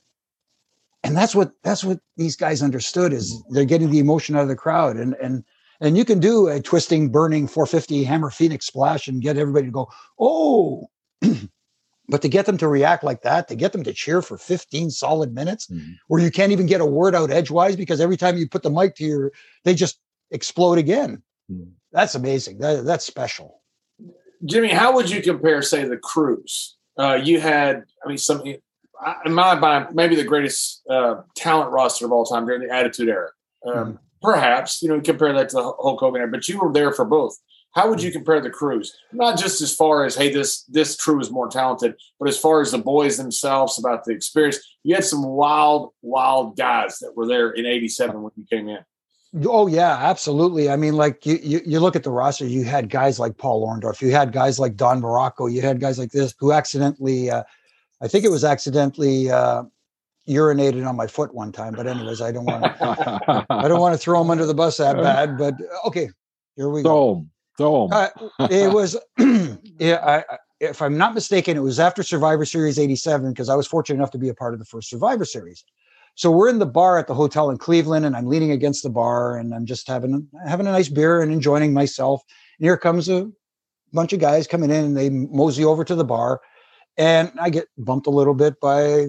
And 1.05 1.17
that's 1.17 1.35
what 1.35 1.53
that's 1.63 1.85
what 1.85 2.01
these 2.17 2.37
guys 2.37 2.63
understood 2.63 3.13
is 3.13 3.43
they're 3.51 3.65
getting 3.65 3.91
the 3.91 3.99
emotion 3.99 4.37
out 4.37 4.43
of 4.43 4.49
the 4.49 4.57
crowd. 4.57 4.97
And 4.97 5.15
and 5.23 5.45
and 5.81 5.97
you 5.97 6.05
can 6.05 6.21
do 6.21 6.49
a 6.49 6.61
twisting, 6.61 7.11
burning 7.11 7.47
450 7.47 8.05
hammer 8.05 8.31
phoenix 8.31 8.67
splash 8.67 9.09
and 9.09 9.23
get 9.23 9.37
everybody 9.37 9.67
to 9.67 9.73
go, 9.73 9.89
oh. 10.19 10.89
but 12.09 12.23
to 12.23 12.29
get 12.29 12.47
them 12.47 12.57
to 12.59 12.69
react 12.69 13.05
like 13.05 13.23
that, 13.23 13.49
to 13.49 13.55
get 13.55 13.73
them 13.73 13.85
to 13.85 13.93
cheer 13.93 14.23
for 14.23 14.39
15 14.39 14.91
solid 14.91 15.35
minutes, 15.35 15.71
where 16.07 16.23
you 16.23 16.31
can't 16.31 16.53
even 16.53 16.67
get 16.67 16.81
a 16.81 16.87
word 16.87 17.15
out 17.15 17.31
edgewise 17.31 17.77
because 17.77 18.01
every 18.01 18.17
time 18.17 18.37
you 18.37 18.49
put 18.49 18.63
the 18.63 18.71
mic 18.71 18.95
to 18.97 19.05
your, 19.05 19.33
they 19.65 19.75
just 19.75 20.01
explode 20.31 20.79
again. 20.79 21.23
Mhm. 21.51 21.73
That's 21.93 22.15
amazing. 22.15 22.59
That, 22.59 22.85
that's 22.85 23.05
special. 23.05 23.63
Jimmy, 24.45 24.69
how 24.69 24.95
would 24.95 25.11
you 25.11 25.21
compare, 25.23 25.61
say, 25.63 25.85
the 25.87 25.97
cruise? 25.97 26.77
Uh, 26.99 27.15
you 27.23 27.41
had, 27.41 27.85
I 28.05 28.09
mean, 28.09 28.19
some 28.19 28.43
I- 29.01 29.17
in 29.25 29.33
my 29.33 29.55
mind, 29.55 29.95
maybe 29.95 30.17
the 30.17 30.25
greatest 30.25 30.83
uh, 30.91 31.23
talent 31.37 31.71
roster 31.71 32.05
of 32.07 32.13
all 32.13 32.25
time 32.25 32.47
during 32.47 32.63
the 32.67 32.73
Attitude 32.73 33.09
Era. 33.09 33.31
Um, 33.67 33.99
Perhaps 34.23 34.83
you 34.83 34.89
know 34.89 35.01
compare 35.01 35.33
that 35.33 35.49
to 35.51 35.57
the 35.57 35.63
Hulk 35.63 36.01
Hogan 36.01 36.21
era, 36.21 36.31
but 36.31 36.49
you 36.49 36.59
were 36.59 36.73
there 36.73 36.93
for 36.93 37.05
both. 37.05 37.37
How 37.73 37.89
would 37.89 38.03
you 38.03 38.11
compare 38.11 38.41
the 38.41 38.51
crews? 38.51 38.97
Not 39.13 39.39
just 39.39 39.61
as 39.61 39.75
far 39.75 40.05
as 40.05 40.17
hey, 40.17 40.33
this 40.33 40.65
this 40.65 40.97
crew 40.97 41.21
is 41.21 41.31
more 41.31 41.49
talented, 41.49 41.95
but 42.19 42.29
as 42.29 42.39
far 42.39 42.61
as 42.61 42.73
the 42.73 42.79
boys 42.79 43.17
themselves 43.17 43.79
about 43.79 44.05
the 44.05 44.13
experience. 44.13 44.59
You 44.85 44.95
had 44.95 45.05
some 45.05 45.23
wild, 45.23 45.93
wild 46.03 46.57
guys 46.57 46.99
that 47.01 47.15
were 47.15 47.27
there 47.27 47.51
in 47.51 47.67
'87 47.67 48.23
when 48.23 48.33
you 48.37 48.45
came 48.51 48.69
in. 48.69 48.79
Oh 49.45 49.67
yeah, 49.67 49.97
absolutely. 49.97 50.71
I 50.71 50.77
mean, 50.77 50.95
like 50.95 51.27
you, 51.27 51.39
you, 51.43 51.61
you 51.65 51.81
look 51.81 51.95
at 51.95 52.03
the 52.03 52.11
roster. 52.11 52.47
You 52.47 52.65
had 52.65 52.89
guys 52.89 53.19
like 53.19 53.37
Paul 53.37 53.67
Orndorff. 53.67 54.01
You 54.01 54.11
had 54.11 54.33
guys 54.33 54.59
like 54.59 54.75
Don 54.75 55.03
Muraco. 55.03 55.53
You 55.53 55.61
had 55.61 55.81
guys 55.81 55.99
like 55.99 56.13
this 56.13 56.35
who 56.39 56.53
accidentally, 56.53 57.31
uh, 57.31 57.43
I 58.01 58.09
think 58.09 58.25
it 58.25 58.31
was 58.31 58.45
accidentally 58.45 59.31
uh, 59.31 59.65
urinated 60.29 60.87
on 60.87 60.97
my 60.97 61.07
foot 61.07 61.35
one 61.35 61.53
time. 61.53 61.75
But 61.75 61.87
anyways, 61.87 62.21
I 62.21 62.33
don't 62.33 62.45
want 62.45 62.65
to. 62.65 63.47
I 63.51 63.69
don't 63.69 63.81
want 63.81 63.95
to 63.95 63.99
throw 63.99 64.21
him 64.21 64.31
under 64.31 64.47
the 64.47 64.55
bus 64.55 64.77
that 64.77 64.97
bad. 64.97 65.39
But 65.39 65.55
okay, 65.87 66.09
here 66.57 66.69
we 66.69 66.83
go. 66.83 66.89
Throw 66.89 67.17
'em, 67.17 67.31
throw 67.57 67.85
'em. 67.85 67.91
Uh, 67.93 68.49
it 68.51 68.73
was, 68.73 68.97
yeah. 69.79 69.97
I, 70.05 70.19
I, 70.19 70.39
if 70.61 70.83
I'm 70.83 70.99
not 70.99 71.15
mistaken, 71.15 71.57
it 71.57 71.61
was 71.61 71.79
after 71.79 72.03
Survivor 72.03 72.45
Series 72.45 72.79
'87 72.79 73.33
because 73.33 73.49
I 73.49 73.55
was 73.55 73.67
fortunate 73.67 73.97
enough 73.97 74.11
to 74.13 74.19
be 74.19 74.29
a 74.29 74.35
part 74.35 74.55
of 74.55 74.59
the 74.59 74.67
first 74.67 74.91
Survivor 74.91 75.25
Series. 75.25 75.65
So 76.15 76.33
we're 76.33 76.49
in 76.49 76.59
the 76.59 76.67
bar 76.67 76.99
at 76.99 77.07
the 77.07 77.15
hotel 77.15 77.49
in 77.49 77.59
Cleveland, 77.59 78.05
and 78.05 78.17
I'm 78.17 78.27
leaning 78.27 78.51
against 78.51 78.83
the 78.83 78.91
bar, 78.91 79.37
and 79.37 79.55
I'm 79.55 79.67
just 79.67 79.87
having 79.87 80.27
having 80.45 80.67
a 80.67 80.73
nice 80.73 80.89
beer 80.89 81.23
and 81.23 81.33
enjoying 81.33 81.73
myself. 81.73 82.23
And 82.59 82.65
here 82.65 82.77
comes 82.77 83.09
a 83.09 83.31
bunch 83.93 84.13
of 84.13 84.19
guys 84.19 84.49
coming 84.49 84.71
in, 84.71 84.85
and 84.85 84.97
they 84.97 85.11
mosey 85.11 85.65
over 85.65 85.85
to 85.85 85.95
the 85.95 86.05
bar, 86.05 86.41
and 86.97 87.31
I 87.41 87.51
get 87.51 87.69
bumped 87.79 88.09
a 88.09 88.11
little 88.11 88.35
bit 88.35 88.59
by 88.61 89.07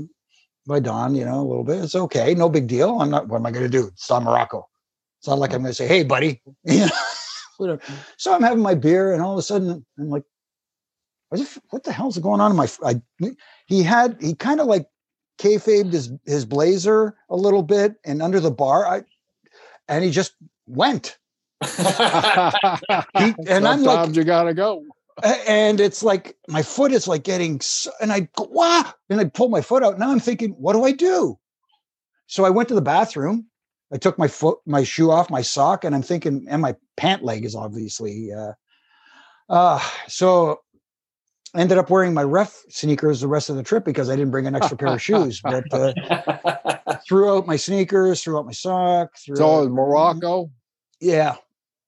by 0.70 0.80
Don. 0.80 1.16
You 1.16 1.26
know, 1.26 1.42
a 1.42 1.48
little 1.48 1.66
bit. 1.66 1.84
It's 1.84 1.96
okay, 1.96 2.34
no 2.34 2.48
big 2.48 2.68
deal. 2.68 3.02
I'm 3.02 3.10
not. 3.10 3.28
What 3.28 3.38
am 3.38 3.46
I 3.46 3.52
going 3.52 3.66
to 3.66 3.70
do? 3.70 3.88
It's 3.88 4.08
Don 4.08 4.24
Muraco. 4.26 4.64
It's 5.20 5.28
not 5.28 5.40
like 5.40 5.54
I'm 5.54 5.62
going 5.62 5.72
to 5.72 5.76
say, 5.76 5.88
"Hey, 5.88 6.04
buddy," 6.04 6.42
you 6.64 6.86
know, 6.86 6.92
whatever. 7.58 7.82
So 8.18 8.34
I'm 8.34 8.44
having 8.44 8.64
my 8.64 8.76
beer, 8.76 9.14
and 9.14 9.22
all 9.22 9.34
of 9.34 9.40
a 9.40 9.42
sudden, 9.42 9.86
I'm 10.00 10.10
like, 10.10 10.24
"What 11.30 11.84
the, 11.84 11.92
hell's 11.92 12.18
going 12.18 12.40
on 12.40 12.52
in 12.52 12.58
my?" 12.58 12.70
I, 12.86 13.02
he 13.66 13.84
had 13.84 14.18
he 14.22 14.36
kind 14.36 14.62
of 14.62 14.68
like 14.68 14.88
kayfabed 15.40 15.92
his 15.92 16.12
his 16.26 16.46
blazer 16.46 17.18
a 17.30 17.36
little 17.36 17.64
bit, 17.64 17.96
and 18.06 18.22
under 18.22 18.40
the 18.40 18.52
bar, 18.52 18.88
I 18.88 19.04
and 19.90 20.06
he 20.06 20.12
just 20.12 20.34
went. 20.68 21.18
He- 23.18 23.36
and 23.48 23.68
I'm 23.68 23.84
like, 23.84 24.16
you 24.16 24.24
gotta 24.24 24.54
go. 24.54 24.86
And 25.24 25.80
it's 25.80 26.04
like 26.04 26.38
my 26.48 26.62
foot 26.64 26.92
is 26.92 27.08
like 27.08 27.24
getting 27.24 27.56
s- 27.58 27.88
and 28.02 28.12
i 28.12 28.22
go 28.36 28.48
wow 28.52 28.92
and 29.10 29.20
i 29.20 29.26
pull 29.26 29.50
my 29.50 29.62
foot 29.62 29.84
out. 29.84 30.00
Now 30.00 30.12
i'm 30.12 30.20
thinking 30.20 30.52
what 30.52 30.74
do 30.74 30.84
i 30.86 30.92
do? 30.92 31.38
So 32.28 32.46
i 32.46 32.50
went 32.50 32.70
to 32.70 32.76
the 32.76 32.82
bathroom. 32.82 33.48
I 33.92 33.98
took 33.98 34.18
my 34.20 34.28
foot 34.28 34.60
my 34.66 34.84
shoe 34.84 35.10
off 35.12 35.30
my 35.30 35.42
sock 35.42 35.84
and 35.84 35.96
i'm 35.96 36.02
thinking 36.04 36.46
and 36.50 36.62
my 36.62 36.76
pant 36.98 37.24
leg 37.24 37.44
is 37.46 37.56
obviously 37.56 38.32
uh 38.34 38.54
uh 39.50 39.80
so 40.08 40.60
I 41.56 41.62
ended 41.62 41.80
up 41.80 41.90
wearing 41.90 42.14
my 42.14 42.22
ref 42.24 42.62
sneakers 42.70 43.22
the 43.22 43.28
rest 43.28 43.50
of 43.50 43.56
the 43.56 43.64
trip 43.64 43.84
because 43.84 44.08
i 44.10 44.16
didn't 44.16 44.30
bring 44.32 44.46
an 44.46 44.54
extra 44.56 44.78
pair 44.78 44.94
of 44.94 45.02
shoes. 45.02 45.42
But 45.42 45.66
uh, 45.74 45.94
threw 47.08 47.36
out 47.36 47.48
my 47.48 47.56
sneakers 47.56 48.22
threw 48.22 48.38
out 48.38 48.46
my 48.46 48.52
sock 48.52 49.18
threw 49.18 49.36
So 49.38 49.64
out- 49.64 49.70
Muraco? 49.70 50.52
yeah. 51.02 51.36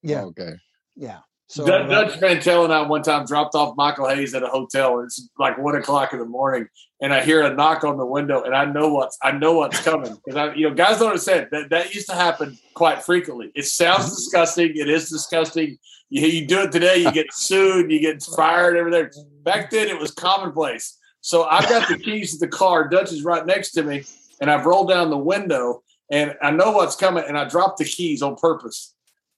Yeah. 0.02 0.24
Okay. 0.24 0.54
yeah 0.96 1.20
so 1.52 1.66
Dutch, 1.66 1.90
Dutch 1.90 2.22
Mantell 2.22 2.64
and 2.64 2.74
I 2.74 2.82
one 2.82 3.04
time 3.04 3.26
dropped 3.26 3.56
off 3.56 3.76
Michael 3.76 4.08
Hayes 4.08 4.34
at 4.34 4.42
a 4.42 4.48
hotel. 4.48 5.02
It's 5.02 5.28
like 5.38 5.58
one 5.58 5.76
o'clock 5.76 6.14
in 6.14 6.20
the 6.20 6.26
morning, 6.26 6.66
and 7.02 7.14
I 7.14 7.22
hear 7.22 7.42
a 7.42 7.54
knock 7.54 7.84
on 7.84 7.98
the 7.98 8.06
window, 8.06 8.44
and 8.44 8.56
I 8.56 8.64
know 8.64 8.94
what's 8.94 9.18
I 9.22 9.32
know 9.34 9.54
what's 9.54 9.82
coming 9.82 10.16
because 10.24 10.38
I, 10.38 10.54
you 10.54 10.70
know, 10.70 10.74
guys 10.74 11.00
don't 11.00 11.10
understand 11.10 11.50
that 11.52 11.70
that 11.70 11.94
used 11.94 12.08
to 12.08 12.16
happen 12.16 12.58
quite 12.74 13.04
frequently. 13.04 13.52
It 13.54 13.66
sounds 13.66 14.10
disgusting. 14.16 14.78
It 14.78 14.88
is 14.88 15.10
disgusting. 15.10 15.78
You, 16.10 16.26
you 16.26 16.48
do 16.48 16.62
it 16.62 16.72
today, 16.72 17.00
you 17.00 17.12
get 17.12 17.34
sued, 17.34 17.92
you 17.92 18.00
get 18.00 18.24
fired, 18.24 18.78
everything. 18.78 19.10
Back 19.44 19.72
then, 19.72 19.90
it 19.90 20.00
was 20.00 20.12
commonplace. 20.12 20.98
So 21.20 21.44
I've 21.44 21.68
got 21.68 21.90
the 21.90 21.98
keys 21.98 22.32
to 22.32 22.46
the 22.46 22.48
car. 22.48 22.88
Dutch 22.88 23.12
is 23.12 23.24
right 23.26 23.46
next 23.46 23.72
to 23.72 23.84
me, 23.84 24.06
and 24.40 24.50
I've 24.50 24.66
rolled 24.66 24.88
down 24.88 25.10
the 25.10 25.18
window, 25.18 25.84
and 26.10 26.34
I 26.42 26.52
know 26.52 26.72
what's 26.72 26.96
coming, 26.96 27.26
and 27.28 27.38
I 27.38 27.44
dropped 27.50 27.80
the 27.80 27.86
keys 27.86 28.22
on 28.22 28.38
purpose. 28.38 28.96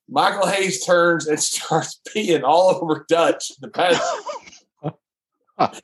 Michael 0.09 0.47
Hayes 0.47 0.85
turns 0.85 1.27
and 1.27 1.39
starts 1.41 1.99
peeing 2.07 2.43
all 2.43 2.75
over 2.75 3.05
Dutch. 3.07 3.51
The 3.59 3.69
pass. 3.69 3.99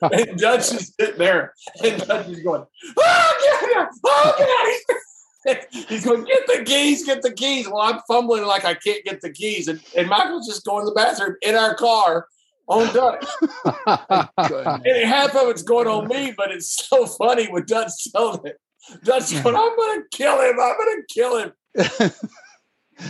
and 0.01 0.37
Dutch 0.37 0.73
is 0.73 0.93
sitting 0.99 1.17
there, 1.17 1.53
and 1.83 2.01
Dutch 2.01 2.27
is 2.27 2.41
going, 2.41 2.65
"Oh, 2.97 3.59
get 3.61 3.77
out! 3.77 3.87
Oh, 4.05 4.35
get 4.37 4.49
out!" 4.49 5.65
He's, 5.87 6.05
going, 6.05 6.25
"Get 6.25 6.47
the 6.47 6.63
keys! 6.65 7.05
Get 7.05 7.21
the 7.21 7.31
keys!" 7.31 7.67
Well, 7.67 7.81
I'm 7.81 7.99
fumbling 8.07 8.45
like 8.45 8.65
I 8.65 8.73
can't 8.73 9.03
get 9.05 9.21
the 9.21 9.31
keys, 9.31 9.67
and, 9.67 9.81
and 9.95 10.09
Michael's 10.09 10.47
just 10.47 10.65
going 10.65 10.85
to 10.85 10.89
the 10.89 10.95
bathroom 10.95 11.35
in 11.41 11.55
our 11.55 11.75
car 11.75 12.27
on 12.67 12.93
Dutch. 12.93 13.25
And 14.37 15.07
half 15.07 15.35
of 15.35 15.49
it's 15.49 15.63
going 15.63 15.87
on 15.87 16.07
me, 16.07 16.33
but 16.35 16.51
it's 16.51 16.87
so 16.87 17.05
funny 17.05 17.47
when 17.47 17.65
Dutch 17.65 18.11
tells 18.11 18.43
it. 18.45 18.57
Dutch 19.03 19.31
going, 19.43 19.55
"I'm 19.55 19.75
going 19.75 20.01
to 20.01 20.07
kill 20.11 20.41
him! 20.41 20.59
I'm 20.59 20.77
going 20.77 21.01
to 21.01 21.13
kill 21.13 21.37
him!" 21.37 21.51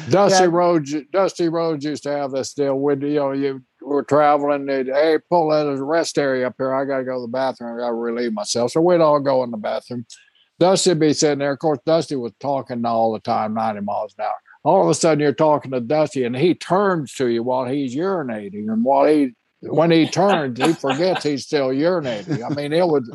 Dusty 0.10 0.44
Yeah. 0.44 0.50
Rhodes, 0.52 0.96
Dusty 1.12 1.50
Rhodes 1.50 1.86
used 1.86 2.04
to 2.04 2.12
have 2.12 2.32
this 2.32 2.54
deal 2.54 2.76
with 2.80 3.02
you 3.02 3.16
know 3.16 3.32
you 3.32 3.64
were 3.82 4.04
traveling. 4.04 4.66
They'd, 4.66 4.88
hey, 4.88 5.18
pull 5.30 5.54
as 5.54 5.80
a 5.80 5.84
rest 5.84 6.18
area 6.18 6.48
up 6.48 6.56
here. 6.58 6.74
I 6.74 6.86
got 6.86 7.00
to 7.00 7.04
go 7.04 7.16
to 7.16 7.22
the 7.22 7.28
bathroom. 7.28 7.76
I 7.76 7.80
got 7.80 7.88
to 7.88 7.94
relieve 7.94 8.34
myself. 8.34 8.72
So 8.72 8.82
we'd 8.82 9.02
all 9.02 9.20
go 9.20 9.44
in 9.44 9.52
the 9.52 9.58
bathroom. 9.58 10.06
Dusty'd 10.60 11.00
be 11.00 11.14
sitting 11.14 11.40
there. 11.40 11.54
Of 11.54 11.60
course, 11.60 11.80
Dusty 11.86 12.16
was 12.16 12.34
talking 12.40 12.86
all 12.86 13.14
the 13.14 13.20
time, 13.20 13.54
ninety 13.54 13.82
miles 13.82 14.14
an 14.18 14.26
hour. 14.26 14.34
All 14.64 14.84
of 14.84 14.90
a 14.90 14.94
sudden, 14.94 15.22
you're 15.22 15.34
talking 15.34 15.72
to 15.72 15.80
Dusty, 15.80 16.26
and 16.26 16.36
he 16.36 16.54
turns 16.54 17.14
to 17.16 17.28
you 17.28 17.44
while 17.44 17.66
he's 17.66 17.96
urinating, 17.96 18.72
and 18.72 18.84
while 18.84 19.06
he 19.06 19.34
when 19.62 19.92
he 19.92 20.08
turns, 20.08 20.60
he 20.64 20.74
forgets 20.74 21.24
he's 21.24 21.46
still 21.46 21.70
urinating. 21.70 22.44
I 22.50 22.54
mean, 22.54 22.72
it 22.74 22.86
was 22.88 23.10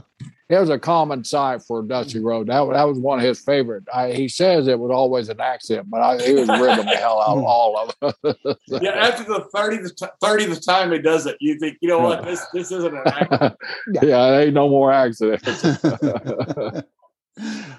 it 0.51 0.59
was 0.59 0.68
a 0.68 0.78
common 0.78 1.24
sight 1.24 1.62
for 1.62 1.82
Dusty 1.82 2.20
Rhodes. 2.20 2.49
That, 2.49 2.68
that 2.70 2.84
was 2.86 2.99
one 2.99 3.18
of 3.18 3.24
his 3.24 3.40
favorite. 3.40 3.84
I, 3.92 4.12
he 4.12 4.28
says 4.28 4.68
it 4.68 4.78
was 4.78 4.90
always 4.90 5.30
an 5.30 5.40
accident, 5.40 5.88
but 5.88 6.03
I, 6.03 6.22
he 6.22 6.34
was 6.34 6.49
ripping 6.49 6.84
the 6.84 6.97
hell 6.97 7.22
out 7.22 7.38
of 7.38 7.45
all 7.45 7.78
of 7.78 8.14
it. 8.22 8.59
Yeah, 8.82 8.90
after 8.90 9.24
the 9.24 9.47
30th, 9.55 9.97
t- 9.97 10.07
30th 10.22 10.66
time 10.66 10.92
he 10.92 10.99
does 10.99 11.24
it, 11.26 11.36
you 11.40 11.59
think, 11.59 11.78
you 11.80 11.88
know 11.88 11.99
what, 12.01 12.24
this 12.24 12.45
this 12.53 12.70
isn't 12.72 12.95
an 12.95 13.03
accident. 13.07 13.57
yeah, 13.95 14.01
there 14.03 14.42
ain't 14.42 14.55
no 14.55 14.68
more 14.68 14.92
accidents. 14.92 15.62
well, 15.64 16.82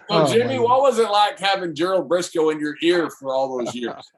Oh, 0.09 0.31
Jimmy, 0.33 0.57
my 0.57 0.63
what 0.63 0.81
was 0.81 0.99
it 0.99 1.09
like 1.09 1.39
having 1.39 1.75
Gerald 1.75 2.09
Brisco 2.09 2.51
in 2.51 2.59
your 2.59 2.75
ear 2.81 3.09
for 3.09 3.33
all 3.33 3.57
those 3.59 3.73
years? 3.75 4.11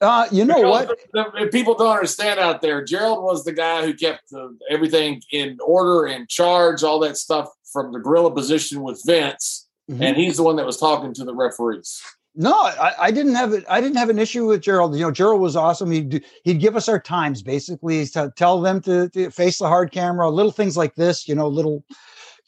Uh, 0.00 0.26
you 0.30 0.44
know 0.44 0.56
Because 0.56 0.96
what? 1.34 1.52
people 1.52 1.74
don't 1.74 1.90
understand 1.94 2.38
out 2.38 2.60
there. 2.60 2.84
Gerald 2.84 3.22
was 3.24 3.44
the 3.44 3.52
guy 3.52 3.84
who 3.84 3.94
kept 3.94 4.30
the, 4.30 4.56
everything 4.70 5.20
in 5.32 5.58
order, 5.64 6.06
and 6.06 6.28
charge, 6.28 6.82
all 6.82 6.98
that 7.00 7.16
stuff 7.16 7.48
from 7.72 7.92
the 7.92 7.98
gorilla 7.98 8.32
position 8.32 8.82
with 8.82 9.02
Vince, 9.04 9.66
Mhm. 9.90 10.00
and 10.02 10.16
he's 10.16 10.36
the 10.36 10.42
one 10.42 10.56
that 10.56 10.66
was 10.66 10.76
talking 10.76 11.12
to 11.14 11.24
the 11.24 11.34
referees. 11.34 12.00
No, 12.34 12.52
I, 12.54 12.94
I 12.98 13.10
didn't 13.10 13.34
have 13.34 13.52
it. 13.52 13.64
I 13.68 13.80
didn't 13.80 13.96
have 13.96 14.08
an 14.08 14.18
issue 14.18 14.46
with 14.46 14.62
Gerald. 14.62 14.94
You 14.94 15.02
know, 15.02 15.10
Gerald 15.10 15.40
was 15.40 15.54
awesome. 15.56 15.90
He'd 15.90 16.24
he'd 16.44 16.60
give 16.60 16.76
us 16.76 16.88
our 16.88 16.98
times 17.00 17.42
basically 17.42 18.06
to 18.06 18.32
tell 18.36 18.60
them 18.62 18.80
to, 18.82 19.08
to 19.10 19.30
face 19.30 19.58
the 19.58 19.68
hard 19.68 19.90
camera, 19.92 20.30
little 20.30 20.52
things 20.52 20.76
like 20.76 20.94
this. 20.94 21.28
You 21.28 21.34
know, 21.34 21.46
little 21.48 21.84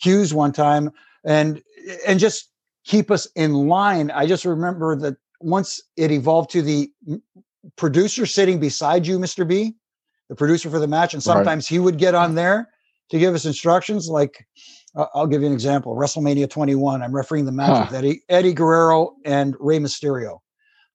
cues 0.01 0.33
one 0.33 0.53
time, 0.53 0.91
and 1.25 1.61
and 2.07 2.19
just 2.19 2.49
keep 2.85 3.11
us 3.11 3.27
in 3.35 3.53
line. 3.53 4.11
I 4.11 4.25
just 4.27 4.45
remember 4.47 4.97
that 4.97 5.17
once 5.45 5.81
it 5.97 6.11
evolved 6.11 6.51
to 6.51 6.63
the 6.63 6.91
producer 7.77 8.25
sitting 8.25 8.59
beside 8.59 9.07
you, 9.07 9.19
Mister 9.19 9.45
B, 9.45 9.75
the 10.31 10.35
producer 10.35 10.71
for 10.71 10.79
the 10.79 10.89
match, 10.89 11.13
and 11.15 11.25
Right. 11.25 11.35
sometimes 11.37 11.69
he 11.69 11.79
would 11.79 11.99
get 11.99 12.15
on 12.15 12.35
there 12.35 12.71
to 13.11 13.19
give 13.19 13.35
us 13.35 13.45
instructions. 13.45 14.09
Like, 14.09 14.47
uh, 14.97 15.07
I'll 15.15 15.27
give 15.27 15.43
you 15.43 15.47
an 15.47 15.53
example: 15.53 15.95
WrestleMania 15.97 16.49
21. 16.49 17.03
I'm 17.03 17.15
refereeing 17.15 17.45
the 17.45 17.53
match 17.53 17.77
Huh. 17.77 17.85
with 17.85 17.95
Eddie 17.95 18.23
Eddie 18.31 18.55
Guerrero 18.55 19.17
and 19.27 19.55
Rey 19.61 19.79
Mysterio, 19.79 20.39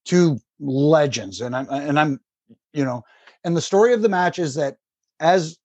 two 0.04 0.39
legends, 0.60 1.41
and 1.41 1.56
I'm 1.56 1.68
and 1.70 2.00
I'm, 2.00 2.20
you 2.74 2.84
know, 2.84 3.04
and 3.43 3.56
the 3.56 3.62
story 3.62 3.93
of 3.93 4.02
the 4.02 4.10
match 4.10 4.39
is 4.39 4.56
that 4.56 4.78
as 5.20 5.58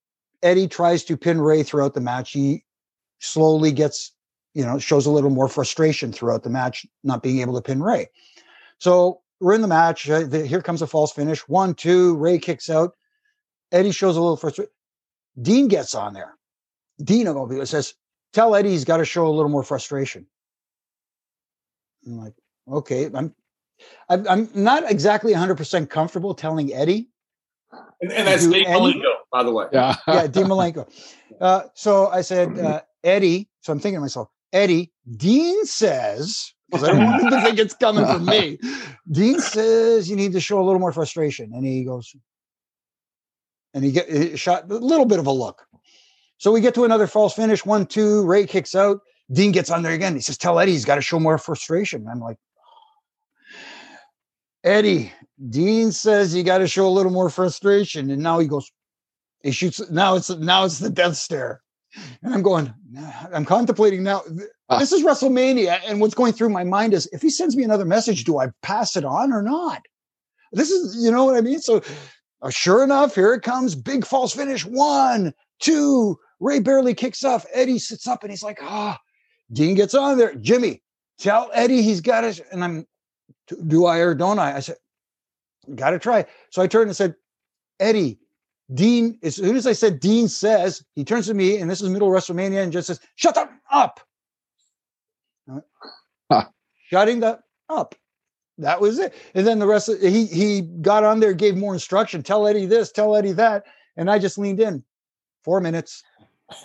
Eddie 0.43 0.69
tries 0.69 1.05
to 1.05 1.17
pin 1.17 1.41
Rey 1.41 1.63
throughout 1.63 1.95
the 1.95 2.01
match, 2.03 2.33
he 2.33 2.65
slowly 3.21 3.73
gets, 3.73 4.13
you 4.53 4.63
know, 4.65 4.79
shows 4.79 5.07
a 5.07 5.11
little 5.11 5.31
more 5.31 5.49
frustration 5.49 6.13
throughout 6.13 6.43
the 6.43 6.51
match, 6.51 6.85
not 7.03 7.23
being 7.23 7.41
able 7.41 7.55
to 7.55 7.63
pin 7.63 7.83
Rey. 7.83 8.09
So 8.79 9.21
we're 9.41 9.55
in 9.55 9.63
the 9.63 9.69
match. 9.69 10.09
uh, 10.09 10.25
the- 10.25 10.47
here 10.47 10.63
comes 10.63 10.83
a 10.83 10.87
false 10.87 11.13
finish. 11.13 11.41
One, 11.49 11.75
two. 11.75 12.17
Rey 12.17 12.39
kicks 12.39 12.69
out. 12.71 12.93
Eddie 13.73 13.91
shows 13.93 14.17
a 14.17 14.21
little 14.21 14.37
frustration. 14.37 14.71
Dean 15.41 15.69
gets 15.69 15.95
on 15.95 16.15
there. 16.15 16.35
Dean 17.03 17.27
of 17.27 17.37
all 17.37 17.49
people 17.49 17.67
says, 17.67 17.95
"Tell 18.33 18.55
Eddie 18.55 18.71
he's 18.71 18.85
got 18.85 18.99
to 18.99 19.05
show 19.05 19.27
a 19.27 19.31
little 19.31 19.51
more 19.51 19.65
frustration." 19.65 20.27
I'm 22.07 22.19
like, 22.19 22.35
okay, 22.71 23.07
I'm, 23.15 23.35
I'm, 24.09 24.29
I'm 24.29 24.49
not 24.55 24.91
exactly 24.91 25.33
100 25.33 25.57
percent 25.57 25.91
comfortable 25.91 26.35
telling 26.35 26.73
Eddie 26.73 27.09
And, 28.01 28.13
and 28.13 28.29
that's 28.29 28.45
Do 28.45 28.53
Dean 28.53 28.67
Malenko, 28.67 29.11
by 29.33 29.43
the 29.43 29.51
way. 29.53 29.67
yeah. 29.73 29.97
yeah, 30.07 30.27
Dean 30.27 30.45
Malenko. 30.47 30.87
Uh, 31.41 31.63
so 31.75 32.09
I 32.09 32.21
said, 32.21 32.59
uh, 32.61 32.83
Eddie. 33.03 33.49
So 33.63 33.73
I'm 33.73 33.81
thinking 33.81 33.97
to 33.97 34.01
myself, 34.03 34.29
Eddie. 34.53 34.93
Dean 35.17 35.65
says, 35.65 36.53
because 36.75 36.89
I 36.89 36.93
don't 36.93 37.05
want 37.05 37.31
to 37.31 37.41
think 37.41 37.59
it's 37.59 37.75
coming 37.75 38.05
from 38.05 38.25
me. 38.25 38.59
Dean 39.11 39.39
says 39.39 40.11
you 40.11 40.17
need 40.17 40.33
to 40.33 40.41
show 40.41 40.61
a 40.61 40.65
little 40.65 40.81
more 40.81 40.93
frustration, 40.93 41.53
and 41.55 41.65
he 41.65 41.85
goes, 41.85 42.15
and 43.75 43.85
he 43.85 43.93
get 43.93 44.11
he 44.11 44.37
shot 44.37 44.71
a 44.71 44.75
little 44.75 45.07
bit 45.07 45.19
of 45.21 45.27
a 45.27 45.31
look. 45.31 45.67
So 46.39 46.51
we 46.51 46.61
get 46.61 46.75
to 46.75 46.85
another 46.85 47.07
false 47.07 47.35
finish. 47.35 47.65
One, 47.65 47.87
two. 47.87 48.27
Rey 48.27 48.47
kicks 48.47 48.75
out. 48.75 49.01
Dean 49.33 49.53
gets 49.53 49.71
on 49.71 49.83
there 49.83 49.93
again. 49.93 50.15
He 50.15 50.21
says, 50.21 50.37
"Tell 50.37 50.59
Eddie 50.59 50.73
he's 50.73 50.85
got 50.85 50.97
to 50.97 51.03
show 51.03 51.21
more 51.21 51.39
frustration." 51.39 52.07
I'm 52.09 52.21
like, 52.21 52.37
Eddie. 54.65 55.13
Dean 55.51 55.93
says 55.93 56.35
you 56.35 56.43
got 56.43 56.59
to 56.59 56.69
show 56.69 56.87
a 56.87 56.91
little 56.91 57.13
more 57.13 57.31
frustration, 57.31 58.11
and 58.11 58.23
now 58.23 58.39
he 58.39 58.49
goes. 58.49 58.71
He 59.43 59.53
shoots. 59.53 59.81
Now 59.91 60.17
it's 60.17 60.31
now 60.31 60.65
it's 60.65 60.79
the 60.79 60.91
death 60.91 61.17
stare, 61.17 61.63
and 62.23 62.35
I'm 62.35 62.43
going. 62.43 62.73
I'm 63.33 63.45
contemplating 63.45 64.03
now. 64.03 64.23
Ah. 64.75 64.79
This 64.79 64.93
is 64.93 65.03
WrestleMania, 65.05 65.81
and 65.87 66.01
what's 66.01 66.15
going 66.15 66.33
through 66.33 66.51
my 66.51 66.65
mind 66.65 66.95
is 66.95 67.09
if 67.13 67.23
he 67.23 67.31
sends 67.31 67.57
me 67.57 67.63
another 67.63 67.85
message, 67.85 68.25
do 68.25 68.39
I 68.39 68.49
pass 68.63 68.97
it 68.97 69.05
on 69.05 69.33
or 69.33 69.43
not? 69.43 69.83
This 70.53 70.71
is, 70.71 71.03
you 71.03 71.11
know 71.11 71.25
what 71.25 71.37
I 71.37 71.41
mean. 71.41 71.61
So, 71.61 71.83
uh, 72.43 72.51
sure 72.51 72.85
enough, 72.85 73.15
here 73.15 73.35
it 73.35 73.43
comes. 73.43 73.75
Big 73.75 74.07
false 74.07 74.33
finish. 74.35 74.65
One, 74.65 75.33
two. 75.61 76.19
Rey 76.41 76.61
barely 76.61 76.95
kicks 76.95 77.25
off. 77.25 77.47
Eddie 77.53 77.79
sits 77.79 78.07
up 78.07 78.23
and 78.23 78.31
he's 78.31 78.43
like, 78.43 78.59
ah. 78.63 78.99
Dean 79.53 79.75
gets 79.75 79.95
on 79.95 80.19
there. 80.19 80.35
Jimmy, 80.37 80.83
tell 81.19 81.51
Eddie 81.55 81.83
he's 81.83 82.01
got 82.01 82.25
it. 82.25 82.41
And 82.53 82.65
I'm, 82.65 82.87
do 83.67 83.87
I 83.87 83.99
or 83.99 84.15
don't 84.15 84.39
I? 84.39 84.57
I 84.57 84.61
said, 84.61 84.77
got 85.75 85.91
to 85.91 85.99
try. 85.99 86.25
So 86.51 86.63
I 86.63 86.67
turned 86.67 86.89
and 86.89 86.97
said, 86.97 87.15
Eddie, 87.81 88.19
Dean, 88.73 89.19
as 89.23 89.37
soon 89.37 89.57
as 89.57 89.67
I 89.67 89.73
said 89.73 90.01
Dean 90.01 90.29
says, 90.29 90.85
he 90.95 91.05
turns 91.05 91.27
to 91.27 91.35
me, 91.35 91.59
and 91.59 91.71
this 91.71 91.83
is 91.83 91.89
middle 91.91 92.11
WrestleMania, 92.11 92.63
and 92.63 92.73
just 92.73 92.87
says, 92.87 93.01
shut 93.17 93.37
up, 93.37 93.51
up. 93.71 94.01
I 96.31 96.35
went, 96.35 96.47
Huh. 96.47 96.51
Shutting 96.91 97.21
the 97.21 97.41
up. 97.69 97.95
That 98.59 98.81
was 98.81 98.99
it. 98.99 99.15
And 99.35 99.47
then 99.47 99.59
the 99.59 99.67
rest 99.67 99.89
of 99.89 100.01
he 100.01 100.27
he 100.27 100.61
got 100.61 101.03
on 101.03 101.19
there, 101.21 101.35
gave 101.35 101.57
more 101.57 101.75
instruction. 101.75 102.23
Tell 102.23 102.47
Eddie 102.47 102.67
this, 102.67 102.93
tell 102.93 103.17
Eddie 103.17 103.33
that. 103.33 103.65
And 103.97 104.11
I 104.11 104.19
just 104.19 104.39
leaned 104.39 104.61
in. 104.61 104.85
Four 105.43 105.61
minutes, 105.61 106.03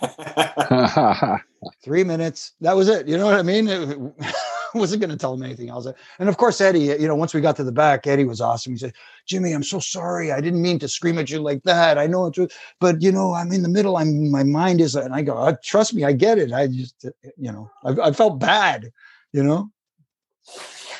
three 1.84 2.04
minutes. 2.04 2.52
That 2.60 2.74
was 2.74 2.88
it. 2.88 3.06
You 3.06 3.18
know 3.18 3.26
what 3.26 3.34
I 3.34 3.42
mean? 3.42 3.68
It- 3.68 4.34
wasn't 4.74 5.00
going 5.00 5.10
to 5.10 5.16
tell 5.16 5.34
him 5.34 5.42
anything 5.42 5.68
else. 5.68 5.86
And 6.18 6.28
of 6.28 6.36
course, 6.36 6.60
Eddie, 6.60 6.80
you 6.80 7.08
know, 7.08 7.14
once 7.16 7.34
we 7.34 7.40
got 7.40 7.56
to 7.56 7.64
the 7.64 7.72
back, 7.72 8.06
Eddie 8.06 8.24
was 8.24 8.40
awesome. 8.40 8.72
He 8.72 8.78
said, 8.78 8.92
Jimmy, 9.26 9.52
I'm 9.52 9.62
so 9.62 9.80
sorry. 9.80 10.30
I 10.32 10.40
didn't 10.40 10.62
mean 10.62 10.78
to 10.78 10.88
scream 10.88 11.18
at 11.18 11.30
you 11.30 11.40
like 11.40 11.62
that. 11.64 11.98
I 11.98 12.06
know 12.06 12.26
it's, 12.26 12.38
but 12.78 13.02
you 13.02 13.10
know, 13.10 13.32
I'm 13.34 13.52
in 13.52 13.62
the 13.62 13.68
middle. 13.68 13.96
I'm, 13.96 14.30
my 14.30 14.42
mind 14.44 14.80
is, 14.80 14.94
and 14.94 15.14
I 15.14 15.22
go, 15.22 15.36
uh, 15.36 15.56
trust 15.62 15.94
me, 15.94 16.04
I 16.04 16.12
get 16.12 16.38
it. 16.38 16.52
I 16.52 16.68
just, 16.68 17.04
uh, 17.04 17.10
you 17.36 17.50
know, 17.50 17.70
I, 17.84 18.08
I 18.08 18.12
felt 18.12 18.38
bad, 18.38 18.92
you 19.32 19.42
know? 19.42 19.70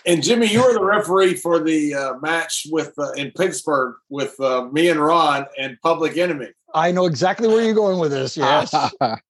And 0.07 0.23
Jimmy, 0.23 0.47
you 0.47 0.63
were 0.63 0.73
the 0.73 0.83
referee 0.83 1.35
for 1.35 1.63
the 1.63 1.95
uh, 1.95 2.15
match 2.23 2.67
with 2.71 2.95
uh, 2.99 3.13
in 3.13 3.31
Pittsburgh 3.33 3.97
with 4.09 4.39
uh, 4.41 4.67
me 4.73 4.89
and 4.89 4.99
Ron 4.99 5.47
and 5.59 5.79
Public 5.83 6.17
Enemy. 6.17 6.49
I 6.75 6.93
know 6.93 7.07
exactly 7.07 7.49
where 7.49 7.63
you're 7.63 7.75
going 7.75 7.99
with 7.99 8.11
this. 8.11 8.37
Yes. 8.37 8.73
what 8.99 9.21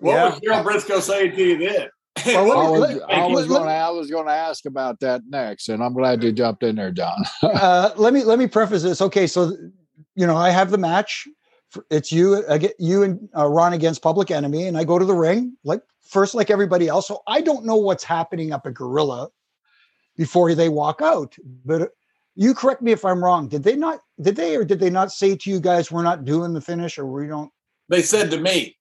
yeah. 0.00 0.30
was 0.30 0.40
Gerald 0.40 0.66
Brisco 0.66 1.00
saying 1.00 1.36
to 1.36 1.42
you 1.42 1.58
then? 1.58 1.88
Well, 2.26 2.52
I 2.58 2.78
was, 2.78 3.00
I 3.08 3.26
was 3.26 3.46
going 3.46 3.64
to 3.64 3.72
I 3.72 3.90
was 3.90 4.10
going 4.10 4.26
to 4.26 4.32
ask 4.32 4.64
about 4.66 5.00
that 5.00 5.22
next, 5.28 5.68
and 5.68 5.82
I'm 5.82 5.94
glad 5.94 6.22
you 6.22 6.32
jumped 6.32 6.62
in 6.62 6.76
there, 6.76 6.90
John. 6.90 7.24
uh, 7.42 7.90
let 7.96 8.12
me 8.12 8.24
let 8.24 8.38
me 8.38 8.46
preface 8.46 8.82
this. 8.82 9.00
Okay, 9.00 9.26
so 9.26 9.56
you 10.14 10.26
know 10.26 10.36
I 10.36 10.50
have 10.50 10.70
the 10.70 10.78
match. 10.78 11.26
It's 11.90 12.12
you 12.12 12.44
you 12.78 13.02
and 13.02 13.28
uh, 13.36 13.48
Ron 13.48 13.72
against 13.72 14.02
Public 14.02 14.30
Enemy, 14.30 14.66
and 14.66 14.76
I 14.76 14.84
go 14.84 14.98
to 14.98 15.04
the 15.04 15.14
ring 15.14 15.56
like 15.64 15.82
first, 16.00 16.34
like 16.34 16.50
everybody 16.50 16.88
else. 16.88 17.08
So 17.08 17.22
I 17.26 17.40
don't 17.40 17.64
know 17.64 17.76
what's 17.76 18.04
happening 18.04 18.52
up 18.52 18.66
at 18.66 18.74
Gorilla 18.74 19.30
before 20.16 20.54
they 20.54 20.68
walk 20.68 21.00
out. 21.02 21.36
But 21.64 21.90
you 22.34 22.54
correct 22.54 22.82
me 22.82 22.92
if 22.92 23.04
I'm 23.04 23.22
wrong. 23.22 23.48
Did 23.48 23.62
they 23.62 23.76
not? 23.76 24.00
Did 24.20 24.36
they 24.36 24.56
or 24.56 24.64
did 24.64 24.80
they 24.80 24.90
not 24.90 25.12
say 25.12 25.36
to 25.36 25.50
you 25.50 25.60
guys, 25.60 25.90
"We're 25.90 26.02
not 26.02 26.24
doing 26.24 26.52
the 26.52 26.60
finish," 26.60 26.98
or 26.98 27.06
we 27.06 27.26
don't? 27.26 27.50
They 27.88 28.02
said 28.02 28.30
to 28.30 28.40
me. 28.40 28.76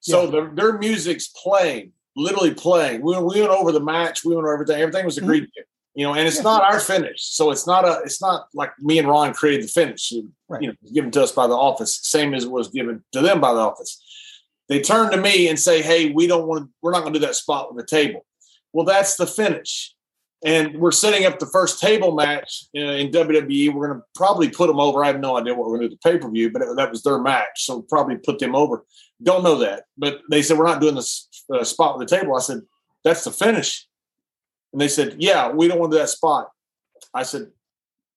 So 0.00 0.24
yeah. 0.24 0.30
their, 0.30 0.46
their 0.54 0.78
music's 0.78 1.28
playing 1.28 1.92
literally 2.18 2.52
playing. 2.52 3.00
We, 3.00 3.16
we 3.18 3.40
went 3.40 3.52
over 3.52 3.72
the 3.72 3.80
match. 3.80 4.24
We 4.24 4.34
went 4.34 4.44
over 4.44 4.52
everything. 4.52 4.80
Everything 4.80 5.06
was 5.06 5.16
agreed 5.16 5.44
mm-hmm. 5.44 5.60
to. 5.60 5.66
You 5.98 6.04
know, 6.04 6.14
and 6.14 6.28
it's 6.28 6.36
yeah. 6.36 6.42
not 6.42 6.62
our 6.62 6.78
finish, 6.78 7.24
so 7.24 7.50
it's 7.50 7.66
not 7.66 7.84
a. 7.84 8.00
It's 8.04 8.22
not 8.22 8.46
like 8.54 8.70
me 8.78 9.00
and 9.00 9.08
Ron 9.08 9.34
created 9.34 9.64
the 9.64 9.68
finish. 9.68 10.12
Right. 10.48 10.62
You 10.62 10.68
know, 10.68 10.74
given 10.94 11.10
to 11.10 11.22
us 11.24 11.32
by 11.32 11.48
the 11.48 11.56
office, 11.56 11.98
same 12.02 12.34
as 12.34 12.44
it 12.44 12.50
was 12.52 12.68
given 12.68 13.02
to 13.12 13.20
them 13.20 13.40
by 13.40 13.52
the 13.52 13.58
office. 13.58 14.00
They 14.68 14.80
turn 14.80 15.10
to 15.10 15.16
me 15.16 15.48
and 15.48 15.58
say, 15.58 15.82
"Hey, 15.82 16.10
we 16.10 16.28
don't 16.28 16.46
want. 16.46 16.66
to 16.66 16.70
We're 16.82 16.92
not 16.92 17.00
going 17.00 17.14
to 17.14 17.18
do 17.18 17.26
that 17.26 17.34
spot 17.34 17.74
with 17.74 17.84
the 17.84 17.96
table." 17.96 18.24
Well, 18.72 18.86
that's 18.86 19.16
the 19.16 19.26
finish 19.26 19.92
and 20.44 20.78
we're 20.78 20.92
setting 20.92 21.26
up 21.26 21.38
the 21.38 21.46
first 21.46 21.80
table 21.80 22.14
match 22.14 22.64
in 22.72 23.10
WWE. 23.10 23.74
We're 23.74 23.88
going 23.88 23.98
to 23.98 24.04
probably 24.14 24.48
put 24.48 24.68
them 24.68 24.78
over. 24.78 25.02
I 25.02 25.08
have 25.08 25.20
no 25.20 25.36
idea 25.36 25.54
what 25.54 25.68
we're 25.68 25.78
going 25.78 25.88
to 25.90 25.96
do 25.96 25.98
the 26.00 26.10
pay 26.10 26.18
per 26.18 26.30
view, 26.30 26.50
but 26.50 26.62
that 26.76 26.90
was 26.90 27.02
their 27.02 27.18
match, 27.18 27.64
so 27.64 27.82
probably 27.82 28.16
put 28.16 28.38
them 28.38 28.54
over. 28.54 28.84
Don't 29.22 29.42
know 29.42 29.56
that, 29.58 29.84
but 29.96 30.20
they 30.30 30.42
said 30.42 30.56
we're 30.56 30.66
not 30.66 30.80
doing 30.80 30.94
this 30.94 31.28
uh, 31.52 31.64
spot 31.64 31.98
with 31.98 32.08
the 32.08 32.16
table. 32.16 32.36
I 32.36 32.40
said 32.40 32.60
that's 33.02 33.24
the 33.24 33.32
finish, 33.32 33.87
and 34.72 34.80
they 34.80 34.88
said, 34.88 35.16
yeah, 35.18 35.50
we 35.50 35.68
don't 35.68 35.78
want 35.78 35.92
to 35.92 35.98
do 35.98 36.00
that 36.02 36.08
spot. 36.08 36.50
I 37.14 37.22
said, 37.22 37.48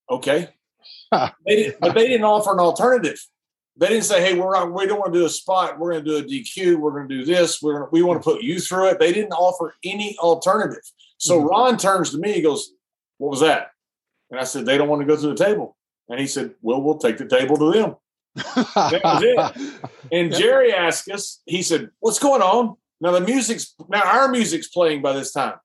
okay, 0.09 0.49
they 1.45 1.73
but 1.79 1.93
they 1.93 2.07
didn't 2.07 2.25
offer 2.25 2.51
an 2.51 2.59
alternative. 2.59 3.19
They 3.77 3.87
didn't 3.87 4.03
say, 4.03 4.21
hey, 4.21 4.37
we're 4.37 4.53
not, 4.53 4.73
we 4.73 4.85
don't 4.85 4.99
want 4.99 5.13
to 5.13 5.19
do 5.19 5.25
a 5.25 5.29
spot. 5.29 5.79
We're 5.79 5.93
going 5.93 6.03
to 6.03 6.09
do 6.09 6.17
a 6.17 6.23
DQ. 6.23 6.75
We're 6.77 6.91
going 6.91 7.07
to 7.07 7.17
do 7.17 7.25
this. 7.25 7.61
We're 7.61 7.85
to, 7.85 7.87
we 7.91 8.03
want 8.03 8.21
to 8.21 8.23
put 8.23 8.43
you 8.43 8.59
through 8.59 8.89
it. 8.89 8.99
They 8.99 9.13
didn't 9.13 9.31
offer 9.31 9.75
any 9.83 10.17
alternative. 10.19 10.83
So 11.17 11.39
mm-hmm. 11.39 11.47
Ron 11.47 11.77
turns 11.77 12.11
to 12.11 12.17
me, 12.17 12.33
he 12.33 12.41
goes, 12.41 12.71
What 13.17 13.31
was 13.31 13.39
that? 13.39 13.71
And 14.29 14.39
I 14.39 14.43
said, 14.43 14.65
They 14.65 14.77
don't 14.77 14.89
want 14.89 15.01
to 15.01 15.07
go 15.07 15.19
to 15.19 15.27
the 15.27 15.35
table. 15.35 15.77
And 16.09 16.19
he 16.19 16.27
said, 16.27 16.53
Well, 16.61 16.81
we'll 16.81 16.97
take 16.97 17.17
the 17.17 17.27
table 17.27 17.57
to 17.57 17.71
them. 17.71 17.95
that 18.35 19.01
was 19.03 19.23
it. 19.23 19.81
And 20.11 20.33
Jerry 20.33 20.73
asked 20.73 21.09
us, 21.09 21.41
he 21.45 21.63
said, 21.63 21.89
What's 21.99 22.19
going 22.19 22.41
on? 22.41 22.75
Now 22.99 23.11
the 23.11 23.21
music's 23.21 23.73
now 23.89 24.03
our 24.03 24.27
music's 24.27 24.67
playing 24.67 25.01
by 25.01 25.13
this 25.13 25.31
time. 25.31 25.55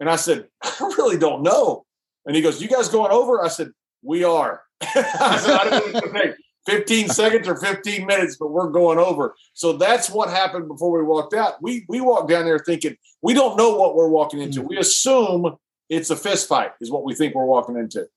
And 0.00 0.10
I 0.10 0.16
said, 0.16 0.48
I 0.62 0.92
really 0.98 1.18
don't 1.18 1.42
know. 1.42 1.84
And 2.26 2.34
he 2.34 2.42
goes, 2.42 2.60
You 2.62 2.68
guys 2.68 2.88
going 2.88 3.12
over? 3.12 3.44
I 3.44 3.48
said, 3.48 3.70
We 4.02 4.24
are. 4.24 4.62
I 4.82 5.38
said, 5.38 5.56
I 5.56 5.70
don't 5.70 6.14
know 6.14 6.34
15 6.66 7.08
seconds 7.08 7.46
or 7.46 7.56
15 7.56 8.06
minutes, 8.06 8.36
but 8.36 8.50
we're 8.50 8.70
going 8.70 8.98
over. 8.98 9.34
So 9.52 9.74
that's 9.74 10.10
what 10.10 10.30
happened 10.30 10.68
before 10.68 10.96
we 10.96 11.04
walked 11.04 11.34
out. 11.34 11.62
We 11.62 11.84
we 11.88 12.00
walked 12.00 12.30
down 12.30 12.44
there 12.44 12.58
thinking 12.58 12.96
we 13.22 13.34
don't 13.34 13.56
know 13.56 13.76
what 13.76 13.94
we're 13.94 14.08
walking 14.08 14.40
into. 14.40 14.60
Mm-hmm. 14.60 14.68
We 14.68 14.78
assume 14.78 15.56
it's 15.88 16.10
a 16.10 16.16
fist 16.16 16.48
fight, 16.48 16.72
is 16.80 16.90
what 16.90 17.04
we 17.04 17.14
think 17.14 17.34
we're 17.34 17.44
walking 17.44 17.76
into. 17.76 18.08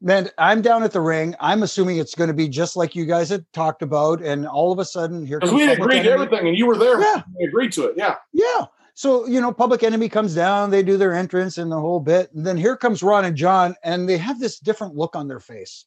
Man, 0.00 0.30
I'm 0.38 0.62
down 0.62 0.84
at 0.84 0.92
the 0.92 1.00
ring. 1.00 1.34
I'm 1.40 1.64
assuming 1.64 1.96
it's 1.96 2.14
going 2.14 2.28
to 2.28 2.34
be 2.34 2.48
just 2.48 2.76
like 2.76 2.94
you 2.94 3.04
guys 3.04 3.30
had 3.30 3.44
talked 3.52 3.82
about, 3.82 4.22
and 4.22 4.46
all 4.46 4.70
of 4.70 4.78
a 4.78 4.84
sudden 4.84 5.26
here 5.26 5.40
because 5.40 5.54
we 5.54 5.68
agreed 5.68 6.02
to 6.02 6.10
everything, 6.10 6.46
and 6.46 6.56
you 6.56 6.66
were 6.66 6.76
there. 6.76 7.00
Yeah, 7.00 7.22
we 7.36 7.46
agreed 7.46 7.72
to 7.72 7.86
it. 7.86 7.94
Yeah, 7.96 8.16
yeah. 8.32 8.66
So 8.98 9.26
you 9.26 9.40
know, 9.40 9.52
Public 9.52 9.82
Enemy 9.82 10.08
comes 10.08 10.34
down, 10.34 10.70
they 10.70 10.82
do 10.82 10.96
their 10.96 11.14
entrance 11.14 11.58
and 11.58 11.70
the 11.70 11.80
whole 11.80 12.00
bit, 12.00 12.32
and 12.34 12.46
then 12.46 12.56
here 12.56 12.76
comes 12.76 13.02
Ron 13.02 13.24
and 13.24 13.36
John, 13.36 13.76
and 13.84 14.08
they 14.08 14.18
have 14.18 14.40
this 14.40 14.58
different 14.58 14.96
look 14.96 15.14
on 15.14 15.28
their 15.28 15.40
face 15.40 15.84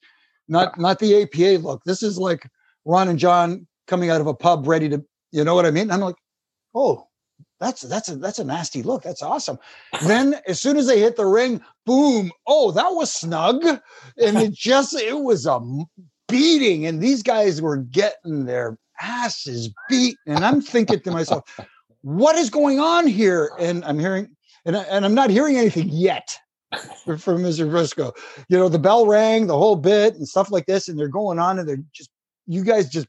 not 0.51 0.77
not 0.79 0.99
the 0.99 1.23
APA 1.23 1.63
look. 1.65 1.83
This 1.85 2.03
is 2.03 2.19
like 2.19 2.47
Ron 2.85 3.07
and 3.07 3.17
John 3.17 3.67
coming 3.87 4.09
out 4.09 4.21
of 4.21 4.27
a 4.27 4.33
pub 4.33 4.67
ready 4.67 4.89
to, 4.89 5.03
you 5.31 5.43
know 5.43 5.55
what 5.55 5.65
I 5.65 5.71
mean? 5.71 5.83
And 5.83 5.93
I'm 5.93 6.01
like, 6.01 6.15
oh, 6.75 7.07
that's 7.59 7.81
that's 7.81 8.09
a 8.09 8.17
that's 8.17 8.39
a 8.39 8.43
nasty 8.43 8.83
look. 8.83 9.01
That's 9.01 9.23
awesome. 9.23 9.57
Then 10.03 10.35
as 10.47 10.59
soon 10.59 10.77
as 10.77 10.87
they 10.87 10.99
hit 10.99 11.15
the 11.15 11.25
ring, 11.25 11.61
boom! 11.85 12.31
Oh, 12.45 12.71
that 12.71 12.89
was 12.89 13.11
snug, 13.11 13.65
and 13.65 14.37
it 14.37 14.51
just 14.53 14.93
it 14.93 15.19
was 15.19 15.45
a 15.45 15.61
beating, 16.27 16.85
and 16.85 17.01
these 17.01 17.23
guys 17.23 17.61
were 17.61 17.77
getting 17.77 18.45
their 18.45 18.77
asses 18.99 19.69
beat, 19.89 20.17
and 20.27 20.43
I'm 20.43 20.61
thinking 20.61 20.99
to 21.01 21.11
myself, 21.11 21.43
what 22.01 22.35
is 22.35 22.49
going 22.49 22.79
on 22.79 23.07
here? 23.07 23.51
And 23.59 23.83
I'm 23.85 23.99
hearing, 23.99 24.35
and 24.65 24.77
I, 24.77 24.83
and 24.83 25.05
I'm 25.05 25.15
not 25.15 25.29
hearing 25.29 25.57
anything 25.57 25.89
yet 25.89 26.35
from 27.05 27.43
Mr. 27.43 27.69
Brisco. 27.69 28.15
You 28.49 28.57
know, 28.57 28.69
the 28.69 28.79
bell 28.79 29.05
rang, 29.05 29.47
the 29.47 29.57
whole 29.57 29.75
bit, 29.75 30.15
and 30.15 30.27
stuff 30.27 30.51
like 30.51 30.65
this, 30.65 30.87
and 30.87 30.97
they're 30.97 31.07
going 31.07 31.39
on, 31.39 31.59
and 31.59 31.67
they're 31.67 31.83
just 31.93 32.09
you 32.47 32.63
guys 32.63 32.89
just 32.89 33.07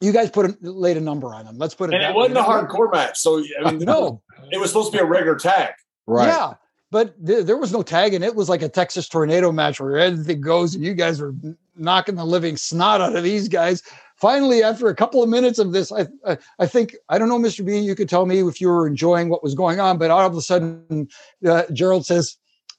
you 0.00 0.12
guys 0.12 0.30
put 0.30 0.46
a, 0.46 0.56
laid 0.62 0.96
a 0.96 1.00
number 1.00 1.34
on 1.34 1.44
them. 1.44 1.58
Let's 1.58 1.74
put 1.74 1.92
it. 1.92 1.96
And 1.96 2.02
it 2.02 2.14
wasn't 2.14 2.36
way. 2.36 2.40
a 2.40 2.44
hardcore 2.44 2.92
match, 2.92 3.18
so 3.18 3.42
I 3.64 3.72
mean, 3.72 3.78
no, 3.84 4.22
it 4.50 4.58
was 4.58 4.70
supposed 4.70 4.92
to 4.92 4.98
be 4.98 5.02
a 5.02 5.06
regular 5.06 5.36
tag, 5.36 5.74
right? 6.06 6.26
Yeah, 6.26 6.54
but 6.90 7.14
th- 7.24 7.44
there 7.44 7.56
was 7.56 7.72
no 7.72 7.82
tag, 7.82 8.14
and 8.14 8.24
it 8.24 8.34
was 8.34 8.48
like 8.48 8.62
a 8.62 8.68
Texas 8.68 9.08
tornado 9.08 9.52
match 9.52 9.80
where 9.80 9.98
anything 9.98 10.40
goes, 10.40 10.74
and 10.74 10.84
you 10.84 10.94
guys 10.94 11.20
were 11.20 11.34
knocking 11.76 12.16
the 12.16 12.24
living 12.24 12.56
snot 12.56 13.00
out 13.00 13.16
of 13.16 13.22
these 13.22 13.48
guys 13.48 13.82
finally, 14.20 14.62
after 14.62 14.88
a 14.88 14.94
couple 14.94 15.22
of 15.22 15.28
minutes 15.28 15.58
of 15.58 15.72
this, 15.72 15.90
I, 15.90 16.06
I, 16.26 16.38
I, 16.58 16.66
think, 16.66 16.94
I 17.08 17.18
don't 17.18 17.28
know, 17.28 17.38
Mr. 17.38 17.64
Bean, 17.64 17.84
you 17.84 17.94
could 17.94 18.08
tell 18.08 18.26
me 18.26 18.46
if 18.46 18.60
you 18.60 18.68
were 18.68 18.86
enjoying 18.86 19.28
what 19.28 19.42
was 19.42 19.54
going 19.54 19.80
on, 19.80 19.98
but 19.98 20.10
all 20.10 20.26
of 20.26 20.36
a 20.36 20.42
sudden, 20.42 21.08
uh, 21.46 21.62
Gerald 21.72 22.06
says, 22.06 22.36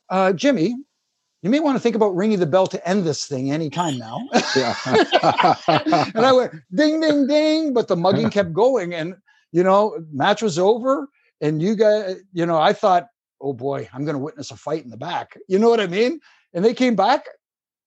uh, 0.10 0.34
Jimmy, 0.34 0.76
you 1.42 1.50
may 1.50 1.60
want 1.60 1.76
to 1.76 1.80
think 1.80 1.96
about 1.96 2.16
ringing 2.16 2.40
the 2.40 2.46
bell 2.46 2.68
to 2.68 2.88
end 2.88 3.04
this 3.04 3.26
thing 3.26 3.52
anytime 3.52 3.98
now. 3.98 4.20
Yeah. 4.56 4.76
and 6.14 6.26
I 6.26 6.32
went 6.32 6.54
ding, 6.74 7.00
ding, 7.00 7.26
ding, 7.26 7.74
but 7.74 7.88
the 7.88 7.96
mugging 7.96 8.30
kept 8.30 8.54
going. 8.54 8.94
And, 8.94 9.16
you 9.52 9.64
know, 9.64 9.98
match 10.12 10.44
was 10.44 10.60
over. 10.60 11.10
And 11.40 11.60
you 11.60 11.76
guys, 11.76 12.18
you 12.32 12.46
know, 12.46 12.60
I 12.60 12.74
thought, 12.74 13.08
oh 13.42 13.54
boy, 13.54 13.90
I'm 13.92 14.06
going 14.06 14.16
to 14.16 14.24
witness 14.24 14.52
a 14.52 14.56
fight 14.56 14.84
in 14.84 14.92
the 14.92 14.98
back. 14.98 15.36
You 15.48 15.58
know 15.58 15.70
what 15.70 15.80
I 15.80 15.88
mean? 15.88 16.20
And 16.54 16.64
they 16.64 16.76
came 16.76 16.96
back, 16.96 17.26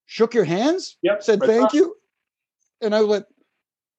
shook 0.07 0.35
your 0.35 0.45
hands, 0.45 0.97
yep, 1.03 1.23
said 1.23 1.41
thank 1.41 1.73
you. 1.73 1.95
And 2.81 2.93
I 2.93 3.03
went, 3.03 3.27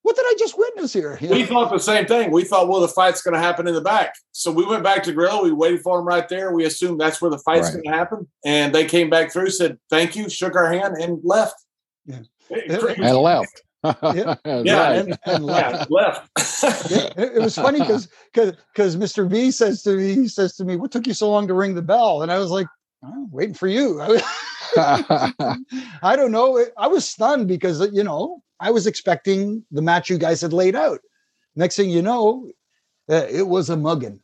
what 0.05 0.15
did 0.15 0.25
I 0.27 0.35
just 0.37 0.55
witness 0.55 0.93
here? 0.93 1.17
You 1.19 1.29
we 1.29 1.41
know? 1.41 1.47
thought 1.47 1.71
the 1.71 1.79
same 1.79 2.05
thing. 2.05 2.29
We 2.29 2.43
thought, 2.43 2.67
well, 2.67 2.79
the 2.79 2.87
fight's 2.87 3.23
going 3.23 3.33
to 3.33 3.39
happen 3.39 3.67
in 3.67 3.73
the 3.73 3.81
back. 3.81 4.13
So 4.33 4.51
we 4.51 4.63
went 4.63 4.83
back 4.83 5.01
to 5.03 5.11
Gorilla. 5.11 5.41
We 5.41 5.51
waited 5.51 5.81
for 5.81 5.97
them 5.97 6.05
right 6.05 6.29
there. 6.29 6.51
We 6.51 6.63
assumed 6.63 7.01
that's 7.01 7.19
where 7.19 7.31
the 7.31 7.39
fight's 7.39 7.73
right. 7.73 7.73
going 7.73 7.85
to 7.85 7.89
happen. 7.89 8.27
And 8.45 8.73
they 8.75 8.85
came 8.85 9.09
back 9.09 9.33
through, 9.33 9.49
said 9.49 9.79
thank 9.89 10.15
you, 10.15 10.29
shook 10.29 10.55
our 10.55 10.71
hand, 10.71 10.93
and 10.97 11.19
left. 11.23 11.55
Yeah. 12.05 12.19
and 12.51 13.17
left. 13.17 13.63
yeah, 13.83 14.35
yeah, 14.45 14.91
and, 14.91 15.17
and 15.25 15.43
left. 15.47 15.89
Yeah, 15.89 15.97
left. 15.97 16.29
it, 16.91 17.13
it, 17.17 17.41
was 17.41 17.55
funny 17.55 17.79
because 17.79 18.07
because 18.31 18.53
because 18.73 18.95
Mr. 18.97 19.27
B 19.27 19.49
says 19.49 19.81
to 19.83 19.95
me, 19.95 20.13
he 20.13 20.27
says 20.27 20.55
to 20.57 20.65
me, 20.65 20.75
"What 20.75 20.91
took 20.91 21.07
you 21.07 21.15
so 21.15 21.31
long 21.31 21.47
to 21.47 21.55
ring 21.55 21.73
the 21.73 21.81
bell?" 21.81 22.21
And 22.21 22.31
I 22.31 22.37
was 22.37 22.51
like, 22.51 22.67
oh, 23.03 23.27
"Waiting 23.31 23.55
for 23.55 23.67
you." 23.67 23.99
I 24.77 26.15
don't 26.15 26.31
know. 26.31 26.63
I 26.77 26.87
was 26.87 27.07
stunned 27.07 27.47
because 27.47 27.81
you 27.91 28.03
know 28.03 28.43
I 28.59 28.71
was 28.71 28.87
expecting 28.87 29.65
the 29.71 29.81
match 29.81 30.09
you 30.09 30.17
guys 30.17 30.41
had 30.41 30.53
laid 30.53 30.75
out. 30.75 30.99
Next 31.55 31.75
thing 31.75 31.89
you 31.89 32.01
know, 32.01 32.49
uh, 33.09 33.27
it 33.29 33.47
was 33.47 33.69
a 33.69 33.77
mugging. 33.77 34.21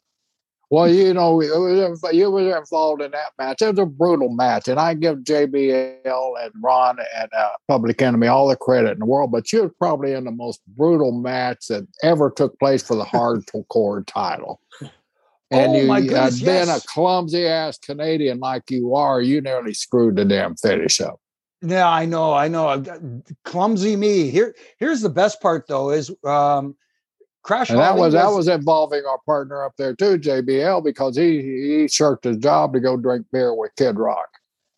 Well, 0.72 0.88
you 0.88 1.14
know, 1.14 1.42
you 1.42 2.32
were 2.32 2.58
involved 2.58 3.02
in 3.02 3.12
that 3.12 3.34
match. 3.38 3.62
It 3.62 3.72
was 3.72 3.80
a 3.80 3.86
brutal 3.86 4.30
match, 4.30 4.70
and 4.70 4.80
I 4.80 4.94
give 4.94 5.18
JBL 5.18 6.06
and 6.06 6.52
Ron 6.64 6.98
and 7.20 7.30
uh, 7.38 7.50
Public 7.68 8.02
Enemy 8.02 8.28
all 8.28 8.48
the 8.48 8.56
credit 8.56 8.92
in 8.92 9.00
the 9.00 9.06
world. 9.06 9.34
But 9.34 9.52
you 9.52 9.64
were 9.64 9.70
probably 9.78 10.14
in 10.14 10.24
the 10.24 10.32
most 10.32 10.62
brutal 10.68 11.12
match 11.12 11.68
that 11.68 11.86
ever 12.04 12.32
took 12.32 12.58
place 12.58 12.82
for 12.82 12.96
the 12.96 13.04
hardcore 13.04 14.06
title. 14.08 14.62
And 15.52 15.74
oh 15.74 15.98
you, 15.98 16.08
goodness, 16.08 16.42
uh, 16.42 16.46
then 16.46 16.70
a 16.70 16.80
clumsy 16.88 17.46
ass 17.46 17.78
Canadian 17.78 18.40
like 18.40 18.72
you 18.72 18.96
are, 18.96 19.22
you 19.22 19.42
nearly 19.42 19.74
screwed 19.74 20.16
the 20.16 20.24
damn 20.24 20.56
finish 20.56 21.02
up. 21.02 21.20
Yeah, 21.62 21.90
I 21.90 22.06
know, 22.06 22.34
I 22.34 22.48
know. 22.48 22.84
Clumsy 23.44 23.96
me. 23.96 24.30
Here, 24.30 24.56
here's 24.78 25.02
the 25.02 25.10
best 25.10 25.42
part 25.42 25.68
though: 25.68 25.92
is 25.92 26.12
um, 26.24 26.76
Crash. 27.44 27.70
And 27.70 27.80
that 27.80 27.92
Holly 27.92 28.02
was 28.02 28.14
that 28.14 28.28
was 28.28 28.48
involving 28.48 29.04
our 29.06 29.20
partner 29.26 29.64
up 29.64 29.74
there 29.78 29.96
too, 29.96 30.18
JBL, 30.18 30.84
because 30.84 31.16
he 31.16 31.42
he 31.42 31.88
shirked 31.88 32.24
his 32.24 32.38
job 32.38 32.74
to 32.74 32.80
go 32.80 32.98
drink 32.98 33.28
beer 33.32 33.54
with 33.54 33.76
Kid 33.76 33.98
Rock. 33.98 34.30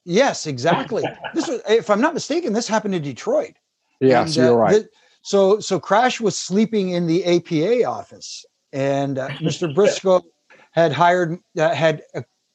Yes, 0.06 0.48
exactly. 0.48 1.04
this 1.34 1.48
was, 1.48 1.62
if 1.68 1.90
I'm 1.90 2.02
not 2.02 2.14
mistaken, 2.14 2.54
this 2.54 2.68
happened 2.68 2.96
in 2.96 3.02
Detroit. 3.02 3.54
Yes, 4.02 4.36
And, 4.36 4.46
uh, 4.46 4.50
you're 4.50 4.58
right. 4.58 4.72
th- 4.72 4.88
so, 5.22 5.60
so 5.60 5.80
Crash 5.80 6.20
was 6.20 6.38
sleeping 6.38 6.90
in 6.90 7.08
the 7.08 7.24
APA 7.24 7.86
office, 7.86 8.46
and 8.74 9.18
uh, 9.18 9.30
Mr. 9.40 9.74
Brisco 9.74 10.22
had 10.72 10.92
hired, 10.92 11.40
uh, 11.58 11.74
had 11.74 12.04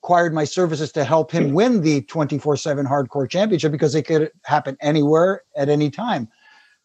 acquired 0.02 0.32
my 0.32 0.44
services 0.44 0.92
to 0.92 1.04
help 1.04 1.30
him 1.30 1.52
win 1.52 1.82
the 1.82 2.02
24/7 2.02 2.86
Hardcore 2.86 3.28
Championship 3.28 3.72
because 3.72 3.94
it 3.94 4.02
could 4.04 4.30
happen 4.44 4.76
anywhere 4.80 5.42
at 5.56 5.68
any 5.68 5.90
time. 5.90 6.28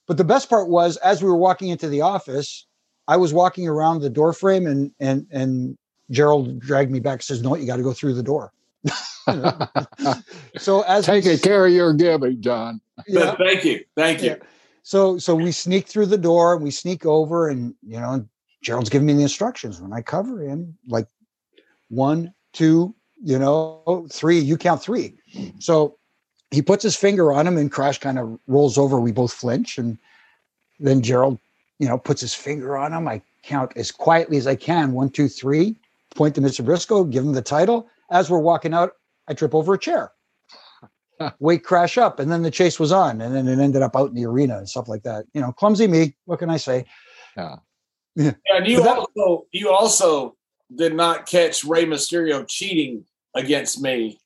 But 0.08 0.18
the 0.18 0.24
best 0.24 0.50
part 0.50 0.68
was, 0.68 0.98
as 0.98 1.22
we 1.22 1.30
were 1.30 1.38
walking 1.38 1.70
into 1.70 1.88
the 1.88 2.02
office, 2.02 2.66
I 3.08 3.18
was 3.18 3.34
walking 3.34 3.68
around 3.68 4.02
the 4.02 4.10
door 4.10 4.34
frame, 4.34 4.66
and 4.66 4.92
and 5.00 5.28
and 5.32 5.78
Gerald 6.12 6.60
dragged 6.60 6.92
me 6.92 7.00
back. 7.00 7.22
Says, 7.22 7.42
"No, 7.42 7.56
you 7.56 7.66
got 7.66 7.78
to 7.78 7.84
go 7.84 7.94
through 7.94 8.16
the 8.16 8.24
door." 8.24 8.52
so 10.58 10.82
as 10.82 11.08
we 11.08 11.22
Taking 11.22 11.38
care 11.38 11.66
of 11.66 11.72
your 11.72 11.94
gimmick, 11.94 12.40
John. 12.42 12.82
yeah, 13.08 13.36
Thank 13.36 13.64
you. 13.64 13.84
Thank 13.96 14.22
you. 14.22 14.32
Yeah. 14.32 14.36
So 14.82 15.18
so 15.18 15.36
we 15.36 15.52
sneak 15.52 15.88
through 15.88 16.08
the 16.08 16.18
door 16.18 16.56
and 16.56 16.64
we 16.64 16.72
sneak 16.72 17.06
over 17.06 17.48
and 17.48 17.74
you 17.82 18.00
know 18.00 18.28
Gerald's 18.62 18.90
giving 18.90 19.06
me 19.06 19.14
the 19.14 19.22
instructions 19.22 19.80
when 19.80 19.94
I 19.94 20.02
cover 20.02 20.44
in 20.44 20.76
like 20.88 21.08
one, 21.90 22.34
two, 22.52 22.94
you 23.24 23.40
know, 23.40 24.06
three, 24.12 24.38
you 24.38 24.58
count 24.58 24.82
three. 24.82 25.16
So 25.60 25.98
he 26.52 26.62
puts 26.62 26.84
his 26.84 26.96
finger 26.96 27.32
on 27.32 27.48
him 27.48 27.58
and 27.58 27.72
Crash 27.72 27.98
kind 27.98 28.20
of 28.20 28.38
rolls 28.48 28.78
over. 28.78 29.00
We 29.00 29.12
both 29.12 29.34
flinch 29.34 29.78
and 29.78 29.98
then 30.80 31.02
Gerald, 31.02 31.40
you 31.80 31.88
know, 31.88 31.98
puts 31.98 32.22
his 32.22 32.34
finger 32.34 32.78
on 32.78 32.94
him. 32.94 33.08
I 33.08 33.22
count 33.42 33.72
as 33.76 33.92
quietly 33.92 34.38
as 34.38 34.46
I 34.46 34.56
can. 34.56 34.92
One, 34.92 35.10
two, 35.10 35.30
three, 35.30 35.76
point 36.16 36.36
to 36.36 36.42
Mr. 36.42 36.64
Brisco, 36.66 37.10
give 37.10 37.24
him 37.24 37.34
the 37.34 37.42
title. 37.42 37.88
As 38.12 38.30
we're 38.30 38.40
walking 38.40 38.74
out, 38.74 38.94
I 39.28 39.34
trip 39.34 39.56
over 39.56 39.74
a 39.74 39.80
chair. 39.80 40.12
Wake 41.40 41.64
crash 41.64 41.98
up, 41.98 42.20
and 42.20 42.32
then 42.32 42.42
the 42.42 42.52
chase 42.52 42.80
was 42.80 42.92
on, 42.92 43.22
and 43.22 43.34
then 43.34 43.48
it 43.48 43.60
ended 43.60 43.82
up 43.82 43.96
out 43.96 44.10
in 44.10 44.16
the 44.16 44.26
arena 44.26 44.58
and 44.58 44.68
stuff 44.68 44.90
like 44.90 45.04
that. 45.04 45.26
You 45.34 45.42
know, 45.42 45.52
clumsy 45.54 45.88
me. 45.88 46.16
What 46.26 46.40
can 46.40 46.50
I 46.50 46.58
say? 46.58 46.86
Yeah, 47.38 47.56
and 48.16 48.68
you 48.68 48.84
that- 48.84 48.98
also 48.98 49.48
you 49.52 49.70
also 49.70 50.36
did 50.76 50.96
not 50.96 51.26
catch 51.26 51.64
Rey 51.64 51.86
Mysterio 51.86 52.46
cheating 52.48 53.06
against 53.36 53.82
me 53.82 54.20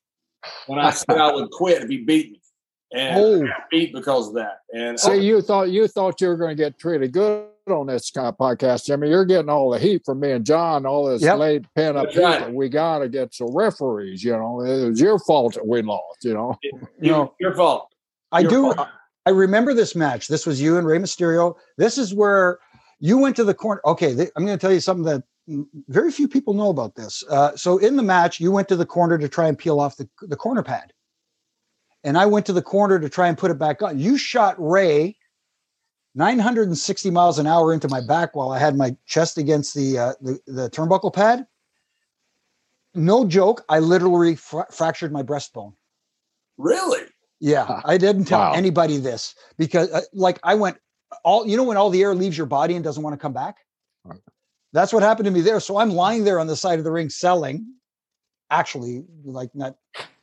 when 0.68 0.80
I 0.80 0.92
said 0.92 1.18
I 1.18 1.34
would 1.34 1.50
quit 1.52 1.84
if 1.84 1.90
he 1.90 1.98
beat 2.00 2.32
me, 2.32 2.42
and 2.94 3.18
Oh. 3.20 3.44
I 3.46 3.64
beat 3.70 3.94
because 3.94 4.30
of 4.30 4.34
that. 4.36 4.60
And 4.74 5.00
See, 5.00 5.12
oh, 5.12 5.16
you 5.16 5.42
thought 5.42 5.70
you 5.70 5.88
thought 5.88 6.22
you 6.22 6.28
were 6.28 6.38
going 6.38 6.56
to 6.56 6.62
get 6.64 6.78
treated 6.80 7.12
good 7.12 7.48
on 7.70 7.88
this 7.88 8.10
kind 8.12 8.28
of 8.28 8.38
podcast, 8.38 8.86
Jimmy. 8.86 9.10
You're 9.10 9.26
getting 9.26 9.50
all 9.50 9.70
the 9.72 9.80
heat 9.80 10.04
from 10.06 10.22
me 10.22 10.32
and 10.32 10.46
John, 10.46 10.86
all 10.86 11.06
this 11.08 11.22
Yep. 11.22 11.38
late 11.38 11.66
pin 11.76 11.98
up 11.98 12.16
right. 12.16 12.54
we 12.54 12.70
got 12.70 13.02
against 13.02 13.40
the 13.40 13.46
referees. 13.46 14.24
You 14.24 14.34
know, 14.34 14.62
it 14.62 14.88
was 14.90 15.02
your 15.02 15.20
fault 15.20 15.56
that 15.56 15.68
we 15.68 15.82
lost. 15.82 16.24
You 16.24 16.34
know, 16.36 16.58
you, 16.64 16.72
No. 17.12 17.34
your 17.42 17.54
fault. 17.56 17.90
I 18.32 18.40
Your 18.42 18.50
do. 18.50 18.74
fault. 18.74 18.88
I 19.26 19.32
remember 19.32 19.74
this 19.74 19.94
match. 19.96 20.30
This 20.30 20.46
was 20.46 20.62
you 20.62 20.78
and 20.78 20.88
Rey 20.88 21.00
Mysterio. 21.00 21.56
This 21.78 21.98
is 21.98 22.14
where 22.14 22.60
you 23.02 23.18
went 23.18 23.36
to 23.36 23.44
the 23.44 23.54
corner. 23.54 23.82
Okay, 23.84 24.16
th- 24.16 24.30
I'm 24.38 24.46
going 24.46 24.58
to 24.58 24.62
tell 24.62 24.72
you 24.74 24.80
something 24.80 25.04
that 25.04 25.24
very 25.88 26.12
few 26.12 26.28
people 26.28 26.54
know 26.54 26.70
about 26.70 26.96
this. 26.96 27.24
Uh, 27.30 27.56
so 27.56 27.78
in 27.78 27.96
the 27.96 28.04
match, 28.04 28.40
you 28.40 28.52
went 28.52 28.68
to 28.68 28.76
the 28.76 28.86
corner 28.86 29.18
to 29.18 29.30
try 29.30 29.48
and 29.48 29.58
peel 29.58 29.80
off 29.80 29.96
the, 29.98 30.10
the 30.22 30.36
corner 30.36 30.64
pad, 30.64 30.92
and 32.04 32.18
I 32.18 32.26
went 32.26 32.46
to 32.48 32.54
the 32.54 32.62
corner 32.62 33.00
to 33.00 33.10
try 33.10 33.28
and 33.28 33.38
put 33.38 33.52
it 33.52 33.58
back 33.60 33.82
on. 33.82 33.98
You 34.00 34.18
shot 34.18 34.56
Rey 34.60 35.16
960 36.16 37.12
miles 37.12 37.38
an 37.40 37.48
hour 37.48 37.74
into 37.74 37.88
my 37.88 38.02
back 38.02 38.36
while 38.36 38.50
I 38.52 38.60
had 38.60 38.76
my 38.76 38.96
chest 39.06 39.38
against 39.38 39.74
the 39.76 39.98
uh, 39.98 40.14
the, 40.22 40.40
the 40.48 40.70
turnbuckle 40.70 41.14
pad. 41.14 41.46
No 42.96 43.26
joke. 43.26 43.64
I 43.70 43.80
literally 43.80 44.36
fra- 44.36 44.66
fractured 44.72 45.12
my 45.12 45.22
breastbone. 45.22 45.74
Really? 46.58 47.04
Yeah, 47.40 47.82
I 47.86 47.98
didn't 47.98 48.26
tell 48.26 48.40
Wow. 48.40 48.54
anybody 48.54 48.98
this 48.98 49.36
because, 49.58 49.92
uh, 49.92 50.02
like, 50.14 50.40
I 50.44 50.56
went 50.56 50.78
all 51.24 51.48
you 51.48 51.56
know 51.56 51.64
when 51.64 51.78
all 51.78 51.90
the 51.92 52.02
air 52.02 52.16
leaves 52.16 52.38
your 52.38 52.48
body 52.48 52.74
and 52.76 52.84
doesn't 52.84 53.04
want 53.04 53.14
to 53.14 53.18
come 53.18 53.34
back. 53.34 53.58
Right. 54.74 54.82
That's 54.82 54.94
what 54.94 55.04
happened 55.04 55.26
to 55.26 55.32
me 55.32 55.42
there. 55.42 55.60
So 55.60 55.78
I'm 55.78 55.92
lying 55.92 56.24
there 56.24 56.40
on 56.40 56.48
the 56.48 56.56
side 56.56 56.80
of 56.80 56.86
the 56.86 56.92
ring 56.92 57.10
selling. 57.10 57.66
Actually, 58.50 59.04
like 59.26 59.54
not 59.54 59.76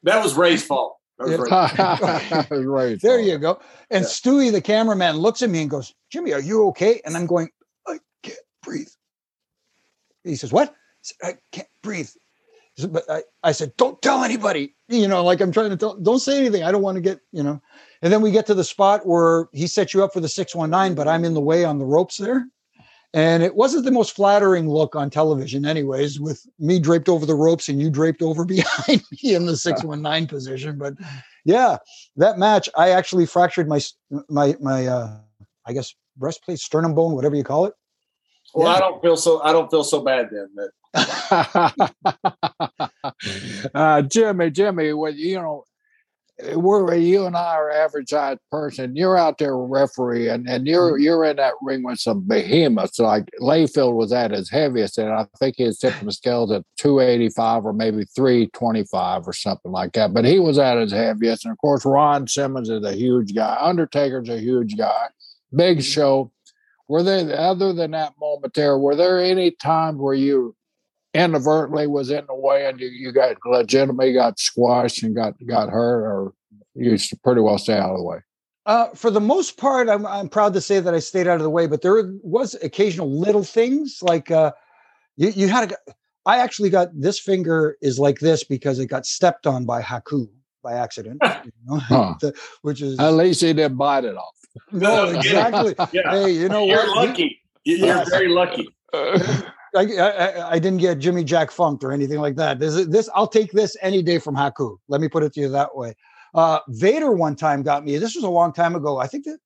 That 0.02 0.22
was 0.22 0.34
Rey's 0.34 0.64
fault. 0.64 0.96
That 1.18 1.28
was 1.28 2.50
Rey's. 2.50 2.50
right. 2.66 3.00
there. 3.00 3.20
You 3.20 3.38
go. 3.38 3.60
And 3.90 4.02
Yeah. 4.02 4.08
Stewie, 4.08 4.52
the 4.52 4.60
cameraman, 4.60 5.16
looks 5.16 5.42
at 5.42 5.50
me 5.50 5.60
and 5.62 5.70
goes, 5.70 5.94
"Jimmy, 6.10 6.32
are 6.32 6.40
you 6.40 6.66
okay?" 6.68 7.00
And 7.04 7.16
I'm 7.16 7.26
going, 7.26 7.50
"I 7.86 7.98
can't 8.22 8.38
breathe." 8.62 8.88
He 10.24 10.36
says, 10.36 10.52
"What?" 10.52 10.70
I, 10.70 10.74
said, 11.02 11.16
I 11.22 11.34
can't 11.52 11.68
breathe. 11.82 12.08
He 12.76 12.82
said, 12.82 12.92
But 12.92 13.04
I, 13.10 13.22
I 13.42 13.52
said, 13.52 13.76
"Don't 13.76 14.00
tell 14.00 14.24
anybody." 14.24 14.74
You 14.88 15.06
know, 15.06 15.22
like 15.22 15.40
I'm 15.42 15.52
trying 15.52 15.70
to 15.70 15.76
tell. 15.76 15.96
Don't 15.96 16.20
say 16.20 16.38
anything. 16.38 16.62
I 16.62 16.72
don't 16.72 16.82
want 16.82 16.96
to 16.96 17.02
get 17.02 17.20
you 17.32 17.42
know. 17.42 17.60
And 18.00 18.12
then 18.12 18.22
we 18.22 18.30
get 18.30 18.46
to 18.46 18.54
the 18.54 18.64
spot 18.64 19.06
where 19.06 19.48
he 19.52 19.66
set 19.66 19.92
you 19.92 20.02
up 20.02 20.12
for 20.14 20.20
the 20.20 20.28
six 20.28 20.54
one 20.54 20.70
nine, 20.70 20.94
but 20.94 21.08
I'm 21.08 21.24
in 21.24 21.34
the 21.34 21.40
way 21.40 21.64
on 21.64 21.78
the 21.78 21.84
ropes 21.84 22.16
there. 22.16 22.46
And 23.14 23.44
it 23.44 23.54
wasn't 23.54 23.84
the 23.84 23.92
most 23.92 24.16
flattering 24.16 24.68
look 24.68 24.96
on 24.96 25.08
television, 25.08 25.64
anyways, 25.64 26.18
with 26.18 26.44
me 26.58 26.80
draped 26.80 27.08
over 27.08 27.24
the 27.24 27.36
ropes 27.36 27.68
and 27.68 27.80
you 27.80 27.88
draped 27.88 28.22
over 28.22 28.44
behind 28.56 29.02
me 29.12 29.34
in 29.34 29.46
the 29.46 29.56
619 29.56 30.26
position. 30.26 30.78
But 30.78 30.94
yeah, 31.44 31.76
that 32.16 32.38
match, 32.38 32.68
I 32.76 32.90
actually 32.90 33.26
fractured 33.26 33.68
my 33.68 33.80
my 34.28 34.56
my 34.60 34.86
uh 34.86 35.18
I 35.64 35.72
guess 35.72 35.94
breastplate, 36.16 36.58
sternum 36.58 36.94
bone, 36.94 37.14
whatever 37.14 37.36
you 37.36 37.44
call 37.44 37.66
it. 37.66 37.74
Well, 38.52 38.68
Yeah. 38.68 38.76
I 38.76 38.80
don't 38.80 39.00
feel 39.00 39.16
so. 39.16 39.40
I 39.42 39.52
don't 39.52 39.70
feel 39.70 39.84
so 39.84 40.00
bad 40.00 40.30
then. 40.30 40.48
That 40.56 40.70
uh, 43.74 44.02
Jimmy, 44.02 44.50
Jimmy, 44.50 44.92
when 44.92 45.16
you 45.16 45.36
know, 45.36 45.64
Uh, 46.42 46.58
we're 46.58 46.92
uh, 46.92 46.94
you 46.94 47.26
and 47.26 47.36
I 47.36 47.54
are 47.54 47.70
average 47.70 48.10
sized 48.10 48.40
person. 48.50 48.96
You're 48.96 49.16
out 49.16 49.38
there 49.38 49.52
a 49.52 49.56
referee, 49.56 50.28
and, 50.28 50.48
and 50.48 50.66
you're 50.66 50.92
mm-hmm. 50.92 51.02
you're 51.02 51.24
in 51.24 51.36
that 51.36 51.54
ring 51.62 51.82
with 51.82 52.00
some 52.00 52.26
behemoths. 52.26 52.98
Like 52.98 53.30
Layfield 53.40 53.94
was 53.94 54.12
at 54.12 54.32
his 54.32 54.50
heaviest, 54.50 54.98
and 54.98 55.10
I 55.10 55.26
think 55.38 55.56
his 55.58 55.78
tip 55.78 55.98
of 56.00 56.06
the 56.06 56.12
scales 56.12 56.50
at 56.50 56.64
two 56.76 57.00
eighty 57.00 57.28
five 57.28 57.64
or 57.64 57.72
maybe 57.72 58.04
three 58.16 58.48
twenty 58.48 58.84
five 58.84 59.28
or 59.28 59.32
something 59.32 59.70
like 59.70 59.92
that. 59.92 60.12
But 60.12 60.24
he 60.24 60.40
was 60.40 60.58
at 60.58 60.78
his 60.78 60.92
heaviest, 60.92 61.44
and 61.44 61.52
of 61.52 61.58
course 61.58 61.84
Ron 61.84 62.26
Simmons 62.26 62.68
is 62.68 62.84
a 62.84 62.94
huge 62.94 63.34
guy. 63.34 63.56
Undertaker's 63.60 64.28
a 64.28 64.38
huge 64.38 64.76
guy. 64.76 65.08
Big 65.54 65.78
mm-hmm. 65.78 65.82
show. 65.82 66.32
Were 66.86 67.02
there 67.02 67.38
other 67.38 67.72
than 67.72 67.92
that 67.92 68.12
moment 68.20 68.52
there? 68.54 68.76
Were 68.76 68.94
there 68.94 69.18
any 69.18 69.52
times 69.52 69.98
where 69.98 70.14
you 70.14 70.54
inadvertently 71.14 71.86
was 71.86 72.10
in 72.10 72.24
the 72.26 72.34
way 72.34 72.66
and 72.66 72.80
you, 72.80 72.88
you 72.88 73.12
got 73.12 73.36
legitimately 73.46 74.12
got 74.12 74.38
squashed 74.38 75.02
and 75.02 75.14
got 75.14 75.34
got 75.46 75.68
hurt 75.70 76.04
or 76.04 76.32
you 76.74 76.90
used 76.92 77.14
pretty 77.22 77.40
well 77.40 77.56
stay 77.58 77.76
out 77.78 77.90
of 77.90 77.96
the 77.98 78.02
way 78.02 78.18
Uh, 78.66 78.88
for 78.94 79.10
the 79.10 79.20
most 79.20 79.56
part, 79.58 79.88
I'm, 79.88 80.04
I'm 80.06 80.28
proud 80.28 80.52
to 80.54 80.60
say 80.60 80.80
that 80.80 80.94
I 80.94 80.98
stayed 80.98 81.28
out 81.28 81.36
of 81.36 81.42
the 81.42 81.50
way, 81.50 81.66
but 81.66 81.82
there 81.82 82.02
was 82.22 82.54
occasional 82.62 83.08
little 83.20 83.44
things 83.44 83.98
like 84.02 84.30
uh, 84.30 84.52
you, 85.16 85.28
you 85.28 85.48
had 85.48 85.68
to. 85.68 85.76
I 86.26 86.38
actually 86.38 86.70
got 86.70 86.88
this 86.98 87.20
finger 87.20 87.76
is 87.82 87.98
like 87.98 88.18
this 88.20 88.42
because 88.42 88.78
it 88.78 88.86
got 88.86 89.04
stepped 89.04 89.46
on 89.46 89.66
by 89.66 89.82
Haku 89.82 90.26
by 90.62 90.72
accident, 90.72 91.20
you 91.44 91.52
know, 91.66 91.76
Huh. 91.92 92.14
the- 92.22 92.34
which 92.62 92.80
is 92.80 92.98
at 92.98 93.12
least 93.12 93.42
he 93.42 93.52
didn't 93.52 93.76
bite 93.76 94.04
it 94.04 94.16
off 94.16 94.34
no 94.72 95.04
exactly. 95.18 95.74
yeah, 95.92 96.10
Hey, 96.10 96.30
you 96.30 96.48
know 96.48 96.64
you're 96.66 96.86
what? 96.96 97.08
Lucky. 97.10 97.38
You- 97.64 97.76
You're 97.76 97.86
Yes. 97.88 98.08
very 98.08 98.28
lucky. 98.28 98.66
I, 99.74 99.82
I, 99.82 100.50
I 100.52 100.58
didn't 100.58 100.78
get 100.78 100.98
Jimmy 100.98 101.24
Jack 101.24 101.50
funked 101.50 101.84
or 101.84 101.92
anything 101.92 102.20
like 102.20 102.36
that. 102.36 102.58
This 102.58 102.86
this. 102.86 103.08
I'll 103.14 103.28
take 103.28 103.52
this 103.52 103.76
any 103.82 104.02
day 104.02 104.18
from 104.18 104.36
Haku. 104.36 104.76
Let 104.88 105.00
me 105.00 105.08
put 105.08 105.22
it 105.22 105.32
to 105.34 105.40
you 105.40 105.48
that 105.50 105.74
way. 105.76 105.94
Uh, 106.34 106.60
Vader 106.68 107.12
one 107.12 107.36
time 107.36 107.62
got 107.62 107.84
me. 107.84 107.96
This 107.98 108.14
was 108.14 108.24
a 108.24 108.28
long 108.28 108.52
time 108.52 108.74
ago. 108.74 108.98
I 108.98 109.06
think 109.06 109.24
that 109.24 109.38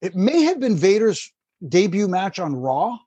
it 0.00 0.14
may 0.14 0.42
have 0.42 0.60
been 0.60 0.76
Vader's 0.76 1.32
debut 1.68 2.08
match 2.08 2.38
on 2.38 2.54
Raw, 2.54 2.98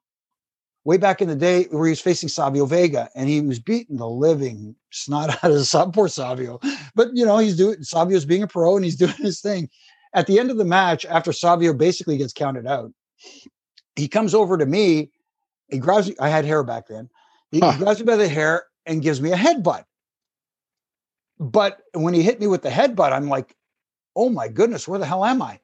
way 0.84 0.98
back 0.98 1.22
in 1.22 1.28
the 1.28 1.36
day, 1.36 1.64
where 1.66 1.86
he 1.86 1.92
was 1.92 2.02
facing 2.02 2.30
Savio 2.30 2.66
Vega, 2.66 3.10
and 3.16 3.30
he 3.30 3.42
was 3.42 3.60
beating 3.60 3.98
the 3.98 4.08
living 4.08 4.76
snot 4.92 5.30
out 5.44 5.52
of 5.52 5.66
Sa- 5.66 5.90
poor 5.90 6.08
Savio. 6.08 6.60
But 6.96 7.10
you 7.14 7.26
know, 7.26 7.38
he's 7.38 7.58
doing 7.58 7.82
Savio's 7.84 8.26
being 8.26 8.44
a 8.44 8.48
pro 8.48 8.76
and 8.76 8.86
he's 8.86 8.96
doing 8.98 9.14
his 9.14 9.42
thing. 9.42 9.70
At 10.16 10.28
the 10.28 10.40
end 10.40 10.52
of 10.52 10.58
the 10.58 10.66
match, 10.66 11.06
after 11.06 11.34
Savio 11.34 11.74
basically 11.74 12.18
gets 12.18 12.34
counted 12.34 12.68
out, 12.68 12.92
he 13.96 14.08
comes 14.08 14.36
over 14.36 14.58
to 14.58 14.66
me 14.66 15.10
he 15.74 15.80
grabs 15.80 16.08
me. 16.08 16.16
I 16.20 16.30
had 16.30 16.46
hair 16.46 16.64
back 16.64 16.88
then. 16.88 17.10
He, 17.52 17.60
Huh. 17.60 17.74
grabs 17.78 18.00
me 18.00 18.06
by 18.06 18.16
the 18.16 18.28
hair 18.28 18.66
and 18.86 19.02
gives 19.02 19.22
me 19.22 19.32
a 19.32 19.36
headbutt. 19.36 19.84
But 21.40 21.82
when 21.94 22.14
he 22.14 22.22
hit 22.24 22.40
me 22.40 22.48
with 22.48 22.62
the 22.62 22.70
headbutt, 22.70 23.12
I'm 23.12 23.28
like, 23.28 23.56
oh 24.16 24.30
my 24.30 24.48
goodness, 24.48 24.88
where 24.88 25.00
the 25.00 25.06
hell 25.06 25.26
am 25.26 25.42
I? 25.42 25.60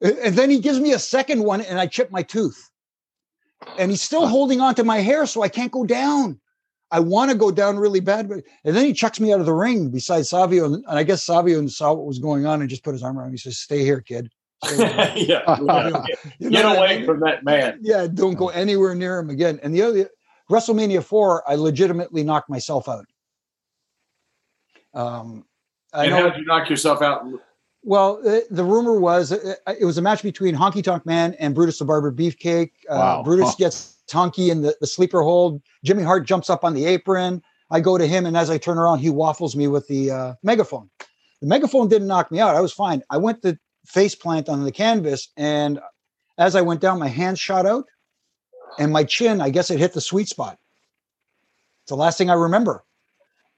And 0.00 0.34
then 0.34 0.48
he 0.48 0.60
gives 0.60 0.80
me 0.80 0.92
a 0.92 0.98
second 0.98 1.42
one 1.44 1.60
and 1.60 1.78
I 1.78 1.86
chip 1.86 2.10
my 2.10 2.22
tooth. 2.22 2.70
And 3.78 3.90
he's 3.90 4.00
still 4.02 4.26
holding 4.26 4.60
on 4.60 4.74
to 4.76 4.84
my 4.84 4.98
hair, 4.98 5.26
so 5.26 5.42
I 5.42 5.48
can't 5.48 5.70
go 5.70 5.84
down. 5.84 6.40
I 6.90 7.00
want 7.00 7.30
to 7.30 7.36
go 7.36 7.50
down 7.50 7.78
really 7.78 8.00
bad. 8.00 8.28
But 8.28 8.42
and 8.64 8.74
then 8.74 8.84
he 8.84 8.92
chucks 8.92 9.20
me 9.20 9.32
out 9.32 9.40
of 9.40 9.46
the 9.46 9.52
ring 9.52 9.90
beside 9.90 10.26
Savio. 10.26 10.64
And, 10.64 10.76
and 10.76 10.98
I 10.98 11.02
guess 11.02 11.22
Savio 11.22 11.64
saw 11.66 11.92
what 11.92 12.06
was 12.06 12.18
going 12.18 12.46
on 12.46 12.60
and 12.60 12.70
just 12.70 12.82
put 12.82 12.94
his 12.94 13.02
arm 13.02 13.18
around 13.18 13.28
me. 13.28 13.34
He 13.34 13.38
says, 13.38 13.58
Stay 13.58 13.84
here, 13.84 14.00
kid. 14.00 14.30
yeah, 14.78 15.14
yeah. 15.16 15.56
You 16.38 16.50
get 16.50 16.62
know 16.62 16.68
what 16.74 16.76
I 16.76 16.76
away 16.76 16.96
mean? 16.98 17.06
from 17.06 17.20
that 17.20 17.44
man. 17.44 17.78
Yeah, 17.82 18.06
don't 18.12 18.34
go 18.34 18.48
anywhere 18.50 18.94
near 18.94 19.18
him 19.18 19.30
again. 19.30 19.58
And 19.62 19.74
the 19.74 19.82
other 19.82 20.10
WrestleMania 20.50 21.02
four, 21.02 21.48
I 21.48 21.54
legitimately 21.54 22.22
knocked 22.24 22.50
myself 22.50 22.88
out. 22.88 23.06
Um, 24.94 25.44
I 25.92 26.04
And 26.04 26.10
know. 26.10 26.16
how 26.22 26.28
did 26.30 26.38
you 26.40 26.44
knock 26.44 26.68
yourself 26.68 27.02
out? 27.02 27.24
Well, 27.82 28.20
uh, 28.28 28.40
the 28.50 28.64
rumor 28.64 29.00
was 29.00 29.32
uh, 29.32 29.54
it 29.78 29.84
was 29.84 29.96
a 29.96 30.02
match 30.02 30.22
between 30.22 30.54
Honky 30.54 30.84
Tonk 30.84 31.06
Man 31.06 31.34
and 31.38 31.54
Brutus 31.54 31.78
the 31.78 31.84
Barber 31.86 32.12
Beefcake. 32.12 32.72
Uh, 32.90 33.22
Brutus 33.22 33.50
Huh. 33.50 33.54
gets 33.58 33.96
Honky 34.10 34.50
in 34.50 34.60
the, 34.62 34.76
the 34.80 34.86
sleeper 34.86 35.22
hold. 35.22 35.62
Jimmy 35.84 36.02
Hart 36.02 36.26
jumps 36.26 36.50
up 36.50 36.64
on 36.64 36.74
the 36.74 36.84
apron. 36.84 37.42
I 37.70 37.80
go 37.80 37.96
to 37.96 38.06
him, 38.06 38.26
and 38.26 38.36
as 38.36 38.50
I 38.50 38.58
turn 38.58 38.76
around, 38.76 38.98
he 38.98 39.08
waffles 39.08 39.56
me 39.56 39.68
with 39.68 39.86
the 39.88 40.10
uh, 40.10 40.34
megaphone. 40.42 40.90
The 41.40 41.46
megaphone 41.46 41.88
didn't 41.88 42.08
knock 42.08 42.30
me 42.30 42.40
out. 42.40 42.54
I 42.56 42.60
was 42.60 42.72
fine. 42.72 43.02
I 43.08 43.16
went 43.16 43.40
to 43.42 43.58
face 43.90 44.14
plant 44.14 44.48
on 44.48 44.64
the 44.64 44.72
canvas, 44.72 45.28
and 45.36 45.80
as 46.38 46.56
I 46.56 46.62
went 46.62 46.80
down, 46.80 46.98
my 46.98 47.08
hands 47.08 47.38
shot 47.38 47.66
out, 47.66 47.86
and 48.78 48.92
my 48.92 49.04
chin, 49.04 49.40
I 49.40 49.50
guess 49.50 49.70
it 49.70 49.78
hit 49.78 49.92
the 49.92 50.00
sweet 50.00 50.28
spot. 50.28 50.58
It's 51.82 51.90
the 51.90 51.96
last 51.96 52.18
thing 52.18 52.30
I 52.30 52.34
remember 52.34 52.84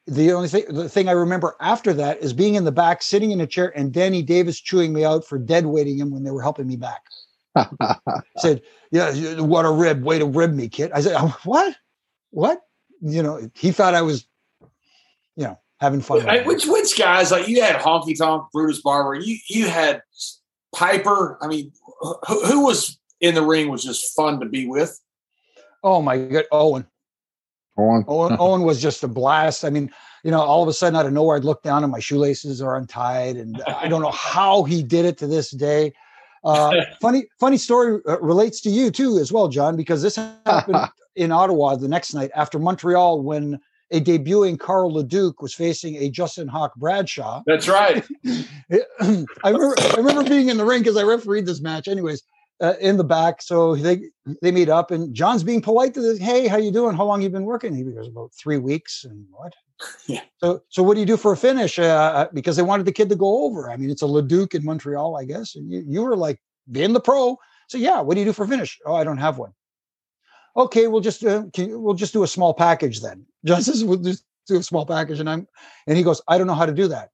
the 0.07 0.33
only 0.33 0.49
thing 0.49 0.65
the 0.69 0.89
thing 0.89 1.09
I 1.09 1.13
remember 1.13 1.55
after 1.61 1.93
that 1.95 2.19
is 2.19 2.33
being 2.33 2.55
in 2.55 2.65
the 2.65 2.73
back, 2.73 3.03
sitting 3.03 3.31
in 3.31 3.41
a 3.41 3.47
chair, 3.47 3.73
and 3.77 3.93
Danny 3.93 4.23
Davis 4.23 4.61
chewing 4.61 4.93
me 4.93 5.05
out 5.05 5.25
for 5.25 5.39
dead 5.39 5.67
weighting 5.67 5.99
him 5.99 6.11
when 6.11 6.25
they 6.25 6.31
were 6.31 6.43
helping 6.43 6.67
me 6.67 6.77
back. 6.77 7.03
Said, 8.39 8.63
"Yeah, 8.91 9.41
what 9.41 9.65
a 9.65 9.71
rib! 9.71 10.03
Way 10.03 10.19
to 10.19 10.27
rib 10.27 10.53
me, 10.53 10.69
kid." 10.69 10.91
I 10.93 11.01
said, 11.01 11.15
"Oh, 11.17 11.37
"What? 11.45 11.77
What?" 12.31 12.61
You 13.01 13.23
know, 13.23 13.49
he 13.55 13.71
thought 13.71 13.95
I 13.95 14.03
was, 14.03 14.27
you 15.37 15.45
know, 15.45 15.59
having 15.83 16.01
fun. 16.01 16.19
with 16.19 16.27
Hey, 16.27 16.45
which 16.45 16.65
which 16.65 16.97
guys 16.97 17.31
like 17.31 17.49
you 17.49 17.61
had 17.61 17.77
Honky 17.77 18.17
Tonk, 18.17 18.51
Brutus 18.53 18.81
Barber, 18.81 19.17
you 19.17 19.37
you 19.49 19.69
had 19.69 20.01
Piper. 20.75 21.39
I 21.43 21.49
mean, 21.49 21.73
who, 22.01 22.47
who 22.47 22.65
was 22.65 22.99
in 23.21 23.35
the 23.35 23.43
ring 23.43 23.69
was 23.69 23.83
just 23.83 24.15
fun 24.15 24.41
to 24.41 24.47
be 24.47 24.67
with. 24.67 24.99
Oh 25.83 26.01
my 26.01 26.17
god, 26.17 26.45
Owen. 26.53 26.87
Owen. 27.77 28.05
Owen, 28.09 28.37
Owen 28.39 28.63
was 28.63 28.81
just 28.81 29.03
a 29.03 29.09
blast. 29.09 29.65
I 29.65 29.71
mean, 29.71 29.91
you 30.23 30.31
know, 30.31 30.41
all 30.41 30.63
of 30.63 30.69
a 30.69 30.73
sudden 30.73 30.97
out 30.97 31.05
of 31.05 31.13
nowhere, 31.13 31.37
I'd 31.37 31.45
look 31.45 31.63
down 31.63 31.83
and 31.83 31.91
my 31.91 32.01
shoelaces 32.01 32.63
are 32.63 32.77
untied, 32.77 33.37
and 33.37 33.61
I 33.67 33.89
don't 33.89 34.03
know 34.03 34.13
how 34.13 34.63
he 34.63 34.83
did 34.83 35.05
it 35.05 35.19
to 35.19 35.27
this 35.27 35.51
day. 35.51 35.93
Uh, 36.45 36.77
funny, 37.01 37.25
funny 37.41 37.57
story 37.57 38.01
uh, 38.09 38.21
relates 38.21 38.61
to 38.61 38.71
you 38.71 38.91
too 38.91 39.19
as 39.19 39.33
well, 39.33 39.49
John, 39.49 39.77
because 39.77 40.01
this 40.01 40.17
happened 40.17 40.79
in 41.17 41.33
Ottawa 41.33 41.75
the 41.75 41.89
next 41.89 42.15
night 42.15 42.31
after 42.37 42.61
Montreal 42.61 43.21
when 43.21 43.61
a 43.93 44.01
debuting 44.01 44.59
Carl 44.59 44.93
Leduc 44.93 45.43
was 45.43 45.55
facing 45.55 45.97
a 45.97 46.09
Justin 46.09 46.49
Hawk 46.49 46.75
Bradshaw. 46.77 47.43
That's 47.47 47.69
right. 47.69 48.05
I 48.71 49.25
remember, 49.45 49.75
I 49.79 49.95
remember 49.97 50.25
being 50.25 50.49
in 50.49 50.57
the 50.57 50.65
ring 50.65 50.81
because 50.81 50.97
I 50.97 51.03
refereed 51.03 51.47
this 51.47 51.61
match. 51.61 51.89
Anyways, 51.89 52.23
uh, 52.61 52.75
in 52.81 52.97
the 52.97 53.05
back, 53.05 53.43
so 53.43 53.77
they 53.77 54.11
they 54.41 54.51
meet 54.51 54.69
up, 54.69 54.91
and 54.91 55.15
John's 55.15 55.43
being 55.43 55.61
polite 55.61 55.95
to 55.95 56.01
this. 56.01 56.19
Hey, 56.19 56.47
how 56.47 56.57
you 56.57 56.71
doing? 56.71 56.97
How 56.97 57.05
long 57.05 57.21
you 57.21 57.29
been 57.29 57.45
working? 57.45 57.75
He 57.75 57.83
goes 57.83 58.09
about 58.09 58.33
three 58.35 58.59
weeks, 58.59 59.05
and 59.05 59.27
what? 59.31 59.53
Yeah. 60.07 60.23
So 60.39 60.63
so 60.69 60.83
what 60.83 60.95
do 60.95 61.01
you 61.01 61.07
do 61.07 61.17
for 61.17 61.33
a 61.33 61.37
finish? 61.37 61.79
Uh, 61.79 62.29
because 62.33 62.57
they 62.57 62.63
wanted 62.63 62.87
the 62.87 62.93
kid 62.93 63.09
to 63.11 63.17
go 63.17 63.45
over. 63.45 63.71
I 63.71 63.77
mean, 63.77 63.91
it's 63.91 64.03
a 64.03 64.07
Leduc 64.07 64.55
in 64.55 64.65
Montreal, 64.65 65.17
I 65.17 65.25
guess, 65.25 65.55
and 65.55 65.71
you 65.71 65.85
you 65.87 66.03
were 66.03 66.17
like 66.17 66.41
being 66.71 66.93
the 66.93 67.01
pro. 67.01 67.37
So 67.69 67.79
yeah, 67.79 68.01
what 68.01 68.15
do 68.15 68.21
you 68.21 68.27
do 68.27 68.33
for 68.33 68.45
a 68.45 68.49
finish? 68.49 68.79
Oh, 68.87 68.95
I 68.95 69.05
don't 69.05 69.19
have 69.19 69.39
one. 69.39 69.53
Okay, 70.57 70.87
we'll 70.87 71.01
just 71.01 71.25
uh, 71.25 71.45
can, 71.53 71.69
you- 71.71 71.81
we'll 71.81 71.95
just 71.95 72.13
do 72.13 72.23
a 72.23 72.27
small 72.29 72.53
package 72.55 73.01
then. 73.01 73.25
John 73.45 73.63
says 73.63 73.85
we'll 73.85 73.99
just 73.99 74.25
do 74.47 74.57
a 74.59 74.63
small 74.63 74.85
package, 74.87 75.21
and 75.21 75.29
I'm 75.31 75.47
and 75.87 75.97
he 75.97 76.03
goes, 76.05 76.21
I 76.29 76.39
don't 76.39 76.47
know 76.47 76.55
how 76.55 76.67
to 76.67 76.73
do 76.75 76.89
that. 76.89 77.11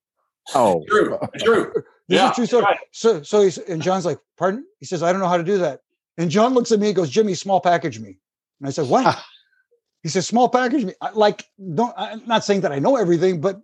Oh, 0.55 0.85
True. 0.89 1.19
True. 1.39 1.73
This 2.09 2.17
Yeah, 2.17 2.31
is 2.31 2.37
true 2.37 2.47
story. 2.47 2.63
right. 2.65 2.79
So, 2.91 3.23
so 3.23 3.43
he's, 3.43 3.59
and 3.59 3.83
John's 3.83 4.07
like, 4.07 4.19
pardon? 4.39 4.65
He 4.81 4.87
says, 4.87 5.03
I 5.03 5.13
don't 5.13 5.21
know 5.21 5.29
how 5.29 5.37
to 5.37 5.45
do 5.45 5.59
that. 5.59 5.81
And 6.17 6.31
John 6.31 6.55
looks 6.55 6.73
at 6.73 6.81
me 6.81 6.87
and 6.87 6.97
goes, 6.97 7.11
Jimmy, 7.11 7.35
small 7.35 7.61
package 7.61 8.01
me. 8.01 8.17
And 8.61 8.67
I 8.67 8.71
said, 8.71 8.89
what? 8.89 9.23
he 10.03 10.09
says, 10.09 10.27
small 10.27 10.49
package 10.49 10.87
me. 10.87 10.95
I, 11.03 11.11
like, 11.11 11.45
don't, 11.75 11.93
I'm 11.99 12.23
not 12.27 12.47
saying 12.47 12.63
that 12.63 12.73
I 12.73 12.79
know 12.79 12.97
everything, 12.97 13.43
but 13.43 13.61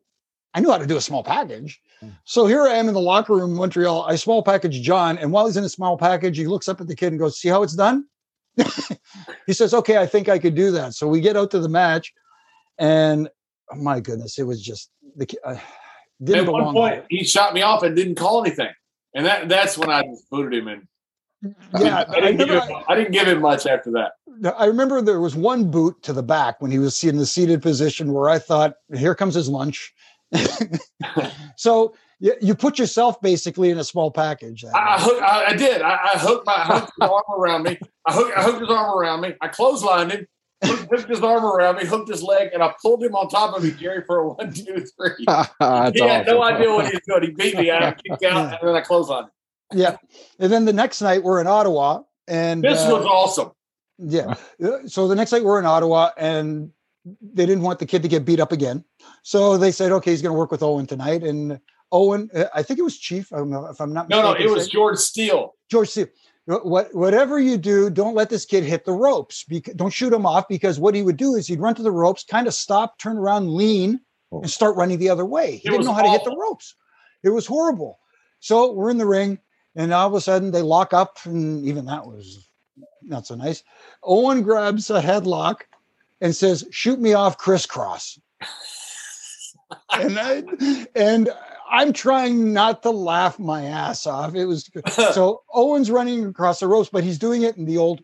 I 0.53 0.61
knew 0.61 0.71
how 0.71 0.77
to 0.77 0.87
do 0.87 0.99
a 0.99 1.01
small 1.01 1.25
package. 1.25 1.81
So 2.25 2.45
here 2.47 2.65
I 2.67 2.75
am 2.75 2.87
in 2.89 2.93
the 2.93 3.01
locker 3.01 3.33
room 3.35 3.53
in 3.53 3.57
Montreal. 3.57 4.03
I 4.03 4.17
small 4.17 4.43
package 4.43 4.83
John. 4.83 5.17
And 5.17 5.33
while 5.33 5.47
he's 5.47 5.57
in 5.57 5.65
a 5.65 5.69
small 5.71 5.97
package, 5.97 6.37
he 6.37 6.47
looks 6.47 6.69
up 6.69 6.83
at 6.83 6.87
the 6.87 6.95
kid 6.95 7.13
and 7.15 7.19
goes, 7.19 7.41
see 7.41 7.49
how 7.49 7.63
it's 7.63 7.75
done? 7.75 8.05
He 9.47 9.53
says, 9.53 9.75
okay, 9.75 9.99
I 9.99 10.07
think 10.07 10.29
I 10.29 10.39
could 10.39 10.55
do 10.55 10.71
that. 10.73 10.95
So 10.95 11.09
we 11.09 11.21
get 11.21 11.37
out 11.37 11.51
to 11.53 11.59
the 11.59 11.69
match 11.69 12.13
and 12.79 13.29
oh 13.73 13.77
my 13.77 14.01
goodness, 14.01 14.39
it 14.39 14.45
was 14.45 14.63
just 14.63 14.91
the, 15.17 15.29
uh, 15.45 15.57
didn't 16.23 16.47
At 16.47 16.53
one 16.53 16.73
point, 16.73 16.95
there. 16.95 17.07
he 17.11 17.25
shot 17.25 17.55
me 17.55 17.63
off 17.63 17.83
and 17.83 17.97
didn't 17.97 18.15
call 18.15 18.45
anything, 18.45 18.71
and 19.15 19.27
that 19.27 19.49
that's 19.49 19.77
when 19.77 19.91
I 19.91 20.03
just 20.03 20.29
booted 20.31 20.55
him. 20.55 20.69
in. 20.69 20.89
Yeah, 21.79 22.05
I 22.09 22.21
didn't, 22.21 22.39
give 22.39 22.49
him, 22.49 22.63
I 22.89 22.95
didn't 22.95 23.13
give 23.13 23.29
him 23.29 23.43
much 23.43 23.67
after 23.67 23.91
that. 23.91 24.13
I 24.57 24.65
remember 24.65 25.03
there 25.03 25.21
was 25.21 25.37
one 25.37 25.71
boot 25.71 26.03
to 26.05 26.15
the 26.15 26.23
back 26.23 26.63
when 26.63 26.71
he 26.71 26.79
was 26.79 27.03
in 27.05 27.19
the 27.19 27.27
seated 27.27 27.61
position 27.61 28.13
where 28.15 28.31
I 28.31 28.39
thought, 28.39 28.77
here 28.95 29.15
comes 29.15 29.35
his 29.35 29.49
lunch. 29.49 29.93
so 31.57 31.95
you, 32.25 32.35
you 32.41 32.55
put 32.55 32.79
yourself 32.79 33.21
basically 33.21 33.69
in 33.69 33.77
a 33.77 33.85
small 33.85 34.11
package. 34.11 34.65
I, 34.65 34.69
I, 34.79 34.99
hook, 34.99 35.23
I, 35.23 35.45
I 35.49 35.57
did. 35.57 35.83
I, 35.83 35.99
I 36.15 36.19
hooked 36.19 36.47
my 36.47 36.55
I 36.55 36.79
hooked 36.79 36.93
his 36.99 37.11
arm 37.11 37.23
around 37.39 37.65
me. 37.65 37.79
I 38.07 38.13
hooked, 38.15 38.39
I 38.39 38.43
hooked 38.43 38.61
his 38.61 38.71
arm 38.71 38.99
around 38.99 39.21
me. 39.21 39.35
I 39.43 39.49
clotheslined 39.49 40.11
him. 40.11 40.27
Hooked, 40.65 40.91
hooked 40.91 41.11
his 41.11 41.21
arm 41.21 41.45
around 41.45 41.77
me. 41.77 41.85
Hooked 41.85 42.09
his 42.09 42.23
leg, 42.23 42.49
and 42.55 42.63
I 42.63 42.73
pulled 42.81 43.03
him 43.03 43.15
on 43.15 43.29
top 43.29 43.55
of 43.55 43.63
me, 43.63 43.73
Jerry, 43.73 44.03
for 44.07 44.21
a 44.21 44.29
one, 44.31 44.55
two, 44.55 44.87
three. 44.97 45.11
he 45.19 45.27
had 45.29 46.27
no 46.27 46.43
idea 46.43 46.73
what 46.73 46.87
he 46.87 46.93
was 46.93 47.03
doing. 47.07 47.23
He 47.25 47.31
beat 47.33 47.59
me. 47.59 47.71
I 47.71 47.93
kicked 48.09 48.25
out, 48.25 48.59
and 48.59 48.69
then 48.69 48.75
I 48.75 48.81
clotheslined 48.81 49.25
him. 49.25 49.31
yeah. 49.75 49.97
And 50.39 50.51
then 50.51 50.65
the 50.65 50.73
next 50.73 51.03
night 51.03 51.23
we're 51.23 51.43
in 51.43 51.47
Ottawa. 51.47 52.05
And 52.27 52.65
This 52.65 52.81
uh, 52.81 52.91
was 52.91 53.05
awesome. 53.05 53.51
Yeah. 53.99 54.35
So 54.87 55.09
the 55.09 55.15
next 55.15 55.31
night 55.31 55.45
we're 55.45 55.59
in 55.59 55.67
Ottawa 55.67 56.09
and 56.17 56.71
they 57.05 57.45
didn't 57.45 57.63
want 57.63 57.81
the 57.81 57.87
kid 57.87 58.03
to 58.03 58.09
get 58.09 58.25
beat 58.25 58.41
up 58.41 58.51
again. 58.51 58.83
So 59.23 59.59
they 59.59 59.71
said, 59.71 59.93
okay, 59.93 60.11
he's 60.11 60.23
going 60.23 60.35
to 60.35 60.39
work 60.39 60.51
with 60.51 60.63
Owen 60.63 60.87
tonight. 60.87 61.23
And 61.23 61.61
Owen, 61.93 62.29
uh, 62.35 62.45
I 62.55 62.63
think 62.63 62.79
it 62.79 62.83
was 62.83 62.99
Chief. 62.99 63.33
I 63.33 63.39
don't 63.39 63.51
know 63.51 63.67
if 63.67 63.81
I'm 63.81 63.93
not 63.93 64.09
No, 64.09 64.23
no, 64.23 64.33
it 64.33 64.51
was 64.51 64.69
George 64.69 64.99
Steele. 64.99 65.55
George 65.71 65.89
Steele. 65.89 66.09
What, 66.47 66.95
whatever 66.95 67.39
you 67.39 67.57
do, 67.57 67.89
don't 67.89 68.15
let 68.15 68.29
this 68.29 68.45
kid 68.45 68.65
hit 68.65 68.85
the 68.85 68.93
ropes. 68.93 69.45
Because, 69.45 69.75
don't 69.75 69.93
shoot 69.93 70.13
him 70.13 70.27
off 70.27 70.47
because 70.49 70.79
what 70.79 70.95
he 70.95 71.03
would 71.03 71.17
do 71.17 71.37
is 71.37 71.47
he'd 71.47 71.61
run 71.61 71.75
to 71.77 71.83
the 71.83 71.91
ropes, 71.91 72.25
kind 72.25 72.47
of 72.47 72.53
stop, 72.53 72.99
turn 72.99 73.17
around, 73.17 73.55
lean, 73.55 74.01
and 74.31 74.51
start 74.51 74.77
running 74.77 74.99
the 74.99 75.09
other 75.09 75.25
way. 75.25 75.57
He 75.57 75.69
It 75.69 75.71
didn't 75.71 75.87
know 75.87 75.93
how 75.93 76.03
to 76.03 76.11
hit 76.11 76.25
the 76.25 76.37
ropes. 76.37 76.75
It 77.23 77.31
was 77.31 77.47
horrible. 77.47 77.99
So 78.41 78.73
we're 78.73 78.91
in 78.91 78.99
the 78.99 79.07
ring, 79.07 79.39
and 79.75 79.93
all 79.93 80.07
of 80.07 80.15
a 80.15 80.21
sudden 80.21 80.51
they 80.51 80.61
lock 80.61 80.93
up, 80.93 81.19
and 81.25 81.65
even 81.65 81.87
that 81.87 82.07
was 82.07 82.49
not 83.03 83.27
so 83.27 83.35
nice. 83.35 83.63
Owen 84.03 84.43
grabs 84.43 84.91
a 84.91 85.01
headlock 85.01 85.63
and 86.21 86.37
says, 86.37 86.67
"Shoot 86.71 87.01
me 87.01 87.15
off 87.15 87.39
crisscross." 87.39 88.19
and 89.93 90.19
I, 90.19 90.43
and 90.95 91.31
I'm 91.71 91.93
trying 91.93 92.53
not 92.53 92.83
to 92.83 92.91
laugh 92.91 93.39
my 93.39 93.65
ass 93.65 94.07
off. 94.07 94.35
It 94.35 94.47
was 94.47 94.71
so 94.89 95.43
Owen's 95.53 95.91
running 95.91 96.27
across 96.27 96.61
the 96.61 96.69
ropes, 96.69 96.89
but 96.93 97.05
he's 97.05 97.19
doing 97.19 97.43
it 97.43 97.57
in 97.57 97.65
the 97.65 97.79
old 97.79 98.03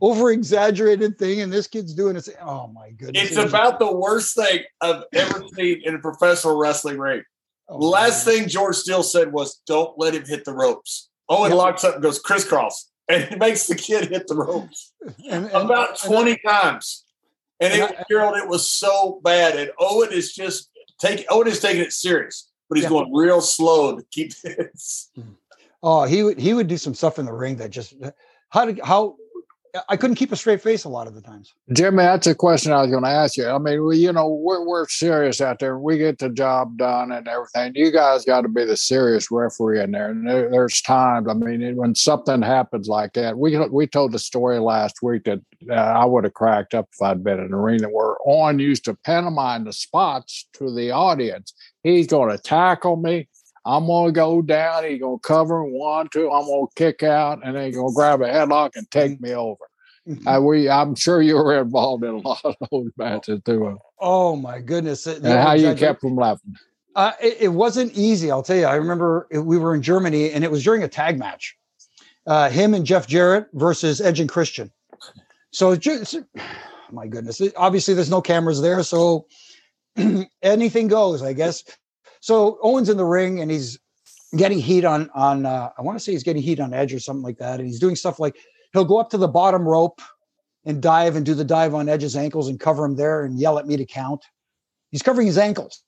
over 0.00 0.30
exaggerated 0.30 1.18
thing, 1.18 1.40
and 1.40 1.52
this 1.52 1.66
kid's 1.66 1.92
doing 1.94 2.16
it. 2.16 2.26
Oh 2.40 2.66
my 2.68 2.90
goodness! 2.90 3.28
It's 3.30 3.36
about 3.36 3.78
the 3.78 3.92
worst 3.92 4.34
thing 4.34 4.60
I've 4.80 5.04
ever 5.12 5.42
seen 5.54 5.82
in 5.84 5.94
a 5.94 5.98
professional 5.98 6.56
wrestling 6.56 6.98
ring. 6.98 7.22
oh, 7.68 7.78
last 7.78 8.26
man. 8.26 8.38
thing 8.40 8.48
George 8.48 8.76
Steele 8.76 9.02
said 9.02 9.32
was, 9.32 9.60
"Don't 9.66 9.98
let 9.98 10.14
him 10.14 10.24
hit 10.24 10.44
the 10.44 10.54
ropes." 10.54 11.10
Owen 11.28 11.50
Yeah. 11.50 11.56
locks 11.58 11.84
up 11.84 11.94
and 11.94 12.02
goes 12.02 12.18
crisscross, 12.18 12.90
and 13.08 13.24
he 13.24 13.36
makes 13.36 13.66
the 13.66 13.74
kid 13.74 14.08
hit 14.08 14.26
the 14.26 14.34
ropes 14.36 14.92
And- 15.28 15.46
and- 15.46 15.50
about 15.52 15.90
and- 15.90 15.98
twenty 16.12 16.36
times. 16.46 17.04
And 17.62 17.74
and 17.74 17.92
it, 17.92 18.06
Gerald, 18.10 18.38
it 18.38 18.48
was 18.48 18.66
so 18.70 19.20
bad. 19.22 19.54
And 19.54 19.70
Owen 19.78 20.10
is 20.12 20.32
just 20.34 20.69
taking 21.00 21.24
Owen 21.30 21.48
is 21.48 21.60
taking 21.60 21.82
it 21.82 21.92
serious, 21.92 22.50
but 22.68 22.76
he's 22.76 22.84
Yeah. 22.84 22.90
going 22.90 23.12
real 23.12 23.40
slow 23.40 23.96
to 23.96 24.04
keep 24.12 24.32
this. 24.44 25.10
Hmm. 25.16 25.22
Oh, 25.82 26.04
he 26.04 26.22
would 26.22 26.38
he 26.38 26.52
would 26.54 26.66
do 26.68 26.76
some 26.76 26.94
stuff 26.94 27.18
in 27.18 27.24
the 27.26 27.32
ring 27.32 27.56
that 27.56 27.70
just 27.70 27.94
how 28.50 28.66
did 28.66 28.80
how 28.84 29.16
I 29.88 29.96
couldn't 29.96 30.16
keep 30.16 30.32
a 30.32 30.36
straight 30.36 30.60
face 30.60 30.84
a 30.84 30.88
lot 30.88 31.06
of 31.06 31.14
the 31.14 31.20
times. 31.20 31.54
Jimmy, 31.72 31.98
that's 31.98 32.26
a 32.26 32.34
question 32.34 32.72
I 32.72 32.82
was 32.82 32.90
going 32.90 33.04
to 33.04 33.10
ask 33.10 33.36
you. 33.36 33.48
I 33.48 33.58
mean, 33.58 33.84
we, 33.84 33.98
you 33.98 34.12
know, 34.12 34.28
we're, 34.28 34.66
we're 34.66 34.88
serious 34.88 35.40
out 35.40 35.58
there. 35.58 35.78
We 35.78 35.98
get 35.98 36.18
the 36.18 36.30
job 36.30 36.76
done 36.76 37.12
and 37.12 37.28
everything. 37.28 37.72
You 37.74 37.90
guys 37.90 38.24
got 38.24 38.42
to 38.42 38.48
be 38.48 38.64
the 38.64 38.76
serious 38.76 39.30
referee 39.30 39.80
in 39.80 39.92
there. 39.92 40.10
And 40.10 40.26
there, 40.26 40.50
there's 40.50 40.80
times, 40.82 41.28
I 41.28 41.34
mean, 41.34 41.76
when 41.76 41.94
something 41.94 42.42
happens 42.42 42.88
like 42.88 43.12
that, 43.14 43.38
we 43.38 43.56
we 43.68 43.86
told 43.86 44.12
the 44.12 44.18
story 44.18 44.58
last 44.58 45.02
week 45.02 45.24
that 45.24 45.40
uh, 45.68 45.74
I 45.74 46.04
would 46.04 46.24
have 46.24 46.34
cracked 46.34 46.74
up 46.74 46.88
if 46.92 47.02
I'd 47.02 47.22
been 47.22 47.38
in 47.38 47.50
the 47.50 47.56
arena 47.56 47.88
where 47.88 48.16
Owen 48.26 48.58
used 48.58 48.84
to 48.86 48.94
pantomime 49.04 49.64
the 49.64 49.72
spots 49.72 50.48
to 50.54 50.74
the 50.74 50.90
audience. 50.90 51.52
He's 51.82 52.06
going 52.06 52.30
to 52.30 52.42
tackle 52.42 52.96
me. 52.96 53.28
I'm 53.64 53.86
going 53.86 54.08
to 54.08 54.12
go 54.12 54.42
down. 54.42 54.84
He's 54.84 55.00
going 55.00 55.18
to 55.18 55.22
cover 55.22 55.64
one, 55.64 56.08
two. 56.12 56.30
I'm 56.30 56.46
going 56.46 56.66
to 56.66 56.74
kick 56.74 57.02
out, 57.02 57.44
and 57.44 57.54
then 57.54 57.66
he's 57.66 57.76
going 57.76 57.88
to 57.88 57.94
grab 57.94 58.22
a 58.22 58.28
headlock 58.28 58.70
and 58.74 58.90
take 58.90 59.20
me 59.20 59.34
over. 59.34 59.64
Uh, 60.26 60.40
we, 60.42 60.68
I'm 60.68 60.94
sure 60.94 61.20
you 61.20 61.36
were 61.36 61.60
involved 61.60 62.04
in 62.04 62.10
a 62.10 62.16
lot 62.28 62.44
of 62.44 62.54
those 62.70 62.90
matches 62.96 63.40
too. 63.44 63.78
oh 64.00 64.34
my 64.36 64.60
goodness! 64.60 65.06
And 65.06 65.24
how 65.26 65.52
you 65.52 65.74
kept 65.74 66.00
from 66.00 66.16
laughing? 66.16 66.56
Uh, 66.96 67.12
it, 67.22 67.36
it, 67.40 67.48
wasn't 67.48 67.92
easy, 67.94 68.30
I'll 68.30 68.42
tell 68.42 68.56
you. 68.56 68.66
I 68.66 68.74
remember 68.74 69.28
it, 69.30 69.38
we 69.38 69.58
were 69.58 69.74
in 69.74 69.82
Germany 69.82 70.32
and 70.32 70.42
it 70.42 70.50
was 70.50 70.64
during 70.64 70.82
a 70.82 70.88
tag 70.88 71.18
match. 71.18 71.56
Uh, 72.26 72.50
him 72.50 72.74
and 72.74 72.84
Jeff 72.84 73.06
Jarrett 73.06 73.46
versus 73.52 74.00
Edge 74.00 74.20
and 74.20 74.28
Christian. 74.28 74.72
So, 75.52 75.76
just, 75.76 76.16
my 76.90 77.06
goodness, 77.06 77.40
obviously 77.56 77.94
there's 77.94 78.10
no 78.10 78.20
cameras 78.20 78.60
there, 78.60 78.82
so 78.82 79.26
anything 80.42 80.88
goes, 80.88 81.22
I 81.22 81.32
guess. 81.32 81.62
So 82.20 82.58
Owen's 82.62 82.88
in 82.88 82.96
the 82.96 83.04
ring 83.04 83.40
and 83.40 83.50
he's 83.50 83.78
getting 84.36 84.58
heat 84.58 84.84
on 84.84 85.10
on. 85.14 85.46
Uh, 85.46 85.70
I 85.76 85.82
want 85.82 85.98
to 85.98 86.04
say 86.04 86.12
he's 86.12 86.22
getting 86.22 86.42
heat 86.42 86.60
on 86.60 86.72
Edge 86.72 86.94
or 86.94 87.00
something 87.00 87.22
like 87.22 87.38
that, 87.38 87.58
and 87.58 87.68
he's 87.68 87.80
doing 87.80 87.96
stuff 87.96 88.18
like 88.18 88.36
he'll 88.72 88.84
go 88.84 88.98
up 88.98 89.10
to 89.10 89.16
the 89.16 89.28
bottom 89.28 89.66
rope 89.66 90.00
and 90.64 90.82
dive 90.82 91.16
and 91.16 91.24
do 91.24 91.34
the 91.34 91.44
dive 91.44 91.74
on 91.74 91.88
Edge's 91.88 92.16
ankles 92.16 92.48
and 92.48 92.60
cover 92.60 92.84
him 92.84 92.96
there 92.96 93.24
and 93.24 93.38
yell 93.38 93.58
at 93.58 93.66
me 93.66 93.76
to 93.76 93.84
count. 93.84 94.24
He's 94.90 95.02
covering 95.02 95.26
his 95.26 95.38
ankles. 95.38 95.82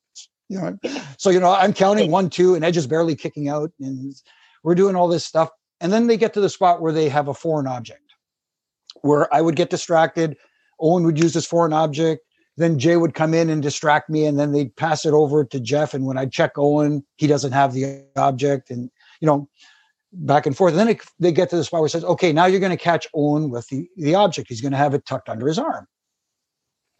You 0.49 0.59
know, 0.59 0.78
so 1.16 1.30
you 1.30 1.41
know 1.41 1.53
I'm 1.53 1.72
counting 1.72 2.11
one, 2.11 2.28
two, 2.28 2.55
and 2.55 2.64
Edge 2.64 2.76
is 2.76 2.87
barely 2.87 3.14
kicking 3.14 3.49
out, 3.49 3.70
and 3.80 4.14
we're 4.62 4.74
doing 4.74 4.97
all 4.97 5.09
this 5.09 5.24
stuff. 5.24 5.51
And 5.80 5.93
then 5.93 6.07
they 6.07 6.16
get 6.16 6.35
to 6.35 6.41
the 6.41 6.49
spot 6.49 6.80
where 6.80 6.93
they 6.93 7.09
have 7.09 7.28
a 7.28 7.35
foreign 7.35 7.66
object, 7.66 8.14
where 9.01 9.33
I 9.35 9.41
would 9.41 9.57
get 9.57 9.70
distracted. 9.70 10.37
Owen 10.80 11.05
would 11.05 11.18
use 11.18 11.33
this 11.33 11.47
foreign 11.47 11.72
object. 11.72 12.22
Then 12.57 12.78
Jay 12.78 12.96
would 12.96 13.14
come 13.14 13.32
in 13.32 13.48
and 13.48 13.62
distract 13.62 14.11
me, 14.11 14.26
and 14.26 14.38
then 14.38 14.53
they'd 14.53 14.74
pass 14.76 15.07
it 15.07 15.14
over 15.14 15.44
to 15.44 15.59
Jeff. 15.61 15.94
And 15.94 16.05
when 16.05 16.18
I 16.18 16.26
check 16.26 16.53
Owen, 16.57 17.05
he 17.16 17.26
doesn't 17.26 17.53
have 17.53 17.72
the 17.72 18.05
object, 18.16 18.70
and 18.70 18.90
you 19.20 19.26
know, 19.26 19.48
back 20.12 20.44
and 20.46 20.57
forth. 20.57 20.72
And 20.72 20.80
then 20.80 20.88
it, 20.88 21.00
they 21.18 21.32
get 21.32 21.48
to 21.50 21.57
the 21.57 21.64
spot 21.64 21.80
where 21.80 21.86
it 21.86 21.90
says, 21.90 22.05
"Okay, 22.05 22.32
now 22.32 22.46
you're 22.46 22.61
going 22.61 22.70
to 22.70 22.76
catch 22.76 23.07
Owen 23.14 23.50
with 23.50 23.68
the 23.68 23.88
the 23.96 24.14
object. 24.14 24.48
He's 24.48 24.61
going 24.61 24.72
to 24.72 24.78
have 24.78 24.94
it 24.94 25.07
tucked 25.07 25.28
under 25.28 25.46
his 25.46 25.59
arm." 25.59 25.86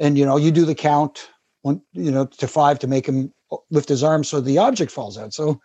And 0.01 0.17
you 0.17 0.25
know, 0.25 0.39
you 0.39 0.51
do 0.51 0.65
the 0.65 0.75
count 0.75 1.29
one, 1.63 1.81
you 1.93 2.11
know, 2.11 2.27
to 2.27 2.47
five 2.47 2.79
to 2.81 2.87
make 2.87 3.07
him 3.07 3.33
uh, 3.51 3.57
lift 3.71 3.89
his 3.89 4.03
arm 4.03 4.23
so 4.25 4.41
the 4.41 4.59
object 4.59 4.93
falls 4.93 5.17
out. 5.17 5.33
So, 5.33 5.61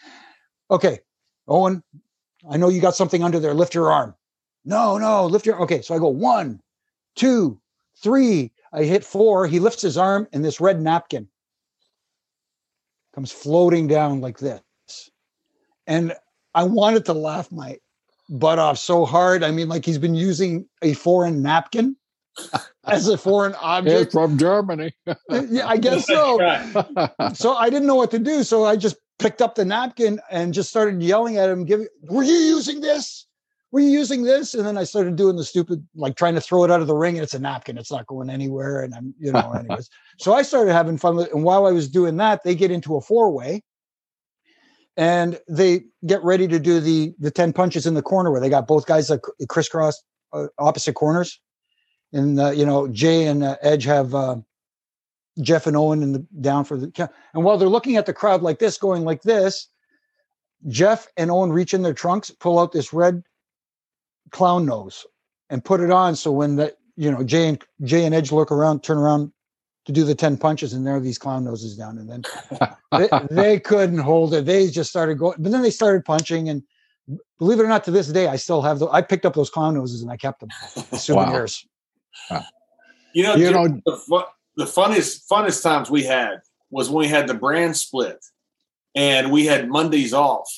okay, 0.70 1.00
Owen, 1.46 1.82
I 2.50 2.56
know 2.56 2.68
you 2.68 2.80
got 2.80 2.96
something 2.96 3.22
under 3.22 3.38
there. 3.38 3.54
Lift 3.54 3.74
your 3.74 3.92
arm. 3.92 4.14
No, 4.64 4.96
no, 4.96 5.26
lift 5.26 5.44
your. 5.44 5.60
Okay, 5.62 5.82
so 5.82 5.94
I 5.94 5.98
go 5.98 6.08
one, 6.08 6.60
two, 7.16 7.60
three. 8.02 8.52
I 8.74 8.82
hit 8.82 9.04
four. 9.04 9.46
He 9.46 9.60
lifts 9.60 9.82
his 9.82 9.96
arm, 9.96 10.26
and 10.32 10.44
this 10.44 10.60
red 10.60 10.82
napkin 10.82 11.28
comes 13.14 13.30
floating 13.30 13.86
down 13.86 14.20
like 14.20 14.38
this. 14.38 14.60
And 15.86 16.12
I 16.54 16.64
wanted 16.64 17.04
to 17.06 17.12
laugh 17.12 17.52
my 17.52 17.78
butt 18.28 18.58
off 18.58 18.78
so 18.78 19.04
hard. 19.04 19.44
I 19.44 19.52
mean, 19.52 19.68
like 19.68 19.84
he's 19.84 19.98
been 19.98 20.16
using 20.16 20.66
a 20.82 20.94
foreign 20.94 21.40
napkin 21.40 21.96
as 22.84 23.06
a 23.06 23.16
foreign 23.16 23.54
object 23.60 24.00
it's 24.00 24.12
from 24.12 24.36
Germany. 24.36 24.92
Uh, 25.06 25.14
yeah, 25.48 25.68
I 25.68 25.76
guess 25.76 26.06
so. 26.06 26.38
so 27.32 27.54
I 27.54 27.70
didn't 27.70 27.86
know 27.86 27.94
what 27.94 28.10
to 28.10 28.18
do. 28.18 28.42
So 28.42 28.64
I 28.64 28.74
just 28.74 28.96
picked 29.20 29.40
up 29.40 29.54
the 29.54 29.64
napkin 29.64 30.20
and 30.30 30.52
just 30.52 30.70
started 30.70 31.00
yelling 31.00 31.36
at 31.36 31.48
him, 31.48 31.64
giving, 31.64 31.86
were 32.02 32.24
you 32.24 32.34
using 32.34 32.80
this? 32.80 33.26
Were 33.74 33.80
you 33.80 33.90
using 33.90 34.22
this? 34.22 34.54
And 34.54 34.64
then 34.64 34.78
I 34.78 34.84
started 34.84 35.16
doing 35.16 35.34
the 35.34 35.42
stupid, 35.42 35.84
like 35.96 36.14
trying 36.14 36.36
to 36.36 36.40
throw 36.40 36.62
it 36.62 36.70
out 36.70 36.80
of 36.80 36.86
the 36.86 36.94
ring 36.94 37.16
and 37.16 37.24
it's 37.24 37.34
a 37.34 37.40
napkin. 37.40 37.76
It's 37.76 37.90
not 37.90 38.06
going 38.06 38.30
anywhere. 38.30 38.82
And 38.82 38.94
I'm, 38.94 39.12
you 39.18 39.32
know, 39.32 39.50
anyways. 39.58 39.90
so 40.16 40.32
I 40.32 40.42
started 40.42 40.72
having 40.72 40.96
fun 40.96 41.16
with 41.16 41.26
it. 41.26 41.34
And 41.34 41.42
while 41.42 41.66
I 41.66 41.72
was 41.72 41.88
doing 41.88 42.16
that, 42.18 42.44
they 42.44 42.54
get 42.54 42.70
into 42.70 42.94
a 42.94 43.00
four 43.00 43.32
way 43.32 43.64
and 44.96 45.40
they 45.48 45.86
get 46.06 46.22
ready 46.22 46.46
to 46.46 46.60
do 46.60 46.78
the 46.78 47.14
the 47.18 47.32
10 47.32 47.52
punches 47.52 47.84
in 47.84 47.94
the 47.94 48.02
corner 48.02 48.30
where 48.30 48.40
they 48.40 48.48
got 48.48 48.68
both 48.68 48.86
guys 48.86 49.10
like 49.10 49.22
crisscross 49.48 50.00
uh, 50.32 50.46
opposite 50.60 50.94
corners 50.94 51.40
and 52.12 52.38
uh, 52.38 52.50
you 52.50 52.64
know 52.64 52.86
jay 52.86 53.26
and 53.26 53.42
uh, 53.42 53.56
edge 53.60 53.82
have 53.82 54.14
uh, 54.14 54.36
jeff 55.40 55.66
and 55.66 55.76
owen 55.76 56.00
in 56.00 56.12
the 56.12 56.24
down 56.40 56.64
for 56.64 56.76
the 56.76 57.10
and 57.34 57.42
while 57.42 57.58
they're 57.58 57.68
looking 57.68 57.96
at 57.96 58.06
the 58.06 58.12
crowd 58.12 58.40
like 58.40 58.60
this 58.60 58.78
going 58.78 59.02
like 59.02 59.22
this 59.22 59.66
jeff 60.68 61.08
and 61.16 61.28
owen 61.28 61.52
reach 61.52 61.74
in 61.74 61.82
their 61.82 61.92
trunks 61.92 62.30
pull 62.30 62.60
out 62.60 62.70
this 62.70 62.92
red 62.92 63.20
clown 64.34 64.66
nose 64.66 65.06
and 65.48 65.64
put 65.64 65.80
it 65.80 65.92
on 65.92 66.16
so 66.16 66.32
when 66.32 66.56
the 66.56 66.74
you 66.96 67.08
know 67.08 67.22
jay 67.22 67.48
and 67.48 67.62
jay 67.84 68.04
and 68.04 68.12
edge 68.12 68.32
look 68.32 68.50
around 68.50 68.82
turn 68.82 68.98
around 68.98 69.32
to 69.86 69.92
do 69.92 70.02
the 70.02 70.14
10 70.14 70.36
punches 70.38 70.72
and 70.72 70.84
there 70.84 70.96
are 70.96 71.00
these 71.00 71.18
clown 71.18 71.44
noses 71.44 71.76
down 71.76 71.98
and 71.98 72.10
then 72.10 72.22
they, 72.98 73.08
they, 73.30 73.60
couldn't 73.60 73.98
hold 73.98 74.32
it. 74.32 74.44
They 74.44 74.66
just 74.68 74.90
started 74.90 75.18
going 75.18 75.36
but 75.38 75.52
then 75.52 75.62
they 75.62 75.70
started 75.70 76.04
punching 76.04 76.48
and 76.48 76.64
believe 77.38 77.60
it 77.60 77.62
or 77.62 77.68
not 77.68 77.84
to 77.84 77.92
this 77.92 78.08
day 78.08 78.26
i 78.26 78.34
still 78.34 78.60
have 78.60 78.80
the 78.80 78.88
i 78.88 79.00
picked 79.00 79.24
up 79.24 79.34
those 79.34 79.50
clown 79.50 79.74
noses 79.74 80.02
and 80.02 80.10
i 80.10 80.16
kept 80.16 80.40
them 80.40 80.48
souvenirs 80.98 81.64
wow. 82.30 82.42
you 83.12 83.22
know 83.22 83.36
you 83.36 83.52
know 83.52 83.68
the, 83.86 83.96
fun, 84.08 84.24
the 84.56 84.64
funnest 84.64 85.28
funnest 85.30 85.62
times 85.62 85.90
we 85.90 86.02
had 86.02 86.40
was 86.70 86.90
when 86.90 87.04
we 87.04 87.08
had 87.08 87.28
the 87.28 87.34
brand 87.34 87.76
split 87.76 88.24
and 88.96 89.30
we 89.30 89.46
had 89.46 89.68
mondays 89.68 90.12
off 90.12 90.50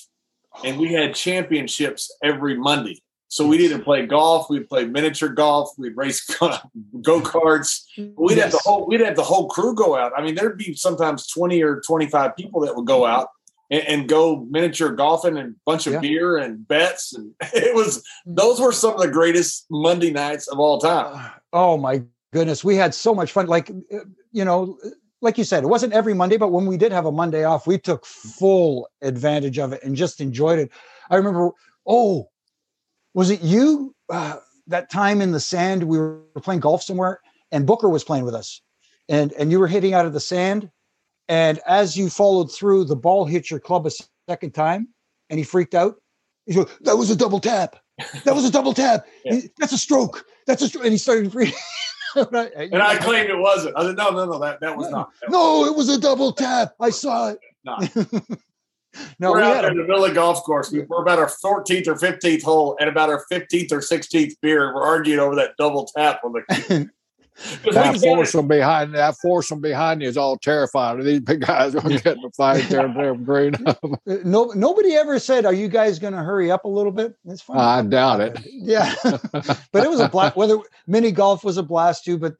and 0.64 0.78
we 0.78 0.92
had 0.92 1.14
championships 1.14 2.16
every 2.22 2.56
monday 2.56 3.02
so 3.28 3.46
we'd 3.46 3.60
either 3.60 3.78
play 3.78 4.06
golf, 4.06 4.48
we'd 4.48 4.68
play 4.68 4.84
miniature 4.84 5.28
golf, 5.28 5.70
we'd 5.76 5.96
race 5.96 6.24
go 7.02 7.20
karts. 7.20 7.82
We'd 7.96 8.36
yes. 8.36 8.44
have 8.44 8.52
the 8.52 8.60
whole 8.64 8.86
we'd 8.86 9.00
have 9.00 9.16
the 9.16 9.24
whole 9.24 9.48
crew 9.48 9.74
go 9.74 9.96
out. 9.96 10.12
I 10.16 10.22
mean, 10.22 10.34
there'd 10.34 10.58
be 10.58 10.74
sometimes 10.74 11.26
twenty 11.26 11.62
or 11.62 11.80
twenty 11.86 12.06
five 12.06 12.36
people 12.36 12.60
that 12.60 12.76
would 12.76 12.86
go 12.86 13.04
out 13.04 13.28
and, 13.70 13.82
and, 13.82 14.08
go 14.08 14.46
miniature 14.48 14.92
golfing 14.92 15.36
and 15.36 15.54
a 15.54 15.58
bunch 15.64 15.88
of 15.88 15.94
yeah. 15.94 16.00
beer 16.00 16.36
and 16.36 16.66
bets, 16.68 17.14
and 17.14 17.34
it 17.52 17.74
was 17.74 18.04
those 18.24 18.60
were 18.60 18.72
some 18.72 18.94
of 18.94 19.00
the 19.00 19.08
greatest 19.08 19.66
Monday 19.70 20.12
nights 20.12 20.46
of 20.46 20.60
all 20.60 20.78
time. 20.78 21.16
Uh, 21.16 21.30
oh 21.52 21.76
my 21.76 22.02
goodness, 22.32 22.62
we 22.62 22.76
had 22.76 22.94
so 22.94 23.12
much 23.12 23.32
fun. 23.32 23.46
Like 23.46 23.70
uh, 23.70 23.98
you 24.30 24.44
know, 24.44 24.78
like 25.20 25.36
you 25.36 25.44
said, 25.44 25.64
it 25.64 25.68
wasn't 25.68 25.94
every 25.94 26.14
Monday, 26.14 26.36
but 26.36 26.52
when 26.52 26.66
we 26.66 26.76
did 26.76 26.92
have 26.92 27.06
a 27.06 27.12
Monday 27.12 27.42
off, 27.42 27.66
we 27.66 27.76
took 27.76 28.06
full 28.06 28.88
advantage 29.02 29.58
of 29.58 29.72
it 29.72 29.82
and 29.82 29.96
just 29.96 30.20
enjoyed 30.20 30.60
it. 30.60 30.70
I 31.10 31.16
remember, 31.16 31.50
oh 31.86 32.28
was 33.16 33.30
it 33.30 33.40
you 33.40 33.94
uh, 34.10 34.36
that 34.66 34.90
time 34.90 35.20
in 35.20 35.32
the 35.32 35.40
sand? 35.40 35.84
We 35.84 35.98
were 35.98 36.20
playing 36.42 36.60
golf 36.60 36.82
somewhere, 36.82 37.20
and 37.50 37.66
Booker 37.66 37.88
was 37.88 38.04
playing 38.04 38.26
with 38.26 38.34
us, 38.34 38.60
and 39.08 39.32
and 39.32 39.50
you 39.50 39.58
were 39.58 39.66
hitting 39.66 39.94
out 39.94 40.04
of 40.04 40.12
the 40.12 40.20
sand, 40.20 40.70
and 41.26 41.58
as 41.66 41.96
you 41.96 42.10
followed 42.10 42.52
through, 42.52 42.84
the 42.84 42.94
ball 42.94 43.24
hit 43.24 43.50
your 43.50 43.58
club 43.58 43.86
a 43.86 43.90
second 44.28 44.54
time, 44.54 44.88
and 45.30 45.38
he 45.38 45.44
freaked 45.44 45.74
out. 45.74 45.96
He 46.44 46.52
said 46.52 46.66
"That 46.82 46.98
was 46.98 47.10
a 47.10 47.16
double 47.16 47.40
tap. 47.40 47.76
That 48.24 48.34
was 48.34 48.44
a 48.44 48.52
double 48.52 48.74
tap. 48.74 49.06
yeah. 49.24 49.40
That's 49.58 49.72
a 49.72 49.78
stroke. 49.78 50.26
That's 50.46 50.60
a 50.60 50.68
stroke." 50.68 50.84
And 50.84 50.92
he 50.92 50.98
started 50.98 51.32
freaking. 51.32 51.54
and 52.16 52.82
I 52.82 52.98
claimed 52.98 53.30
it 53.30 53.38
wasn't. 53.38 53.78
I 53.78 53.82
said, 53.84 53.96
"No, 53.96 54.10
no, 54.10 54.26
no, 54.26 54.38
that 54.40 54.60
that 54.60 54.76
was 54.76 54.90
not." 54.90 55.10
That 55.22 55.30
no, 55.30 55.60
was 55.60 55.70
it 55.70 55.76
was 55.76 55.88
a 55.88 55.98
double 55.98 56.32
tap. 56.32 56.74
I 56.78 56.90
saw 56.90 57.30
it. 57.30 57.40
no, 59.18 59.32
we're 59.32 59.38
we 59.38 59.44
out 59.44 59.64
in 59.64 59.76
the 59.76 59.84
middle 59.84 60.04
of 60.04 60.14
golf 60.14 60.42
course. 60.42 60.70
We, 60.70 60.80
are 60.80 61.02
about 61.02 61.18
our 61.18 61.30
14th 61.44 61.86
or 61.86 61.94
15th 61.94 62.42
hole 62.42 62.76
and 62.80 62.88
about 62.88 63.08
our 63.08 63.24
15th 63.30 63.72
or 63.72 63.80
16th 63.80 64.34
beer. 64.40 64.74
We're 64.74 64.82
arguing 64.82 65.20
over 65.20 65.34
that 65.36 65.56
double 65.58 65.88
tap 65.96 66.20
on 66.24 66.32
the. 66.32 66.90
that 67.72 68.00
foursome 68.00 68.48
behind 68.48 68.94
that 68.94 69.14
foursome 69.22 69.60
behind 69.60 70.00
you 70.00 70.08
is 70.08 70.16
all 70.16 70.38
terrifying. 70.38 71.04
These 71.04 71.20
big 71.20 71.42
guys 71.42 71.74
are 71.74 71.82
getting 71.82 72.24
a 72.24 72.30
fight 72.30 72.66
there, 72.68 72.92
there 72.92 73.14
green. 73.14 73.54
Uh, 74.08 74.18
no, 74.24 74.52
nobody 74.54 74.94
ever 74.94 75.18
said, 75.18 75.44
"Are 75.44 75.52
you 75.52 75.68
guys 75.68 75.98
going 75.98 76.12
to 76.12 76.22
hurry 76.22 76.50
up 76.50 76.64
a 76.64 76.68
little 76.68 76.92
bit?" 76.92 77.14
It's 77.26 77.42
funny. 77.42 77.60
I 77.60 77.82
doubt 77.82 78.20
it. 78.20 78.38
Yeah, 78.44 78.94
but 79.02 79.84
it 79.84 79.90
was 79.90 80.00
a 80.00 80.08
blast. 80.08 80.36
Whether 80.36 80.58
mini 80.86 81.10
golf 81.10 81.44
was 81.44 81.56
a 81.56 81.62
blast 81.62 82.04
too, 82.04 82.16
but 82.16 82.36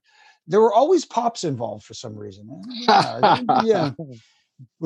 there 0.47 0.61
were 0.61 0.73
always 0.73 1.05
pops 1.05 1.45
involved 1.45 1.85
for 1.85 1.95
some 1.95 2.17
reason. 2.17 2.63
Yeah, 2.69 3.41
yeah. 3.65 3.91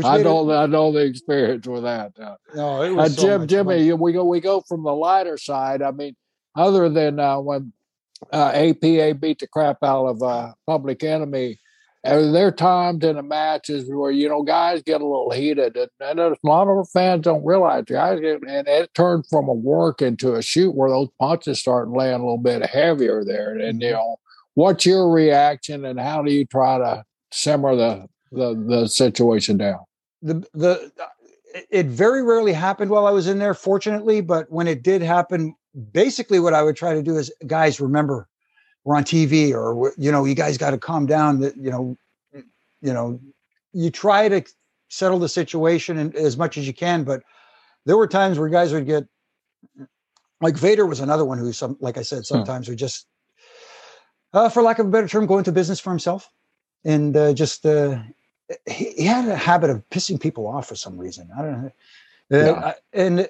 I 0.05 0.23
don't. 0.23 0.51
It, 0.51 0.55
I 0.55 0.67
know 0.67 0.93
the 0.93 1.01
experience 1.01 1.67
with 1.67 1.85
that. 1.85 2.13
Uh, 2.19 2.37
no, 2.55 2.83
it 2.83 2.91
was 2.91 3.19
uh, 3.19 3.23
Jim, 3.23 3.47
Jimmy. 3.47 3.91
Fun. 3.91 4.01
We 4.01 4.13
go. 4.13 4.25
We 4.25 4.41
go 4.41 4.61
from 4.63 4.83
the 4.83 4.95
lighter 4.95 5.39
side. 5.39 5.83
I 5.83 5.91
mean, 5.91 6.17
other 6.57 6.89
than 6.89 7.21
uh, 7.21 7.41
when 7.41 7.73
uh, 8.33 8.53
APA 8.55 9.15
beat 9.15 9.39
the 9.39 9.47
crap 9.47 9.79
out 9.83 10.07
of 10.07 10.23
uh, 10.23 10.53
Public 10.67 11.05
Enemy, 11.05 11.59
there 12.03 12.47
are 12.47 12.53
times 12.53 13.05
in 13.05 13.17
the 13.17 13.23
matches 13.23 13.89
where 13.89 14.11
you 14.11 14.29
know 14.29 14.43
guys 14.43 14.83
get 14.83 15.01
a 15.01 15.07
little 15.07 15.31
heated, 15.31 15.77
and, 15.77 15.91
and 16.01 16.21
a 16.21 16.37
lot 16.43 16.69
of 16.69 16.89
fans 16.91 17.23
don't 17.23 17.45
realize 17.45 17.85
guys 17.85 18.21
get, 18.21 18.43
and 18.43 18.67
it 18.67 18.93
turned 18.95 19.27
from 19.29 19.49
a 19.49 19.55
work 19.55 20.03
into 20.03 20.35
a 20.35 20.43
shoot 20.43 20.75
where 20.75 20.91
those 20.91 21.09
punches 21.19 21.61
start 21.61 21.91
laying 21.91 22.15
a 22.15 22.25
little 22.25 22.39
bit 22.39 22.65
heavier 22.67 23.25
there. 23.25 23.57
And 23.57 23.83
you 23.83 23.89
mm-hmm. 23.89 23.97
know, 23.97 24.17
what's 24.55 24.87
your 24.87 25.11
reaction, 25.11 25.85
and 25.85 26.01
how 26.01 26.23
do 26.23 26.33
you 26.33 26.45
try 26.47 26.79
to 26.79 27.05
simmer 27.31 27.77
the 27.77 28.09
the 28.33 28.55
the 28.55 28.89
situation 28.89 29.57
down? 29.57 29.81
The 30.23 30.47
the 30.55 30.93
it 31.71 31.87
very 31.87 32.23
rarely 32.23 32.53
happened 32.53 32.91
while 32.91 33.07
I 33.07 33.11
was 33.11 33.27
in 33.27 33.39
there, 33.39 33.55
fortunately. 33.55 34.21
But 34.21 34.51
when 34.51 34.69
it 34.69 34.83
did 34.83 35.03
happen, 35.03 35.55
basically 35.93 36.41
what 36.41 36.55
I 36.55 36.63
would 36.63 36.77
try 36.77 36.95
to 36.95 37.03
do 37.03 37.17
is, 37.17 37.33
guys, 37.47 37.81
remember, 37.81 38.29
we're 38.85 38.97
on 38.97 39.05
TV, 39.05 39.53
or 39.53 39.93
you 39.97 40.13
know, 40.13 40.25
you 40.25 40.35
guys 40.35 40.59
got 40.59 40.71
to 40.71 40.79
calm 40.79 41.07
down. 41.07 41.41
That 41.41 41.57
you 41.57 41.71
know, 41.71 41.97
you 42.81 42.93
know, 42.93 43.21
you 43.73 43.91
try 43.91 44.29
to 44.29 44.43
settle 44.89 45.19
the 45.19 45.29
situation 45.29 45.99
and, 45.99 46.15
as 46.15 46.37
much 46.37 46.59
as 46.59 46.67
you 46.67 46.75
can. 46.75 47.05
But 47.05 47.23
there 47.87 47.97
were 47.97 48.07
times 48.07 48.39
where 48.39 48.49
guys 48.49 48.73
would 48.73 48.87
get, 48.87 49.05
like 50.41 50.57
Vader 50.57 50.87
was 50.87 51.01
another 51.01 51.25
one 51.25 51.39
who, 51.39 51.53
some 51.53 51.77
like 51.81 51.97
I 51.97 52.03
said, 52.03 52.19
hmm. 52.19 52.25
sometimes 52.25 52.69
would 52.69 52.79
just, 52.79 53.07
uh, 54.33 54.49
for 54.49 54.63
lack 54.63 54.79
of 54.79 54.87
a 54.87 54.91
better 54.91 55.09
term, 55.09 55.27
go 55.27 55.39
into 55.39 55.53
business 55.53 55.81
for 55.81 55.91
himself, 55.91 56.31
and 56.85 57.17
uh, 57.17 57.33
just 57.33 57.67
uh, 57.67 57.99
he, 58.67 58.93
he 58.93 59.05
had 59.05 59.29
a 59.29 59.37
habit 59.37 59.71
of 59.71 59.83
pissing 59.91 60.21
people 60.21 60.47
off 60.47 60.69
for 60.69 60.77
some 60.77 60.97
reason. 60.99 61.29
I 61.37 61.43
don't 61.43 61.63
know. 61.63 61.71
Uh, 62.33 62.37
Yeah. 62.63 62.73
And 62.93 63.21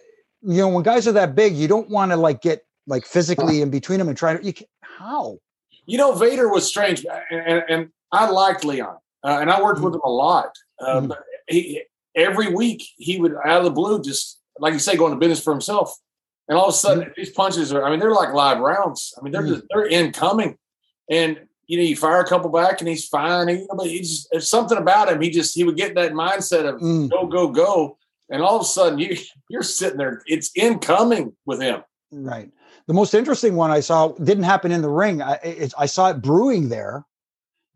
you 0.42 0.56
know, 0.58 0.68
when 0.68 0.82
guys 0.82 1.06
are 1.06 1.12
that 1.12 1.34
big, 1.34 1.54
you 1.54 1.68
don't 1.68 1.90
want 1.90 2.12
to 2.12 2.16
like 2.16 2.40
get 2.40 2.64
like 2.86 3.04
physically 3.04 3.60
in 3.60 3.70
between 3.70 3.98
them 3.98 4.08
and 4.08 4.16
try 4.16 4.36
to. 4.36 4.44
You 4.44 4.52
can, 4.52 4.66
how? 4.82 5.38
You 5.86 5.98
know, 5.98 6.12
Vader 6.14 6.48
was 6.48 6.66
strange, 6.66 7.04
and, 7.30 7.40
and, 7.46 7.62
and 7.68 7.88
I 8.12 8.30
liked 8.30 8.64
Leon, 8.64 8.96
uh, 9.24 9.38
and 9.40 9.50
I 9.50 9.60
worked 9.62 9.80
with 9.80 9.94
him 9.94 10.00
a 10.04 10.10
lot. 10.10 10.50
Uh, 10.80 11.00
Mhm. 11.00 11.16
he, 11.48 11.82
every 12.14 12.54
week, 12.54 12.82
he 12.96 13.18
would 13.20 13.34
out 13.44 13.58
of 13.58 13.64
the 13.64 13.70
blue 13.70 14.00
just 14.02 14.38
like 14.58 14.72
you 14.72 14.78
say, 14.78 14.96
going 14.96 15.12
to 15.12 15.18
business 15.18 15.42
for 15.42 15.52
himself, 15.52 15.94
and 16.48 16.56
all 16.58 16.68
of 16.68 16.74
a 16.74 16.76
sudden, 16.76 17.12
these 17.16 17.30
punches 17.30 17.72
are. 17.72 17.84
I 17.84 17.90
mean, 17.90 17.98
they're 18.00 18.12
like 18.12 18.32
live 18.32 18.60
rounds. 18.60 19.14
I 19.18 19.22
mean, 19.22 19.32
they're 19.32 19.42
Mhm. 19.42 19.48
just 19.56 19.64
they're 19.70 19.86
incoming, 19.86 20.56
and 21.10 21.38
you 21.70 21.76
know, 21.76 21.84
you 21.84 21.94
fire 21.96 22.20
a 22.20 22.26
couple 22.26 22.50
back, 22.50 22.80
and 22.80 22.88
he's 22.88 23.06
fine. 23.06 23.46
He, 23.46 23.64
but 23.76 23.86
he's 23.86 24.26
there's 24.32 24.48
something 24.50 24.76
about 24.76 25.08
him. 25.08 25.20
He 25.20 25.30
just 25.30 25.54
he 25.54 25.62
would 25.62 25.76
get 25.76 25.94
that 25.94 26.12
mindset 26.12 26.68
of 26.68 26.80
Mm. 26.80 27.08
go 27.08 27.26
go 27.28 27.48
go, 27.48 27.96
and 28.28 28.42
all 28.42 28.56
of 28.56 28.62
a 28.62 28.64
sudden, 28.64 28.98
you 28.98 29.16
you're 29.50 29.62
sitting 29.62 29.98
there. 29.98 30.22
It's 30.26 30.50
incoming 30.56 31.32
with 31.46 31.60
him. 31.60 31.82
Right. 32.10 32.50
The 32.88 32.94
most 32.94 33.14
interesting 33.14 33.54
one 33.54 33.70
I 33.70 33.78
saw 33.80 34.08
didn't 34.14 34.42
happen 34.44 34.72
in 34.72 34.82
the 34.82 34.88
ring. 34.90 35.22
I, 35.22 35.34
it, 35.44 35.72
I 35.78 35.86
saw 35.86 36.10
it 36.10 36.20
brewing 36.20 36.70
there, 36.70 37.04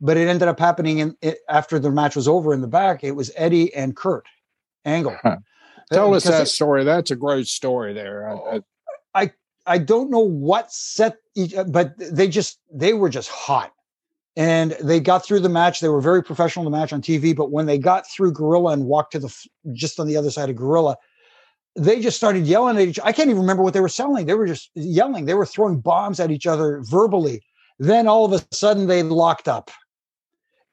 but 0.00 0.16
it 0.16 0.26
ended 0.26 0.48
up 0.48 0.58
happening 0.58 0.98
in 0.98 1.16
it, 1.22 1.38
after 1.48 1.78
the 1.78 1.92
match 1.92 2.16
was 2.16 2.26
over 2.26 2.52
in 2.52 2.60
the 2.62 2.66
back. 2.66 3.04
It 3.04 3.12
was 3.12 3.30
Eddie 3.36 3.72
and 3.74 3.94
Kurt 3.94 4.26
Angle. 4.84 5.16
Tell 5.92 6.12
Uh, 6.12 6.16
us 6.16 6.24
that 6.24 6.42
it- 6.42 6.46
story. 6.46 6.82
That's 6.82 7.12
a 7.12 7.16
great 7.16 7.46
story 7.46 7.92
there. 7.94 8.28
I- 8.28 8.60
I- 9.14 9.30
I 9.66 9.78
don't 9.78 10.10
know 10.10 10.18
what 10.18 10.70
set, 10.72 11.16
each, 11.36 11.54
but 11.68 11.94
they 11.96 12.28
just 12.28 12.58
they 12.70 12.92
were 12.92 13.08
just 13.08 13.30
hot, 13.30 13.72
and 14.36 14.72
they 14.82 15.00
got 15.00 15.24
through 15.24 15.40
the 15.40 15.48
match. 15.48 15.80
They 15.80 15.88
were 15.88 16.00
very 16.00 16.22
professional 16.22 16.66
in 16.66 16.72
the 16.72 16.76
match 16.78 16.92
on 16.92 17.00
TV, 17.02 17.34
but 17.34 17.50
when 17.50 17.66
they 17.66 17.78
got 17.78 18.08
through 18.10 18.32
Gorilla 18.32 18.72
and 18.72 18.86
walked 18.86 19.12
to 19.12 19.18
the 19.18 19.46
just 19.72 20.00
on 20.00 20.06
the 20.06 20.16
other 20.16 20.30
side 20.30 20.50
of 20.50 20.56
Gorilla, 20.56 20.96
they 21.76 22.00
just 22.00 22.16
started 22.16 22.46
yelling 22.46 22.76
at 22.76 22.88
each. 22.88 22.98
Other. 22.98 23.08
I 23.08 23.12
can't 23.12 23.30
even 23.30 23.40
remember 23.40 23.62
what 23.62 23.74
they 23.74 23.80
were 23.80 23.88
selling. 23.88 24.26
They 24.26 24.34
were 24.34 24.46
just 24.46 24.70
yelling. 24.74 25.26
They 25.26 25.34
were 25.34 25.46
throwing 25.46 25.80
bombs 25.80 26.20
at 26.20 26.30
each 26.30 26.46
other 26.46 26.80
verbally. 26.82 27.42
Then 27.78 28.06
all 28.06 28.24
of 28.24 28.32
a 28.32 28.54
sudden 28.54 28.86
they 28.86 29.02
locked 29.02 29.48
up, 29.48 29.70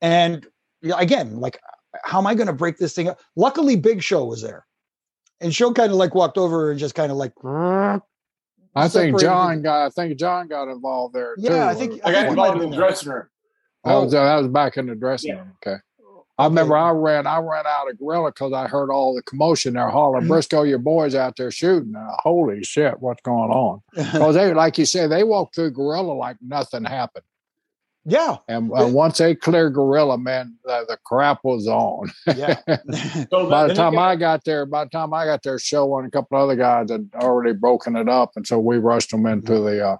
and 0.01 0.45
again, 0.83 1.39
like, 1.39 1.59
how 2.03 2.19
am 2.19 2.27
I 2.27 2.35
going 2.35 2.47
to 2.47 2.53
break 2.53 2.77
this 2.77 2.93
thing 2.93 3.09
up? 3.09 3.19
Luckily, 3.35 3.75
Big 3.75 4.03
Show 4.03 4.25
was 4.25 4.41
there, 4.43 4.65
and 5.39 5.53
Show 5.53 5.73
kind 5.73 5.91
of 5.91 5.97
like 5.97 6.13
walked 6.13 6.37
over 6.37 6.69
and 6.69 6.79
just 6.79 6.93
kind 6.95 7.11
of 7.11 7.17
like. 7.17 7.33
I 8.75 8.87
think 8.87 9.19
John 9.19 9.61
got. 9.63 9.85
I 9.87 9.89
think 9.89 10.17
John 10.17 10.47
got 10.47 10.67
involved 10.69 11.13
there 11.15 11.35
too. 11.35 11.41
Yeah, 11.43 11.67
I 11.67 11.73
think- 11.73 11.99
I 12.05 12.11
got 12.11 12.19
think 12.21 12.29
he 12.29 12.35
might 12.35 12.53
involved 12.53 12.63
in 12.63 12.69
the 12.69 12.77
there. 12.77 12.85
dressing 12.87 13.11
room. 13.11 13.27
That 13.83 13.95
was 13.95 14.13
Oh. 14.13 14.23
that 14.23 14.35
was 14.37 14.47
back 14.47 14.77
in 14.77 14.87
the 14.87 14.95
dressing 14.95 15.29
Yeah. 15.31 15.39
room. 15.39 15.53
Okay. 15.65 15.77
I 16.37 16.45
remember 16.45 16.75
I 16.75 16.89
ran 16.91 17.27
I 17.27 17.37
ran 17.39 17.65
out 17.67 17.89
of 17.91 17.99
Gorilla 17.99 18.31
because 18.31 18.51
I 18.53 18.67
heard 18.67 18.89
all 18.89 19.13
the 19.13 19.21
commotion 19.23 19.73
there, 19.75 19.89
hollering, 19.89 20.23
Mm-hmm. 20.23 20.33
Brisco, 20.33 20.67
your 20.67 20.79
boys 20.79 21.13
out 21.13 21.35
there 21.35 21.51
shooting. 21.51 21.95
Uh, 21.95 22.07
holy 22.19 22.63
shit, 22.63 22.99
what's 22.99 23.21
going 23.21 23.51
on? 23.51 23.81
Because 23.95 24.35
they, 24.35 24.53
like 24.53 24.77
you 24.77 24.85
said, 24.85 25.11
they 25.11 25.23
walked 25.23 25.53
through 25.55 25.71
Gorilla 25.71 26.13
like 26.13 26.37
nothing 26.41 26.83
happened. 26.83 27.25
yeah, 28.05 28.37
And 28.47 28.71
uh, 28.75 28.87
once 28.87 29.19
they 29.19 29.35
cleared 29.35 29.75
Gorilla, 29.75 30.17
man, 30.17 30.55
the, 30.65 30.85
the 30.87 30.97
crap 31.05 31.43
was 31.43 31.67
on. 31.67 32.11
yeah. 32.35 32.57
So 33.29 33.47
by 33.47 33.67
the 33.67 33.75
time 33.75 33.93
got- 33.93 34.01
I 34.09 34.15
got 34.15 34.43
there, 34.43 34.65
by 34.65 34.85
the 34.85 34.89
time 34.89 35.13
I 35.13 35.25
got 35.25 35.43
there, 35.43 35.59
Show 35.59 35.95
and 35.99 36.07
a 36.07 36.11
couple 36.11 36.39
other 36.39 36.55
guys 36.55 36.89
had 36.89 37.07
already 37.15 37.53
broken 37.53 37.95
it 37.95 38.09
up, 38.09 38.31
and 38.35 38.47
so 38.47 38.57
we 38.57 38.77
rushed 38.77 39.11
them 39.11 39.27
into 39.27 39.51
Mm-hmm. 39.51 39.65
the 39.65 39.87
uh, 39.89 39.97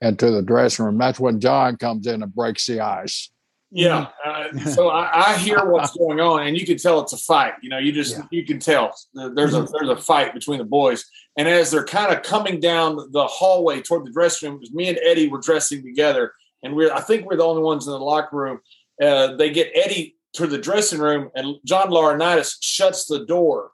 into 0.00 0.30
the 0.30 0.42
dressing 0.42 0.84
room. 0.84 0.98
That's 0.98 1.20
when 1.20 1.40
John 1.40 1.76
comes 1.76 2.06
in 2.06 2.22
and 2.22 2.34
breaks 2.34 2.66
the 2.66 2.80
ice. 2.80 3.30
Yeah. 3.70 4.08
Uh, 4.24 4.56
so 4.60 4.88
I, 4.90 5.32
I 5.32 5.38
hear 5.38 5.64
what's 5.64 5.96
going 5.96 6.20
on, 6.20 6.46
and 6.46 6.56
you 6.56 6.64
can 6.64 6.78
tell 6.78 7.00
it's 7.00 7.12
a 7.12 7.18
fight. 7.18 7.54
You 7.62 7.68
know, 7.68 7.78
you 7.78 7.92
just 7.92 8.16
Yeah. 8.16 8.22
you 8.30 8.44
can 8.44 8.60
tell 8.60 8.94
there's 9.14 9.54
a 9.54 9.66
there's 9.72 9.88
a 9.88 9.96
fight 9.96 10.34
between 10.34 10.58
the 10.58 10.64
boys. 10.64 11.04
And 11.36 11.48
as 11.48 11.70
they're 11.70 11.84
kind 11.84 12.14
of 12.14 12.22
coming 12.22 12.60
down 12.60 12.96
the 13.10 13.26
hallway 13.26 13.82
toward 13.82 14.06
the 14.06 14.12
dressing 14.12 14.50
room, 14.50 14.60
because 14.60 14.74
me 14.74 14.88
and 14.88 14.98
Eddie 15.02 15.28
were 15.28 15.40
dressing 15.40 15.82
together, 15.82 16.32
and 16.62 16.74
we're 16.74 16.92
I 16.92 17.00
think 17.00 17.26
we're 17.26 17.36
the 17.36 17.44
only 17.44 17.62
ones 17.62 17.86
in 17.86 17.92
the 17.92 17.98
locker 17.98 18.36
room. 18.36 18.60
Uh, 19.02 19.34
they 19.36 19.50
get 19.50 19.72
Eddie 19.74 20.16
to 20.34 20.46
the 20.46 20.58
dressing 20.58 21.00
room, 21.00 21.30
and 21.34 21.56
John 21.64 21.88
Laurinaitis 21.88 22.56
shuts 22.60 23.06
the 23.06 23.26
door 23.26 23.72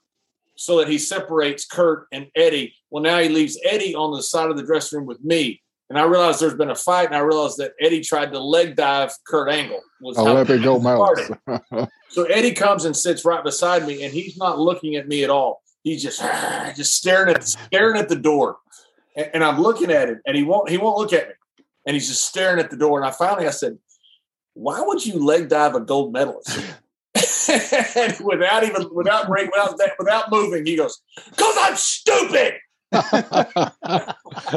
so 0.57 0.79
that 0.79 0.89
he 0.89 0.99
separates 0.99 1.67
Kurt 1.67 2.07
and 2.13 2.29
Eddie. 2.35 2.75
Well, 2.91 3.03
now 3.03 3.19
he 3.19 3.29
leaves 3.29 3.59
Eddie 3.65 3.95
on 3.95 4.13
the 4.13 4.23
side 4.23 4.51
of 4.51 4.57
the 4.57 4.63
dressing 4.63 4.99
room 4.99 5.07
with 5.07 5.23
me. 5.23 5.62
And 5.93 5.99
I 5.99 6.05
realized 6.05 6.41
there's 6.41 6.55
been 6.55 6.71
a 6.71 6.75
fight, 6.75 7.09
and 7.09 7.15
I 7.15 7.19
realized 7.19 7.59
that 7.59 7.73
Eddie 7.79 8.01
tried 8.01 8.33
to 8.33 8.39
leg 8.39 8.77
dive 8.77 9.13
Kurt 9.27 9.51
Angle. 9.51 9.83
Was 10.01 10.17
how- 10.17 10.29
Olympic 10.29 10.63
gold 10.63 10.81
started. 10.81 11.39
medalist. 11.47 11.93
so 12.09 12.23
Eddie 12.25 12.53
comes 12.53 12.87
and 12.87 12.97
sits 12.97 13.27
right 13.27 13.45
beside 13.45 13.87
me, 13.87 14.03
and 14.03 14.11
he's 14.11 14.39
not 14.39 14.59
looking 14.59 14.97
at 14.97 15.07
me 15.07 15.23
at 15.23 15.29
all. 15.29 15.61
He's 15.83 16.03
just 16.03 16.19
just 16.77 16.95
staring 16.95 17.35
at 17.35 17.45
staring 17.45 17.99
at 17.99 18.09
the 18.09 18.17
door, 18.17 18.57
and, 19.15 19.31
and 19.35 19.45
I'm 19.45 19.61
looking 19.61 19.91
at 19.91 20.09
him, 20.09 20.23
and 20.25 20.35
he 20.35 20.45
won't 20.45 20.71
he 20.71 20.79
won't 20.79 20.97
look 20.97 21.13
at 21.13 21.29
me, 21.29 21.35
and 21.87 21.93
he's 21.93 22.09
just 22.09 22.27
staring 22.27 22.59
at 22.59 22.71
the 22.71 22.79
door. 22.79 22.99
And 22.99 23.07
I 23.07 23.11
finally 23.11 23.47
I 23.47 23.51
said, 23.51 23.77
"Why 24.55 24.81
would 24.81 25.05
you 25.05 25.23
leg 25.23 25.51
dive 25.51 25.75
a 25.75 25.81
gold 25.81 26.15
medalist?" 26.15 26.59
and 27.95 28.17
without 28.25 28.65
even 28.65 28.89
without 28.95 29.29
without 29.29 29.79
without 29.99 30.31
moving, 30.31 30.65
he 30.65 30.75
goes, 30.75 31.03
"Cause 31.37 31.55
I'm 31.59 31.77
stupid." 31.77 32.55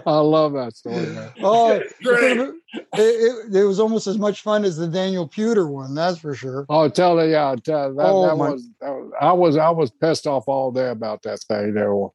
I 0.05 0.19
love 0.19 0.53
that 0.53 0.75
story, 0.75 1.05
man. 1.07 1.31
oh, 1.41 1.71
it, 1.73 1.93
Great. 2.03 2.37
it, 2.37 2.53
it, 2.93 3.55
it 3.55 3.63
was 3.63 3.79
almost 3.79 4.07
as 4.07 4.17
much 4.17 4.41
fun 4.41 4.65
as 4.65 4.77
the 4.77 4.87
Daniel 4.87 5.27
Puder 5.27 5.67
one. 5.69 5.95
That's 5.95 6.19
for 6.19 6.35
sure. 6.35 6.65
Oh, 6.69 6.89
tell 6.89 7.15
the 7.15 7.27
yeah, 7.29 7.55
tell, 7.63 7.93
that, 7.95 8.05
Oh, 8.05 8.27
that, 8.27 8.35
my- 8.35 8.49
was, 8.51 8.67
that 8.81 8.89
was 8.91 9.11
I 9.21 9.31
was 9.31 9.57
I 9.57 9.69
was 9.69 9.91
pissed 9.91 10.27
off 10.27 10.45
all 10.47 10.71
day 10.71 10.89
about 10.89 11.21
that 11.23 11.39
thing 11.41 11.73
there 11.73 11.95
when 11.95 12.09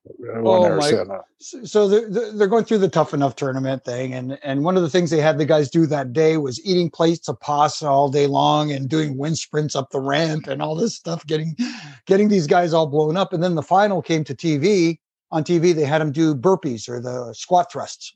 Oh, 0.45 0.63
they 0.63 0.71
were 0.71 0.77
oh, 0.77 0.81
my- 0.81 0.91
sitting 0.91 1.11
up. 1.11 1.25
So 1.43 1.65
so 1.65 1.89
they're, 1.89 2.11
they're 2.11 2.33
they're 2.33 2.49
going 2.49 2.65
through 2.67 2.79
the 2.79 2.89
tough 2.89 3.15
enough 3.15 3.35
tournament 3.35 3.83
thing, 3.83 4.13
and 4.13 4.39
and 4.43 4.63
one 4.63 4.77
of 4.77 4.83
the 4.83 4.91
things 4.91 5.09
they 5.11 5.23
had 5.23 5.39
the 5.39 5.47
guys 5.47 5.71
do 5.71 5.87
that 5.87 6.13
day 6.13 6.37
was 6.37 6.63
eating 6.67 6.91
plates 6.91 7.29
of 7.29 7.41
pasta 7.41 7.87
all 7.89 8.11
day 8.11 8.27
long 8.27 8.71
and 8.71 8.91
doing 8.91 9.17
wind 9.17 9.39
sprints 9.39 9.75
up 9.75 9.89
the 9.91 10.01
ramp 10.01 10.47
and 10.49 10.61
all 10.61 10.75
this 10.75 10.95
stuff, 10.95 11.27
getting 11.27 11.57
getting 12.05 12.29
these 12.29 12.47
guys 12.47 12.75
all 12.75 12.87
blown 12.87 13.17
up. 13.17 13.33
And 13.33 13.43
then 13.43 13.55
the 13.55 13.63
final 13.63 14.03
came 14.03 14.23
to 14.25 14.35
TV. 14.35 14.99
On 15.33 15.45
TV, 15.45 15.75
they 15.75 15.85
had 15.85 16.01
him 16.01 16.13
do 16.13 16.35
burpees 16.35 16.89
or 16.89 17.01
the 17.01 17.33
squat 17.35 17.71
thrusts, 17.71 18.15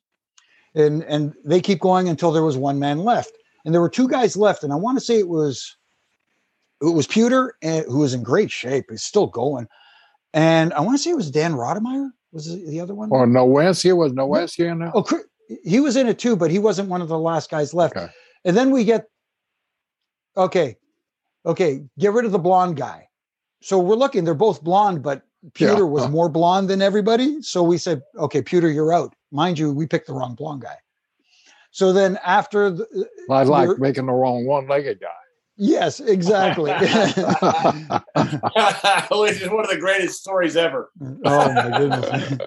and 0.74 1.02
and 1.04 1.34
they 1.44 1.60
keep 1.60 1.80
going 1.80 2.08
until 2.08 2.32
there 2.32 2.42
was 2.42 2.56
one 2.56 2.78
man 2.78 2.98
left, 3.00 3.32
and 3.64 3.72
there 3.72 3.80
were 3.80 3.88
two 3.88 4.08
guys 4.08 4.36
left, 4.36 4.64
and 4.64 4.72
I 4.72 4.76
want 4.76 4.98
to 4.98 5.04
say 5.04 5.18
it 5.18 5.28
was 5.28 5.76
it 6.80 6.92
was 6.92 7.06
Puder, 7.06 7.50
and, 7.62 7.86
who 7.86 7.98
was 7.98 8.14
in 8.14 8.22
great 8.22 8.50
shape, 8.50 8.86
he's 8.90 9.04
still 9.04 9.26
going, 9.26 9.68
and 10.32 10.72
I 10.74 10.80
want 10.80 10.96
to 10.96 11.02
say 11.02 11.10
it 11.10 11.16
was 11.16 11.30
Dan 11.30 11.54
Rodimer 11.54 12.10
was 12.32 12.46
the 12.46 12.68
the 12.68 12.80
other 12.80 12.94
one. 12.94 13.08
Oh, 13.12 13.16
or 13.16 13.26
Nowinski 13.26 13.96
was 13.96 14.12
Nowinski 14.12 14.70
in 14.70 14.80
there? 14.80 14.92
Oh, 14.94 15.04
he 15.62 15.80
was 15.80 15.96
in 15.96 16.08
it 16.08 16.18
too, 16.18 16.36
but 16.36 16.50
he 16.50 16.58
wasn't 16.58 16.88
one 16.88 17.00
of 17.00 17.08
the 17.08 17.18
last 17.18 17.50
guys 17.50 17.72
left. 17.72 17.96
Okay. 17.96 18.12
And 18.44 18.56
then 18.56 18.70
we 18.70 18.84
get, 18.84 19.06
okay, 20.36 20.76
okay, 21.46 21.84
get 21.98 22.12
rid 22.12 22.24
of 22.24 22.32
the 22.32 22.38
blonde 22.38 22.76
guy. 22.76 23.08
So 23.62 23.78
we're 23.78 23.94
looking; 23.94 24.24
they're 24.24 24.34
both 24.34 24.62
blonde, 24.62 25.02
but 25.02 25.22
Puder 25.52 25.78
Yeah. 25.78 25.82
was 25.82 26.04
uh. 26.04 26.08
more 26.08 26.28
blonde 26.28 26.68
than 26.70 26.80
everybody. 26.82 27.42
So 27.42 27.62
we 27.62 27.78
said, 27.78 28.02
okay, 28.18 28.42
Puder, 28.42 28.72
you're 28.72 28.92
out. 28.92 29.14
Mind 29.30 29.58
you, 29.58 29.72
we 29.72 29.86
picked 29.86 30.06
the 30.06 30.14
wrong 30.14 30.34
blonde 30.34 30.62
guy. 30.62 30.76
So 31.70 31.92
then 31.92 32.18
after, 32.24 32.70
the, 32.70 33.08
uh, 33.28 33.32
I 33.32 33.42
like 33.42 33.78
making 33.78 34.06
the 34.06 34.12
wrong 34.12 34.46
one-legged 34.46 35.00
guy. 35.00 35.08
yes, 35.56 35.98
exactly. 36.00 36.70
Which 39.10 39.40
is 39.42 39.50
one 39.50 39.64
of 39.64 39.70
the 39.70 39.78
greatest 39.80 40.20
stories 40.20 40.56
ever. 40.56 40.90
oh 41.24 41.52
my 41.52 41.78
goodness. 41.78 42.38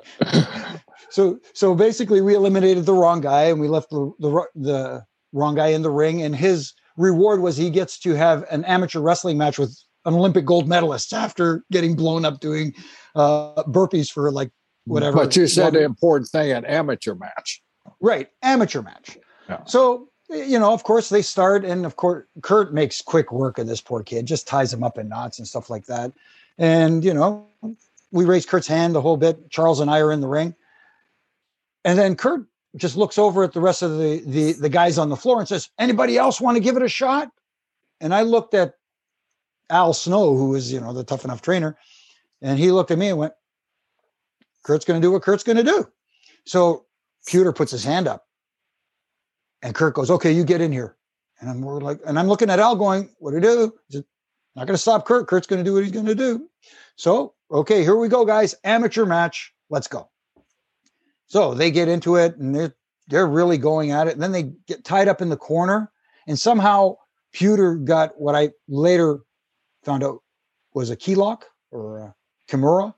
so 1.09 1.39
so 1.53 1.75
basically 1.75 2.21
we 2.21 2.35
eliminated 2.35 2.85
the 2.85 2.93
wrong 2.93 3.21
guy 3.21 3.43
and 3.43 3.59
we 3.59 3.67
left 3.67 3.89
the, 3.89 4.11
the 4.19 4.45
the 4.55 5.05
wrong 5.33 5.55
guy 5.55 5.67
in 5.67 5.81
the 5.81 5.91
ring 5.91 6.21
and 6.21 6.35
his 6.35 6.73
reward 6.95 7.41
was 7.41 7.55
he 7.57 7.69
gets 7.69 7.99
to 7.99 8.13
have 8.13 8.45
an 8.49 8.63
amateur 8.65 8.99
wrestling 8.99 9.37
match 9.37 9.59
with 9.59 9.77
an 10.07 10.15
olympic 10.15 10.45
gold 10.45 10.67
medalist 10.67 11.13
after 11.13 11.63
getting 11.71 11.95
blown 11.95 12.25
up 12.25 12.39
doing 12.39 12.73
uh 13.15 13.61
burpees 13.63 14.11
for 14.11 14.31
like 14.31 14.49
whatever. 14.87 15.17
But 15.17 15.35
you 15.35 15.47
said 15.47 15.73
the 15.73 15.83
important 15.83 16.29
thing 16.29 16.51
an 16.51 16.65
amateur 16.65 17.13
match. 17.13 17.61
right 17.99 18.29
amateur 18.41 18.81
match. 18.81 19.17
Yeah. 19.49 19.63
so 19.65 20.09
you 20.29 20.59
know 20.59 20.73
of 20.73 20.83
course 20.83 21.09
they 21.09 21.21
start 21.21 21.63
and 21.63 21.85
of 21.85 21.95
course 21.95 22.25
kurt 22.41 22.73
makes 22.73 23.01
quick 23.01 23.31
work 23.31 23.57
of 23.57 23.67
this 23.67 23.81
poor 23.81 24.03
kid 24.03 24.25
just 24.25 24.47
ties 24.47 24.73
him 24.73 24.83
up 24.83 24.97
in 24.97 25.07
knots 25.07 25.39
and 25.39 25.47
stuff 25.47 25.69
like 25.69 25.85
that. 25.85 26.11
And 26.57 27.03
you 27.03 27.13
know 27.13 27.47
we 28.11 28.25
raise 28.25 28.45
kurt's 28.45 28.67
hand 28.67 28.95
a 28.95 29.01
whole 29.01 29.17
bit. 29.17 29.49
Charles 29.49 29.79
and 29.79 29.91
i 29.91 29.99
are 29.99 30.11
in 30.11 30.21
the 30.21 30.27
ring. 30.27 30.55
And 31.83 31.99
then 31.99 32.15
kurt 32.15 32.45
just 32.75 32.95
looks 32.95 33.17
over 33.17 33.43
at 33.43 33.53
the 33.53 33.61
rest 33.61 33.81
of 33.81 33.97
the 33.97 34.21
the, 34.25 34.53
the 34.53 34.69
guys 34.69 34.97
on 34.97 35.09
the 35.09 35.17
floor 35.17 35.39
and 35.39 35.47
says 35.47 35.69
anybody 35.77 36.17
else 36.17 36.39
want 36.41 36.55
to 36.55 36.63
give 36.63 36.77
it 36.77 36.83
a 36.83 36.89
shot? 36.89 37.29
And 37.99 38.13
i 38.13 38.21
looked 38.21 38.53
at 38.53 38.73
al 39.69 39.93
snow 39.93 40.35
who 40.35 40.55
is 40.55 40.71
you 40.71 40.79
know 40.79 40.93
the 40.93 41.03
tough 41.03 41.25
enough 41.25 41.41
trainer 41.41 41.77
and 42.41 42.57
he 42.59 42.71
looked 42.71 42.91
at 42.91 42.97
me 42.97 43.09
and 43.09 43.17
went 43.17 43.33
kurt's 44.63 44.85
going 44.85 44.99
to 44.99 45.05
do 45.05 45.11
what 45.11 45.21
kurt's 45.21 45.43
going 45.43 45.57
to 45.57 45.63
do 45.63 45.87
so 46.45 46.85
Puder 47.27 47.53
puts 47.53 47.71
his 47.71 47.83
hand 47.83 48.07
up 48.07 48.27
and 49.61 49.75
Kurt 49.75 49.95
goes, 49.95 50.11
okay, 50.11 50.31
you 50.31 50.43
get 50.43 50.61
in 50.61 50.71
here. 50.71 50.95
And 51.39 51.49
I'm 51.49 51.61
like, 51.61 51.99
and 52.05 52.17
I'm 52.17 52.27
looking 52.27 52.49
at 52.49 52.59
Al 52.59 52.75
going, 52.75 53.09
what 53.19 53.31
do 53.31 53.37
you 53.37 53.41
do? 53.41 53.73
Said- 53.89 54.05
Not 54.55 54.65
going 54.65 54.75
to 54.75 54.81
stop 54.81 55.05
Kurt. 55.05 55.27
Kurt's 55.27 55.47
going 55.47 55.63
to 55.63 55.69
do 55.69 55.73
what 55.73 55.83
he's 55.83 55.91
going 55.91 56.05
to 56.05 56.15
do. 56.15 56.49
So, 56.95 57.33
okay, 57.51 57.83
here 57.83 57.95
we 57.95 58.07
go, 58.07 58.25
guys. 58.25 58.55
Amateur 58.63 59.05
match. 59.05 59.53
Let's 59.69 59.87
go. 59.87 60.09
So 61.27 61.53
they 61.53 61.69
get 61.71 61.89
into 61.89 62.15
it 62.15 62.37
and 62.37 62.55
they're 62.55 62.73
they're 63.09 63.27
really 63.27 63.57
going 63.57 63.91
at 63.91 64.07
it. 64.07 64.13
And 64.13 64.23
then 64.23 64.31
they 64.31 64.51
get 64.67 64.83
tied 64.83 65.07
up 65.07 65.21
in 65.21 65.29
the 65.29 65.37
corner, 65.37 65.91
and 66.27 66.39
somehow 66.39 66.95
Puder 67.33 67.83
got 67.83 68.19
what 68.19 68.35
I 68.35 68.51
later 68.67 69.19
found 69.87 70.03
out 70.03 70.21
was 70.73 70.89
a 70.89 70.95
key 70.95 71.15
lock 71.15 71.45
or 71.71 71.99
a 71.99 72.15
Kimura, 72.49 72.93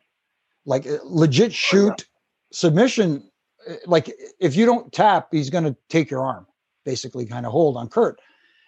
like 0.66 0.86
legit 1.04 1.54
shoot 1.54 2.06
submission. 2.52 3.24
Eh, 3.68 3.76
like 3.86 4.12
if 4.40 4.56
you 4.56 4.66
don't 4.66 4.92
tap, 4.92 5.30
he's 5.32 5.50
going 5.50 5.64
to 5.64 5.76
take 5.88 6.10
your 6.10 6.26
arm, 6.26 6.48
basically, 6.86 7.26
kind 7.26 7.46
of 7.46 7.52
hold 7.52 7.78
on 7.78 7.88
Kurt. 7.88 8.20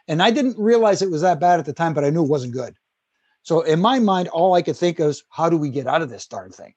And 0.07 0.21
I 0.21 0.29
didn't 0.31 0.57
realize 0.57 1.01
it 1.01 1.11
was 1.11 1.21
that 1.21 1.39
bad 1.39 1.59
at 1.59 1.65
the 1.65 1.73
time, 1.73 1.93
but 1.93 2.05
I 2.05 2.09
knew 2.09 2.23
it 2.23 2.29
wasn't 2.29 2.53
good. 2.53 2.75
So 3.43 3.61
in 3.61 3.81
my 3.81 3.97
mind, 3.97 4.27
all 4.27 4.53
I 4.53 4.61
could 4.61 4.77
think 4.77 4.99
of 4.99 5.09
is, 5.09 5.23
how 5.29 5.49
do 5.49 5.57
we 5.57 5.69
get 5.69 5.87
out 5.87 6.03
of 6.03 6.09
this 6.09 6.27
darn 6.27 6.51
thing? 6.51 6.73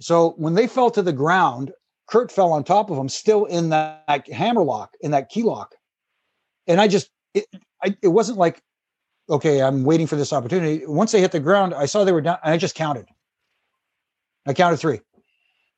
So 0.00 0.34
when 0.36 0.54
they 0.54 0.66
fell 0.66 0.90
to 0.92 1.02
the 1.02 1.12
ground, 1.12 1.72
Kurt 2.06 2.30
fell 2.30 2.52
on 2.52 2.62
top 2.62 2.90
of 2.90 2.96
him, 2.96 3.08
still 3.08 3.44
in 3.46 3.70
that, 3.70 4.28
hammer 4.32 4.62
lock, 4.62 4.94
in 5.00 5.10
that 5.10 5.28
key 5.28 5.42
lock. 5.42 5.74
And 6.66 6.80
I 6.80 6.88
just, 6.88 7.10
it, 7.34 7.46
I, 7.82 7.96
it 8.00 8.08
wasn't 8.08 8.38
like, 8.38 8.62
okay, 9.30 9.62
I'm 9.62 9.84
waiting 9.84 10.06
for 10.06 10.16
this 10.16 10.32
opportunity. 10.32 10.84
Once 10.86 11.12
they 11.12 11.20
hit 11.20 11.32
the 11.32 11.40
ground, 11.40 11.74
I 11.74 11.86
saw 11.86 12.04
they 12.04 12.12
were 12.12 12.20
down, 12.20 12.38
and 12.44 12.52
I 12.52 12.56
just 12.56 12.74
counted. 12.74 13.06
I 14.46 14.52
counted 14.52 14.78
three, 14.78 15.00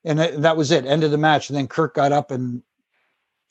and 0.04 0.18
that 0.18 0.56
was 0.56 0.70
it. 0.70 0.86
End 0.86 1.04
of 1.04 1.10
the 1.10 1.18
match. 1.18 1.48
And 1.48 1.56
then 1.56 1.68
Kurt 1.68 1.94
got 1.94 2.12
up 2.12 2.30
and 2.30 2.62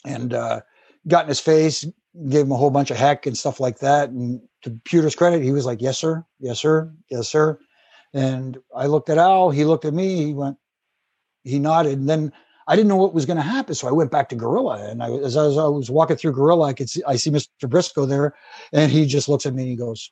and 0.06 0.34
uh, 0.34 0.62
got 1.08 1.26
in 1.26 1.30
his 1.30 1.40
face, 1.40 1.86
gave 2.30 2.46
him 2.46 2.52
a 2.52 2.58
whole 2.58 2.72
bunch 2.72 2.92
of 2.92 2.98
heck 2.98 3.26
and 3.26 3.38
stuff 3.38 3.60
like 3.60 3.80
that. 3.80 4.10
And 4.10 4.42
to 4.64 4.72
Puder's 4.86 5.16
credit, 5.16 5.44
he 5.44 5.52
was 5.52 5.66
like, 5.66 5.82
"Yes, 5.82 5.98
sir. 5.98 6.26
Yes, 6.40 6.60
sir. 6.60 6.92
Yes, 7.10 7.28
sir." 7.28 7.60
And 8.14 8.58
I 8.76 8.88
looked 8.88 9.10
at 9.10 9.18
Al. 9.18 9.52
He 9.52 9.64
looked 9.66 9.86
at 9.86 9.94
me. 9.94 10.26
He 10.26 10.34
went. 10.34 10.58
He 11.44 11.60
nodded. 11.60 11.98
And 11.98 12.10
then 12.10 12.34
I 12.68 12.76
didn't 12.76 12.90
know 12.90 12.96
what 12.96 13.14
was 13.14 13.26
going 13.26 13.38
to 13.38 13.44
happen, 13.44 13.76
so 13.76 13.88
I 13.88 13.92
went 13.92 14.12
back 14.12 14.30
to 14.30 14.36
Gorilla. 14.36 14.88
And 14.90 15.02
I, 15.02 15.12
as, 15.12 15.36
I 15.36 15.46
was, 15.46 15.58
I 15.58 15.68
was 15.68 15.90
walking 15.90 16.18
through 16.18 16.34
Gorilla, 16.34 16.68
I 16.68 16.74
could 16.74 16.90
see 16.90 17.04
I 17.08 17.16
see 17.16 17.32
Mr. 17.32 17.48
Brisco 17.64 18.08
there, 18.08 18.36
and 18.72 18.92
he 18.92 19.06
just 19.06 19.28
looks 19.28 19.46
at 19.46 19.54
me 19.54 19.64
and 19.64 19.72
he 19.72 19.76
goes, 19.76 20.12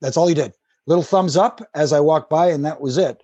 "That's 0.00 0.16
all 0.16 0.28
he 0.28 0.34
did." 0.34 0.52
Little 0.86 1.04
thumbs 1.04 1.36
up 1.36 1.60
as 1.74 1.92
I 1.92 2.00
walked 2.00 2.30
by, 2.30 2.50
and 2.50 2.64
that 2.64 2.80
was 2.80 2.96
it. 2.96 3.22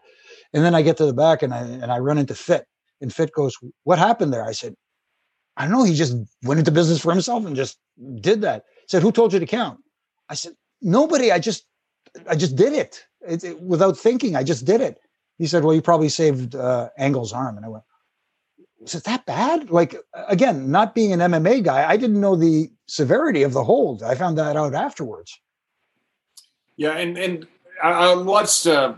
And 0.52 0.64
then 0.64 0.74
I 0.74 0.82
get 0.82 0.96
to 0.98 1.06
the 1.06 1.12
back, 1.14 1.42
and 1.42 1.54
I 1.54 1.60
and 1.60 1.92
I 1.92 1.98
run 1.98 2.18
into 2.18 2.34
Fit, 2.34 2.66
and 3.00 3.12
Fit 3.12 3.32
goes, 3.32 3.56
"What 3.84 3.98
happened 3.98 4.32
there?" 4.32 4.44
I 4.44 4.52
said, 4.52 4.74
"I 5.56 5.62
don't 5.62 5.72
know. 5.72 5.84
He 5.84 5.94
just 5.94 6.16
went 6.42 6.58
into 6.58 6.72
business 6.72 7.00
for 7.00 7.12
himself 7.12 7.46
and 7.46 7.56
just 7.56 7.78
did 8.20 8.40
that." 8.42 8.64
said, 8.88 9.02
"Who 9.02 9.12
told 9.12 9.32
you 9.32 9.38
to 9.38 9.46
count?" 9.46 9.80
I 10.28 10.34
said, 10.34 10.54
"Nobody. 10.82 11.30
I 11.32 11.38
just, 11.38 11.66
I 12.28 12.34
just 12.36 12.56
did 12.56 12.72
it. 12.72 13.04
It, 13.26 13.44
it 13.44 13.60
without 13.60 13.96
thinking. 13.96 14.34
I 14.36 14.42
just 14.42 14.64
did 14.64 14.80
it." 14.80 14.98
He 15.38 15.46
said, 15.46 15.64
"Well, 15.64 15.74
you 15.74 15.82
probably 15.82 16.08
saved 16.08 16.54
uh, 16.54 16.88
Angle's 16.96 17.32
arm." 17.32 17.56
And 17.56 17.66
I 17.66 17.68
went, 17.68 17.84
"Is 18.80 18.94
it 18.94 19.04
that 19.04 19.26
bad?" 19.26 19.70
Like 19.70 19.96
again, 20.28 20.70
not 20.70 20.94
being 20.94 21.12
an 21.12 21.20
MMA 21.20 21.62
guy, 21.62 21.88
I 21.88 21.96
didn't 21.96 22.20
know 22.20 22.36
the 22.36 22.70
severity 22.86 23.42
of 23.42 23.52
the 23.52 23.64
hold. 23.64 24.02
I 24.02 24.14
found 24.14 24.38
that 24.38 24.56
out 24.56 24.74
afterwards. 24.74 25.38
Yeah, 26.76 26.92
and 26.92 27.16
and 27.16 27.46
I, 27.82 28.14
watched 28.14 28.66
uh, 28.66 28.94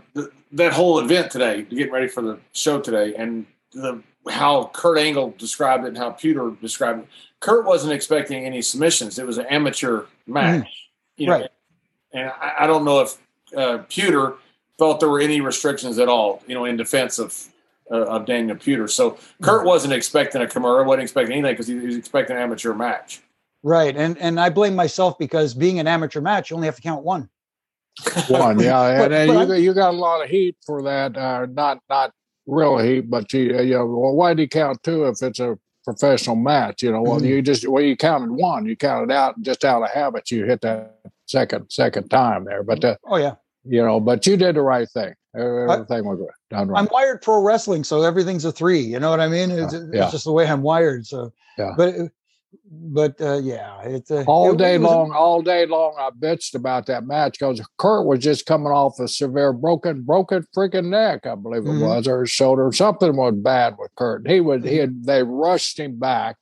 that 0.51 0.73
whole 0.73 0.99
event 0.99 1.31
today, 1.31 1.63
getting 1.63 1.91
ready 1.91 2.07
for 2.07 2.21
the 2.21 2.39
show 2.53 2.79
today, 2.79 3.15
and 3.15 3.45
the 3.73 4.01
how 4.27 4.69
Kurt 4.73 4.97
Angle 4.97 5.33
described 5.37 5.85
it 5.85 5.89
and 5.89 5.97
how 5.97 6.11
Puder 6.11 6.59
described 6.61 6.99
it. 6.99 7.07
Kurt 7.39 7.65
wasn't 7.65 7.93
expecting 7.93 8.45
any 8.45 8.61
submissions. 8.61 9.17
It 9.17 9.25
was 9.25 9.37
an 9.37 9.45
amateur 9.45 10.05
match, 10.27 10.63
mm. 10.63 10.67
you 11.17 11.27
know. 11.27 11.33
Right. 11.33 11.49
And 12.11 12.29
I, 12.29 12.55
I, 12.61 12.67
don't 12.67 12.85
know 12.85 13.01
if 13.01 13.17
uh, 13.55 13.79
Puder 13.89 14.35
thought 14.79 14.99
there 14.99 15.09
were 15.09 15.19
any 15.19 15.41
restrictions 15.41 15.99
at 15.99 16.07
all, 16.07 16.41
you 16.47 16.55
know, 16.55 16.65
in 16.65 16.77
defense 16.77 17.19
of 17.19 17.47
uh, 17.91 18.05
of 18.05 18.25
Daniel 18.25 18.55
Puder. 18.55 18.89
So 18.89 19.17
Kurt 19.41 19.63
mm. 19.63 19.65
wasn't 19.65 19.93
expecting 19.93 20.41
a 20.41 20.45
Kimura, 20.45 20.85
wasn't 20.85 21.03
expecting 21.03 21.33
anything 21.33 21.53
because 21.53 21.67
he, 21.67 21.79
he 21.79 21.85
was 21.85 21.95
expecting 21.95 22.35
an 22.35 22.41
amateur 22.41 22.73
match. 22.73 23.21
Right, 23.61 23.95
and 23.95 24.17
and 24.17 24.39
I 24.39 24.49
blame 24.49 24.75
myself 24.75 25.19
because 25.19 25.53
being 25.53 25.79
an 25.79 25.87
amateur 25.87 26.21
match, 26.21 26.49
you 26.49 26.55
only 26.55 26.67
have 26.67 26.77
to 26.77 26.81
count 26.81 27.03
one. 27.03 27.29
One, 28.29 28.59
yeah, 28.59 28.97
but, 28.99 29.11
and, 29.11 29.33
but 29.33 29.49
you, 29.49 29.55
you 29.55 29.73
got 29.73 29.93
a 29.93 29.97
lot 29.97 30.23
of 30.23 30.29
heat 30.29 30.55
for 30.65 30.81
that. 30.83 31.17
Uh, 31.17 31.47
not 31.51 31.79
not 31.89 32.13
real 32.47 32.77
heat, 32.77 33.09
but 33.09 33.33
you, 33.33 33.59
you 33.59 33.73
know, 33.73 33.85
well, 33.85 34.13
why 34.13 34.33
do 34.33 34.43
you 34.43 34.47
count 34.47 34.81
two 34.83 35.05
if 35.05 35.21
it's 35.21 35.39
a 35.39 35.59
professional 35.83 36.35
match. 36.35 36.83
You 36.83 36.91
know, 36.91 37.01
well, 37.01 37.17
mm-hmm. 37.17 37.25
you 37.25 37.41
just 37.41 37.67
well, 37.67 37.83
you 37.83 37.97
counted 37.97 38.31
one, 38.31 38.65
you 38.65 38.75
counted 38.75 39.11
out 39.11 39.41
just 39.41 39.65
out 39.65 39.83
of 39.83 39.89
habit. 39.89 40.29
You 40.31 40.45
hit 40.45 40.61
that 40.61 40.99
second 41.25 41.69
second 41.69 42.09
time 42.09 42.45
there, 42.45 42.63
but 42.63 42.83
uh, 42.83 42.95
oh 43.05 43.17
yeah, 43.17 43.35
you 43.63 43.83
know, 43.83 43.99
but 43.99 44.25
you 44.25 44.37
did 44.37 44.55
the 44.55 44.61
right 44.61 44.89
thing. 44.89 45.13
Everything 45.35 46.05
was 46.05 46.19
done 46.49 46.69
right. 46.69 46.79
I'm 46.79 46.87
wired 46.91 47.21
pro 47.21 47.41
wrestling, 47.41 47.83
so 47.83 48.01
everything's 48.01 48.45
a 48.45 48.51
three. 48.51 48.79
You 48.79 48.99
know 48.99 49.11
what 49.11 49.19
I 49.19 49.27
mean? 49.27 49.51
It's, 49.51 49.73
yeah. 49.73 50.03
it's 50.03 50.11
just 50.11 50.25
the 50.25 50.31
way 50.31 50.47
I'm 50.47 50.63
wired. 50.63 51.05
So, 51.05 51.31
yeah. 51.57 51.73
But 51.77 51.95
but 52.65 53.21
uh, 53.21 53.39
yeah, 53.39 53.81
it's 53.83 54.09
uh, 54.09 54.23
all 54.25 54.53
it, 54.53 54.57
day 54.57 54.75
it 54.75 54.81
long. 54.81 55.11
All 55.11 55.41
day 55.41 55.65
long, 55.67 55.95
I 55.99 56.09
bitched 56.09 56.55
about 56.55 56.87
that 56.87 57.05
match 57.05 57.37
because 57.39 57.61
Kurt 57.77 58.07
was 58.07 58.19
just 58.19 58.47
coming 58.47 58.71
off 58.71 58.99
a 58.99 59.07
severe 59.07 59.53
broken, 59.53 60.01
broken 60.01 60.45
freaking 60.55 60.89
neck, 60.89 61.27
I 61.27 61.35
believe 61.35 61.63
it 61.63 61.69
mm-hmm. 61.69 61.81
was, 61.81 62.07
or 62.07 62.21
his 62.21 62.31
shoulder. 62.31 62.71
Something 62.71 63.15
was 63.15 63.35
bad 63.35 63.75
with 63.77 63.91
Kurt. 63.95 64.27
He 64.27 64.39
would, 64.39 64.65
he 64.65 64.77
had, 64.77 65.05
they 65.05 65.21
rushed 65.21 65.79
him 65.79 65.99
back 65.99 66.37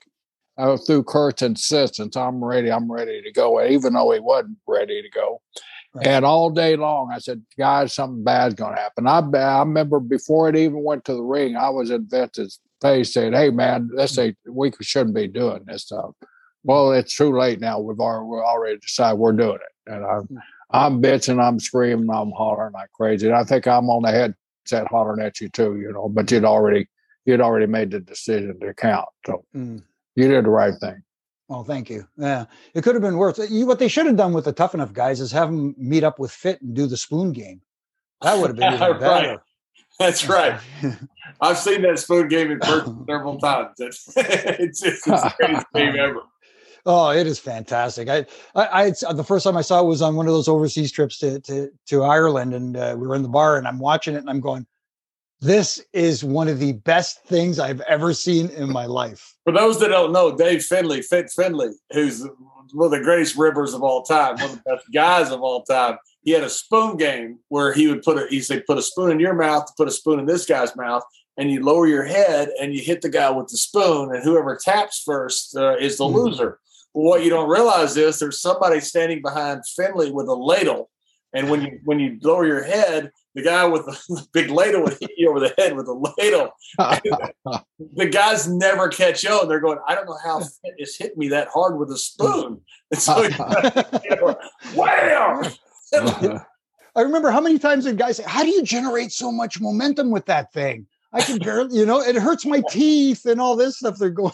uh, 0.58 0.78
through 0.78 1.04
Kurt's 1.04 1.42
insistence. 1.42 2.16
I'm 2.16 2.44
ready. 2.44 2.72
I'm 2.72 2.90
ready 2.90 3.22
to 3.22 3.32
go, 3.32 3.62
even 3.66 3.94
though 3.94 4.12
he 4.12 4.20
wasn't 4.20 4.58
ready 4.66 5.02
to 5.02 5.10
go. 5.10 5.42
Right. 5.98 6.08
And 6.08 6.26
all 6.26 6.50
day 6.50 6.76
long, 6.76 7.12
I 7.14 7.20
said, 7.20 7.44
guys, 7.58 7.94
something 7.94 8.24
bad's 8.24 8.56
going 8.56 8.76
to 8.76 8.82
happen. 8.82 9.08
I, 9.08 9.20
I 9.20 9.60
remember 9.60 10.00
before 10.00 10.48
it 10.48 10.56
even 10.56 10.84
went 10.84 11.06
to 11.06 11.14
the 11.14 11.24
ring, 11.24 11.56
I 11.56 11.70
was 11.70 11.90
in 11.90 12.08
Vince's 12.08 12.60
they 12.82 13.04
said, 13.04 13.34
"Hey, 13.34 13.50
man, 13.50 13.90
this 13.96 14.14
mm-hmm. 14.14 14.22
ain't 14.22 14.38
we 14.48 14.72
shouldn't 14.82 15.16
be 15.16 15.28
doing 15.28 15.64
this 15.66 15.84
stuff." 15.84 16.06
Mm-hmm. 16.06 16.26
Well, 16.64 16.92
it's 16.94 17.16
too 17.16 17.36
late 17.38 17.60
now. 17.60 17.80
We've 17.80 18.00
already, 18.00 18.28
we 18.28 18.38
already 18.38 18.78
decided 18.80 19.20
we're 19.20 19.32
doing 19.34 19.56
it, 19.56 19.92
and 19.92 20.06
I'm 20.06 20.24
mm-hmm. 20.24 20.38
I'm 20.72 21.02
bitching, 21.02 21.42
I'm 21.42 21.60
screaming, 21.60 22.10
I'm 22.10 22.32
hollering 22.32 22.74
like 22.74 22.92
crazy. 22.92 23.28
And 23.28 23.36
I 23.36 23.46
think 23.46 23.68
I'm 23.68 23.90
on 23.90 24.04
the 24.04 24.12
headset 24.12 24.88
hollering 24.88 25.26
at 25.26 25.40
you 25.40 25.50
too, 25.50 25.78
you 25.78 25.92
know. 25.94 26.10
But 26.10 26.30
you'd 26.32 26.46
already 26.46 26.88
you'd 27.26 27.42
already 27.42 27.68
made 27.68 27.92
the 27.92 28.00
decision 28.00 28.60
to 28.60 28.74
count, 28.74 29.08
so 29.26 29.44
mm. 29.56 29.82
you 30.16 30.28
did 30.28 30.46
the 30.46 30.50
right 30.50 30.76
thing. 30.80 31.02
Oh, 31.50 31.64
thank 31.64 31.90
you. 31.90 32.08
Yeah, 32.18 32.46
it 32.74 32.84
could 32.84 32.96
have 32.96 33.02
been 33.02 33.18
worse. 33.18 33.40
You, 33.50 33.66
what 33.66 33.80
they 33.80 33.88
should 33.88 34.06
have 34.06 34.18
done 34.18 34.34
with 34.34 34.46
the 34.46 34.52
tough 34.52 34.74
enough 34.74 34.92
guys 34.92 35.22
is 35.22 35.32
have 35.32 35.50
them 35.50 35.76
meet 35.78 36.04
up 36.04 36.20
with 36.20 36.32
Fit 36.32 36.62
and 36.62 36.76
do 36.76 36.88
the 36.88 36.98
spoon 36.98 37.32
game. 37.32 37.62
That 38.22 38.38
would 38.38 38.50
have 38.50 38.58
been 38.58 38.74
even 38.74 39.00
better. 39.00 39.42
That's 40.00 40.28
right. 40.28 40.60
I've 41.42 41.58
seen 41.58 41.82
that 41.84 42.00
spoon 42.00 42.28
game 42.28 42.52
in 42.52 42.60
person 42.60 43.06
several 43.10 43.38
times. 43.40 43.76
It's, 43.80 44.06
it's 44.16 44.82
just 44.82 45.06
the 45.06 45.34
greatest 45.38 45.66
game 45.74 45.96
ever. 45.96 46.22
Oh, 46.86 47.10
it 47.10 47.28
is 47.28 47.40
fantastic. 47.40 48.08
I, 48.08 48.26
I, 48.56 48.94
I, 49.08 49.14
the 49.14 49.24
first 49.24 49.44
time 49.44 49.58
I 49.58 49.62
saw 49.62 49.82
it 49.82 49.88
was 49.88 50.02
on 50.02 50.16
one 50.16 50.28
of 50.28 50.34
those 50.34 50.48
overseas 50.48 50.92
trips 50.92 51.18
to 51.20 51.40
to, 51.42 51.70
to 51.88 52.04
Ireland, 52.04 52.54
and 52.54 52.78
uh, 52.78 52.96
we 52.98 53.08
were 53.08 53.16
in 53.16 53.24
the 53.24 53.30
bar, 53.30 53.58
and 53.58 53.68
I'm 53.68 53.80
watching 53.80 54.16
it, 54.16 54.20
and 54.20 54.30
I'm 54.30 54.40
going, 54.40 54.66
"This 55.40 55.84
is 55.94 56.24
one 56.24 56.48
of 56.48 56.60
the 56.60 56.74
best 56.74 57.24
things 57.26 57.60
I've 57.60 57.82
ever 57.82 58.14
seen 58.14 58.50
in 58.50 58.72
my 58.72 58.86
life." 58.86 59.36
For 59.44 59.54
those 59.54 59.80
that 59.80 59.90
don't 59.90 60.12
know, 60.12 60.36
Dave 60.36 60.64
Finlay, 60.64 61.02
Fit 61.02 61.30
Finlay, 61.30 61.72
who's 61.94 62.26
one 62.74 62.86
of 62.86 62.92
the 62.92 63.04
greatest 63.04 63.38
ribbers 63.38 63.74
of 63.74 63.84
all 63.84 64.04
time, 64.04 64.36
one 64.36 64.52
of 64.52 64.64
the 64.64 64.76
best 64.76 64.86
guys 64.94 65.32
of 65.32 65.42
all 65.42 65.64
time, 65.64 65.98
he 66.24 66.32
had 66.32 66.44
a 66.44 66.50
spoon 66.50 66.98
game 66.98 67.40
where 67.48 67.72
he 67.72 67.88
would 67.88 68.04
put 68.04 68.18
a 68.18 68.28
he 68.30 68.42
said 68.42 68.66
put 68.66 68.78
a 68.78 68.82
spoon 68.82 69.12
in 69.12 69.20
your 69.20 69.34
mouth, 69.34 69.72
put 69.78 69.88
a 69.88 69.92
spoon 69.92 70.20
in 70.20 70.26
this 70.26 70.46
guy's 70.46 70.76
mouth, 70.76 71.04
and 71.38 71.52
you 71.52 71.64
lower 71.64 71.88
your 71.88 72.04
head 72.04 72.50
and 72.60 72.74
you 72.74 72.82
hit 72.82 73.02
the 73.02 73.10
guy 73.10 73.30
with 73.30 73.48
the 73.48 73.58
spoon, 73.58 74.14
and 74.14 74.24
whoever 74.24 74.60
taps 74.62 75.04
first 75.06 75.56
uh, 75.56 75.78
is 75.78 75.98
the 75.98 76.04
mm. 76.04 76.14
loser. 76.14 76.60
Well, 76.94 77.06
what 77.06 77.24
you 77.24 77.30
don't 77.30 77.50
realize 77.50 77.96
is 77.96 78.20
there's 78.20 78.42
somebody 78.42 78.80
standing 78.80 79.22
behind 79.22 79.64
Finlay 79.68 80.12
with 80.12 80.28
a 80.28 80.34
ladle, 80.34 80.90
and 81.34 81.50
when 81.50 81.62
you 81.62 81.80
when 81.84 82.00
you 82.00 82.18
lower 82.22 82.46
your 82.46 82.64
head, 82.64 83.12
the 83.36 83.44
guy 83.44 83.66
with 83.66 83.86
the 83.86 84.28
big 84.34 84.50
ladle 84.50 84.84
would 84.84 84.98
hit 85.00 85.12
you 85.18 85.30
over 85.30 85.40
the 85.40 85.54
head 85.58 85.76
with 85.76 85.88
a 85.88 85.94
ladle. 85.94 86.52
the 87.96 88.06
guys 88.10 88.48
never 88.48 88.88
catch 88.88 89.26
on. 89.26 89.48
They're 89.48 89.60
going, 89.60 89.80
I 89.88 89.96
don't 89.96 90.06
know 90.06 90.18
how 90.24 90.42
it's 90.64 90.98
hitting 90.98 91.18
me 91.18 91.28
that 91.30 91.50
hard 91.50 91.78
with 91.78 91.92
a 91.92 91.98
spoon. 91.98 92.62
And 92.90 93.02
so, 93.02 93.22
you 93.22 93.30
know, 94.16 94.38
wham! 94.74 95.44
I 96.96 97.02
remember 97.02 97.32
how 97.32 97.42
many 97.42 97.60
times 97.60 97.84
did 97.84 97.98
guys 97.98 98.16
say, 98.16 98.24
How 98.26 98.44
do 98.44 98.50
you 98.50 98.64
generate 98.64 99.12
so 99.12 99.30
much 99.30 99.60
momentum 99.60 100.10
with 100.10 100.26
that 100.28 100.54
thing? 100.54 100.88
I 101.12 101.22
can 101.22 101.38
barely, 101.38 101.78
you 101.78 101.86
know, 101.86 102.00
it 102.00 102.16
hurts 102.16 102.46
my 102.46 102.62
teeth 102.70 103.26
and 103.26 103.42
all 103.42 103.58
this 103.58 103.80
stuff. 103.80 103.98
They're 103.98 104.10
going. 104.10 104.32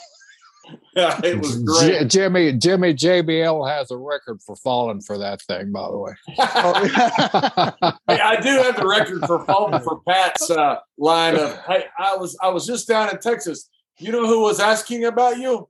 Yeah, 0.95 1.19
it 1.23 1.39
was 1.39 1.57
great. 1.63 2.01
J- 2.01 2.05
Jimmy 2.07 2.53
Jimmy 2.53 2.93
JBL 2.93 3.67
has 3.69 3.89
a 3.89 3.97
record 3.97 4.41
for 4.43 4.55
falling 4.55 5.01
for 5.01 5.17
that 5.17 5.41
thing, 5.41 5.71
by 5.71 5.89
the 5.89 5.97
way. 5.97 6.13
hey, 6.27 8.21
I 8.21 8.39
do 8.39 8.49
have 8.61 8.75
the 8.75 8.87
record 8.87 9.25
for 9.25 9.43
falling 9.45 9.81
for 9.81 10.01
Pat's 10.07 10.51
uh, 10.51 10.77
line 10.97 11.35
of. 11.35 11.57
Hey, 11.65 11.85
I 11.97 12.15
was 12.15 12.37
I 12.41 12.49
was 12.49 12.67
just 12.67 12.87
down 12.87 13.09
in 13.09 13.17
Texas. 13.17 13.69
You 13.97 14.11
know 14.11 14.27
who 14.27 14.41
was 14.41 14.59
asking 14.59 15.03
about 15.05 15.37
you? 15.37 15.67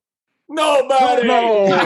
Nobody. 0.49 1.27
Nobody. 1.27 1.81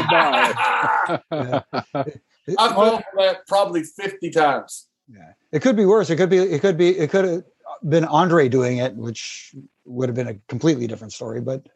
I've 2.58 2.76
been 2.76 3.04
that 3.18 3.38
probably 3.48 3.84
50 3.84 4.30
times. 4.32 4.88
Yeah. 5.10 5.34
It 5.52 5.62
could 5.62 5.76
be 5.76 5.86
worse. 5.86 6.10
It 6.10 6.18
could 6.18 6.30
be, 6.30 6.38
it 6.38 6.62
could 6.62 6.78
be, 6.78 6.98
it 6.98 7.10
could 7.10 7.26
have 7.26 7.44
been 7.88 8.06
Andre 8.06 8.50
doing 8.50 8.78
it, 8.78 8.96
which 8.96 9.54
would 9.86 10.10
have 10.10 10.16
been 10.16 10.28
a 10.28 10.36
completely 10.48 10.88
different 10.88 11.14
story. 11.14 11.42
But 11.42 11.68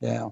yeah. 0.00 0.28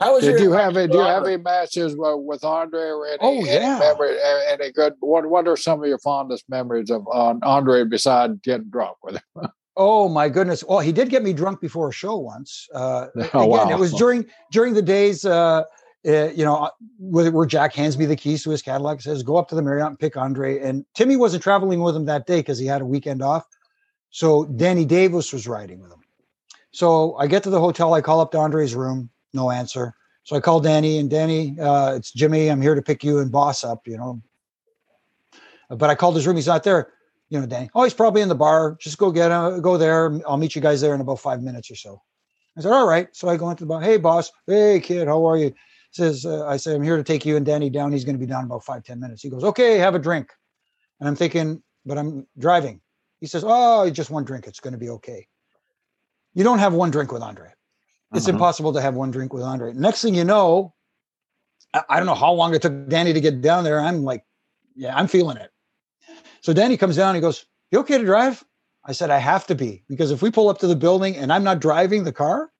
How 0.00 0.14
was 0.14 0.24
Did 0.24 0.40
you 0.40 0.52
have 0.52 0.76
any, 0.78 0.90
do 0.90 0.96
you 0.96 1.04
have 1.04 1.26
any 1.26 1.36
matches 1.36 1.94
with 1.96 2.42
Andre 2.42 2.80
or 2.80 3.06
any, 3.06 3.18
oh, 3.20 3.44
yeah. 3.44 3.52
any 3.52 3.80
memory, 3.80 4.16
any 4.50 4.72
good, 4.72 4.94
what, 5.00 5.26
what 5.26 5.46
are 5.46 5.58
some 5.58 5.82
of 5.82 5.88
your 5.88 5.98
fondest 5.98 6.48
memories 6.48 6.90
of 6.90 7.06
Andre 7.08 7.84
besides 7.84 8.38
getting 8.42 8.70
drunk 8.70 8.96
with 9.02 9.16
him? 9.16 9.48
Oh 9.76 10.10
my 10.10 10.28
goodness! 10.28 10.62
Well, 10.62 10.80
he 10.80 10.92
did 10.92 11.08
get 11.08 11.22
me 11.22 11.32
drunk 11.32 11.60
before 11.60 11.88
a 11.88 11.92
show 11.92 12.16
once. 12.16 12.68
Uh, 12.74 13.06
oh, 13.16 13.22
again, 13.22 13.48
wow. 13.48 13.70
it 13.70 13.78
was 13.78 13.94
during 13.94 14.26
during 14.52 14.74
the 14.74 14.82
days. 14.82 15.24
Uh, 15.24 15.62
uh, 16.06 16.28
you 16.34 16.44
know, 16.44 16.56
uh, 16.56 16.70
where, 16.98 17.30
where, 17.30 17.46
Jack 17.46 17.74
hands 17.74 17.96
me 17.96 18.04
the 18.04 18.16
keys 18.16 18.42
to 18.42 18.50
his 18.50 18.60
Cadillac, 18.60 19.00
says, 19.00 19.22
"Go 19.22 19.36
up 19.36 19.48
to 19.48 19.54
the 19.54 19.62
Marriott 19.62 19.86
and 19.86 19.98
pick 19.98 20.18
Andre." 20.18 20.58
And 20.58 20.84
Timmy 20.94 21.16
wasn't 21.16 21.42
traveling 21.42 21.80
with 21.80 21.96
him 21.96 22.04
that 22.06 22.26
day 22.26 22.40
because 22.40 22.58
he 22.58 22.66
had 22.66 22.82
a 22.82 22.84
weekend 22.84 23.22
off. 23.22 23.46
So 24.10 24.44
Danny 24.44 24.84
Davis 24.84 25.32
was 25.32 25.46
riding 25.46 25.80
with 25.80 25.92
him. 25.92 26.02
So 26.72 27.14
I 27.16 27.26
get 27.26 27.42
to 27.44 27.50
the 27.50 27.60
hotel. 27.60 27.94
I 27.94 28.02
call 28.02 28.20
up 28.20 28.32
to 28.32 28.38
Andre's 28.38 28.74
room. 28.74 29.08
No 29.32 29.50
answer. 29.50 29.94
So 30.24 30.36
I 30.36 30.40
call 30.40 30.60
Danny 30.60 30.98
and 30.98 31.08
Danny, 31.08 31.56
uh, 31.60 31.94
it's 31.94 32.12
Jimmy. 32.12 32.50
I'm 32.50 32.60
here 32.60 32.74
to 32.74 32.82
pick 32.82 33.02
you 33.02 33.18
and 33.20 33.32
Boss 33.32 33.64
up. 33.64 33.86
You 33.86 33.96
know. 33.96 34.22
But 35.70 35.90
I 35.90 35.94
called 35.94 36.16
his 36.16 36.26
room. 36.26 36.36
He's 36.36 36.46
not 36.46 36.62
there. 36.62 36.92
You 37.28 37.40
know, 37.40 37.46
Danny. 37.46 37.70
Oh, 37.74 37.84
he's 37.84 37.94
probably 37.94 38.22
in 38.22 38.28
the 38.28 38.34
bar. 38.34 38.76
Just 38.80 38.98
go 38.98 39.12
get 39.12 39.30
him. 39.30 39.60
Go 39.60 39.76
there. 39.76 40.20
I'll 40.26 40.36
meet 40.36 40.54
you 40.54 40.60
guys 40.60 40.80
there 40.80 40.94
in 40.94 41.00
about 41.00 41.20
five 41.20 41.42
minutes 41.42 41.70
or 41.70 41.76
so. 41.76 42.02
I 42.58 42.62
said, 42.62 42.72
all 42.72 42.88
right. 42.88 43.08
So 43.12 43.28
I 43.28 43.36
go 43.36 43.50
into 43.50 43.62
the 43.62 43.68
bar. 43.68 43.80
Hey, 43.80 43.96
boss. 43.96 44.32
Hey, 44.48 44.80
kid. 44.80 45.06
How 45.06 45.24
are 45.24 45.36
you? 45.36 45.46
He 45.46 45.54
says, 45.92 46.26
uh, 46.26 46.46
I 46.46 46.56
say, 46.56 46.74
I'm 46.74 46.82
here 46.82 46.96
to 46.96 47.04
take 47.04 47.24
you 47.24 47.36
and 47.36 47.46
Danny 47.46 47.70
down. 47.70 47.92
He's 47.92 48.04
going 48.04 48.16
to 48.16 48.20
be 48.20 48.26
down 48.26 48.44
about 48.44 48.64
five 48.64 48.82
ten 48.82 48.98
minutes. 48.98 49.22
He 49.22 49.30
goes, 49.30 49.44
okay, 49.44 49.78
have 49.78 49.94
a 49.94 50.00
drink. 50.00 50.32
And 50.98 51.08
I'm 51.08 51.16
thinking, 51.16 51.62
but 51.86 51.98
I'm 51.98 52.26
driving. 52.36 52.80
He 53.20 53.26
says, 53.26 53.44
oh, 53.46 53.88
just 53.90 54.10
one 54.10 54.24
drink. 54.24 54.46
It's 54.46 54.60
going 54.60 54.72
to 54.72 54.78
be 54.78 54.90
okay. 54.90 55.28
You 56.34 56.42
don't 56.42 56.58
have 56.58 56.74
one 56.74 56.90
drink 56.90 57.12
with 57.12 57.22
Andre. 57.22 57.52
It's 58.12 58.26
uh-huh. 58.26 58.34
impossible 58.34 58.72
to 58.72 58.80
have 58.80 58.94
one 58.94 59.10
drink 59.10 59.32
with 59.32 59.42
Andre. 59.42 59.72
Next 59.72 60.02
thing 60.02 60.14
you 60.14 60.24
know, 60.24 60.74
I, 61.74 61.82
I 61.88 61.96
don't 61.96 62.06
know 62.06 62.14
how 62.14 62.32
long 62.32 62.54
it 62.54 62.62
took 62.62 62.88
Danny 62.88 63.12
to 63.12 63.20
get 63.20 63.40
down 63.40 63.64
there. 63.64 63.80
I'm 63.80 64.02
like, 64.02 64.24
yeah, 64.74 64.96
I'm 64.96 65.06
feeling 65.06 65.36
it. 65.36 65.50
So 66.40 66.52
Danny 66.52 66.76
comes 66.76 66.96
down. 66.96 67.14
He 67.14 67.20
goes, 67.20 67.46
you 67.70 67.78
okay 67.80 67.98
to 67.98 68.04
drive? 68.04 68.44
I 68.84 68.92
said, 68.92 69.10
I 69.10 69.18
have 69.18 69.46
to 69.48 69.54
be 69.54 69.84
because 69.88 70.10
if 70.10 70.22
we 70.22 70.30
pull 70.30 70.48
up 70.48 70.58
to 70.58 70.66
the 70.66 70.76
building 70.76 71.16
and 71.16 71.32
I'm 71.32 71.44
not 71.44 71.60
driving 71.60 72.04
the 72.04 72.12
car, 72.12 72.50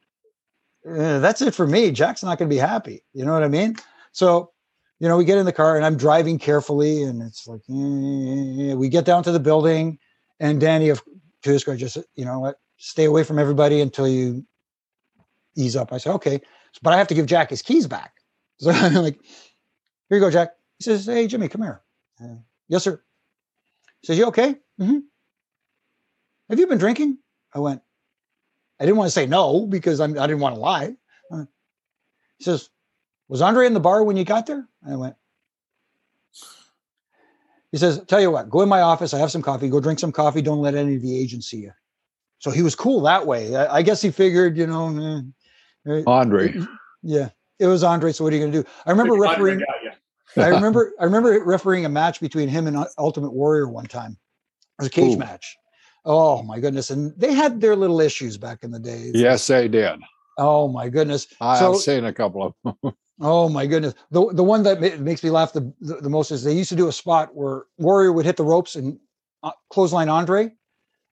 uh, 0.89 1.18
that's 1.18 1.43
it 1.43 1.55
for 1.55 1.66
me. 1.66 1.90
Jack's 1.90 2.22
not 2.22 2.39
going 2.39 2.48
to 2.48 2.55
be 2.55 2.60
happy. 2.60 3.02
You 3.12 3.24
know 3.24 3.32
what 3.32 3.43
I 3.43 3.48
mean? 3.48 3.77
So, 4.12 4.52
you 4.98 5.09
know, 5.09 5.16
we 5.16 5.24
get 5.24 5.39
in 5.39 5.47
the 5.47 5.52
car 5.52 5.77
and 5.77 5.85
I'm 5.85 5.97
driving 5.97 6.39
carefully, 6.39 7.02
and 7.02 7.22
it's 7.22 7.47
like 7.47 7.62
eh, 7.70 8.74
we 8.74 8.89
get 8.89 9.06
down 9.06 9.22
to 9.24 9.32
the 9.32 9.40
building, 9.40 9.98
and 10.40 10.60
Danny 10.60 10.90
of 10.90 11.02
Tusker 11.43 11.74
just 11.77 11.97
you 12.16 12.24
know 12.24 12.39
what, 12.39 12.56
stay 12.77 13.05
away 13.05 13.24
from 13.24 13.39
everybody 13.39 13.81
until 13.81 14.06
you 14.06 14.44
ease 15.56 15.77
up. 15.77 15.93
I 15.93 15.98
said, 15.98 16.12
okay, 16.14 16.40
but 16.82 16.93
I 16.93 16.98
have 16.98 17.09
to 17.09 17.14
give 17.14 17.27
Jack 17.27 17.51
his 17.51 17.62
keys 17.62 17.86
back. 17.86 18.14
So 18.60 18.70
I'm 18.70 18.93
like, 18.93 19.18
here 20.10 20.18
you 20.18 20.20
go, 20.20 20.31
Jack. 20.31 20.51
He 20.78 20.85
says, 20.85 21.06
hey, 21.06 21.27
Jimmy, 21.27 21.48
come 21.48 21.62
here. 21.62 21.81
Uh, 22.22 22.35
yes, 22.68 22.85
sir. 22.85 23.02
He 24.02 24.06
says, 24.06 24.18
you 24.18 24.27
okay? 24.27 24.56
Mm-hmm. 24.78 24.98
Have 26.51 26.59
you 26.59 26.66
been 26.66 26.77
drinking? 26.77 27.16
I 27.55 27.60
went, 27.60 27.81
I 28.78 28.85
didn't 28.85 28.98
want 28.98 29.06
to 29.06 29.12
say 29.12 29.24
no 29.24 29.64
because 29.66 29.98
I'm, 29.98 30.18
I 30.18 30.27
did 30.27 30.36
not 30.36 30.43
want 30.43 30.55
to 30.56 30.60
lie. 30.60 30.97
Uh, 31.32 31.44
he 32.36 32.44
says, 32.44 32.68
Was 33.28 33.40
Andre 33.40 33.66
in 33.66 33.72
the 33.72 33.81
bar 33.81 34.05
when 34.05 34.18
you 34.18 34.24
got 34.24 34.47
there? 34.47 34.68
I 34.86 34.97
went, 34.97 35.16
He 37.72 37.78
says, 37.78 38.02
Tell 38.09 38.20
you 38.20 38.31
what, 38.31 38.51
go 38.51 38.62
in 38.62 38.68
my 38.68 38.82
office. 38.82 39.14
I 39.14 39.18
have 39.18 39.31
some 39.31 39.43
coffee. 39.43 39.68
Go 39.68 39.81
drink 39.81 40.01
some 40.01 40.12
coffee. 40.12 40.43
Don't 40.43 40.60
let 40.60 40.74
any 40.74 40.97
of 40.97 41.02
the 41.02 41.18
agents 41.18 41.48
see 41.48 41.59
you. 41.59 41.72
So 42.40 42.51
he 42.51 42.62
was 42.62 42.74
cool 42.74 43.01
that 43.02 43.27
way. 43.27 43.55
I, 43.55 43.77
I 43.77 43.82
guess 43.82 44.02
he 44.02 44.10
figured, 44.10 44.56
you 44.56 44.66
know, 44.66 44.89
eh, 44.89 45.20
eh 45.89 46.02
Andre. 46.07 46.55
Yeah, 47.02 47.31
it 47.59 47.66
was 47.66 47.82
Andre. 47.82 48.12
So 48.12 48.24
what 48.24 48.32
are 48.32 48.36
you 48.36 48.43
going 48.43 48.52
to 48.52 48.62
do? 48.62 48.69
I 48.86 48.90
remember 48.90 49.15
refereeing. 49.15 49.62
I 50.36 50.48
remember 50.48 50.93
I 51.01 51.05
remember 51.05 51.43
refereeing 51.44 51.85
a 51.85 51.89
match 51.89 52.20
between 52.20 52.48
him 52.48 52.66
and 52.66 52.85
Ultimate 52.98 53.32
Warrior 53.32 53.69
one 53.69 53.86
time. 53.86 54.12
It 54.12 54.82
was 54.82 54.89
a 54.89 54.90
cage 54.90 55.15
Ooh. 55.15 55.19
match, 55.19 55.57
Oh 56.05 56.43
my 56.43 56.59
goodness! 56.59 56.90
And 56.90 57.12
they 57.16 57.32
had 57.35 57.61
their 57.61 57.77
little 57.77 58.01
issues 58.01 58.36
back 58.36 58.62
in 58.62 58.70
the 58.70 58.78
day. 58.78 59.11
Yes, 59.15 59.47
they 59.47 59.69
did. 59.69 60.01
Oh 60.39 60.69
my 60.69 60.89
goodness! 60.89 61.27
I've 61.40 61.59
so, 61.59 61.74
seen 61.74 62.05
a 62.07 62.12
couple 62.12 62.43
of 62.43 62.55
them. 62.82 62.94
oh 63.20 63.48
my 63.48 63.66
goodness! 63.66 63.94
The 64.11 64.32
the 64.32 64.44
one 64.44 64.62
that 64.62 64.81
makes 65.01 65.23
me 65.23 65.31
laugh 65.31 65.52
the, 65.52 65.73
the, 65.81 65.97
the 65.97 66.09
most 66.09 66.31
is 66.31 66.43
they 66.43 66.55
used 66.55 66.70
to 66.70 66.77
do 66.77 66.89
a 66.89 66.93
spot 66.93 67.35
where 67.35 67.65
Warrior 67.78 68.12
would 68.12 68.24
hit 68.24 68.36
the 68.36 68.44
ropes 68.44 68.77
and 68.77 68.98
uh, 69.43 69.52
clothesline 69.70 70.09
Andre, 70.09 70.51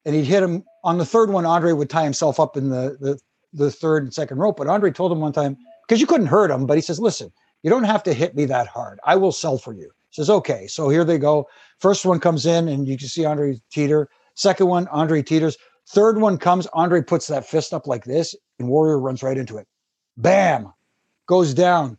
and 0.07 0.15
he'd 0.15 0.25
hit 0.25 0.43
him 0.43 0.65
on 0.85 0.97
the 0.97 1.05
third 1.05 1.31
one. 1.31 1.45
Andre 1.45 1.73
would 1.73 1.91
tie 1.91 2.05
himself 2.05 2.41
up 2.41 2.57
in 2.57 2.71
the 2.71 2.97
the 2.99 3.19
the 3.53 3.71
third 3.71 4.05
and 4.05 4.15
second 4.15 4.39
rope. 4.39 4.57
But 4.57 4.69
Andre 4.69 4.91
told 4.91 5.13
him 5.13 5.21
one 5.21 5.33
time 5.33 5.57
because 5.87 6.01
you 6.01 6.07
couldn't 6.07 6.27
hurt 6.27 6.51
him, 6.51 6.67
but 6.67 6.77
he 6.77 6.83
says, 6.83 7.01
"Listen, 7.01 7.33
you 7.63 7.71
don't 7.71 7.85
have 7.85 8.03
to 8.05 8.15
hit 8.15 8.35
me 8.35 8.45
that 8.47 8.67
hard. 8.67 9.01
I 9.05 9.17
will 9.17 9.33
sell 9.33 9.59
for 9.59 9.73
you." 9.73 9.91
He 10.11 10.15
says, 10.23 10.31
"Okay." 10.31 10.67
So 10.67 10.89
here 10.89 11.05
they 11.05 11.19
go. 11.19 11.49
First 11.79 12.05
one 12.05 12.21
comes 12.21 12.47
in, 12.47 12.69
and 12.69 12.87
you 12.87 12.99
can 12.99 13.09
see 13.09 13.25
Andre 13.25 13.61
teeter. 13.71 14.09
Second 14.35 14.69
one, 14.69 14.87
Andre 14.89 15.23
teeters. 15.23 15.57
Third 15.89 16.21
one 16.21 16.37
comes, 16.37 16.67
Andre 16.75 17.03
puts 17.03 17.27
that 17.29 17.47
fist 17.47 17.73
up 17.73 17.87
like 17.87 18.05
this, 18.05 18.35
and 18.59 18.69
Warrior 18.69 18.99
runs 18.99 19.23
right 19.23 19.39
into 19.39 19.57
it. 19.57 19.67
Bam, 20.19 20.73
goes 21.27 21.55
down. 21.55 21.97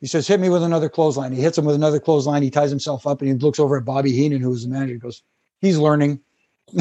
He 0.00 0.06
says, 0.06 0.26
"Hit 0.26 0.40
me 0.40 0.50
with 0.50 0.62
another 0.62 0.90
clothesline." 0.90 1.32
He 1.32 1.40
hits 1.40 1.56
him 1.56 1.64
with 1.64 1.74
another 1.74 1.98
clothesline. 1.98 2.42
He 2.42 2.50
ties 2.50 2.70
himself 2.70 3.06
up, 3.06 3.22
and 3.22 3.30
he 3.30 3.34
looks 3.36 3.58
over 3.58 3.78
at 3.78 3.84
Bobby 3.84 4.12
Heenan, 4.12 4.42
who 4.42 4.50
was 4.50 4.64
the 4.64 4.68
manager. 4.68 4.92
He 4.94 4.98
goes, 4.98 5.22
"He's 5.60 5.78
learning." 5.78 6.20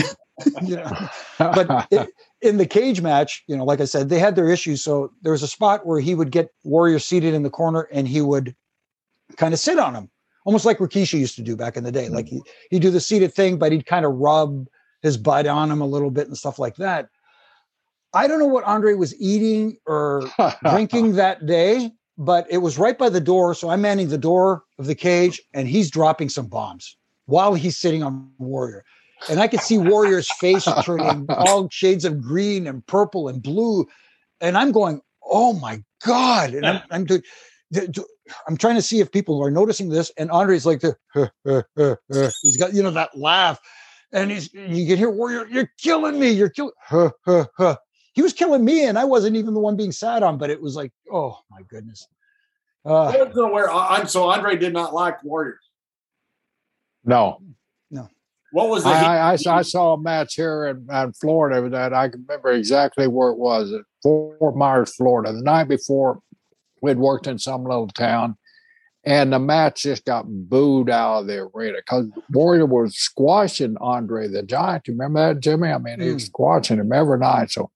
but 1.38 2.10
in 2.46 2.58
the 2.58 2.66
cage 2.66 3.02
match, 3.02 3.44
you 3.48 3.58
know, 3.58 3.66
like 3.66 3.82
I 3.82 3.86
said, 3.86 4.10
they 4.10 4.20
had 4.20 4.36
their 4.36 4.50
issues. 4.50 4.84
So 4.84 5.12
there 5.22 5.32
was 5.32 5.44
a 5.44 5.48
spot 5.48 5.86
where 5.86 6.00
he 6.00 6.16
would 6.16 6.32
get 6.32 6.54
Warrior 6.64 7.00
seated 7.00 7.34
in 7.34 7.44
the 7.44 7.50
corner, 7.50 7.88
and 7.92 8.08
he 8.08 8.22
would 8.22 8.56
kind 9.38 9.54
of 9.54 9.60
sit 9.60 9.80
on 9.80 9.96
him, 9.96 10.10
almost 10.46 10.66
like 10.66 10.78
Rikishi 10.78 11.20
used 11.20 11.36
to 11.36 11.42
do 11.42 11.56
back 11.56 11.76
in 11.76 11.84
the 11.84 11.92
day. 11.92 12.10
Like 12.10 12.28
he, 12.28 12.42
he'd 12.70 12.82
do 12.82 12.92
the 12.92 13.02
seated 13.02 13.34
thing, 13.34 13.58
but 13.58 13.72
he'd 13.72 13.86
kind 13.86 14.06
of 14.06 14.14
rub 14.14 14.68
his 15.02 15.18
butt 15.18 15.48
on 15.48 15.72
him 15.72 15.82
a 15.82 15.86
little 15.86 16.12
bit 16.12 16.28
and 16.28 16.38
stuff 16.38 16.60
like 16.60 16.76
that. 16.78 17.10
I 18.14 18.28
don't 18.28 18.40
know 18.40 18.46
what 18.46 18.64
Andre 18.64 18.94
was 18.94 19.20
eating 19.20 19.78
or 19.86 20.24
drinking 20.64 21.16
that 21.16 21.46
day, 21.46 21.92
but 22.18 22.48
it 22.50 22.60
was 22.60 22.78
right 22.78 22.98
by 22.98 23.10
the 23.10 23.20
door. 23.20 23.54
So 23.54 23.70
I'm 23.70 23.82
manning 23.82 24.08
the 24.08 24.18
door 24.18 24.64
of 24.80 24.86
the 24.88 24.96
cage 24.96 25.42
and 25.54 25.68
he's 25.68 25.92
dropping 25.92 26.30
some 26.30 26.48
bombs 26.48 26.96
while 27.26 27.54
he's 27.54 27.78
sitting 27.78 28.04
on 28.04 28.32
Warrior. 28.38 28.86
And 29.30 29.40
I 29.40 29.48
could 29.48 29.62
see 29.62 29.78
Warrior's 29.78 30.30
face 30.40 30.68
turning 30.84 31.26
all 31.30 31.68
shades 31.72 32.06
of 32.06 32.22
green 32.22 32.68
and 32.68 32.86
purple 32.88 33.28
and 33.28 33.42
blue. 33.42 33.86
And 34.42 34.58
I'm 34.58 34.72
going, 34.72 35.02
oh 35.24 35.54
my 35.54 35.84
God. 36.06 36.54
And 36.54 36.66
I'm, 36.66 36.82
I'm 36.92 37.06
doing, 37.06 37.24
I'm 38.48 38.58
trying 38.58 38.76
to 38.76 38.82
see 38.82 39.00
if 39.00 39.12
people 39.12 39.42
are 39.44 39.52
noticing 39.52 39.90
this. 39.90 40.12
And 40.18 40.30
Andre's 40.32 40.66
like, 40.66 40.82
the, 40.82 40.96
he's 42.42 42.58
got, 42.58 42.74
you 42.74 42.84
know, 42.84 42.92
that 42.92 43.18
laugh 43.18 43.60
and 44.12 44.30
he's 44.30 44.54
you 44.54 44.86
can 44.86 44.98
hear 44.98 45.10
warrior 45.10 45.48
you're 45.48 45.70
killing 45.80 46.20
me 46.20 46.30
you're 46.30 46.48
killing 46.48 46.72
huh, 46.80 47.10
huh, 47.26 47.46
huh. 47.58 47.76
he 48.14 48.22
was 48.22 48.34
killing 48.34 48.64
me 48.64 48.86
and 48.86 49.00
i 49.00 49.04
wasn't 49.04 49.36
even 49.36 49.56
the 49.56 49.60
one 49.60 49.76
being 49.76 49.92
sat 49.92 50.22
on 50.22 50.38
but 50.38 50.52
it 50.52 50.62
was 50.62 50.76
like 50.76 50.92
oh 51.12 51.40
my 51.50 51.62
goodness 51.70 52.08
uh, 52.86 53.06
I 53.06 53.24
was 53.24 53.36
aware. 53.36 53.72
I'm 53.72 54.08
so 54.08 54.30
Andre 54.30 54.56
did 54.56 54.72
not 54.72 54.94
like 54.94 55.24
Warriors. 55.24 55.60
No, 57.04 57.40
no. 57.42 57.56
What 58.56 58.70
was 58.70 58.86
the? 58.86 58.90
I, 58.90 59.34
I, 59.34 59.38
I, 59.50 59.62
saw 59.64 59.96
a 59.96 60.02
match 60.02 60.36
here 60.36 60.68
in, 60.68 60.88
in 60.90 61.12
Florida 61.12 61.70
that 61.72 61.94
I 61.94 62.08
can 62.08 62.22
remember 62.26 62.54
exactly 62.54 63.06
where 63.06 63.28
it 63.28 63.38
was 63.38 63.74
at 63.74 63.82
Fort 64.02 64.56
Myers, 64.56 64.96
Florida. 64.96 65.34
The 65.34 65.42
night 65.42 65.68
before, 65.68 66.22
we'd 66.82 66.98
worked 66.98 67.28
in 67.28 67.38
some 67.38 67.66
little 67.66 67.90
town, 67.90 68.38
and 69.04 69.34
the 69.34 69.40
match 69.40 69.84
just 69.84 70.06
got 70.06 70.24
booed 70.26 70.90
out 70.90 71.20
of 71.20 71.28
the 71.28 71.50
arena 71.54 71.80
because 71.80 72.08
Warrior 72.32 72.66
was 72.66 72.96
squashing 72.96 73.76
Andre 73.82 74.30
the 74.30 74.42
Giant. 74.42 74.88
You 74.88 74.94
remember 74.94 75.34
that, 75.34 75.42
Jimmy? 75.42 75.68
I 75.68 75.78
mean, 75.78 75.98
mm. 75.98 76.04
he 76.04 76.14
was 76.14 76.24
hmm. 76.24 76.28
squashing 76.28 76.80
him 76.80 76.94
every 76.94 77.20
night. 77.20 77.52
So 77.52 77.70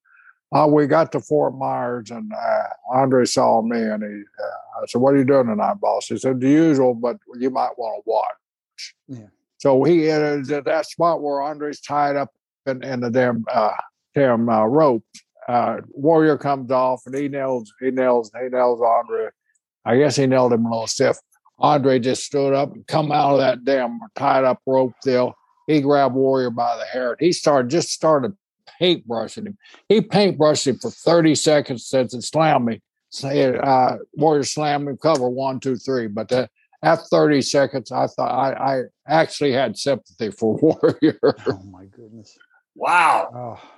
uh, 0.54 0.66
we 0.72 0.88
got 0.88 1.12
to 1.12 1.20
Fort 1.20 1.58
Myers, 1.58 2.10
and 2.10 2.32
uh, 2.32 2.68
Andre 2.90 3.26
saw 3.26 3.62
me, 3.62 3.82
and 3.82 4.02
he, 4.02 4.22
uh, 4.42 4.82
I 4.82 4.86
said, 4.88 5.02
"What 5.02 5.14
are 5.14 5.18
you 5.18 5.26
doing 5.26 5.48
tonight, 5.48 5.82
boss?" 5.82 6.06
He 6.06 6.18
said, 6.18 6.40
"The 6.40 6.50
usual, 6.50 6.94
but 6.94 7.18
you 7.38 7.50
might 7.50 7.78
want 7.78 8.02
to 8.02 8.10
watch." 8.10 8.96
Yeah. 9.10 9.28
So 9.60 9.84
he 9.84 10.10
uh, 10.10 10.42
that 10.66 10.88
spot 10.88 11.22
where 11.22 11.42
Andre's 11.42 11.80
tied 11.80 12.16
up 12.16 12.30
in, 12.66 12.84
in 12.84 13.02
the 13.02 13.10
damn 13.10 13.46
uh, 13.52 13.76
damn 14.16 14.50
uh, 14.50 14.66
rope. 14.66 15.04
Uh, 15.48 15.78
Warrior 15.90 16.38
comes 16.38 16.72
off, 16.72 17.04
and 17.06 17.16
he 17.16 17.28
nails 17.28 17.72
he 17.80 17.92
nails 17.92 18.32
he 18.42 18.50
nails 18.50 18.82
Andre 18.82 19.30
I 19.86 19.98
guess 19.98 20.16
he 20.16 20.28
nailed 20.28 20.54
him 20.54 20.66
a 20.66 20.70
little 20.70 20.88
stiff. 20.88 21.18
Andre 21.58 22.00
just 22.00 22.24
stood 22.24 22.54
up 22.54 22.74
and 22.74 22.86
come 22.88 23.12
out 23.12 23.34
of 23.34 23.40
that 23.40 23.66
damn 23.66 24.00
tied 24.16 24.44
up 24.44 24.62
rope 24.66 24.94
deal. 25.04 25.34
He 25.68 25.82
grabbed 25.82 26.16
Warrior 26.16 26.52
by 26.52 26.78
the 26.78 26.86
hair. 26.86 27.16
He 27.20 27.32
started 27.32 27.70
just 27.70 27.90
started 27.90 28.36
paintbrushing 28.80 29.46
him. 29.46 29.58
He 29.88 30.02
paintbrushed 30.02 30.68
him 30.68 30.78
for 30.78 30.90
30 30.90 31.36
seconds 31.36 31.86
since 31.86 32.14
it 32.14 32.24
slammed 32.24 32.66
me. 32.66 32.82
Say, 33.12 33.58
uh, 33.58 33.98
Warrior 34.14 34.44
slammed 34.44 34.88
him, 34.88 34.98
cover 34.98 35.28
one, 35.28 35.60
two, 35.60 35.76
three. 35.76 36.08
But 36.08 36.32
after 36.82 37.06
30 37.12 37.42
seconds, 37.42 37.92
I 37.92 38.08
thought 38.08 38.32
I, 38.32 38.54
I 38.76 38.84
actually 39.08 39.52
had 39.52 39.78
sympathy 39.78 40.32
for 40.32 40.56
Warrior. 40.62 41.20
Oh 41.48 41.64
my 41.70 41.86
goodness! 41.86 42.38
Wow. 42.76 43.30
Oh, 43.34 43.70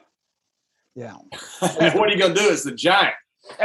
yeah. 0.95 1.13
what 1.59 2.09
are 2.09 2.09
you 2.09 2.19
gonna 2.19 2.33
do? 2.33 2.49
It's 2.49 2.63
the 2.63 2.71
giant. 2.71 3.15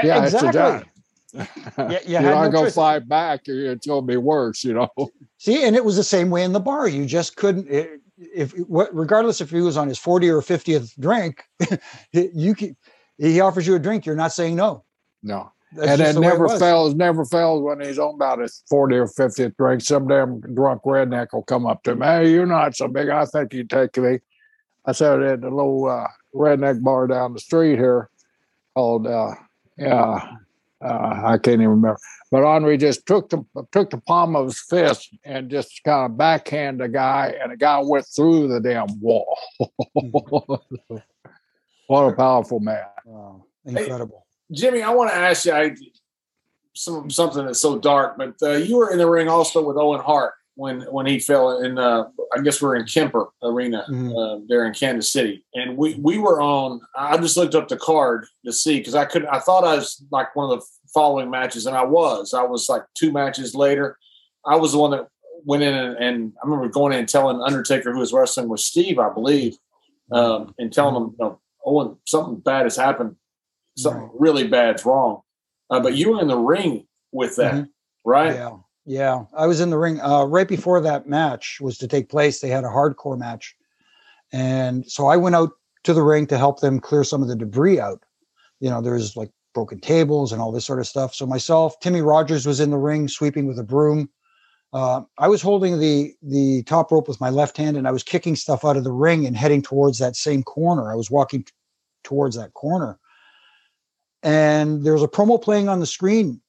Yeah, 0.02 0.24
it's 0.24 0.34
a 0.34 0.52
giant. 0.52 0.86
Yeah, 1.34 1.46
you 1.78 1.98
You're 2.06 2.20
had 2.20 2.30
no 2.30 2.50
gonna 2.50 2.66
choice. 2.66 2.74
fight 2.74 3.08
back. 3.08 3.42
It's 3.46 3.86
gonna 3.86 4.02
be 4.02 4.16
worse, 4.16 4.64
you 4.64 4.74
know. 4.74 4.88
See, 5.38 5.64
and 5.66 5.76
it 5.76 5.84
was 5.84 5.96
the 5.96 6.04
same 6.04 6.30
way 6.30 6.44
in 6.44 6.52
the 6.52 6.60
bar. 6.60 6.88
You 6.88 7.04
just 7.04 7.36
couldn't. 7.36 7.68
It, 7.68 8.00
if 8.18 8.52
what, 8.60 8.94
regardless 8.94 9.40
if 9.40 9.50
he 9.50 9.60
was 9.60 9.76
on 9.76 9.88
his 9.88 9.98
40 9.98 10.30
or 10.30 10.40
50th 10.40 10.98
drink, 10.98 11.44
you 12.12 12.54
can, 12.54 12.74
he 13.18 13.40
offers 13.40 13.66
you 13.66 13.74
a 13.74 13.78
drink, 13.78 14.06
you're 14.06 14.16
not 14.16 14.32
saying 14.32 14.56
no. 14.56 14.84
No. 15.22 15.52
That's 15.76 16.00
and 16.00 16.16
it 16.16 16.20
never 16.20 16.46
was. 16.46 16.58
fails, 16.58 16.94
never 16.94 17.24
fails 17.24 17.62
when 17.62 17.80
he's 17.80 17.98
on 17.98 18.14
about 18.14 18.38
his 18.38 18.62
40 18.68 18.96
or 18.96 19.06
50th 19.06 19.56
drink. 19.56 19.82
Some 19.82 20.08
damn 20.08 20.40
drunk 20.40 20.82
redneck 20.84 21.28
will 21.32 21.42
come 21.42 21.66
up 21.66 21.82
to 21.82 21.92
him. 21.92 22.00
Hey, 22.00 22.30
you're 22.30 22.46
not 22.46 22.74
so 22.74 22.88
big. 22.88 23.08
I 23.10 23.26
think 23.26 23.52
you 23.52 23.64
take 23.64 23.96
me. 23.98 24.20
I 24.86 24.92
said 24.92 25.22
at 25.22 25.40
the 25.42 25.50
little 25.50 25.86
uh, 25.86 26.06
redneck 26.34 26.82
bar 26.82 27.06
down 27.06 27.34
the 27.34 27.40
street 27.40 27.76
here 27.78 28.08
called, 28.74 29.06
uh, 29.06 29.34
yeah, 29.76 30.36
uh, 30.82 31.22
I 31.24 31.38
can't 31.38 31.54
even 31.54 31.68
remember. 31.68 31.98
But 32.30 32.44
Andre 32.44 32.76
just 32.76 33.06
took 33.06 33.28
the 33.30 33.44
took 33.72 33.90
the 33.90 33.98
palm 33.98 34.36
of 34.36 34.46
his 34.46 34.60
fist 34.60 35.14
and 35.24 35.50
just 35.50 35.82
kind 35.84 36.10
of 36.10 36.18
backhand 36.18 36.80
the 36.80 36.88
guy, 36.88 37.34
and 37.40 37.52
the 37.52 37.56
guy 37.56 37.80
went 37.82 38.06
through 38.06 38.48
the 38.48 38.60
damn 38.60 39.00
wall. 39.00 39.38
what 41.86 42.04
a 42.04 42.12
powerful 42.12 42.60
man! 42.60 42.84
Wow, 43.04 43.44
incredible. 43.64 44.25
Jimmy, 44.52 44.82
I 44.82 44.90
want 44.90 45.10
to 45.10 45.16
ask 45.16 45.44
you 45.44 45.52
I, 45.52 45.74
some 46.74 47.10
something 47.10 47.46
that's 47.46 47.60
so 47.60 47.78
dark, 47.78 48.16
but 48.18 48.34
uh, 48.42 48.52
you 48.52 48.76
were 48.76 48.90
in 48.90 48.98
the 48.98 49.08
ring 49.08 49.28
also 49.28 49.62
with 49.66 49.76
Owen 49.76 50.00
Hart 50.00 50.34
when 50.54 50.82
when 50.82 51.06
he 51.06 51.18
fell 51.18 51.60
in. 51.62 51.78
Uh, 51.78 52.04
I 52.36 52.40
guess 52.42 52.60
we're 52.60 52.76
in 52.76 52.84
Kemper 52.86 53.26
Arena 53.42 53.84
Mhm. 53.88 54.12
uh, 54.14 54.44
there 54.48 54.66
in 54.66 54.74
Kansas 54.74 55.12
City, 55.12 55.44
and 55.54 55.76
we 55.76 55.94
we 55.94 56.18
were 56.18 56.40
on. 56.40 56.80
I 56.94 57.16
just 57.16 57.36
looked 57.36 57.54
up 57.54 57.68
the 57.68 57.76
card 57.76 58.26
to 58.44 58.52
see 58.52 58.78
because 58.78 58.94
I 58.94 59.04
couldn't. 59.04 59.28
I 59.28 59.38
thought 59.40 59.64
I 59.64 59.74
was 59.76 60.02
like 60.10 60.36
one 60.36 60.50
of 60.52 60.60
the 60.60 60.66
following 60.92 61.30
matches, 61.30 61.66
and 61.66 61.76
I 61.76 61.84
was. 61.84 62.34
I 62.34 62.42
was 62.42 62.68
like 62.68 62.82
two 62.94 63.10
matches 63.12 63.54
later. 63.54 63.98
I 64.44 64.56
was 64.56 64.72
the 64.72 64.78
one 64.78 64.92
that 64.92 65.08
went 65.44 65.62
in 65.62 65.74
and, 65.74 65.96
and 65.96 66.32
I 66.42 66.46
remember 66.46 66.68
going 66.68 66.92
in 66.92 67.00
and 67.00 67.08
telling 67.08 67.40
Undertaker 67.40 67.92
who 67.92 67.98
was 68.00 68.12
wrestling 68.12 68.48
with 68.48 68.60
Steve, 68.60 68.98
I 68.98 69.12
believe, 69.12 69.56
um, 70.10 70.54
and 70.58 70.72
telling 70.72 70.94
him, 70.96 71.10
you 71.18 71.24
know, 71.24 71.40
Owen, 71.64 71.96
something 72.04 72.36
bad 72.36 72.64
has 72.64 72.76
happened. 72.76 73.16
Something 73.76 74.02
Right. 74.02 74.10
really 74.18 74.46
bad's 74.48 74.84
wrong. 74.86 75.20
Uh, 75.70 75.80
but 75.80 75.94
you 75.96 76.12
were 76.12 76.20
in 76.20 76.28
the 76.28 76.38
ring 76.38 76.86
with 77.12 77.36
that, 77.36 77.54
Mhm. 77.54 77.68
right? 78.04 78.34
Yeah, 78.34 78.56
yeah. 78.84 79.24
I 79.36 79.46
was 79.46 79.60
in 79.60 79.70
the 79.70 79.78
ring 79.78 80.00
uh, 80.00 80.24
right 80.24 80.48
before 80.48 80.80
that 80.80 81.08
match 81.08 81.58
was 81.60 81.76
to 81.78 81.88
take 81.88 82.08
place. 82.08 82.40
They 82.40 82.48
had 82.48 82.64
a 82.64 82.68
hardcore 82.68 83.18
match, 83.18 83.56
and 84.32 84.88
so 84.90 85.06
I 85.06 85.16
went 85.16 85.34
out 85.36 85.50
to 85.84 85.92
the 85.94 86.02
ring 86.02 86.26
to 86.28 86.38
help 86.38 86.60
them 86.60 86.80
clear 86.80 87.04
some 87.04 87.22
of 87.22 87.28
the 87.28 87.36
debris 87.36 87.80
out. 87.80 88.02
You 88.60 88.70
know, 88.70 88.80
there's 88.80 89.16
like 89.16 89.30
broken 89.54 89.80
tables 89.80 90.32
and 90.32 90.40
all 90.40 90.52
this 90.52 90.64
sort 90.66 90.78
of 90.80 90.86
stuff. 90.86 91.14
So 91.14 91.26
myself, 91.26 91.78
Timmy 91.80 92.00
Rogers 92.02 92.46
was 92.46 92.60
in 92.60 92.70
the 92.70 92.78
ring 92.78 93.08
sweeping 93.08 93.46
with 93.46 93.58
a 93.58 93.62
broom. 93.64 94.08
Uh, 94.72 95.02
I 95.18 95.28
was 95.28 95.42
holding 95.42 95.78
the 95.80 96.14
the 96.22 96.62
top 96.64 96.90
rope 96.92 97.08
with 97.08 97.20
my 97.20 97.30
left 97.30 97.56
hand, 97.56 97.76
and 97.76 97.86
I 97.88 97.92
was 97.92 98.02
kicking 98.02 98.36
stuff 98.36 98.64
out 98.64 98.76
of 98.76 98.84
the 98.84 98.92
ring 98.92 99.26
and 99.26 99.36
heading 99.36 99.62
towards 99.62 99.98
that 99.98 100.16
same 100.16 100.42
corner. 100.42 100.90
I 100.90 100.94
was 100.94 101.10
walking 101.10 101.44
t- 101.44 101.52
towards 102.04 102.36
that 102.36 102.52
corner, 102.54 102.98
and 104.26 104.82
there 104.82 104.92
was 104.92 105.04
a 105.04 105.08
promo 105.08 105.40
playing 105.40 105.68
on 105.68 105.78
the 105.78 105.86
screen 105.86 106.40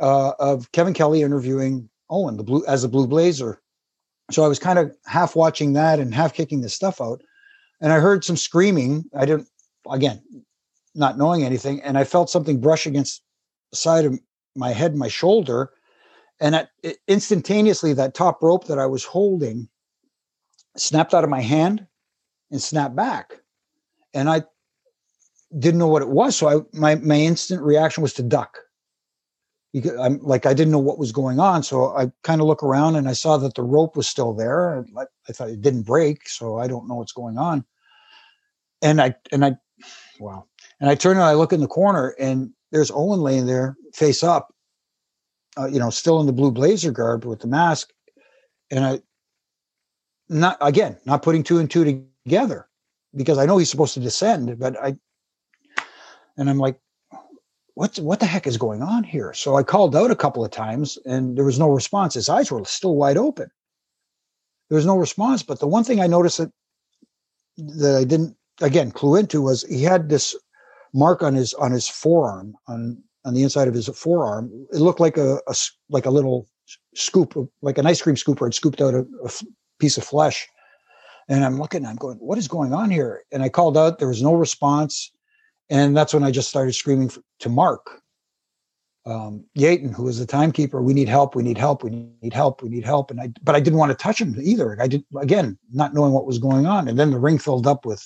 uh, 0.00 0.32
of 0.38 0.72
Kevin 0.72 0.94
Kelly 0.94 1.20
interviewing 1.20 1.90
Owen, 2.08 2.38
the 2.38 2.42
blue 2.42 2.64
as 2.66 2.84
a 2.84 2.88
Blue 2.88 3.06
Blazer. 3.06 3.60
So 4.30 4.44
I 4.44 4.48
was 4.48 4.58
kind 4.58 4.78
of 4.78 4.96
half 5.04 5.36
watching 5.36 5.74
that 5.74 6.00
and 6.00 6.14
half 6.14 6.32
kicking 6.32 6.62
the 6.62 6.70
stuff 6.70 7.02
out, 7.02 7.22
and 7.82 7.92
I 7.92 8.00
heard 8.00 8.24
some 8.24 8.36
screaming. 8.36 9.04
I 9.14 9.26
didn't, 9.26 9.46
again, 9.90 10.22
not 10.94 11.18
knowing 11.18 11.44
anything, 11.44 11.82
and 11.82 11.98
I 11.98 12.04
felt 12.04 12.30
something 12.30 12.62
brush 12.62 12.86
against 12.86 13.22
the 13.72 13.76
side 13.76 14.06
of 14.06 14.18
my 14.56 14.70
head, 14.70 14.96
my 14.96 15.08
shoulder, 15.08 15.70
and 16.40 16.54
at, 16.54 16.70
it, 16.82 16.96
instantaneously 17.08 17.92
that 17.92 18.14
top 18.14 18.42
rope 18.42 18.68
that 18.68 18.78
I 18.78 18.86
was 18.86 19.04
holding 19.04 19.68
snapped 20.78 21.12
out 21.12 21.24
of 21.24 21.30
my 21.30 21.42
hand 21.42 21.86
and 22.50 22.62
snapped 22.62 22.96
back, 22.96 23.34
and 24.14 24.30
I 24.30 24.44
didn't 25.56 25.78
know 25.78 25.88
what 25.88 26.02
it 26.02 26.08
was. 26.08 26.36
So 26.36 26.48
I 26.48 26.78
my 26.78 26.96
my 26.96 27.16
instant 27.16 27.62
reaction 27.62 28.02
was 28.02 28.12
to 28.14 28.22
duck 28.22 28.58
because 29.72 29.98
I'm 29.98 30.18
like 30.20 30.46
I 30.46 30.54
didn't 30.54 30.72
know 30.72 30.78
what 30.78 30.98
was 30.98 31.12
going 31.12 31.40
on. 31.40 31.62
So 31.62 31.96
I 31.96 32.10
kind 32.22 32.40
of 32.40 32.46
look 32.46 32.62
around 32.62 32.96
and 32.96 33.08
I 33.08 33.12
saw 33.12 33.36
that 33.38 33.54
the 33.54 33.62
rope 33.62 33.96
was 33.96 34.08
still 34.08 34.34
there. 34.34 34.84
I, 34.96 35.04
I 35.28 35.32
thought 35.32 35.50
it 35.50 35.62
didn't 35.62 35.82
break, 35.82 36.28
so 36.28 36.58
I 36.58 36.66
don't 36.66 36.88
know 36.88 36.96
what's 36.96 37.12
going 37.12 37.38
on. 37.38 37.64
And 38.82 39.00
I 39.00 39.14
and 39.32 39.44
I, 39.44 39.56
wow. 40.20 40.46
And 40.80 40.90
I 40.90 40.94
turn 40.94 41.16
and 41.16 41.24
I 41.24 41.34
look 41.34 41.52
in 41.52 41.60
the 41.60 41.66
corner 41.66 42.14
and 42.18 42.50
there's 42.70 42.90
Owen 42.90 43.20
laying 43.20 43.46
there 43.46 43.76
face 43.94 44.22
up, 44.22 44.54
uh, 45.58 45.66
you 45.66 45.78
know, 45.78 45.90
still 45.90 46.20
in 46.20 46.26
the 46.26 46.32
blue 46.32 46.50
blazer 46.50 46.92
garb 46.92 47.24
with 47.24 47.40
the 47.40 47.46
mask. 47.46 47.90
And 48.70 48.84
I, 48.84 49.00
not 50.28 50.58
again, 50.60 50.98
not 51.06 51.22
putting 51.22 51.42
two 51.42 51.58
and 51.58 51.70
two 51.70 52.06
together 52.24 52.68
because 53.16 53.38
I 53.38 53.46
know 53.46 53.56
he's 53.56 53.70
supposed 53.70 53.94
to 53.94 54.00
descend, 54.00 54.58
but 54.58 54.76
I, 54.82 54.96
and 56.38 56.48
I'm 56.48 56.58
like, 56.58 56.80
what 57.74 57.96
what 57.98 58.20
the 58.20 58.26
heck 58.26 58.46
is 58.46 58.56
going 58.56 58.82
on 58.82 59.04
here? 59.04 59.32
So 59.34 59.56
I 59.56 59.62
called 59.62 59.94
out 59.94 60.10
a 60.10 60.16
couple 60.16 60.44
of 60.44 60.50
times 60.50 60.98
and 61.04 61.36
there 61.36 61.44
was 61.44 61.58
no 61.58 61.68
response. 61.68 62.14
His 62.14 62.28
eyes 62.28 62.50
were 62.50 62.64
still 62.64 62.96
wide 62.96 63.16
open. 63.16 63.50
There 64.68 64.76
was 64.76 64.86
no 64.86 64.96
response. 64.96 65.42
But 65.42 65.60
the 65.60 65.68
one 65.68 65.84
thing 65.84 66.00
I 66.00 66.06
noticed 66.06 66.38
that 66.38 66.52
that 67.56 67.96
I 67.96 68.04
didn't 68.04 68.36
again 68.60 68.90
clue 68.90 69.16
into 69.16 69.42
was 69.42 69.62
he 69.64 69.82
had 69.82 70.08
this 70.08 70.34
mark 70.94 71.22
on 71.22 71.34
his 71.34 71.54
on 71.54 71.72
his 71.72 71.88
forearm 71.88 72.56
on 72.66 73.02
on 73.24 73.34
the 73.34 73.42
inside 73.42 73.68
of 73.68 73.74
his 73.74 73.88
forearm. 73.88 74.50
It 74.72 74.78
looked 74.78 75.00
like 75.00 75.16
a, 75.16 75.38
a 75.46 75.54
like 75.90 76.06
a 76.06 76.10
little 76.10 76.48
scoop, 76.94 77.34
like 77.62 77.78
an 77.78 77.86
ice 77.86 78.02
cream 78.02 78.16
scooper 78.16 78.46
had 78.46 78.54
scooped 78.54 78.80
out 78.80 78.94
a, 78.94 79.06
piece 79.78 79.96
of 79.96 80.04
flesh. 80.04 80.48
And 81.28 81.44
I'm 81.44 81.58
looking, 81.58 81.86
I'm 81.86 81.96
going, 81.96 82.16
what 82.18 82.38
is 82.38 82.48
going 82.48 82.72
on 82.72 82.90
here? 82.90 83.22
And 83.30 83.44
I 83.44 83.48
called 83.48 83.76
out. 83.76 83.98
There 83.98 84.08
was 84.08 84.22
no 84.22 84.34
response. 84.34 85.12
And 85.70 85.96
that's 85.96 86.14
when 86.14 86.24
I 86.24 86.30
just 86.30 86.48
started 86.48 86.74
screaming 86.74 87.08
f- 87.08 87.18
to 87.40 87.48
Mark 87.48 88.02
um, 89.08 89.44
Yeaton, 89.56 89.94
who 89.94 90.04
was 90.04 90.18
the 90.18 90.26
timekeeper. 90.26 90.82
We 90.82 90.92
need 90.92 91.08
help. 91.08 91.34
We 91.34 91.42
need 91.42 91.56
help. 91.56 91.82
We 91.82 91.90
need 91.90 92.32
help. 92.32 92.62
We 92.62 92.68
need 92.68 92.84
help. 92.84 93.10
And 93.10 93.20
I, 93.20 93.32
but 93.42 93.54
I 93.54 93.60
didn't 93.60 93.78
want 93.78 93.90
to 93.90 93.96
touch 93.96 94.20
him 94.20 94.36
either. 94.40 94.76
I 94.80 94.86
did 94.86 95.04
again, 95.18 95.58
not 95.72 95.94
knowing 95.94 96.12
what 96.12 96.26
was 96.26 96.38
going 96.38 96.66
on. 96.66 96.88
And 96.88 96.98
then 96.98 97.10
the 97.10 97.18
ring 97.18 97.38
filled 97.38 97.66
up 97.66 97.86
with 97.86 98.04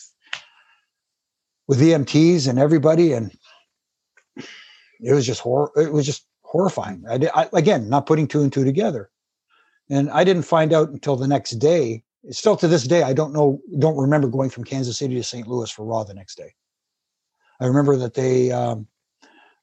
with 1.66 1.80
EMTs 1.80 2.48
and 2.48 2.58
everybody, 2.58 3.12
and 3.12 3.32
it 5.00 5.12
was 5.12 5.26
just 5.26 5.40
horror. 5.40 5.70
It 5.76 5.92
was 5.92 6.06
just 6.06 6.26
horrifying. 6.42 7.04
I, 7.08 7.18
did, 7.18 7.30
I 7.34 7.48
again, 7.52 7.88
not 7.88 8.06
putting 8.06 8.28
two 8.28 8.42
and 8.42 8.52
two 8.52 8.64
together. 8.64 9.10
And 9.90 10.08
I 10.10 10.22
didn't 10.24 10.44
find 10.44 10.72
out 10.72 10.90
until 10.90 11.16
the 11.16 11.28
next 11.28 11.52
day. 11.52 12.04
Still 12.30 12.56
to 12.56 12.68
this 12.68 12.84
day, 12.84 13.02
I 13.02 13.12
don't 13.12 13.32
know, 13.32 13.60
don't 13.80 13.96
remember 13.96 14.28
going 14.28 14.48
from 14.48 14.62
Kansas 14.62 14.98
City 14.98 15.16
to 15.16 15.24
St. 15.24 15.48
Louis 15.48 15.68
for 15.70 15.84
Raw 15.84 16.04
the 16.04 16.14
next 16.14 16.36
day. 16.36 16.54
I 17.62 17.66
remember 17.66 17.96
that 17.96 18.14
they, 18.14 18.50
um, 18.50 18.86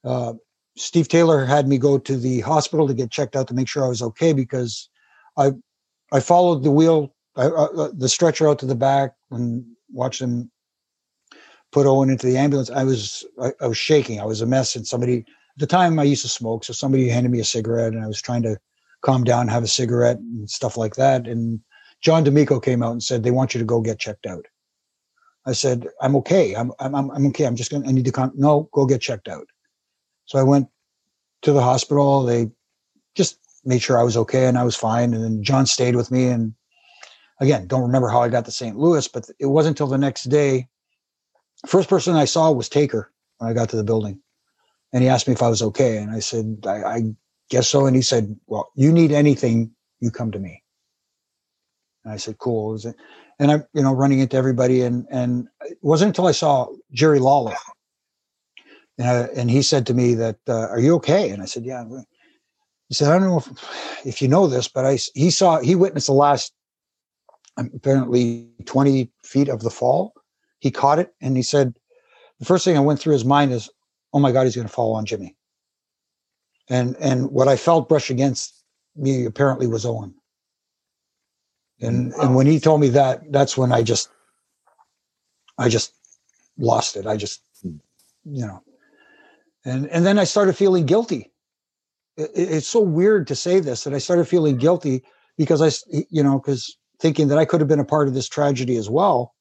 uh, 0.04 0.34
Steve 0.78 1.10
Taylor 1.10 1.46
had 1.46 1.68
me 1.68 1.78
go 1.78 1.98
to 1.98 2.16
the 2.16 2.40
hospital 2.42 2.88
to 2.88 2.94
get 2.94 3.12
checked 3.12 3.36
out 3.36 3.48
to 3.50 3.54
make 3.54 3.68
sure 3.68 3.84
I 3.84 3.90
was 3.90 4.02
okay 4.02 4.34
because 4.34 4.90
I, 5.38 5.52
I 6.14 6.22
followed 6.22 6.64
the 6.64 6.72
wheel, 6.72 7.14
I, 7.36 7.46
uh, 7.48 7.90
the 7.94 8.10
stretcher 8.10 8.48
out 8.48 8.60
to 8.60 8.66
the 8.66 8.76
back 8.76 9.16
and 9.32 9.66
watched 9.92 10.22
them 10.22 10.50
put 11.72 11.86
Owen 11.86 12.10
into 12.10 12.28
the 12.28 12.38
ambulance. 12.38 12.70
I 12.70 12.84
was, 12.84 13.26
I, 13.42 13.52
I 13.62 13.68
was 13.68 13.78
shaking. 13.78 14.20
I 14.20 14.26
was 14.26 14.42
a 14.42 14.46
mess. 14.46 14.76
And 14.76 14.88
somebody, 14.88 15.20
at 15.20 15.26
the 15.58 15.68
time 15.68 16.00
I 16.00 16.04
used 16.04 16.24
to 16.24 16.30
smoke. 16.30 16.64
So 16.64 16.74
somebody 16.74 17.10
handed 17.10 17.32
me 17.32 17.40
a 17.40 17.46
cigarette 17.46 17.94
and 17.94 18.04
I 18.04 18.08
was 18.08 18.22
trying 18.22 18.44
to 18.44 18.58
calm 19.02 19.24
down, 19.24 19.48
have 19.48 19.64
a 19.64 19.68
cigarette 19.68 20.18
and 20.18 20.50
stuff 20.50 20.78
like 20.78 20.96
that. 20.96 21.28
And 21.28 21.60
John 22.02 22.24
D'Amico 22.24 22.60
came 22.60 22.82
out 22.82 22.94
and 22.94 23.04
said, 23.04 23.24
they 23.24 23.32
want 23.32 23.54
you 23.54 23.60
to 23.60 23.66
go 23.66 23.82
get 23.82 24.00
checked 24.00 24.26
out. 24.26 24.46
I 25.50 25.54
said, 25.54 25.88
I'm 26.02 26.16
okay. 26.18 26.56
I'm, 26.56 26.72
I'm, 26.80 26.96
I'm 26.96 27.28
okay. 27.28 27.46
I'm 27.46 27.56
just 27.56 27.72
going 27.72 27.84
to, 27.84 27.90
I 27.90 27.92
need 27.92 28.06
to 28.06 28.12
come. 28.12 28.32
No, 28.36 28.70
go 28.72 28.86
get 28.86 29.02
checked 29.02 29.28
out. 29.28 29.48
So 30.26 30.40
I 30.40 30.44
went 30.44 30.70
to 31.42 31.52
the 31.54 31.62
hospital. 31.62 32.24
They 32.24 32.52
just 33.16 33.40
made 33.66 33.82
sure 33.82 34.00
I 34.00 34.04
was 34.04 34.18
okay 34.18 34.46
and 34.48 34.58
I 34.58 34.64
was 34.64 34.76
fine. 34.76 35.14
And 35.14 35.24
then 35.24 35.44
John 35.44 35.66
stayed 35.66 35.96
with 35.96 36.12
me. 36.12 36.28
And 36.28 36.54
again, 37.42 37.68
don't 37.68 37.82
remember 37.82 38.10
how 38.10 38.22
I 38.22 38.30
got 38.30 38.46
to 38.46 38.52
St. 38.52 38.78
Louis, 38.78 39.08
but 39.08 39.30
it 39.40 39.48
wasn't 39.48 39.76
until 39.80 39.88
the 39.88 39.98
next 39.98 40.26
day. 40.26 40.68
First 41.68 41.90
person 41.90 42.16
I 42.16 42.26
saw 42.26 42.52
was 42.52 42.70
Taker 42.70 43.12
when 43.38 43.50
I 43.50 43.54
got 43.54 43.70
to 43.70 43.76
the 43.76 43.84
building. 43.84 44.22
And 44.94 45.04
he 45.04 45.10
asked 45.10 45.28
me 45.28 45.34
if 45.34 45.44
I 45.44 45.50
was 45.50 45.62
okay. 45.62 45.98
And 45.98 46.12
I 46.12 46.20
said, 46.20 46.60
I, 46.66 46.84
I 46.84 47.02
guess 47.50 47.68
so. 47.68 47.86
And 47.86 47.96
he 47.96 48.02
said, 48.02 48.36
Well, 48.48 48.72
you 48.76 48.92
need 48.92 49.12
anything, 49.12 49.72
you 50.00 50.12
come 50.12 50.32
to 50.32 50.40
me. 50.40 50.64
And 52.04 52.14
I 52.14 52.18
said, 52.18 52.38
Cool. 52.38 52.80
And 53.40 53.52
I'm, 53.52 53.66
you 53.74 53.82
know, 53.82 53.94
running 53.94 54.20
into 54.20 54.38
everybody. 54.38 54.82
And 54.82 55.08
and 55.10 55.48
it 55.62 55.78
wasn't 55.82 56.10
until 56.10 56.28
I 56.28 56.34
saw 56.34 56.68
Jerry 56.92 57.20
Lawler. 57.20 57.56
And, 58.98 59.08
I, 59.08 59.20
and 59.36 59.50
he 59.50 59.62
said 59.62 59.88
to 59.88 59.94
me 59.94 60.14
that, 60.16 60.38
uh, 60.48 60.68
are 60.68 60.80
you 60.80 60.96
okay? 60.96 61.30
And 61.30 61.42
I 61.42 61.46
said, 61.46 61.64
yeah. 61.64 61.86
He 62.90 62.96
said, 62.96 63.10
I 63.10 63.18
don't 63.18 63.30
know 63.30 63.38
if, 63.38 64.06
if 64.06 64.22
you 64.22 64.28
know 64.28 64.48
this, 64.48 64.68
but 64.68 64.86
I 64.86 64.98
he 65.14 65.30
saw 65.30 65.60
he 65.62 65.76
witnessed 65.76 66.08
the 66.08 66.14
last 66.14 66.54
um, 67.58 67.70
apparently 67.74 68.50
20 68.66 69.12
feet 69.24 69.48
of 69.48 69.62
the 69.62 69.70
fall. 69.70 70.14
He 70.60 70.72
caught 70.72 71.00
it 71.00 71.14
and 71.22 71.38
he 71.38 71.44
said, 71.44 71.74
the 72.40 72.46
first 72.46 72.66
thing 72.66 72.78
I 72.78 72.82
went 72.82 73.00
through 73.00 73.14
his 73.14 73.26
mind 73.26 73.52
is, 73.52 73.70
oh 74.14 74.20
my 74.20 74.32
God, 74.32 74.46
he's 74.46 74.56
going 74.56 74.68
to 74.68 74.74
fall 74.74 74.96
on 74.96 75.06
Jimmy. 75.06 75.36
And 76.70 76.96
and 76.98 77.32
what 77.32 77.48
I 77.48 77.56
felt 77.56 77.90
brush 77.90 78.10
against 78.10 78.64
me 78.96 79.26
apparently 79.26 79.68
was 79.68 79.86
Owen. 79.86 80.14
And 81.82 82.14
and 82.14 82.22
um, 82.22 82.34
when 82.34 82.48
he 82.48 82.60
told 82.60 82.82
me 82.82 82.90
that, 82.90 83.32
that's 83.32 83.58
when 83.58 83.72
I 83.72 83.84
just 83.84 84.10
I 85.58 85.70
just 85.70 85.94
lost 86.58 86.96
it. 86.96 87.06
I 87.06 87.18
just 87.18 87.42
hmm. 87.62 87.78
you 88.26 88.46
know. 88.46 88.64
And 89.66 89.88
and 89.88 90.06
then 90.06 90.20
I 90.20 90.24
started 90.24 90.54
feeling 90.54 90.86
guilty. 90.86 91.32
It, 92.18 92.32
it's 92.36 92.68
so 92.68 92.82
weird 92.82 93.28
to 93.28 93.36
say 93.36 93.60
this 93.60 93.84
that 93.84 93.94
I 93.94 94.00
started 94.00 94.28
feeling 94.28 94.58
guilty 94.58 95.04
because 95.38 95.62
I 95.62 95.72
you 96.10 96.24
know 96.24 96.40
because 96.40 96.78
thinking 97.00 97.30
that 97.30 97.38
I 97.38 97.46
could 97.46 97.62
have 97.62 97.70
been 97.70 97.80
a 97.80 97.86
part 97.86 98.08
of 98.08 98.14
this 98.14 98.28
tragedy 98.28 98.76
as 98.76 98.90
well. 98.90 99.36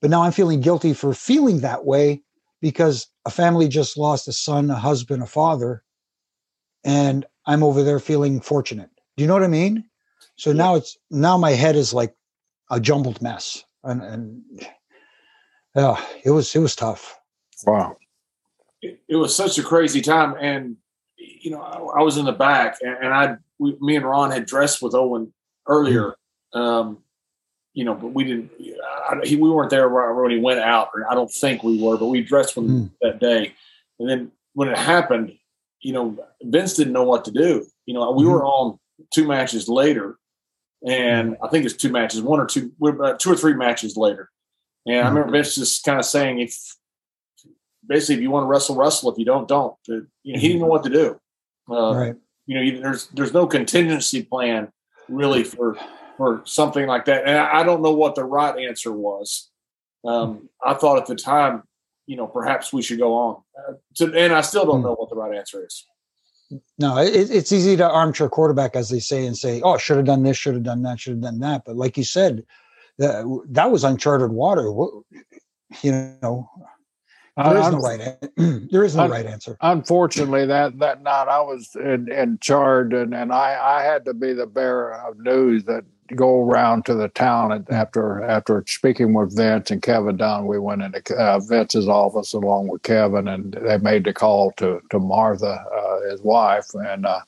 But 0.00 0.10
now 0.10 0.22
I'm 0.22 0.32
feeling 0.32 0.60
guilty 0.60 0.92
for 0.92 1.14
feeling 1.14 1.60
that 1.60 1.84
way 1.84 2.22
because 2.60 3.06
a 3.24 3.30
family 3.30 3.68
just 3.68 3.96
lost 3.96 4.28
a 4.28 4.32
son, 4.32 4.70
a 4.70 4.74
husband, 4.74 5.22
a 5.22 5.26
father, 5.26 5.82
and 6.84 7.24
I'm 7.46 7.62
over 7.62 7.82
there 7.82 8.00
feeling 8.00 8.40
fortunate. 8.40 8.90
Do 9.16 9.22
you 9.22 9.28
know 9.28 9.34
what 9.34 9.42
I 9.42 9.48
mean? 9.48 9.84
So 10.36 10.52
now 10.52 10.76
it's 10.76 10.96
now 11.10 11.38
my 11.38 11.52
head 11.52 11.76
is 11.76 11.94
like 11.94 12.14
a 12.70 12.78
jumbled 12.78 13.22
mess, 13.22 13.64
and 13.82 14.02
and 14.02 14.42
yeah, 15.74 16.00
it 16.24 16.30
was 16.30 16.54
it 16.54 16.60
was 16.60 16.76
tough. 16.76 17.18
Wow, 17.64 17.96
it, 18.82 19.00
it 19.08 19.16
was 19.16 19.34
such 19.34 19.58
a 19.58 19.62
crazy 19.62 20.02
time, 20.02 20.36
and 20.38 20.76
you 21.16 21.50
know 21.50 21.60
I, 21.60 22.00
I 22.00 22.02
was 22.02 22.18
in 22.18 22.26
the 22.26 22.32
back, 22.32 22.78
and, 22.82 22.96
and 22.96 23.14
I 23.14 23.36
we, 23.58 23.76
me 23.80 23.96
and 23.96 24.04
Ron 24.04 24.30
had 24.30 24.46
dressed 24.46 24.82
with 24.82 24.94
Owen 24.94 25.32
earlier. 25.66 26.14
Um, 26.52 26.98
you 27.72 27.84
know, 27.84 27.94
but 27.94 28.08
we 28.08 28.24
didn't. 28.24 28.50
I, 29.08 29.20
he, 29.24 29.36
we 29.36 29.50
weren't 29.50 29.70
there 29.70 29.88
when 29.88 30.30
he 30.30 30.38
went 30.38 30.60
out, 30.60 30.90
or 30.94 31.10
I 31.10 31.14
don't 31.14 31.30
think 31.30 31.62
we 31.62 31.80
were, 31.80 31.96
but 31.98 32.06
we 32.06 32.22
dressed 32.22 32.56
with 32.56 32.66
him 32.66 32.90
that 33.02 33.20
day. 33.20 33.54
And 33.98 34.08
then 34.08 34.32
when 34.54 34.68
it 34.68 34.78
happened, 34.78 35.36
you 35.80 35.92
know, 35.92 36.18
Vince 36.42 36.74
didn't 36.74 36.94
know 36.94 37.04
what 37.04 37.26
to 37.26 37.30
do. 37.30 37.66
You 37.84 37.94
know, 37.94 38.10
we 38.12 38.26
were 38.26 38.44
on 38.44 38.78
two 39.12 39.26
matches 39.26 39.68
later, 39.68 40.18
and 40.86 41.36
I 41.42 41.48
think 41.48 41.64
it's 41.64 41.74
two 41.74 41.90
matches, 41.90 42.22
one 42.22 42.40
or 42.40 42.46
two, 42.46 42.72
two 43.18 43.32
or 43.32 43.36
three 43.36 43.54
matches 43.54 43.96
later. 43.96 44.30
And 44.86 45.00
I 45.00 45.08
remember 45.08 45.32
Vince 45.32 45.54
just 45.54 45.84
kind 45.84 45.98
of 45.98 46.04
saying, 46.04 46.40
if 46.40 46.56
basically 47.86 48.16
if 48.16 48.20
you 48.20 48.30
want 48.30 48.44
to 48.44 48.48
wrestle, 48.48 48.76
wrestle. 48.76 49.10
If 49.10 49.18
you 49.18 49.24
don't, 49.24 49.48
don't. 49.48 49.74
You 49.86 50.06
know, 50.24 50.38
he 50.38 50.48
didn't 50.48 50.60
know 50.60 50.66
what 50.66 50.84
to 50.84 50.90
do. 50.90 51.20
Uh, 51.68 51.94
right. 51.94 52.14
You 52.46 52.54
know, 52.54 52.80
there's 52.80 53.08
there's 53.08 53.32
no 53.32 53.46
contingency 53.46 54.22
plan 54.22 54.68
really 55.08 55.42
for 55.42 55.76
for 56.16 56.42
something 56.44 56.86
like 56.86 57.04
that, 57.06 57.26
and 57.26 57.36
I 57.36 57.62
don't 57.62 57.82
know 57.82 57.92
what 57.92 58.14
the 58.14 58.24
right 58.24 58.56
answer 58.68 58.92
was. 58.92 59.50
Um, 60.04 60.48
I 60.64 60.74
thought 60.74 60.98
at 60.98 61.06
the 61.06 61.16
time, 61.16 61.64
you 62.06 62.16
know, 62.16 62.26
perhaps 62.26 62.72
we 62.72 62.82
should 62.82 62.98
go 62.98 63.14
on, 63.14 63.42
uh, 63.58 63.72
to, 63.96 64.14
and 64.14 64.32
I 64.32 64.40
still 64.42 64.64
don't 64.64 64.82
know 64.82 64.94
what 64.94 65.10
the 65.10 65.16
right 65.16 65.36
answer 65.36 65.66
is. 65.66 65.84
No, 66.78 66.98
it, 66.98 67.30
it's 67.30 67.52
easy 67.52 67.76
to 67.76 67.88
armchair 67.88 68.28
quarterback, 68.28 68.76
as 68.76 68.88
they 68.88 69.00
say, 69.00 69.26
and 69.26 69.36
say, 69.36 69.60
"Oh, 69.62 69.78
should 69.78 69.96
have 69.96 70.06
done 70.06 70.22
this, 70.22 70.36
should 70.36 70.54
have 70.54 70.62
done 70.62 70.82
that, 70.82 71.00
should 71.00 71.14
have 71.14 71.22
done 71.22 71.40
that." 71.40 71.62
But 71.64 71.76
like 71.76 71.96
you 71.96 72.04
said, 72.04 72.44
that 72.98 73.24
that 73.50 73.70
was 73.70 73.84
uncharted 73.84 74.30
water. 74.30 74.72
You 75.82 75.92
know, 76.22 76.48
there 77.36 77.58
is 77.58 77.70
no 77.70 77.78
right. 77.78 78.16
there 78.70 78.84
is 78.84 78.96
no 78.96 79.08
right 79.08 79.26
answer. 79.26 79.56
Unfortunately, 79.60 80.46
that 80.46 80.78
that 80.78 81.02
night 81.02 81.28
I 81.28 81.40
was 81.40 81.74
in, 81.74 82.10
in 82.10 82.38
charge, 82.38 82.92
and, 82.94 83.14
and 83.14 83.32
I 83.32 83.78
I 83.78 83.82
had 83.82 84.04
to 84.04 84.14
be 84.14 84.32
the 84.32 84.46
bearer 84.46 84.94
of 84.94 85.18
news 85.18 85.64
that 85.64 85.84
go 86.14 86.42
around 86.42 86.84
to 86.86 86.94
the 86.94 87.08
town 87.08 87.66
after 87.70 88.22
after 88.22 88.62
speaking 88.66 89.14
with 89.14 89.36
Vince 89.36 89.70
and 89.70 89.82
Kevin 89.82 90.16
Dunn. 90.16 90.46
We 90.46 90.58
went 90.58 90.82
into 90.82 91.14
uh, 91.16 91.38
Vince's 91.40 91.88
office 91.88 92.32
along 92.32 92.68
with 92.68 92.82
Kevin, 92.82 93.28
and 93.28 93.52
they 93.52 93.78
made 93.78 94.04
the 94.04 94.12
call 94.12 94.52
to 94.52 94.80
to 94.90 94.98
Martha, 94.98 95.46
uh, 95.46 96.10
his 96.10 96.20
wife, 96.22 96.66
and 96.74 97.06
uh, 97.06 97.20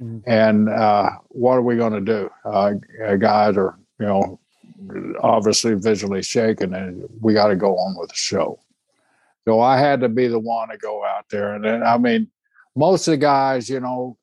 mm-hmm. 0.00 0.18
and 0.30 0.68
uh, 0.68 1.10
what 1.28 1.54
are 1.54 1.62
we 1.62 1.76
going 1.76 1.92
to 1.92 2.00
do? 2.00 2.30
Uh, 2.44 2.72
guys 3.18 3.56
are 3.56 3.78
you 3.98 4.06
know 4.06 4.38
obviously 5.20 5.74
visually 5.74 6.22
shaken, 6.22 6.74
and 6.74 7.08
we 7.20 7.34
got 7.34 7.48
to 7.48 7.56
go 7.56 7.76
on 7.76 7.96
with 7.98 8.08
the 8.08 8.16
show. 8.16 8.58
So 9.44 9.60
I 9.60 9.78
had 9.78 10.00
to 10.00 10.08
be 10.08 10.28
the 10.28 10.38
one 10.38 10.68
to 10.68 10.78
go 10.78 11.04
out 11.04 11.28
there, 11.30 11.54
and 11.54 11.64
then 11.64 11.82
I 11.82 11.98
mean, 11.98 12.28
most 12.76 13.08
of 13.08 13.12
the 13.12 13.18
guys, 13.18 13.68
you 13.68 13.80
know, 13.80 14.16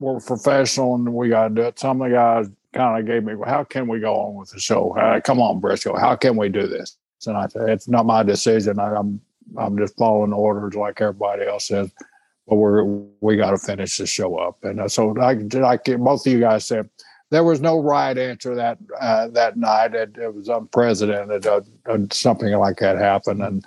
were 0.00 0.20
professional, 0.20 0.94
and 0.94 1.14
we 1.14 1.28
got 1.28 1.48
to 1.48 1.54
do 1.54 1.62
it. 1.62 1.78
Some 1.78 2.02
of 2.02 2.10
the 2.10 2.14
guys 2.14 2.50
kind 2.72 3.00
of 3.00 3.06
gave 3.06 3.24
me, 3.24 3.34
well, 3.34 3.48
how 3.48 3.64
can 3.64 3.88
we 3.88 4.00
go 4.00 4.14
on 4.14 4.36
with 4.36 4.50
the 4.50 4.60
show? 4.60 4.96
Uh, 4.96 5.20
come 5.20 5.40
on, 5.40 5.60
Brisco, 5.60 5.98
how 5.98 6.16
can 6.16 6.36
we 6.36 6.48
do 6.48 6.66
this? 6.66 6.96
And 7.26 7.36
I 7.36 7.48
said, 7.48 7.68
it's 7.68 7.88
not 7.88 8.06
my 8.06 8.22
decision. 8.22 8.78
I, 8.78 8.90
am 8.90 9.20
I'm, 9.56 9.58
I'm 9.58 9.78
just 9.78 9.96
following 9.96 10.32
orders 10.32 10.74
like 10.74 11.00
everybody 11.00 11.46
else 11.46 11.68
says. 11.68 11.90
But 12.46 12.56
we're 12.56 12.84
we 13.20 13.36
got 13.36 13.50
to 13.50 13.58
finish 13.58 13.98
the 13.98 14.06
show 14.06 14.36
up. 14.36 14.64
And 14.64 14.80
uh, 14.80 14.88
so, 14.88 15.08
like 15.08 15.52
like 15.54 15.84
both 15.84 16.26
of 16.26 16.32
you 16.32 16.40
guys 16.40 16.64
said, 16.64 16.88
there 17.30 17.44
was 17.44 17.60
no 17.60 17.78
right 17.78 18.16
answer 18.16 18.56
that 18.56 18.78
uh, 18.98 19.28
that 19.28 19.56
night. 19.56 19.94
It, 19.94 20.16
it 20.16 20.34
was 20.34 20.48
unprecedented. 20.48 21.46
Uh, 21.46 21.60
uh, 21.86 21.98
something 22.10 22.52
like 22.54 22.78
that 22.78 22.96
happened, 22.96 23.42
and 23.42 23.64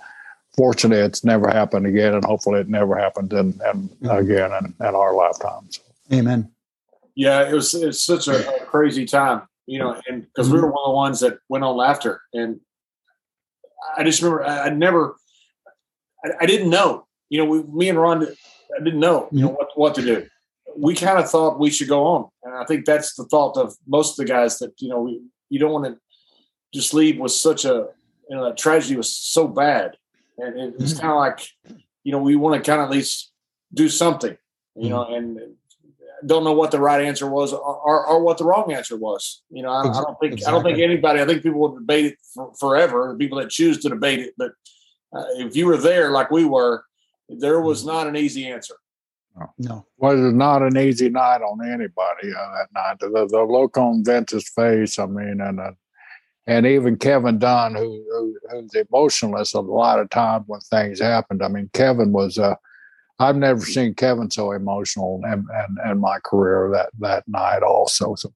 fortunately, 0.58 1.06
it's 1.06 1.24
never 1.24 1.48
happened 1.48 1.86
again. 1.86 2.16
And 2.16 2.26
hopefully, 2.26 2.60
it 2.60 2.68
never 2.68 2.98
happened 2.98 3.32
in, 3.32 3.40
in, 3.40 3.54
mm-hmm. 3.62 4.10
again 4.10 4.52
in, 4.52 4.74
in 4.86 4.96
our 4.96 5.14
lifetimes. 5.14 5.80
Amen 6.12 6.52
yeah, 7.16 7.50
it 7.50 7.54
was 7.54 7.74
it's 7.74 8.04
such 8.04 8.28
a, 8.28 8.64
a, 8.64 8.66
crazy 8.66 9.06
time, 9.06 9.44
you 9.66 9.80
know, 9.80 10.00
and 10.08 10.24
because 10.24 10.50
we 10.50 10.58
mm-hmm. 10.58 10.66
were 10.66 10.72
one 10.72 10.84
of 10.84 10.92
the 10.92 10.96
ones 10.96 11.20
that 11.22 11.40
went 11.50 11.64
on 11.64 11.76
laughter, 11.76 12.22
and 12.34 12.60
I 13.98 14.04
just 14.04 14.22
remember 14.22 14.44
I, 14.44 14.68
I 14.68 14.70
never, 14.70 15.16
I, 16.26 16.32
I, 16.42 16.46
didn't 16.46 16.70
know, 16.70 17.08
you 17.30 17.40
know, 17.40 17.46
we, 17.46 17.64
me 17.64 17.90
and 17.90 18.00
Ron, 18.00 18.24
I 18.26 18.84
didn't 18.84 19.00
know, 19.00 19.28
you 19.32 19.42
know, 19.42 19.50
mm-hmm. 19.50 19.56
what 19.56 19.70
what 19.76 19.96
to 19.96 20.02
do. 20.02 20.28
We 20.76 20.96
kind 20.96 21.20
of 21.20 21.30
thought 21.30 21.60
we 21.60 21.70
should 21.70 21.90
go 21.90 22.04
on, 22.04 22.30
and 22.44 22.56
I 22.56 22.66
think 22.66 22.86
that's 22.86 23.16
the 23.16 23.26
thought 23.26 23.58
of 23.58 23.76
most 23.88 24.20
of 24.20 24.26
the 24.26 24.32
guys 24.32 24.58
that 24.60 24.74
you 24.80 24.90
know 24.90 25.02
we 25.02 25.22
you 25.50 25.60
don't 25.60 25.72
want 25.72 25.86
to 25.86 25.98
just 26.74 26.94
leave 26.94 27.20
with 27.20 27.32
such 27.32 27.66
a 27.66 27.90
you 28.30 28.38
know, 28.38 28.54
tragedy 28.54 28.96
was 28.96 29.16
so 29.16 29.48
bad, 29.48 29.98
and 30.38 30.60
it, 30.60 30.76
it's 30.80 30.94
mm-hmm. 30.94 31.02
kind 31.02 31.12
of 31.12 31.18
like 31.18 31.48
you 32.04 32.12
know 32.12 32.20
we 32.20 32.36
want 32.36 32.56
to 32.56 32.70
kind 32.70 32.82
of 32.82 32.86
at 32.86 32.92
least 32.92 33.32
do 33.74 33.90
something, 33.90 34.38
you 34.76 34.90
know, 34.90 35.06
mm-hmm. 35.06 35.14
and 35.14 35.56
don't 36.26 36.44
know 36.44 36.54
what 36.54 36.72
the 36.72 36.80
right 36.80 37.04
answer 37.04 37.30
was 37.30 37.54
or, 37.54 37.60
or, 37.60 38.06
or 38.06 38.24
what 38.24 38.38
the 38.38 38.46
wrong 38.46 38.72
answer 38.74 38.98
was. 38.98 39.44
You 39.50 39.64
know, 39.64 39.70
I, 39.70 39.82
I 39.82 40.02
don't 40.02 40.20
think. 40.20 40.48
I 40.48 40.52
don't 40.52 40.64
think 40.64 40.80
anybody. 40.80 41.22
I 41.22 41.26
think 41.26 41.44
people 41.44 41.62
would 41.62 41.80
debate 41.80 42.06
it 42.06 42.18
for, 42.34 42.54
forever. 42.60 43.10
The 43.12 43.18
people 43.18 43.40
that 43.40 43.50
choose 43.50 43.80
to 43.80 43.90
debate 43.90 44.20
it, 44.20 44.34
but 44.38 44.52
uh, 45.16 45.26
if 45.38 45.56
you 45.56 45.66
were 45.66 45.78
there 45.78 46.12
like 46.12 46.32
we 46.32 46.46
were, 46.46 46.86
there 47.30 47.62
was 47.62 47.80
mm-hmm. 47.80 47.90
not 47.90 48.08
an 48.08 48.16
easy 48.16 48.48
answer. 48.48 48.76
No, 49.58 49.86
was 49.98 50.20
well, 50.20 50.32
not 50.32 50.62
an 50.62 50.78
easy 50.78 51.10
night 51.10 51.42
on 51.42 51.66
anybody 51.66 52.32
uh, 52.38 52.52
that 52.54 52.68
night. 52.76 53.00
The, 53.00 53.28
the 53.32 53.44
look 53.44 53.78
on 53.78 54.06
Vince's 54.06 54.48
face, 54.48 55.00
I 55.00 55.08
mean, 55.08 55.42
and 55.42 55.60
uh, 55.60 55.72
and 56.46 56.66
even 56.66 56.98
Kevin 56.98 57.40
Dunn, 57.40 57.76
who, 57.76 58.04
who, 58.12 58.38
who's 58.52 58.76
emotionless 58.76 59.54
a 59.54 59.62
lot 59.62 60.00
of 60.00 60.10
times 60.10 60.44
when 60.48 60.60
things 60.60 61.00
happened. 61.00 61.42
I 61.42 61.48
mean, 61.48 61.70
Kevin 61.74 62.12
was 62.12 62.38
uh, 62.38 62.56
I've 63.20 63.36
never 63.36 63.62
seen 63.62 63.94
Kevin 63.94 64.32
so 64.32 64.52
emotional 64.52 65.22
in, 65.26 65.34
in, 65.34 65.92
in 65.92 66.00
my 66.00 66.20
career 66.24 66.70
that 66.74 66.90
that 67.00 67.28
night. 67.28 67.62
Also, 67.62 68.16
so 68.16 68.34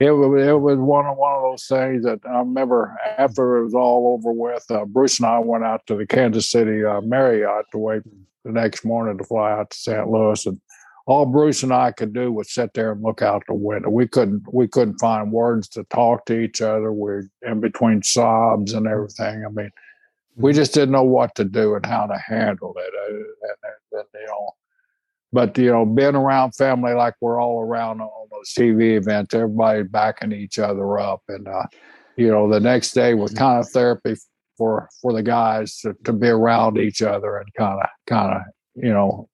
it 0.00 0.10
was 0.10 0.42
it 0.42 0.60
was 0.60 0.78
one 0.78 1.06
of 1.06 1.16
one 1.16 1.34
of 1.34 1.42
those 1.42 1.66
things 1.66 2.04
that 2.04 2.20
I 2.28 2.38
remember 2.38 2.96
after 3.18 3.58
it 3.58 3.64
was 3.64 3.74
all 3.74 4.14
over 4.14 4.32
with. 4.32 4.64
Uh, 4.70 4.84
Bruce 4.84 5.18
and 5.18 5.26
I 5.26 5.38
went 5.38 5.64
out 5.64 5.86
to 5.86 5.96
the 5.96 6.06
Kansas 6.06 6.50
City 6.50 6.84
uh, 6.84 7.00
Marriott 7.00 7.66
to 7.72 7.78
wait 7.78 8.02
the 8.44 8.52
next 8.52 8.84
morning 8.84 9.18
to 9.18 9.24
fly 9.24 9.52
out 9.52 9.70
to 9.70 9.76
St. 9.76 10.08
Louis, 10.08 10.46
and 10.46 10.60
all 11.06 11.26
Bruce 11.26 11.62
and 11.62 11.72
I 11.72 11.92
could 11.92 12.12
do 12.12 12.32
was 12.32 12.52
sit 12.52 12.74
there 12.74 12.92
and 12.92 13.02
look 13.02 13.22
out 13.22 13.44
the 13.46 13.54
window. 13.54 13.88
We 13.88 14.08
couldn't 14.08 14.42
we 14.52 14.68
couldn't 14.68 14.98
find 14.98 15.30
words 15.30 15.68
to 15.70 15.84
talk 15.84 16.24
to 16.26 16.38
each 16.38 16.60
other. 16.60 16.92
We're 16.92 17.28
in 17.42 17.60
between 17.60 18.02
sobs 18.02 18.72
and 18.72 18.86
everything. 18.86 19.44
I 19.44 19.50
mean, 19.50 19.70
we 20.36 20.52
just 20.52 20.74
didn't 20.74 20.92
know 20.92 21.02
what 21.02 21.34
to 21.36 21.44
do 21.44 21.74
and 21.74 21.86
how 21.86 22.06
to 22.06 22.18
handle 22.18 22.74
it. 22.76 22.92
Uh, 22.94 23.14
and, 23.14 24.00
and, 24.00 24.04
you 24.14 24.26
know, 24.26 24.50
but 25.32 25.56
you 25.58 25.70
know, 25.70 25.84
being 25.84 26.14
around 26.14 26.52
family 26.52 26.92
like 26.94 27.14
we're 27.20 27.40
all 27.40 27.60
around 27.60 28.00
on 28.00 28.28
those 28.30 28.52
TV 28.52 28.96
events, 28.96 29.34
everybody 29.34 29.82
backing 29.82 30.32
each 30.32 30.58
other 30.58 30.98
up, 30.98 31.22
and 31.28 31.48
uh, 31.48 31.64
you 32.16 32.28
know, 32.28 32.48
the 32.48 32.60
next 32.60 32.92
day 32.92 33.14
was 33.14 33.34
kind 33.34 33.58
of 33.58 33.68
therapy 33.68 34.14
for 34.56 34.88
for 35.02 35.12
the 35.12 35.22
guys 35.22 35.78
to, 35.80 35.94
to 36.04 36.12
be 36.12 36.28
around 36.28 36.78
each 36.78 37.02
other 37.02 37.38
and 37.38 37.52
kind 37.54 37.80
of 37.80 37.88
kind 38.06 38.34
of 38.34 38.42
you 38.76 38.92
know 38.92 39.28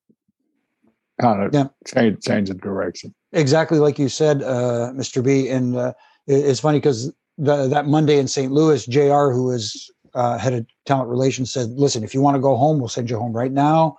kind 1.20 1.42
of 1.42 1.54
yeah. 1.54 1.66
change 1.86 2.22
change 2.22 2.48
the 2.48 2.54
direction. 2.54 3.14
Exactly 3.32 3.78
like 3.78 3.98
you 3.98 4.08
said, 4.08 4.42
uh, 4.42 4.92
Mr. 4.94 5.22
B. 5.22 5.48
And 5.48 5.76
uh, 5.76 5.92
it's 6.26 6.60
funny 6.60 6.78
because 6.78 7.12
that 7.38 7.86
Monday 7.86 8.18
in 8.18 8.26
St. 8.26 8.50
Louis, 8.50 8.84
J.R., 8.86 9.32
who 9.32 9.44
was 9.44 9.90
uh, 10.14 10.38
head 10.38 10.52
of 10.52 10.66
talent 10.86 11.08
relations 11.08 11.52
said, 11.52 11.70
"Listen, 11.70 12.04
if 12.04 12.14
you 12.14 12.20
want 12.20 12.34
to 12.36 12.40
go 12.40 12.56
home, 12.56 12.78
we'll 12.78 12.88
send 12.88 13.10
you 13.10 13.18
home 13.18 13.32
right 13.32 13.52
now." 13.52 13.96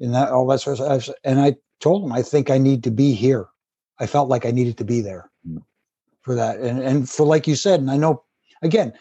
And 0.00 0.14
that 0.14 0.30
all 0.30 0.46
that 0.48 0.60
sort 0.60 0.80
of 0.80 1.02
stuff. 1.02 1.16
And 1.24 1.40
I 1.40 1.56
told 1.80 2.04
him, 2.04 2.12
I 2.12 2.22
think 2.22 2.50
I 2.50 2.58
need 2.58 2.82
to 2.84 2.90
be 2.90 3.12
here. 3.12 3.46
I 4.00 4.06
felt 4.06 4.28
like 4.28 4.44
I 4.44 4.50
needed 4.50 4.76
to 4.78 4.84
be 4.84 5.00
there 5.00 5.30
Mm. 5.46 5.62
for 6.22 6.34
that. 6.34 6.58
And, 6.58 6.80
and 6.80 7.08
for, 7.08 7.26
like 7.26 7.46
you 7.46 7.54
said, 7.54 7.80
and 7.80 7.90
I 7.90 7.96
know, 7.96 8.24
again, 8.62 8.92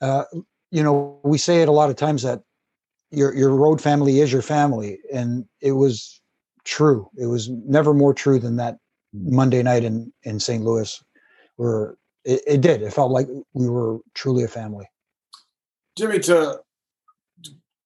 uh, 0.00 0.24
you 0.70 0.82
know, 0.82 1.18
we 1.24 1.38
say 1.38 1.62
it 1.62 1.68
a 1.68 1.72
lot 1.72 1.90
of 1.90 1.96
times 1.96 2.22
that 2.22 2.42
your, 3.10 3.34
your 3.34 3.54
road 3.54 3.80
family 3.80 4.20
is 4.20 4.32
your 4.32 4.42
family. 4.42 4.98
And 5.12 5.46
it 5.60 5.72
was 5.72 6.20
true. 6.64 7.08
It 7.16 7.26
was 7.26 7.48
never 7.48 7.94
more 7.94 8.12
true 8.14 8.38
than 8.38 8.56
that 8.56 8.78
Monday 9.14 9.62
night 9.62 9.84
in, 9.84 10.12
in 10.24 10.38
St. 10.38 10.62
Louis 10.62 11.02
where 11.56 11.96
it, 12.24 12.42
it 12.46 12.60
did. 12.60 12.82
It 12.82 12.92
felt 12.92 13.10
like 13.10 13.28
we 13.54 13.68
were 13.68 13.98
truly 14.14 14.44
a 14.44 14.48
family. 14.48 14.86
Jimmy, 15.96 16.18
to 16.20 16.60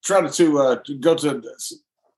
try 0.04 0.20
to, 0.20 0.28
to, 0.30 0.58
uh, 0.58 0.76
to 0.84 0.94
go 0.98 1.14
to 1.14 1.42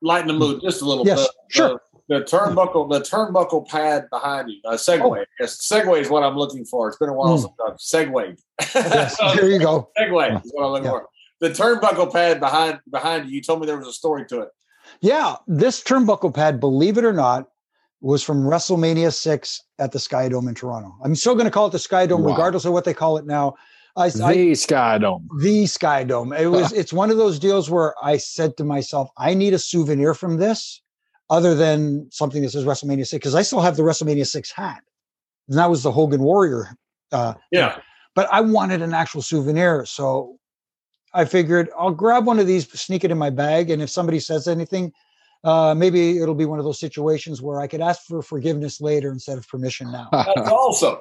lighten 0.00 0.28
the 0.28 0.34
mood 0.34 0.60
just 0.62 0.82
a 0.82 0.84
little 0.84 1.06
Yes, 1.06 1.20
bit. 1.20 1.30
sure. 1.48 1.74
Uh, 1.74 1.78
the 2.08 2.20
turnbuckle, 2.22 2.90
the 2.90 3.00
turnbuckle 3.00 3.66
pad 3.68 4.08
behind 4.10 4.50
you. 4.50 4.58
Uh, 4.64 4.72
Segue. 4.72 5.02
Oh. 5.02 5.14
I 5.14 5.24
guess 5.38 5.66
Segue 5.66 6.00
is 6.00 6.10
what 6.10 6.22
I'm 6.22 6.36
looking 6.36 6.64
for. 6.64 6.88
It's 6.88 6.96
been 6.98 7.08
a 7.08 7.12
while 7.14 7.38
Mm. 7.38 7.40
since 7.42 7.52
I've 7.66 7.80
Segued. 7.80 8.40
Yes, 8.74 9.16
there 9.36 9.48
you 9.48 9.58
go. 9.60 9.88
Segue 9.98 10.44
is 10.44 10.50
what 10.54 10.64
I'm 10.64 10.70
looking 10.72 10.84
Yeah. 10.86 10.90
for. 10.90 11.08
The 11.40 11.50
turnbuckle 11.50 12.12
pad 12.12 12.40
behind 12.40 12.80
behind 12.90 13.28
you. 13.28 13.36
You 13.36 13.42
told 13.42 13.60
me 13.60 13.66
there 13.66 13.78
was 13.78 13.88
a 13.88 13.92
story 13.92 14.24
to 14.26 14.40
it. 14.42 14.48
Yeah, 15.00 15.36
this 15.46 15.82
turnbuckle 15.82 16.34
pad, 16.34 16.60
believe 16.60 16.98
it 16.98 17.04
or 17.04 17.12
not, 17.12 17.48
was 18.00 18.22
from 18.22 18.42
WrestleMania 18.44 19.12
6 19.14 19.62
at 19.78 19.92
the 19.92 19.98
Sky 19.98 20.28
Dome 20.28 20.48
in 20.48 20.54
Toronto. 20.54 20.94
I'm 21.04 21.14
still 21.14 21.34
going 21.34 21.44
to 21.46 21.50
call 21.52 21.66
it 21.68 21.70
the 21.70 21.78
Sky 21.78 22.04
Dome, 22.06 22.22
Wow. 22.22 22.30
regardless 22.32 22.64
of 22.64 22.72
what 22.72 22.84
they 22.84 22.94
call 22.94 23.16
it 23.16 23.26
now. 23.26 23.54
I, 23.96 24.06
I, 24.06 24.34
the 24.34 24.54
Sky 24.54 24.98
Dome. 24.98 25.28
the 25.38 25.66
Sky 25.66 26.04
Dome. 26.04 26.32
It 26.32 26.46
was. 26.46 26.72
it's 26.80 26.92
one 26.92 27.10
of 27.10 27.16
those 27.18 27.38
deals 27.38 27.68
where 27.68 27.94
I 28.02 28.16
said 28.16 28.56
to 28.56 28.64
myself, 28.64 29.10
I 29.18 29.34
need 29.34 29.54
a 29.54 29.58
souvenir 29.58 30.14
from 30.14 30.38
this, 30.38 30.82
other 31.30 31.54
than 31.54 32.08
something 32.10 32.42
that 32.42 32.50
says 32.50 32.64
WrestleMania 32.64 33.06
6, 33.06 33.12
because 33.12 33.34
I 33.34 33.42
still 33.42 33.60
have 33.60 33.76
the 33.76 33.82
WrestleMania 33.82 34.26
6 34.26 34.52
hat. 34.52 34.82
And 35.48 35.58
that 35.58 35.68
was 35.70 35.82
the 35.82 35.92
Hogan 35.92 36.22
Warrior. 36.22 36.76
Uh, 37.10 37.34
Yeah. 37.50 37.78
but 38.14 38.28
I 38.32 38.40
wanted 38.40 38.80
an 38.82 38.94
actual 38.94 39.20
souvenir. 39.22 39.84
So 39.84 40.38
I 41.14 41.24
figured 41.26 41.68
I'll 41.78 41.90
grab 41.90 42.26
one 42.26 42.38
of 42.38 42.46
these, 42.46 42.70
sneak 42.78 43.04
it 43.04 43.10
in 43.10 43.18
my 43.18 43.30
bag, 43.30 43.70
and 43.70 43.82
if 43.82 43.90
somebody 43.90 44.20
says 44.20 44.48
anything, 44.48 44.92
uh, 45.44 45.74
maybe 45.74 46.18
it'll 46.18 46.34
be 46.34 46.44
one 46.44 46.58
of 46.58 46.64
those 46.64 46.78
situations 46.80 47.42
where 47.42 47.60
I 47.60 47.66
could 47.66 47.80
ask 47.80 48.02
for 48.06 48.22
forgiveness 48.22 48.80
later 48.80 49.10
instead 49.12 49.36
of 49.36 49.46
permission 49.48 49.90
now. 49.90 50.08
That's 50.12 50.50
awesome. 50.50 50.98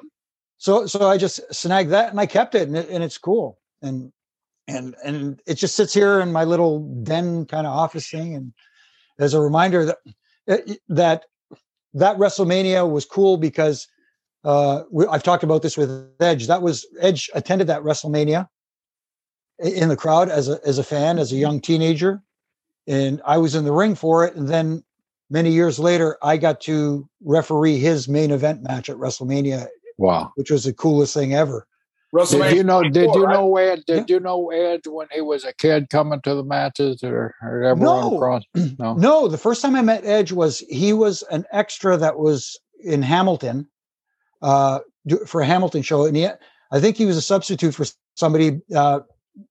So, 0.62 0.86
so 0.86 1.08
I 1.08 1.18
just 1.18 1.40
snagged 1.52 1.90
that 1.90 2.10
and 2.10 2.20
I 2.20 2.26
kept 2.26 2.54
it, 2.54 2.68
and, 2.68 2.76
it, 2.76 2.88
and 2.88 3.02
it's 3.02 3.18
cool. 3.18 3.58
And 3.82 4.12
and 4.68 4.94
and 5.04 5.42
it 5.44 5.54
just 5.54 5.74
sits 5.74 5.92
here 5.92 6.20
in 6.20 6.30
my 6.30 6.44
little 6.44 6.88
den 7.02 7.46
kind 7.46 7.66
of 7.66 7.76
office 7.76 8.08
thing, 8.08 8.36
and 8.36 8.52
as 9.18 9.34
a 9.34 9.40
reminder 9.40 9.86
that 9.86 9.98
eh, 10.46 10.74
that 10.88 11.24
that 11.94 12.16
WrestleMania 12.16 12.88
was 12.88 13.04
cool 13.04 13.38
because 13.38 13.88
uh, 14.44 14.84
we, 14.88 15.04
I've 15.08 15.24
talked 15.24 15.42
about 15.42 15.62
this 15.62 15.76
with 15.76 16.08
Edge. 16.20 16.46
That 16.46 16.62
was 16.62 16.86
Edge 17.00 17.28
attended 17.34 17.66
that 17.66 17.82
WrestleMania 17.82 18.48
in 19.58 19.88
the 19.88 19.96
crowd 19.96 20.28
as 20.28 20.48
a 20.48 20.60
as 20.64 20.78
a 20.78 20.84
fan, 20.84 21.18
as 21.18 21.32
a 21.32 21.36
young 21.36 21.60
teenager, 21.60 22.22
and 22.86 23.20
I 23.26 23.36
was 23.36 23.56
in 23.56 23.64
the 23.64 23.72
ring 23.72 23.96
for 23.96 24.24
it. 24.24 24.36
And 24.36 24.48
then 24.48 24.84
many 25.28 25.50
years 25.50 25.80
later, 25.80 26.18
I 26.22 26.36
got 26.36 26.60
to 26.60 27.08
referee 27.20 27.78
his 27.78 28.08
main 28.08 28.30
event 28.30 28.62
match 28.62 28.88
at 28.88 28.96
WrestleMania, 28.96 29.66
Wow. 30.02 30.32
which 30.34 30.50
was 30.50 30.64
the 30.64 30.72
coolest 30.72 31.14
thing 31.14 31.34
ever. 31.34 31.66
WrestleMania. 32.14 32.48
Did 32.50 32.56
you 32.56 32.64
know? 32.64 32.82
Did 32.82 32.92
24, 32.92 33.16
you 33.18 33.24
right? 33.26 33.32
know 33.32 33.56
Ed? 33.56 33.82
Did 33.86 34.10
you 34.10 34.20
know 34.20 34.50
Ed 34.50 34.80
when 34.86 35.06
he 35.12 35.20
was 35.22 35.44
a 35.44 35.54
kid 35.54 35.88
coming 35.88 36.20
to 36.22 36.34
the 36.34 36.44
matches 36.44 37.02
or, 37.02 37.34
or 37.42 37.62
ever 37.62 37.80
run 37.80 38.00
No. 38.10 38.16
across? 38.16 38.42
No. 38.78 38.94
No, 38.94 39.28
the 39.28 39.38
first 39.38 39.62
time 39.62 39.74
I 39.76 39.80
met 39.82 40.04
Edge 40.04 40.30
was 40.32 40.58
he 40.68 40.92
was 40.92 41.22
an 41.30 41.46
extra 41.52 41.96
that 41.96 42.18
was 42.18 42.58
in 42.84 43.00
Hamilton 43.00 43.68
uh, 44.42 44.80
for 45.26 45.40
a 45.40 45.46
Hamilton 45.46 45.80
show, 45.82 46.04
and 46.04 46.16
he, 46.16 46.26
I 46.26 46.80
think 46.80 46.96
he 46.96 47.06
was 47.06 47.16
a 47.16 47.22
substitute 47.22 47.74
for 47.74 47.86
somebody, 48.14 48.60
uh, 48.74 49.00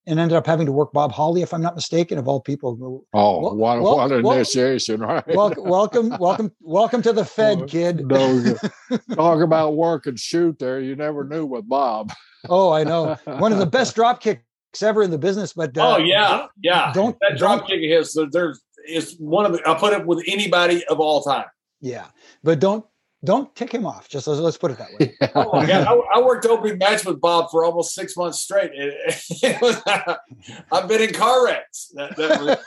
and 0.05 0.19
ended 0.19 0.35
up 0.37 0.45
having 0.45 0.65
to 0.67 0.71
work 0.71 0.91
Bob 0.93 1.11
Holly, 1.11 1.41
if 1.41 1.53
I'm 1.53 1.61
not 1.61 1.75
mistaken, 1.75 2.17
of 2.17 2.27
all 2.27 2.39
people. 2.39 2.77
Oh, 3.13 3.39
Well- 3.41 3.55
what, 3.55 3.81
well- 3.81 3.95
what 3.97 4.11
an 4.11 4.23
well- 4.23 4.35
initiation, 4.35 5.01
right? 5.01 5.25
Welcome, 5.27 5.63
welcome, 5.67 6.09
welcome, 6.19 6.51
welcome 6.61 7.01
to 7.01 7.13
the 7.13 7.25
Fed, 7.25 7.67
kid. 7.67 8.05
No, 8.07 8.55
talk 9.15 9.41
about 9.41 9.75
work 9.75 10.05
and 10.05 10.19
shoot 10.19 10.59
there. 10.59 10.79
You 10.79 10.95
never 10.95 11.23
knew 11.23 11.45
with 11.45 11.67
Bob. 11.67 12.11
Oh, 12.49 12.71
I 12.71 12.83
know, 12.83 13.15
one 13.25 13.51
of 13.53 13.59
the 13.59 13.65
best 13.65 13.95
drop 13.95 14.21
kicks 14.21 14.41
ever 14.81 15.03
in 15.03 15.11
the 15.11 15.17
business. 15.17 15.53
But 15.53 15.77
uh, 15.77 15.95
Oh 15.95 15.97
yeah, 15.97 16.45
yeah. 16.61 16.91
don't- 16.93 17.17
that 17.21 17.37
drop 17.37 17.59
don't- 17.59 17.67
kick 17.67 17.83
of 17.83 17.89
his. 17.97 18.17
There's 18.31 18.61
is 18.87 19.15
one 19.19 19.45
of 19.45 19.53
the. 19.53 19.61
I'll 19.67 19.75
put 19.75 19.93
it 19.93 20.05
with 20.05 20.23
anybody 20.27 20.83
of 20.87 20.99
all 20.99 21.21
time. 21.21 21.45
yeah, 21.81 22.05
but 22.43 22.59
don't 22.59 22.83
don't 23.23 23.53
kick 23.55 23.71
him 23.73 23.85
off. 23.85 24.09
Just 24.09 24.25
let's, 24.27 24.39
let's 24.39 24.57
put 24.57 24.71
it 24.71 24.77
that 24.79 24.89
way. 24.99 25.15
Oh 25.35 25.51
my 25.53 25.65
god! 25.65 25.87
I, 25.87 26.19
I 26.19 26.21
worked 26.21 26.45
opening 26.45 26.77
match 26.79 27.05
with 27.05 27.21
Bob 27.21 27.51
for 27.51 27.63
almost 27.63 27.93
six 27.93 28.17
months 28.17 28.39
straight. 28.39 28.71
It- 28.73 28.93
it 29.43 29.61
was- 29.61 29.81
I've 30.71 30.87
been 30.87 31.01
in 31.01 31.13
car 31.13 31.45
wrecks. 31.45 31.91
That, 31.95 32.15
that 32.17 32.41
was, 32.41 32.57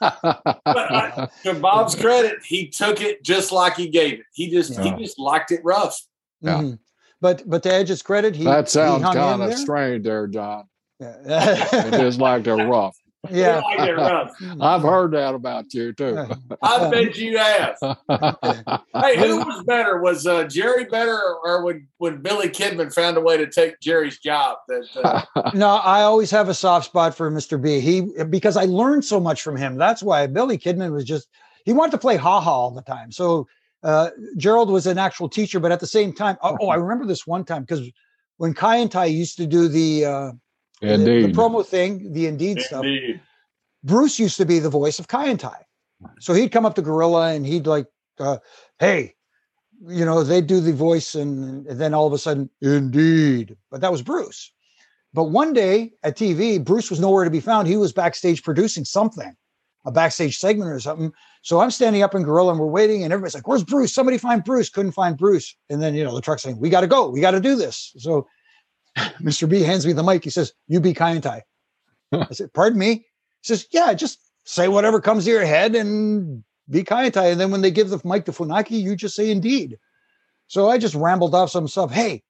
but 0.00 0.92
I, 0.92 1.28
to 1.44 1.54
Bob's 1.54 1.94
credit, 1.94 2.38
he 2.44 2.68
took 2.68 3.00
it 3.00 3.22
just 3.24 3.52
like 3.52 3.76
he 3.76 3.88
gave 3.88 4.14
it. 4.20 4.26
He 4.32 4.50
just 4.50 4.72
Yeah. 4.72 4.82
he 4.96 5.02
just 5.02 5.18
liked 5.18 5.52
it 5.52 5.60
rough. 5.64 6.00
Yeah. 6.40 6.58
Mhm. 6.58 6.78
But 7.20 7.42
but 7.48 7.62
to 7.64 7.72
Edge's 7.72 8.02
credit, 8.02 8.34
he 8.34 8.44
that 8.44 8.68
sounds 8.68 8.98
he 8.98 9.02
hung 9.04 9.16
in 9.16 9.22
kind 9.22 9.42
of 9.42 9.48
there. 9.50 9.58
strange 9.58 10.04
there, 10.04 10.26
John. 10.26 10.64
Yeah. 10.98 11.14
It 11.86 11.94
is 12.04 12.18
like 12.18 12.44
they're 12.44 12.56
rough. 12.56 12.96
He 13.28 13.40
yeah. 13.40 13.60
liked 13.60 13.82
it 13.82 13.92
rough. 13.92 14.30
I've 14.60 14.82
heard 14.82 15.12
that 15.12 15.34
about 15.34 15.74
you 15.74 15.92
too. 15.92 16.26
I 16.62 16.90
bet 16.90 17.16
you 17.16 17.38
have. 17.38 17.76
Hey, 18.94 19.16
who 19.16 19.38
was 19.38 19.64
better? 19.64 20.00
Was 20.00 20.26
uh, 20.26 20.44
Jerry 20.44 20.84
better, 20.84 21.16
or, 21.16 21.38
or 21.46 21.64
when 21.64 21.88
when 21.98 22.20
Billy 22.20 22.48
Kidman 22.48 22.92
found 22.92 23.16
a 23.16 23.20
way 23.20 23.36
to 23.36 23.46
take 23.46 23.80
Jerry's 23.80 24.18
job? 24.18 24.58
That 24.68 25.24
uh, 25.34 25.50
No, 25.54 25.76
I 25.76 26.02
always 26.02 26.30
have 26.30 26.48
a 26.48 26.54
soft 26.54 26.86
spot 26.86 27.14
for 27.14 27.30
Mr. 27.30 27.60
B. 27.60 27.80
He 27.80 28.02
because 28.24 28.56
I 28.56 28.64
learned 28.64 29.04
so 29.04 29.20
much 29.20 29.42
from 29.42 29.56
him. 29.56 29.76
That's 29.76 30.02
why 30.02 30.26
Billy 30.26 30.58
Kidman 30.58 30.92
was 30.92 31.04
just 31.04 31.28
he 31.64 31.72
wanted 31.72 31.92
to 31.92 31.98
play 31.98 32.16
ha 32.16 32.40
ha 32.40 32.50
all 32.50 32.70
the 32.70 32.82
time. 32.82 33.10
So 33.10 33.46
uh, 33.82 34.10
Gerald 34.36 34.70
was 34.70 34.86
an 34.86 34.98
actual 34.98 35.28
teacher, 35.28 35.60
but 35.60 35.72
at 35.72 35.80
the 35.80 35.86
same 35.86 36.12
time, 36.12 36.36
oh, 36.42 36.58
oh 36.60 36.68
I 36.68 36.76
remember 36.76 37.06
this 37.06 37.26
one 37.26 37.44
time 37.44 37.62
because 37.62 37.88
when 38.36 38.54
Kaientai 38.54 39.12
used 39.12 39.36
to 39.36 39.46
do 39.46 39.68
the, 39.68 40.04
uh, 40.82 40.96
the 40.96 41.26
the 41.26 41.32
promo 41.32 41.64
thing, 41.64 42.12
the 42.12 42.26
Indeed 42.26 42.60
stuff. 42.60 42.84
Bruce 43.82 44.18
used 44.18 44.36
to 44.36 44.44
be 44.44 44.58
the 44.58 44.70
voice 44.70 44.98
of 44.98 45.08
Kaientai. 45.08 45.56
So 46.18 46.34
he'd 46.34 46.52
come 46.52 46.66
up 46.66 46.74
to 46.76 46.82
Gorilla 46.82 47.32
and 47.32 47.46
he'd 47.46 47.66
like, 47.66 47.86
uh, 48.18 48.38
hey, 48.78 49.14
you 49.86 50.04
know, 50.04 50.22
they'd 50.22 50.46
do 50.46 50.60
the 50.60 50.72
voice 50.72 51.14
and, 51.14 51.66
and 51.66 51.80
then 51.80 51.94
all 51.94 52.06
of 52.06 52.12
a 52.12 52.18
sudden, 52.18 52.50
indeed. 52.60 53.56
But 53.70 53.80
that 53.80 53.92
was 53.92 54.02
Bruce. 54.02 54.52
But 55.12 55.24
one 55.24 55.52
day 55.52 55.92
at 56.02 56.16
TV, 56.16 56.62
Bruce 56.62 56.90
was 56.90 57.00
nowhere 57.00 57.24
to 57.24 57.30
be 57.30 57.40
found. 57.40 57.66
He 57.66 57.76
was 57.76 57.92
backstage 57.92 58.42
producing 58.42 58.84
something, 58.84 59.34
a 59.84 59.90
backstage 59.90 60.38
segment 60.38 60.70
or 60.70 60.78
something. 60.78 61.12
So 61.42 61.60
I'm 61.60 61.70
standing 61.70 62.02
up 62.02 62.14
in 62.14 62.22
Gorilla 62.22 62.52
and 62.52 62.60
we're 62.60 62.66
waiting, 62.66 63.02
and 63.02 63.12
everybody's 63.12 63.34
like, 63.34 63.48
Where's 63.48 63.64
Bruce? 63.64 63.92
Somebody 63.92 64.18
find 64.18 64.44
Bruce. 64.44 64.68
Couldn't 64.68 64.92
find 64.92 65.16
Bruce. 65.16 65.56
And 65.68 65.82
then, 65.82 65.94
you 65.94 66.04
know, 66.04 66.14
the 66.14 66.20
truck's 66.20 66.42
saying, 66.42 66.60
We 66.60 66.68
got 66.68 66.82
to 66.82 66.86
go. 66.86 67.08
We 67.08 67.20
got 67.20 67.32
to 67.32 67.40
do 67.40 67.56
this. 67.56 67.92
So 67.98 68.28
Mr. 69.20 69.48
B 69.48 69.60
hands 69.62 69.86
me 69.86 69.92
the 69.92 70.02
mic. 70.02 70.24
He 70.24 70.30
says, 70.30 70.52
You 70.68 70.80
be 70.80 70.92
Ty. 70.92 71.42
I 72.12 72.26
said, 72.32 72.52
Pardon 72.52 72.78
me? 72.78 72.92
He 72.92 73.04
says, 73.42 73.66
Yeah, 73.70 73.92
just 73.94 74.18
say 74.44 74.68
whatever 74.68 75.00
comes 75.00 75.24
to 75.24 75.30
your 75.30 75.44
head 75.44 75.74
and 75.74 76.42
be 76.68 76.82
Ty. 76.84 77.10
And 77.26 77.40
then 77.40 77.50
when 77.50 77.60
they 77.60 77.70
give 77.70 77.90
the 77.90 78.00
mic 78.04 78.24
to 78.26 78.32
Funaki, 78.32 78.80
you 78.82 78.96
just 78.96 79.14
say 79.14 79.30
indeed. 79.30 79.78
So 80.46 80.68
I 80.68 80.78
just 80.78 80.94
rambled 80.94 81.34
off 81.34 81.50
some 81.50 81.68
stuff. 81.68 81.92
Hey, 81.92 82.22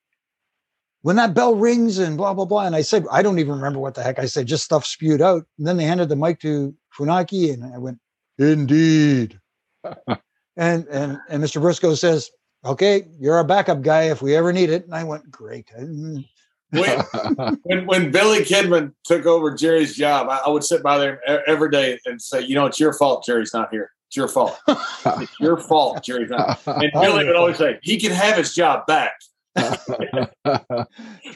when 1.03 1.17
that 1.17 1.35
bell 1.35 1.55
rings 1.55 1.99
and 1.99 2.17
blah, 2.17 2.35
blah, 2.35 2.45
blah. 2.45 2.67
And 2.67 2.77
I 2.77 2.83
said, 2.83 3.07
I 3.11 3.23
don't 3.23 3.39
even 3.39 3.55
remember 3.55 3.79
what 3.79 3.95
the 3.95 4.03
heck 4.03 4.19
I 4.19 4.27
said, 4.27 4.47
just 4.47 4.65
stuff 4.65 4.85
spewed 4.85 5.23
out. 5.23 5.47
And 5.59 5.67
then 5.67 5.77
they 5.77 5.85
handed 5.85 6.09
the 6.09 6.17
mic 6.17 6.41
to 6.41 6.75
Funaki 6.97 7.53
and 7.53 7.65
I 7.65 7.79
went, 7.79 7.99
Indeed. 8.39 9.39
and 9.85 10.87
and 10.89 11.19
and 11.29 11.43
Mr. 11.43 11.61
Brisco 11.61 11.97
says, 11.97 12.31
Okay, 12.65 13.07
you're 13.19 13.37
our 13.37 13.45
backup 13.45 13.81
guy 13.81 14.05
if 14.05 14.21
we 14.21 14.37
ever 14.37 14.53
need 14.53 14.71
it. 14.71 14.85
And 14.85 14.95
I 14.95 15.05
went, 15.05 15.31
Great. 15.31 15.71
And 15.75 16.25
When, 16.71 16.99
when 17.63 17.87
when 17.87 18.11
Billy 18.11 18.41
Kidman 18.41 18.93
took 19.05 19.27
over 19.27 19.55
Jerry's 19.55 19.97
job, 19.97 20.29
I, 20.29 20.43
I 20.47 20.49
would 20.49 20.65
sit 20.65 20.83
by 20.83 20.99
there 20.99 21.21
every 21.49 21.71
day 21.71 21.99
and 22.07 22.21
say, 22.21 22.43
"You 22.43 22.55
know, 22.55 22.67
it's 22.67 22.81
your 22.81 22.93
fault. 22.93 23.25
Jerry's 23.25 23.53
not 23.53 23.71
here. 23.71 23.91
It's 24.09 24.17
your 24.17 24.29
fault. 24.29 24.59
It's 24.69 25.41
your 25.41 25.57
fault. 25.59 26.03
Jerry's 26.03 26.31
not." 26.31 26.61
And 26.67 26.91
Billy 26.93 27.27
would 27.27 27.37
always 27.37 27.59
say, 27.59 27.79
"He 27.83 27.99
can 27.99 28.13
have 28.13 28.37
his 28.37 28.55
job 28.55 28.87
back." 28.87 29.13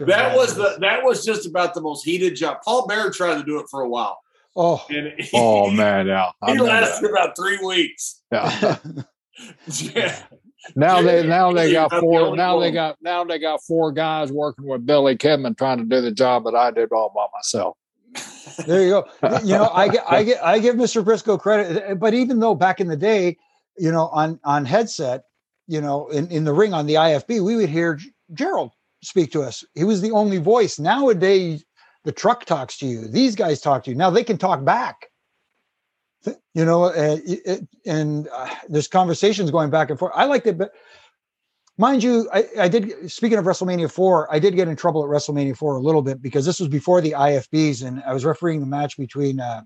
That 0.00 0.36
was 0.36 0.54
the 0.54 0.76
that 0.80 1.04
was 1.04 1.24
just 1.24 1.46
about 1.46 1.74
the 1.74 1.80
most 1.80 2.04
heated 2.04 2.36
job. 2.36 2.58
Paul 2.64 2.86
Bear 2.86 3.10
tried 3.10 3.36
to 3.36 3.44
do 3.44 3.60
it 3.60 3.66
for 3.70 3.82
a 3.82 3.88
while, 3.88 4.18
Oh, 4.56 4.84
and 4.88 5.12
he, 5.18 5.30
oh 5.34 5.70
man, 5.70 6.06
yeah. 6.06 6.30
I 6.40 6.52
he 6.52 6.58
lasted 6.60 7.10
about 7.10 7.36
three 7.36 7.58
weeks. 7.58 8.22
Yeah. 8.30 8.76
Yeah. 9.66 10.22
Now 10.76 11.02
they 11.02 11.26
now 11.26 11.52
they 11.52 11.72
got 11.72 11.92
not 11.92 12.00
the 12.00 12.00
four 12.00 12.20
only 12.20 12.36
now 12.36 12.58
they 12.58 12.70
got 12.70 12.96
now 13.02 13.24
they 13.24 13.38
got 13.38 13.62
four 13.62 13.92
guys 13.92 14.32
working 14.32 14.66
with 14.66 14.86
Billy 14.86 15.16
Kidman 15.16 15.56
trying 15.56 15.78
to 15.78 15.84
do 15.84 16.00
the 16.00 16.10
job 16.10 16.44
that 16.44 16.54
I 16.54 16.70
did 16.70 16.90
all 16.92 17.12
by 17.14 17.26
myself. 17.34 17.76
there 18.66 18.82
you 18.82 18.90
go. 18.90 19.06
You 19.42 19.54
know, 19.54 19.70
I 19.72 19.88
get, 19.88 20.04
I 20.08 20.22
get, 20.24 20.44
I 20.44 20.58
give 20.58 20.76
Mr. 20.76 21.04
Brisco 21.04 21.38
credit, 21.38 21.98
but 21.98 22.14
even 22.14 22.40
though 22.40 22.54
back 22.54 22.80
in 22.80 22.88
the 22.88 22.96
day, 22.96 23.36
you 23.76 23.90
know, 23.90 24.08
on 24.08 24.40
on 24.44 24.64
headset, 24.64 25.24
you 25.66 25.80
know, 25.80 26.08
in, 26.08 26.28
in 26.28 26.44
the 26.44 26.52
ring 26.52 26.72
on 26.72 26.86
the 26.86 26.94
IFB, 26.94 27.44
we 27.44 27.56
would 27.56 27.68
hear 27.68 27.98
Gerald 28.32 28.72
speak 29.02 29.32
to 29.32 29.42
us. 29.42 29.64
He 29.74 29.84
was 29.84 30.00
the 30.00 30.12
only 30.12 30.38
voice. 30.38 30.78
Nowadays, 30.78 31.64
the 32.04 32.12
truck 32.12 32.44
talks 32.44 32.78
to 32.78 32.86
you. 32.86 33.08
These 33.08 33.34
guys 33.34 33.60
talk 33.60 33.84
to 33.84 33.90
you. 33.90 33.96
Now 33.96 34.10
they 34.10 34.24
can 34.24 34.38
talk 34.38 34.64
back. 34.64 35.08
You 36.54 36.64
know, 36.64 36.84
uh, 36.84 37.18
it, 37.24 37.66
and 37.86 38.28
uh, 38.32 38.48
there's 38.68 38.88
conversations 38.88 39.50
going 39.50 39.70
back 39.70 39.90
and 39.90 39.98
forth. 39.98 40.12
I 40.14 40.24
liked 40.24 40.46
it, 40.46 40.56
but 40.56 40.72
mind 41.78 42.02
you, 42.02 42.28
I, 42.32 42.44
I, 42.60 42.68
did. 42.68 43.10
Speaking 43.10 43.38
of 43.38 43.44
WrestleMania 43.44 43.90
four, 43.90 44.32
I 44.32 44.38
did 44.38 44.54
get 44.54 44.68
in 44.68 44.76
trouble 44.76 45.02
at 45.02 45.10
WrestleMania 45.10 45.56
four 45.56 45.76
a 45.76 45.80
little 45.80 46.02
bit 46.02 46.22
because 46.22 46.46
this 46.46 46.60
was 46.60 46.68
before 46.68 47.00
the 47.00 47.12
IFBs, 47.12 47.84
and 47.84 48.02
I 48.06 48.12
was 48.12 48.24
refereeing 48.24 48.60
the 48.60 48.66
match 48.66 48.96
between 48.96 49.40
uh, 49.40 49.62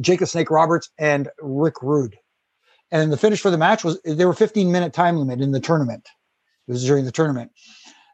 Jake 0.00 0.20
the 0.20 0.26
Snake 0.26 0.50
Roberts 0.50 0.90
and 0.98 1.28
Rick 1.40 1.82
Rude. 1.82 2.16
And 2.92 3.12
the 3.12 3.16
finish 3.16 3.40
for 3.40 3.50
the 3.50 3.58
match 3.58 3.84
was 3.84 4.00
there 4.04 4.26
were 4.26 4.34
15 4.34 4.70
minute 4.70 4.92
time 4.92 5.16
limit 5.16 5.40
in 5.40 5.52
the 5.52 5.60
tournament. 5.60 6.08
It 6.68 6.72
was 6.72 6.84
during 6.84 7.04
the 7.04 7.12
tournament, 7.12 7.52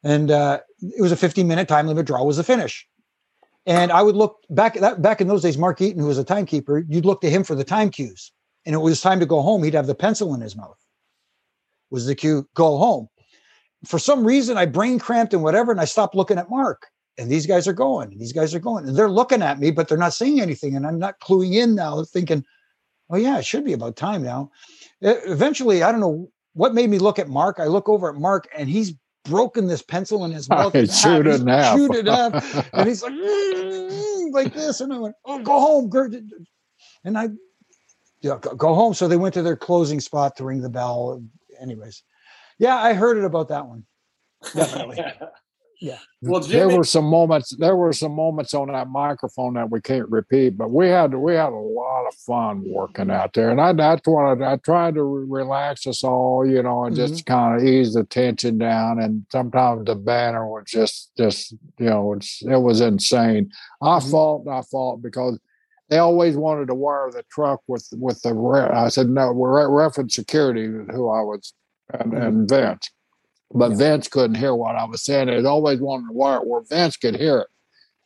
and 0.05 0.31
uh, 0.31 0.61
it 0.81 1.03
was 1.03 1.13
a 1.13 1.17
15 1.17 1.47
minute 1.49 1.69
time 1.69 1.87
limit 1.87 2.07
draw 2.07 2.23
was 2.23 2.37
the 2.37 2.45
finish. 2.45 2.87
And 3.67 3.91
I 3.91 4.03
would 4.03 4.15
look 4.15 4.39
back 4.51 4.75
that 4.75 5.03
back 5.03 5.21
in 5.21 5.29
those 5.29 5.43
days, 5.43 5.59
Mark 5.59 5.81
Yeaton, 5.81 5.99
who 5.99 6.07
was 6.07 6.19
a 6.19 6.25
timekeeper, 6.25 6.85
you'd 6.89 7.05
look 7.05 7.21
to 7.23 7.31
him 7.31 7.43
for 7.43 7.55
the 7.57 7.65
time 7.65 7.91
cues. 7.91 8.33
And 8.65 8.75
it 8.75 8.79
was 8.79 9.01
time 9.01 9.21
to 9.21 9.27
go 9.27 9.43
home. 9.43 9.63
He'd 9.63 9.75
have 9.75 9.87
the 9.87 9.95
pencil 9.95 10.35
in 10.35 10.41
his 10.41 10.57
mouth. 10.57 10.79
Was 11.91 12.07
the 12.07 12.15
cue 12.15 12.49
go 12.55 12.79
home? 12.79 13.09
For 13.85 13.99
some 13.99 14.25
reason, 14.25 14.57
I 14.57 14.67
brain 14.67 14.99
cramped 14.99 15.35
and 15.35 15.43
whatever, 15.43 15.71
and 15.71 15.81
I 15.81 15.85
stopped 15.85 16.15
looking 16.15 16.39
at 16.39 16.51
Mark. 16.51 16.87
And 17.19 17.31
these 17.31 17.47
guys 17.47 17.67
are 17.67 17.73
going, 17.73 18.13
and 18.13 18.21
these 18.21 18.33
guys 18.33 18.55
are 18.55 18.61
going, 18.61 18.87
and 18.87 18.97
they're 18.97 19.11
looking 19.11 19.43
at 19.43 19.59
me, 19.59 19.71
but 19.71 19.89
they're 19.89 19.97
not 19.97 20.15
saying 20.15 20.41
anything. 20.41 20.77
And 20.77 20.87
I'm 20.87 20.99
not 20.99 21.21
cluing 21.21 21.55
in 21.55 21.75
now, 21.75 22.05
thinking, 22.05 22.45
oh 23.11 23.17
yeah, 23.17 23.39
it 23.39 23.45
should 23.45 23.65
be 23.65 23.73
about 23.73 23.97
time 23.97 24.23
now. 24.23 24.51
Eventually, 25.01 25.83
I 25.83 25.91
don't 25.91 26.01
know 26.01 26.29
what 26.55 26.75
made 26.75 26.91
me 26.91 26.99
look 26.99 27.19
at 27.19 27.29
Mark. 27.29 27.59
I 27.59 27.67
look 27.67 27.89
over 27.89 28.11
at 28.11 28.17
Mark, 28.17 28.49
and 28.57 28.69
he's 28.69 28.95
broken 29.29 29.67
this 29.67 29.83
pencil 29.83 30.25
in 30.25 30.33
his 30.33 30.49
mouth. 30.51 30.73
Chewed 30.73 30.91
shoot 30.91 31.27
it 31.27 31.47
half. 31.47 31.77
Chewed 31.77 31.95
it 31.95 32.07
half. 32.07 32.69
and 32.73 32.89
he's 32.89 33.03
like, 33.03 33.13
mm, 33.13 34.33
like 34.33 34.55
this. 34.55 34.81
And 34.81 34.93
I 34.93 34.99
went, 34.99 35.15
oh, 35.25 35.39
go 35.41 35.61
home. 35.61 35.91
And 37.05 37.19
I 37.19 37.29
yeah, 38.21 38.39
go 38.41 38.75
home. 38.75 38.95
So 38.95 39.09
they 39.09 39.17
went 39.17 39.35
to 39.35 39.43
their 39.43 39.57
closing 39.57 40.01
spot 40.01 40.37
to 40.37 40.45
ring 40.45 40.61
the 40.61 40.71
bell. 40.71 41.23
Anyways, 41.61 42.03
yeah, 42.59 42.77
I 42.77 42.93
heard 42.93 43.19
it 43.19 43.25
about 43.25 43.49
that 43.49 43.67
one. 43.67 43.85
Definitely. 44.55 44.99
yeah. 45.81 45.99
Well, 46.23 46.41
Jimmy- 46.41 46.59
there 46.59 46.77
were 46.77 46.85
some 46.85 47.05
moments. 47.05 47.55
There 47.57 47.77
were 47.77 47.93
some 47.93 48.13
moments 48.13 48.55
on 48.55 48.69
that 48.69 48.89
microphone 48.89 49.55
that 49.55 49.71
we 49.71 49.81
can't 49.81 50.09
repeat, 50.09 50.57
but 50.57 50.71
we 50.71 50.89
had 50.89 51.15
we 51.15 51.35
had 51.35 51.53
a 51.53 51.57
lot 51.57 52.07
of 52.07 52.15
fun 52.15 52.65
working 52.67 53.11
out 53.11 53.35
there, 53.35 53.51
and 53.51 53.61
I 53.61 53.73
that's 53.73 54.07
what 54.07 54.41
I, 54.41 54.53
I 54.53 54.57
tried 54.57 54.95
to 54.95 55.03
relax 55.03 55.87
us 55.87 56.03
all, 56.03 56.47
you 56.47 56.63
know, 56.63 56.85
and 56.85 56.97
mm-hmm. 56.97 57.07
just 57.07 57.27
kind 57.27 57.61
of 57.61 57.67
ease 57.67 57.95
the 57.95 58.05
tension 58.05 58.59
down. 58.59 59.01
And 59.01 59.27
sometimes 59.31 59.85
the 59.85 59.95
banner 59.95 60.47
was 60.47 60.65
just 60.67 61.11
just 61.17 61.53
you 61.79 61.87
know 61.87 62.15
it's, 62.15 62.43
it 62.43 62.61
was 62.61 62.81
insane. 62.81 63.53
I 63.83 63.99
mm-hmm. 63.99 64.11
fought, 64.11 64.49
I 64.49 64.63
fought 64.63 65.03
because 65.03 65.39
they 65.89 65.99
always 65.99 66.37
wanted 66.37 66.69
to 66.69 66.75
wire 66.75 67.11
the 67.13 67.25
truck 67.31 67.61
with 67.67 67.87
with 67.93 68.21
the. 68.23 68.35
I 68.73 68.89
said 68.89 69.09
no, 69.09 69.33
we're 69.33 69.63
at 69.63 69.69
reference 69.69 70.15
security, 70.15 70.65
who 70.65 71.11
I 71.11 71.21
was, 71.21 71.53
and, 71.93 72.13
mm-hmm. 72.13 72.23
and 72.23 72.49
Vince 72.49 72.91
but 73.53 73.71
yeah. 73.71 73.77
Vince 73.77 74.09
couldn't 74.09 74.37
hear 74.37 74.55
what 74.55 74.77
I 74.77 74.85
was 74.85 75.03
saying. 75.03 75.29
It 75.29 75.47
always 75.47 75.81
wanted 75.81 76.09
to 76.09 76.13
wire 76.13 76.41
where 76.41 76.63
Vince 76.63 76.97
could 76.97 77.17
hear 77.17 77.41
it. 77.41 77.49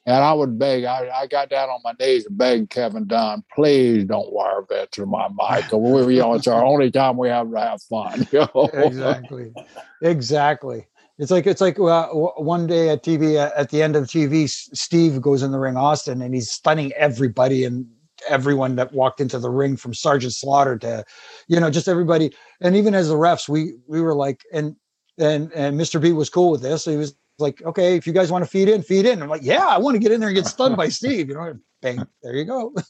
And 0.06 0.16
I 0.16 0.32
would 0.32 0.58
beg, 0.58 0.84
I, 0.84 1.10
I 1.14 1.26
got 1.26 1.50
down 1.50 1.68
on 1.68 1.80
my 1.84 1.92
knees 2.00 2.26
and 2.26 2.36
begged 2.36 2.70
Kevin 2.70 3.06
Dunn, 3.06 3.44
please 3.54 4.04
don't 4.04 4.32
wire 4.32 4.64
Vince 4.68 4.88
through 4.92 5.06
my 5.06 5.28
mic. 5.28 5.70
we, 5.72 6.14
you 6.14 6.20
know, 6.20 6.34
it's 6.34 6.46
our 6.46 6.64
only 6.64 6.90
time 6.90 7.16
we 7.16 7.28
have 7.28 7.50
to 7.50 7.60
have 7.60 7.82
fun. 7.82 8.26
You 8.32 8.48
know? 8.54 8.70
Exactly. 8.72 9.52
Exactly. 10.02 10.86
It's 11.18 11.30
like 11.30 11.46
it's 11.46 11.60
like 11.60 11.78
uh, 11.78 12.08
one 12.08 12.66
day 12.66 12.88
at 12.88 13.04
TV 13.04 13.36
at 13.36 13.68
the 13.68 13.82
end 13.82 13.94
of 13.94 14.04
TV, 14.04 14.48
Steve 14.48 15.20
goes 15.20 15.42
in 15.42 15.52
the 15.52 15.58
ring, 15.58 15.76
Austin, 15.76 16.22
and 16.22 16.34
he's 16.34 16.50
stunning 16.50 16.92
everybody 16.92 17.64
and 17.64 17.86
everyone 18.26 18.76
that 18.76 18.94
walked 18.94 19.20
into 19.20 19.38
the 19.38 19.50
ring 19.50 19.76
from 19.76 19.92
Sergeant 19.92 20.32
Slaughter 20.32 20.78
to, 20.78 21.04
you 21.46 21.60
know, 21.60 21.68
just 21.68 21.88
everybody. 21.88 22.32
And 22.62 22.74
even 22.74 22.94
as 22.94 23.08
the 23.08 23.16
refs, 23.16 23.50
we 23.50 23.74
we 23.86 24.00
were 24.00 24.14
like, 24.14 24.44
and 24.50 24.76
and 25.20 25.52
and 25.52 25.78
Mr. 25.78 26.00
B 26.00 26.12
was 26.12 26.30
cool 26.30 26.50
with 26.50 26.62
this. 26.62 26.84
So 26.84 26.90
he 26.90 26.96
was 26.96 27.14
like, 27.38 27.62
okay, 27.62 27.96
if 27.96 28.06
you 28.06 28.12
guys 28.12 28.30
want 28.30 28.44
to 28.44 28.50
feed 28.50 28.68
in, 28.68 28.82
feed 28.82 29.06
in. 29.06 29.22
I'm 29.22 29.28
like, 29.28 29.42
yeah, 29.42 29.66
I 29.66 29.78
want 29.78 29.94
to 29.94 29.98
get 29.98 30.12
in 30.12 30.20
there 30.20 30.28
and 30.28 30.36
get 30.36 30.46
stunned 30.46 30.76
by 30.76 30.88
Steve. 30.90 31.28
You 31.28 31.34
know, 31.34 31.58
bang, 31.80 32.06
there 32.22 32.34
you 32.34 32.44
go. 32.44 32.74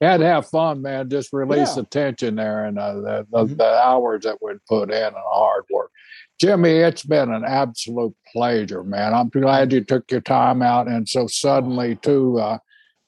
had 0.00 0.18
to 0.18 0.26
have 0.26 0.48
fun, 0.48 0.82
man. 0.82 1.10
Just 1.10 1.32
release 1.32 1.70
yeah. 1.70 1.82
the 1.82 1.84
tension 1.84 2.36
there 2.36 2.64
and 2.64 2.78
uh, 2.78 2.94
the, 2.94 3.26
the, 3.30 3.44
mm-hmm. 3.44 3.54
the, 3.56 3.64
hours 3.64 4.22
that 4.24 4.38
we 4.40 4.52
put 4.68 4.90
in 4.90 5.02
and 5.02 5.14
hard 5.16 5.64
work. 5.70 5.90
Jimmy, 6.40 6.70
it's 6.70 7.02
been 7.02 7.32
an 7.32 7.44
absolute 7.44 8.14
pleasure, 8.32 8.84
man. 8.84 9.12
I'm 9.12 9.28
glad 9.28 9.72
you 9.72 9.82
took 9.82 10.08
your 10.10 10.20
time 10.20 10.62
out 10.62 10.86
and 10.86 11.08
so 11.08 11.26
suddenly 11.26 11.96
to 11.96 12.38
uh, 12.38 12.58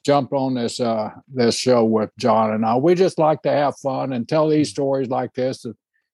jump 0.05 0.33
on 0.33 0.55
this 0.55 0.81
uh, 0.81 1.11
this 1.33 1.57
show 1.57 1.85
with 1.85 2.09
John 2.17 2.51
and 2.51 2.65
I. 2.65 2.75
We 2.75 2.93
just 2.93 3.17
like 3.17 3.41
to 3.43 3.51
have 3.51 3.77
fun 3.77 4.11
and 4.11 4.27
tell 4.27 4.49
these 4.49 4.69
mm. 4.69 4.73
stories 4.73 5.07
like 5.07 5.33
this 5.33 5.65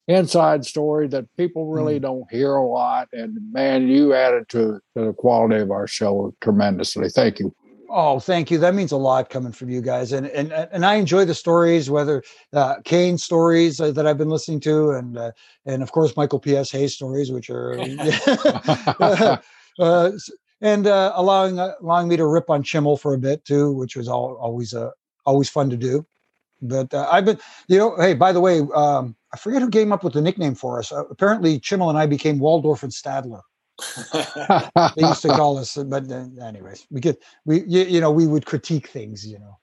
inside 0.07 0.65
story 0.65 1.07
that 1.09 1.25
people 1.37 1.67
really 1.67 1.99
mm. 1.99 2.03
don't 2.03 2.31
hear 2.31 2.55
a 2.55 2.65
lot. 2.65 3.09
And 3.13 3.37
man, 3.51 3.87
you 3.87 4.13
added 4.13 4.49
to, 4.49 4.79
to 4.95 5.05
the 5.05 5.13
quality 5.13 5.57
of 5.61 5.71
our 5.71 5.87
show 5.87 6.33
tremendously. 6.41 7.09
Thank 7.09 7.39
you. 7.39 7.53
Oh, 7.89 8.19
thank 8.19 8.51
you. 8.51 8.57
That 8.57 8.75
means 8.75 8.91
a 8.91 8.97
lot 8.97 9.29
coming 9.29 9.53
from 9.53 9.69
you 9.69 9.81
guys, 9.81 10.11
and 10.11 10.27
and 10.27 10.51
and 10.51 10.85
I 10.85 10.95
enjoy 10.95 11.23
the 11.23 11.33
stories, 11.33 11.89
whether 11.89 12.21
uh, 12.51 12.75
Kane 12.83 13.17
stories 13.17 13.79
uh, 13.79 13.91
that 13.91 14.05
I've 14.05 14.17
been 14.17 14.29
listening 14.29 14.59
to, 14.61 14.91
and 14.91 15.17
uh, 15.17 15.31
and 15.65 15.81
of 15.81 15.93
course 15.93 16.17
Michael 16.17 16.39
P.S. 16.39 16.69
Hayes 16.71 16.95
stories, 16.95 17.31
which 17.31 17.49
are, 17.49 17.79
uh, 19.79 20.11
and 20.59 20.87
uh, 20.87 21.13
allowing 21.15 21.59
uh, 21.59 21.75
allowing 21.81 22.09
me 22.09 22.17
to 22.17 22.25
rip 22.25 22.49
on 22.49 22.61
Chimel 22.61 22.99
for 22.99 23.13
a 23.13 23.17
bit 23.17 23.45
too, 23.45 23.71
which 23.71 23.95
was 23.95 24.09
all, 24.09 24.35
always 24.35 24.73
uh, 24.73 24.91
always 25.25 25.49
fun 25.49 25.69
to 25.69 25.77
do. 25.77 26.05
But 26.61 26.93
uh, 26.93 27.07
I've 27.11 27.25
been, 27.25 27.39
you 27.67 27.77
know, 27.77 27.95
hey, 27.97 28.15
by 28.15 28.31
the 28.31 28.41
way, 28.41 28.61
um, 28.73 29.15
I 29.33 29.37
forget 29.37 29.61
who 29.61 29.69
came 29.69 29.91
up 29.91 30.03
with 30.03 30.13
the 30.13 30.21
nickname 30.21 30.55
for 30.55 30.79
us. 30.79 30.91
Uh, 30.91 31.05
apparently, 31.09 31.59
Chimel 31.59 31.89
and 31.89 31.97
I 31.97 32.05
became 32.05 32.39
Waldorf 32.39 32.83
and 32.83 32.91
Statler. 32.91 33.41
they 34.13 35.07
used 35.07 35.21
to 35.21 35.27
call 35.29 35.57
us, 35.57 35.75
but 35.75 36.09
uh, 36.11 36.25
anyways, 36.43 36.87
we 36.89 36.99
could 36.99 37.17
we 37.45 37.63
you, 37.65 37.83
you, 37.83 38.01
know 38.01 38.09
we 38.09 38.25
would 38.25 38.45
critique 38.45 38.87
things, 38.87 39.25
you 39.27 39.37
know. 39.37 39.59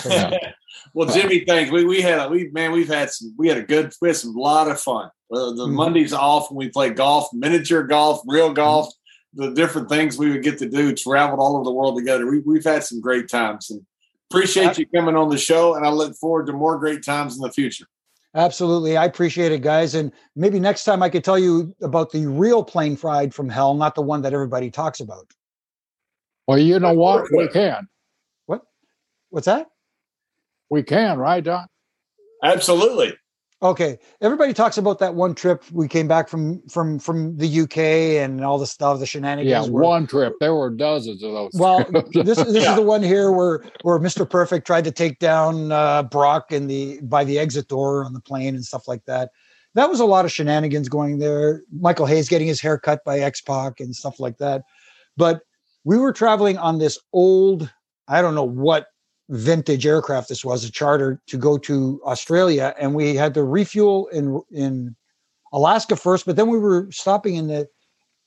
So, 0.00 0.08
yeah. 0.10 0.52
well, 0.94 1.08
Jimmy, 1.12 1.44
thanks. 1.44 1.72
We 1.72 1.84
we 1.84 2.00
had 2.00 2.20
a, 2.20 2.28
we 2.28 2.48
man, 2.50 2.70
we've 2.70 2.88
had 2.88 3.10
some 3.10 3.34
we 3.36 3.48
had 3.48 3.56
a 3.56 3.62
good 3.62 3.92
we 4.00 4.08
had 4.08 4.16
some 4.16 4.34
lot 4.34 4.70
of 4.70 4.80
fun. 4.80 5.10
Uh, 5.32 5.50
the 5.50 5.66
mm-hmm. 5.66 5.74
Mondays 5.74 6.12
off 6.12 6.50
when 6.50 6.58
we 6.58 6.70
played 6.70 6.94
golf, 6.94 7.28
miniature 7.32 7.82
golf, 7.82 8.20
real 8.26 8.52
golf, 8.52 8.86
mm-hmm. 8.86 9.46
the 9.46 9.54
different 9.54 9.88
things 9.88 10.16
we 10.16 10.30
would 10.30 10.44
get 10.44 10.58
to 10.58 10.68
do, 10.68 10.94
traveled 10.94 11.40
all 11.40 11.56
over 11.56 11.64
the 11.64 11.72
world 11.72 11.98
together. 11.98 12.30
We, 12.30 12.38
we've 12.40 12.64
had 12.64 12.84
some 12.84 13.00
great 13.00 13.28
times 13.28 13.70
and 13.70 13.84
appreciate 14.30 14.78
you 14.78 14.86
coming 14.86 15.16
on 15.16 15.28
the 15.28 15.38
show, 15.38 15.74
and 15.74 15.84
I 15.84 15.90
look 15.90 16.14
forward 16.14 16.46
to 16.46 16.52
more 16.52 16.78
great 16.78 17.02
times 17.02 17.34
in 17.34 17.42
the 17.42 17.50
future. 17.50 17.86
Absolutely. 18.36 18.98
I 18.98 19.06
appreciate 19.06 19.50
it, 19.50 19.62
guys. 19.62 19.94
And 19.94 20.12
maybe 20.36 20.60
next 20.60 20.84
time 20.84 21.02
I 21.02 21.08
could 21.08 21.24
tell 21.24 21.38
you 21.38 21.74
about 21.82 22.12
the 22.12 22.26
real 22.26 22.62
plane 22.62 22.94
fried 22.94 23.34
from 23.34 23.48
hell, 23.48 23.74
not 23.74 23.94
the 23.94 24.02
one 24.02 24.20
that 24.22 24.34
everybody 24.34 24.70
talks 24.70 25.00
about. 25.00 25.32
Well, 26.46 26.58
you 26.58 26.78
know 26.78 26.92
what? 26.92 27.24
We 27.34 27.48
can. 27.48 27.88
What? 28.44 28.60
What's 29.30 29.46
that? 29.46 29.68
We 30.68 30.82
can, 30.82 31.18
right, 31.18 31.42
Don? 31.42 31.66
Absolutely. 32.42 33.16
Okay, 33.62 33.98
everybody 34.20 34.52
talks 34.52 34.76
about 34.76 34.98
that 34.98 35.14
one 35.14 35.34
trip 35.34 35.64
we 35.72 35.88
came 35.88 36.06
back 36.06 36.28
from 36.28 36.60
from 36.68 36.98
from 36.98 37.38
the 37.38 37.60
UK 37.60 37.78
and 38.22 38.44
all 38.44 38.58
the 38.58 38.66
stuff, 38.66 39.00
the 39.00 39.06
shenanigans. 39.06 39.66
Yeah, 39.66 39.72
were, 39.72 39.80
one 39.80 40.06
trip. 40.06 40.34
There 40.40 40.54
were 40.54 40.68
dozens 40.68 41.22
of 41.22 41.32
those. 41.32 41.52
Well, 41.54 41.78
this 42.12 42.36
this 42.36 42.64
yeah. 42.64 42.70
is 42.70 42.76
the 42.76 42.82
one 42.82 43.02
here 43.02 43.32
where 43.32 43.64
where 43.80 43.98
Mr. 43.98 44.28
Perfect 44.28 44.66
tried 44.66 44.84
to 44.84 44.92
take 44.92 45.20
down 45.20 45.72
uh, 45.72 46.02
Brock 46.02 46.52
in 46.52 46.66
the 46.66 47.00
by 47.02 47.24
the 47.24 47.38
exit 47.38 47.68
door 47.68 48.04
on 48.04 48.12
the 48.12 48.20
plane 48.20 48.54
and 48.54 48.64
stuff 48.64 48.86
like 48.86 49.06
that. 49.06 49.30
That 49.72 49.88
was 49.88 50.00
a 50.00 50.06
lot 50.06 50.26
of 50.26 50.32
shenanigans 50.32 50.90
going 50.90 51.18
there. 51.18 51.62
Michael 51.70 52.06
Hayes 52.06 52.28
getting 52.28 52.48
his 52.48 52.60
hair 52.60 52.78
cut 52.78 53.04
by 53.04 53.20
X 53.20 53.40
Pac 53.40 53.80
and 53.80 53.96
stuff 53.96 54.20
like 54.20 54.36
that. 54.36 54.64
But 55.16 55.40
we 55.84 55.96
were 55.96 56.12
traveling 56.12 56.58
on 56.58 56.78
this 56.78 56.98
old, 57.12 57.70
I 58.08 58.20
don't 58.20 58.34
know 58.34 58.44
what 58.44 58.88
vintage 59.28 59.86
aircraft. 59.86 60.28
This 60.28 60.44
was 60.44 60.64
a 60.64 60.70
charter 60.70 61.20
to 61.26 61.36
go 61.36 61.58
to 61.58 62.00
Australia 62.04 62.74
and 62.78 62.94
we 62.94 63.14
had 63.14 63.34
to 63.34 63.42
refuel 63.42 64.06
in 64.08 64.40
in 64.50 64.94
Alaska 65.52 65.96
first 65.96 66.26
but 66.26 66.36
then 66.36 66.48
we 66.48 66.58
were 66.58 66.88
stopping 66.90 67.36
in 67.36 67.48
the 67.48 67.68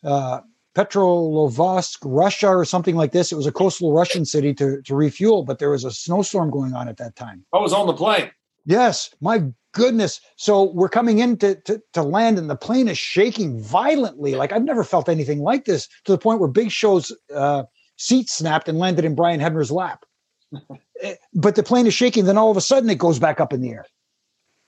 uh, 0.03 0.41
Petrolovsk 0.75 1.97
Russia 2.03 2.49
or 2.49 2.65
something 2.65 2.95
like 2.95 3.11
this. 3.11 3.31
It 3.31 3.35
was 3.35 3.47
a 3.47 3.51
coastal 3.51 3.93
Russian 3.93 4.25
city 4.25 4.53
to 4.55 4.81
to 4.81 4.95
refuel 4.95 5.43
but 5.43 5.59
there 5.59 5.69
was 5.69 5.85
a 5.85 5.91
snowstorm 5.91 6.51
going 6.51 6.73
on 6.73 6.87
at 6.89 6.97
that 6.97 7.15
time. 7.15 7.45
I 7.53 7.59
was 7.59 7.73
on 7.73 7.87
the 7.87 7.93
plane? 7.93 8.31
Yes 8.65 9.09
my 9.21 9.43
goodness. 9.71 10.19
So 10.35 10.71
we're 10.71 10.89
coming 10.89 11.19
in 11.19 11.37
to, 11.37 11.55
to, 11.61 11.81
to 11.93 12.01
land 12.01 12.37
and 12.37 12.49
the 12.49 12.55
plane 12.55 12.87
is 12.87 12.97
shaking 12.97 13.61
violently. 13.61 14.35
Like 14.35 14.51
I've 14.51 14.63
never 14.63 14.83
felt 14.83 15.07
anything 15.07 15.39
like 15.39 15.65
this 15.65 15.87
to 16.05 16.11
the 16.11 16.17
point 16.17 16.39
where 16.39 16.49
Big 16.49 16.71
Show's 16.71 17.15
uh, 17.33 17.63
seat 17.97 18.29
snapped 18.29 18.67
and 18.67 18.79
landed 18.79 19.05
in 19.05 19.15
Brian 19.15 19.39
Hebner's 19.39 19.71
lap 19.71 20.05
but 21.33 21.55
the 21.55 21.63
plane 21.63 21.87
is 21.87 21.93
shaking. 21.93 22.25
Then 22.25 22.37
all 22.37 22.51
of 22.51 22.57
a 22.57 22.61
sudden 22.61 22.89
it 22.89 22.97
goes 22.97 23.19
back 23.19 23.39
up 23.39 23.53
in 23.53 23.61
the 23.61 23.69
air. 23.71 23.85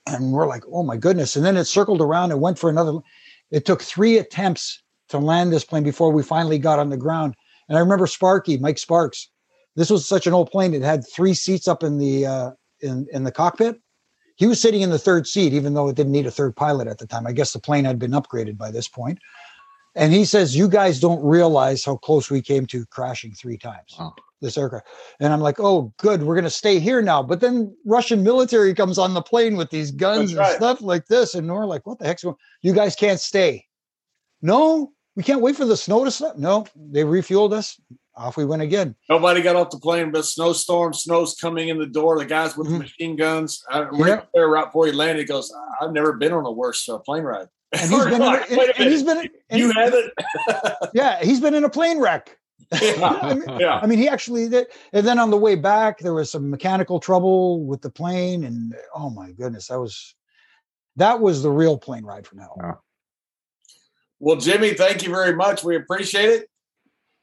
and 0.07 0.31
we're 0.31 0.47
like, 0.47 0.63
oh 0.71 0.83
my 0.83 0.97
goodness. 0.97 1.35
And 1.35 1.45
then 1.45 1.57
it 1.57 1.65
circled 1.65 2.01
around 2.01 2.31
and 2.31 2.41
went 2.41 2.57
for 2.59 2.69
another. 2.69 2.99
It 3.51 3.65
took 3.65 3.81
three 3.81 4.17
attempts 4.17 4.81
to 5.09 5.17
land 5.17 5.51
this 5.51 5.65
plane 5.65 5.83
before 5.83 6.11
we 6.11 6.23
finally 6.23 6.57
got 6.57 6.79
on 6.79 6.89
the 6.89 6.97
ground. 6.97 7.35
And 7.67 7.77
I 7.77 7.81
remember 7.81 8.07
Sparky, 8.07 8.57
Mike 8.57 8.77
Sparks. 8.77 9.29
This 9.75 9.89
was 9.89 10.07
such 10.07 10.27
an 10.27 10.33
old 10.33 10.51
plane. 10.51 10.73
It 10.73 10.81
had 10.81 11.03
three 11.07 11.33
seats 11.33 11.67
up 11.67 11.83
in 11.83 11.97
the 11.97 12.25
uh, 12.25 12.51
in 12.81 13.07
in 13.13 13.23
the 13.23 13.31
cockpit. 13.31 13.79
He 14.35 14.47
was 14.47 14.59
sitting 14.59 14.81
in 14.81 14.89
the 14.89 14.99
third 14.99 15.27
seat, 15.27 15.53
even 15.53 15.73
though 15.73 15.87
it 15.87 15.95
didn't 15.95 16.11
need 16.11 16.25
a 16.25 16.31
third 16.31 16.55
pilot 16.55 16.87
at 16.87 16.97
the 16.97 17.07
time. 17.07 17.27
I 17.27 17.31
guess 17.31 17.53
the 17.53 17.59
plane 17.59 17.85
had 17.85 17.99
been 17.99 18.11
upgraded 18.11 18.57
by 18.57 18.71
this 18.71 18.87
point. 18.87 19.19
And 19.95 20.11
he 20.13 20.25
says, 20.25 20.55
"You 20.55 20.67
guys 20.67 20.99
don't 20.99 21.23
realize 21.23 21.85
how 21.85 21.97
close 21.97 22.29
we 22.29 22.41
came 22.41 22.65
to 22.67 22.85
crashing 22.87 23.33
three 23.33 23.57
times." 23.57 23.95
This 24.41 24.57
aircraft, 24.57 24.87
and 25.19 25.31
I'm 25.31 25.39
like, 25.39 25.59
"Oh, 25.59 25.93
good, 25.97 26.23
we're 26.23 26.33
going 26.33 26.45
to 26.45 26.49
stay 26.49 26.79
here 26.79 27.01
now." 27.01 27.21
But 27.21 27.41
then 27.41 27.75
Russian 27.85 28.23
military 28.23 28.73
comes 28.73 28.97
on 28.97 29.13
the 29.13 29.21
plane 29.21 29.55
with 29.55 29.69
these 29.69 29.91
guns 29.91 30.33
right. 30.33 30.47
and 30.47 30.55
stuff 30.55 30.81
like 30.81 31.05
this, 31.05 31.35
and 31.35 31.47
we're 31.47 31.65
like, 31.67 31.85
"What 31.85 31.99
the 31.99 32.05
heck's 32.05 32.23
going? 32.23 32.35
You 32.61 32.73
guys 32.73 32.95
can't 32.95 33.19
stay." 33.19 33.65
No, 34.41 34.93
we 35.15 35.21
can't 35.23 35.41
wait 35.41 35.55
for 35.55 35.65
the 35.65 35.77
snow 35.77 36.03
to 36.03 36.09
stop. 36.11 36.37
No, 36.37 36.65
they 36.75 37.03
refueled 37.03 37.53
us. 37.53 37.79
Off 38.15 38.35
we 38.35 38.43
went 38.43 38.61
again. 38.61 38.93
Nobody 39.09 39.41
got 39.41 39.55
off 39.55 39.69
the 39.69 39.79
plane, 39.79 40.11
but 40.11 40.25
snowstorm, 40.25 40.93
snow's 40.93 41.33
coming 41.35 41.69
in 41.69 41.77
the 41.79 41.85
door. 41.85 42.17
The 42.19 42.25
guys 42.25 42.57
with 42.57 42.67
the 42.67 42.73
Mhm. 42.75 42.79
machine 42.79 43.15
guns. 43.15 43.63
I, 43.69 43.81
Yeah. 43.81 43.87
right 43.91 44.27
there, 44.33 44.47
right 44.49 44.65
before 44.65 44.87
he 44.87 44.91
landed, 44.91 45.19
he 45.19 45.25
goes, 45.25 45.53
"I've 45.79 45.93
never 45.93 46.13
been 46.13 46.33
on 46.33 46.45
a 46.45 46.51
worse 46.51 46.89
uh, 46.89 46.97
plane 46.97 47.23
ride." 47.23 47.47
And 47.71 47.81
he's 47.81 47.89
been, 48.05 48.13
in 48.13 48.21
and, 48.21 48.73
and 48.77 48.89
he's 48.89 49.03
been, 49.03 49.29
and 49.49 49.59
you 49.59 49.71
haven't? 49.71 50.11
yeah, 50.93 51.23
he's 51.23 51.39
been 51.39 51.53
in 51.53 51.63
a 51.63 51.69
plane 51.69 51.99
wreck. 51.99 52.37
I 52.71 53.33
mean, 53.33 53.59
yeah. 53.59 53.79
I 53.81 53.87
mean, 53.87 53.99
he 53.99 54.07
actually 54.07 54.49
did. 54.49 54.67
And 54.93 55.05
then 55.05 55.19
on 55.19 55.29
the 55.29 55.37
way 55.37 55.55
back, 55.55 55.99
there 55.99 56.13
was 56.13 56.31
some 56.31 56.49
mechanical 56.49 56.99
trouble 56.99 57.63
with 57.65 57.81
the 57.81 57.89
plane, 57.89 58.43
and 58.43 58.75
oh 58.95 59.09
my 59.09 59.31
goodness, 59.31 59.67
that 59.67 59.79
was 59.79 60.15
that 60.95 61.19
was 61.19 61.43
the 61.43 61.51
real 61.51 61.77
plane 61.77 62.03
ride 62.03 62.27
from 62.27 62.39
hell. 62.39 62.83
Well, 64.19 64.37
Jimmy, 64.37 64.73
thank 64.73 65.03
you 65.03 65.09
very 65.09 65.35
much. 65.35 65.63
We 65.63 65.75
appreciate 65.75 66.29
it. 66.29 66.49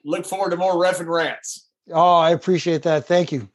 Look 0.04 0.26
forward 0.26 0.50
to 0.50 0.56
more 0.56 0.80
ref 0.80 1.00
and 1.00 1.08
rants. 1.08 1.68
Oh, 1.92 2.16
I 2.16 2.32
appreciate 2.32 2.82
that. 2.82 3.06
Thank 3.06 3.32
you. 3.32 3.48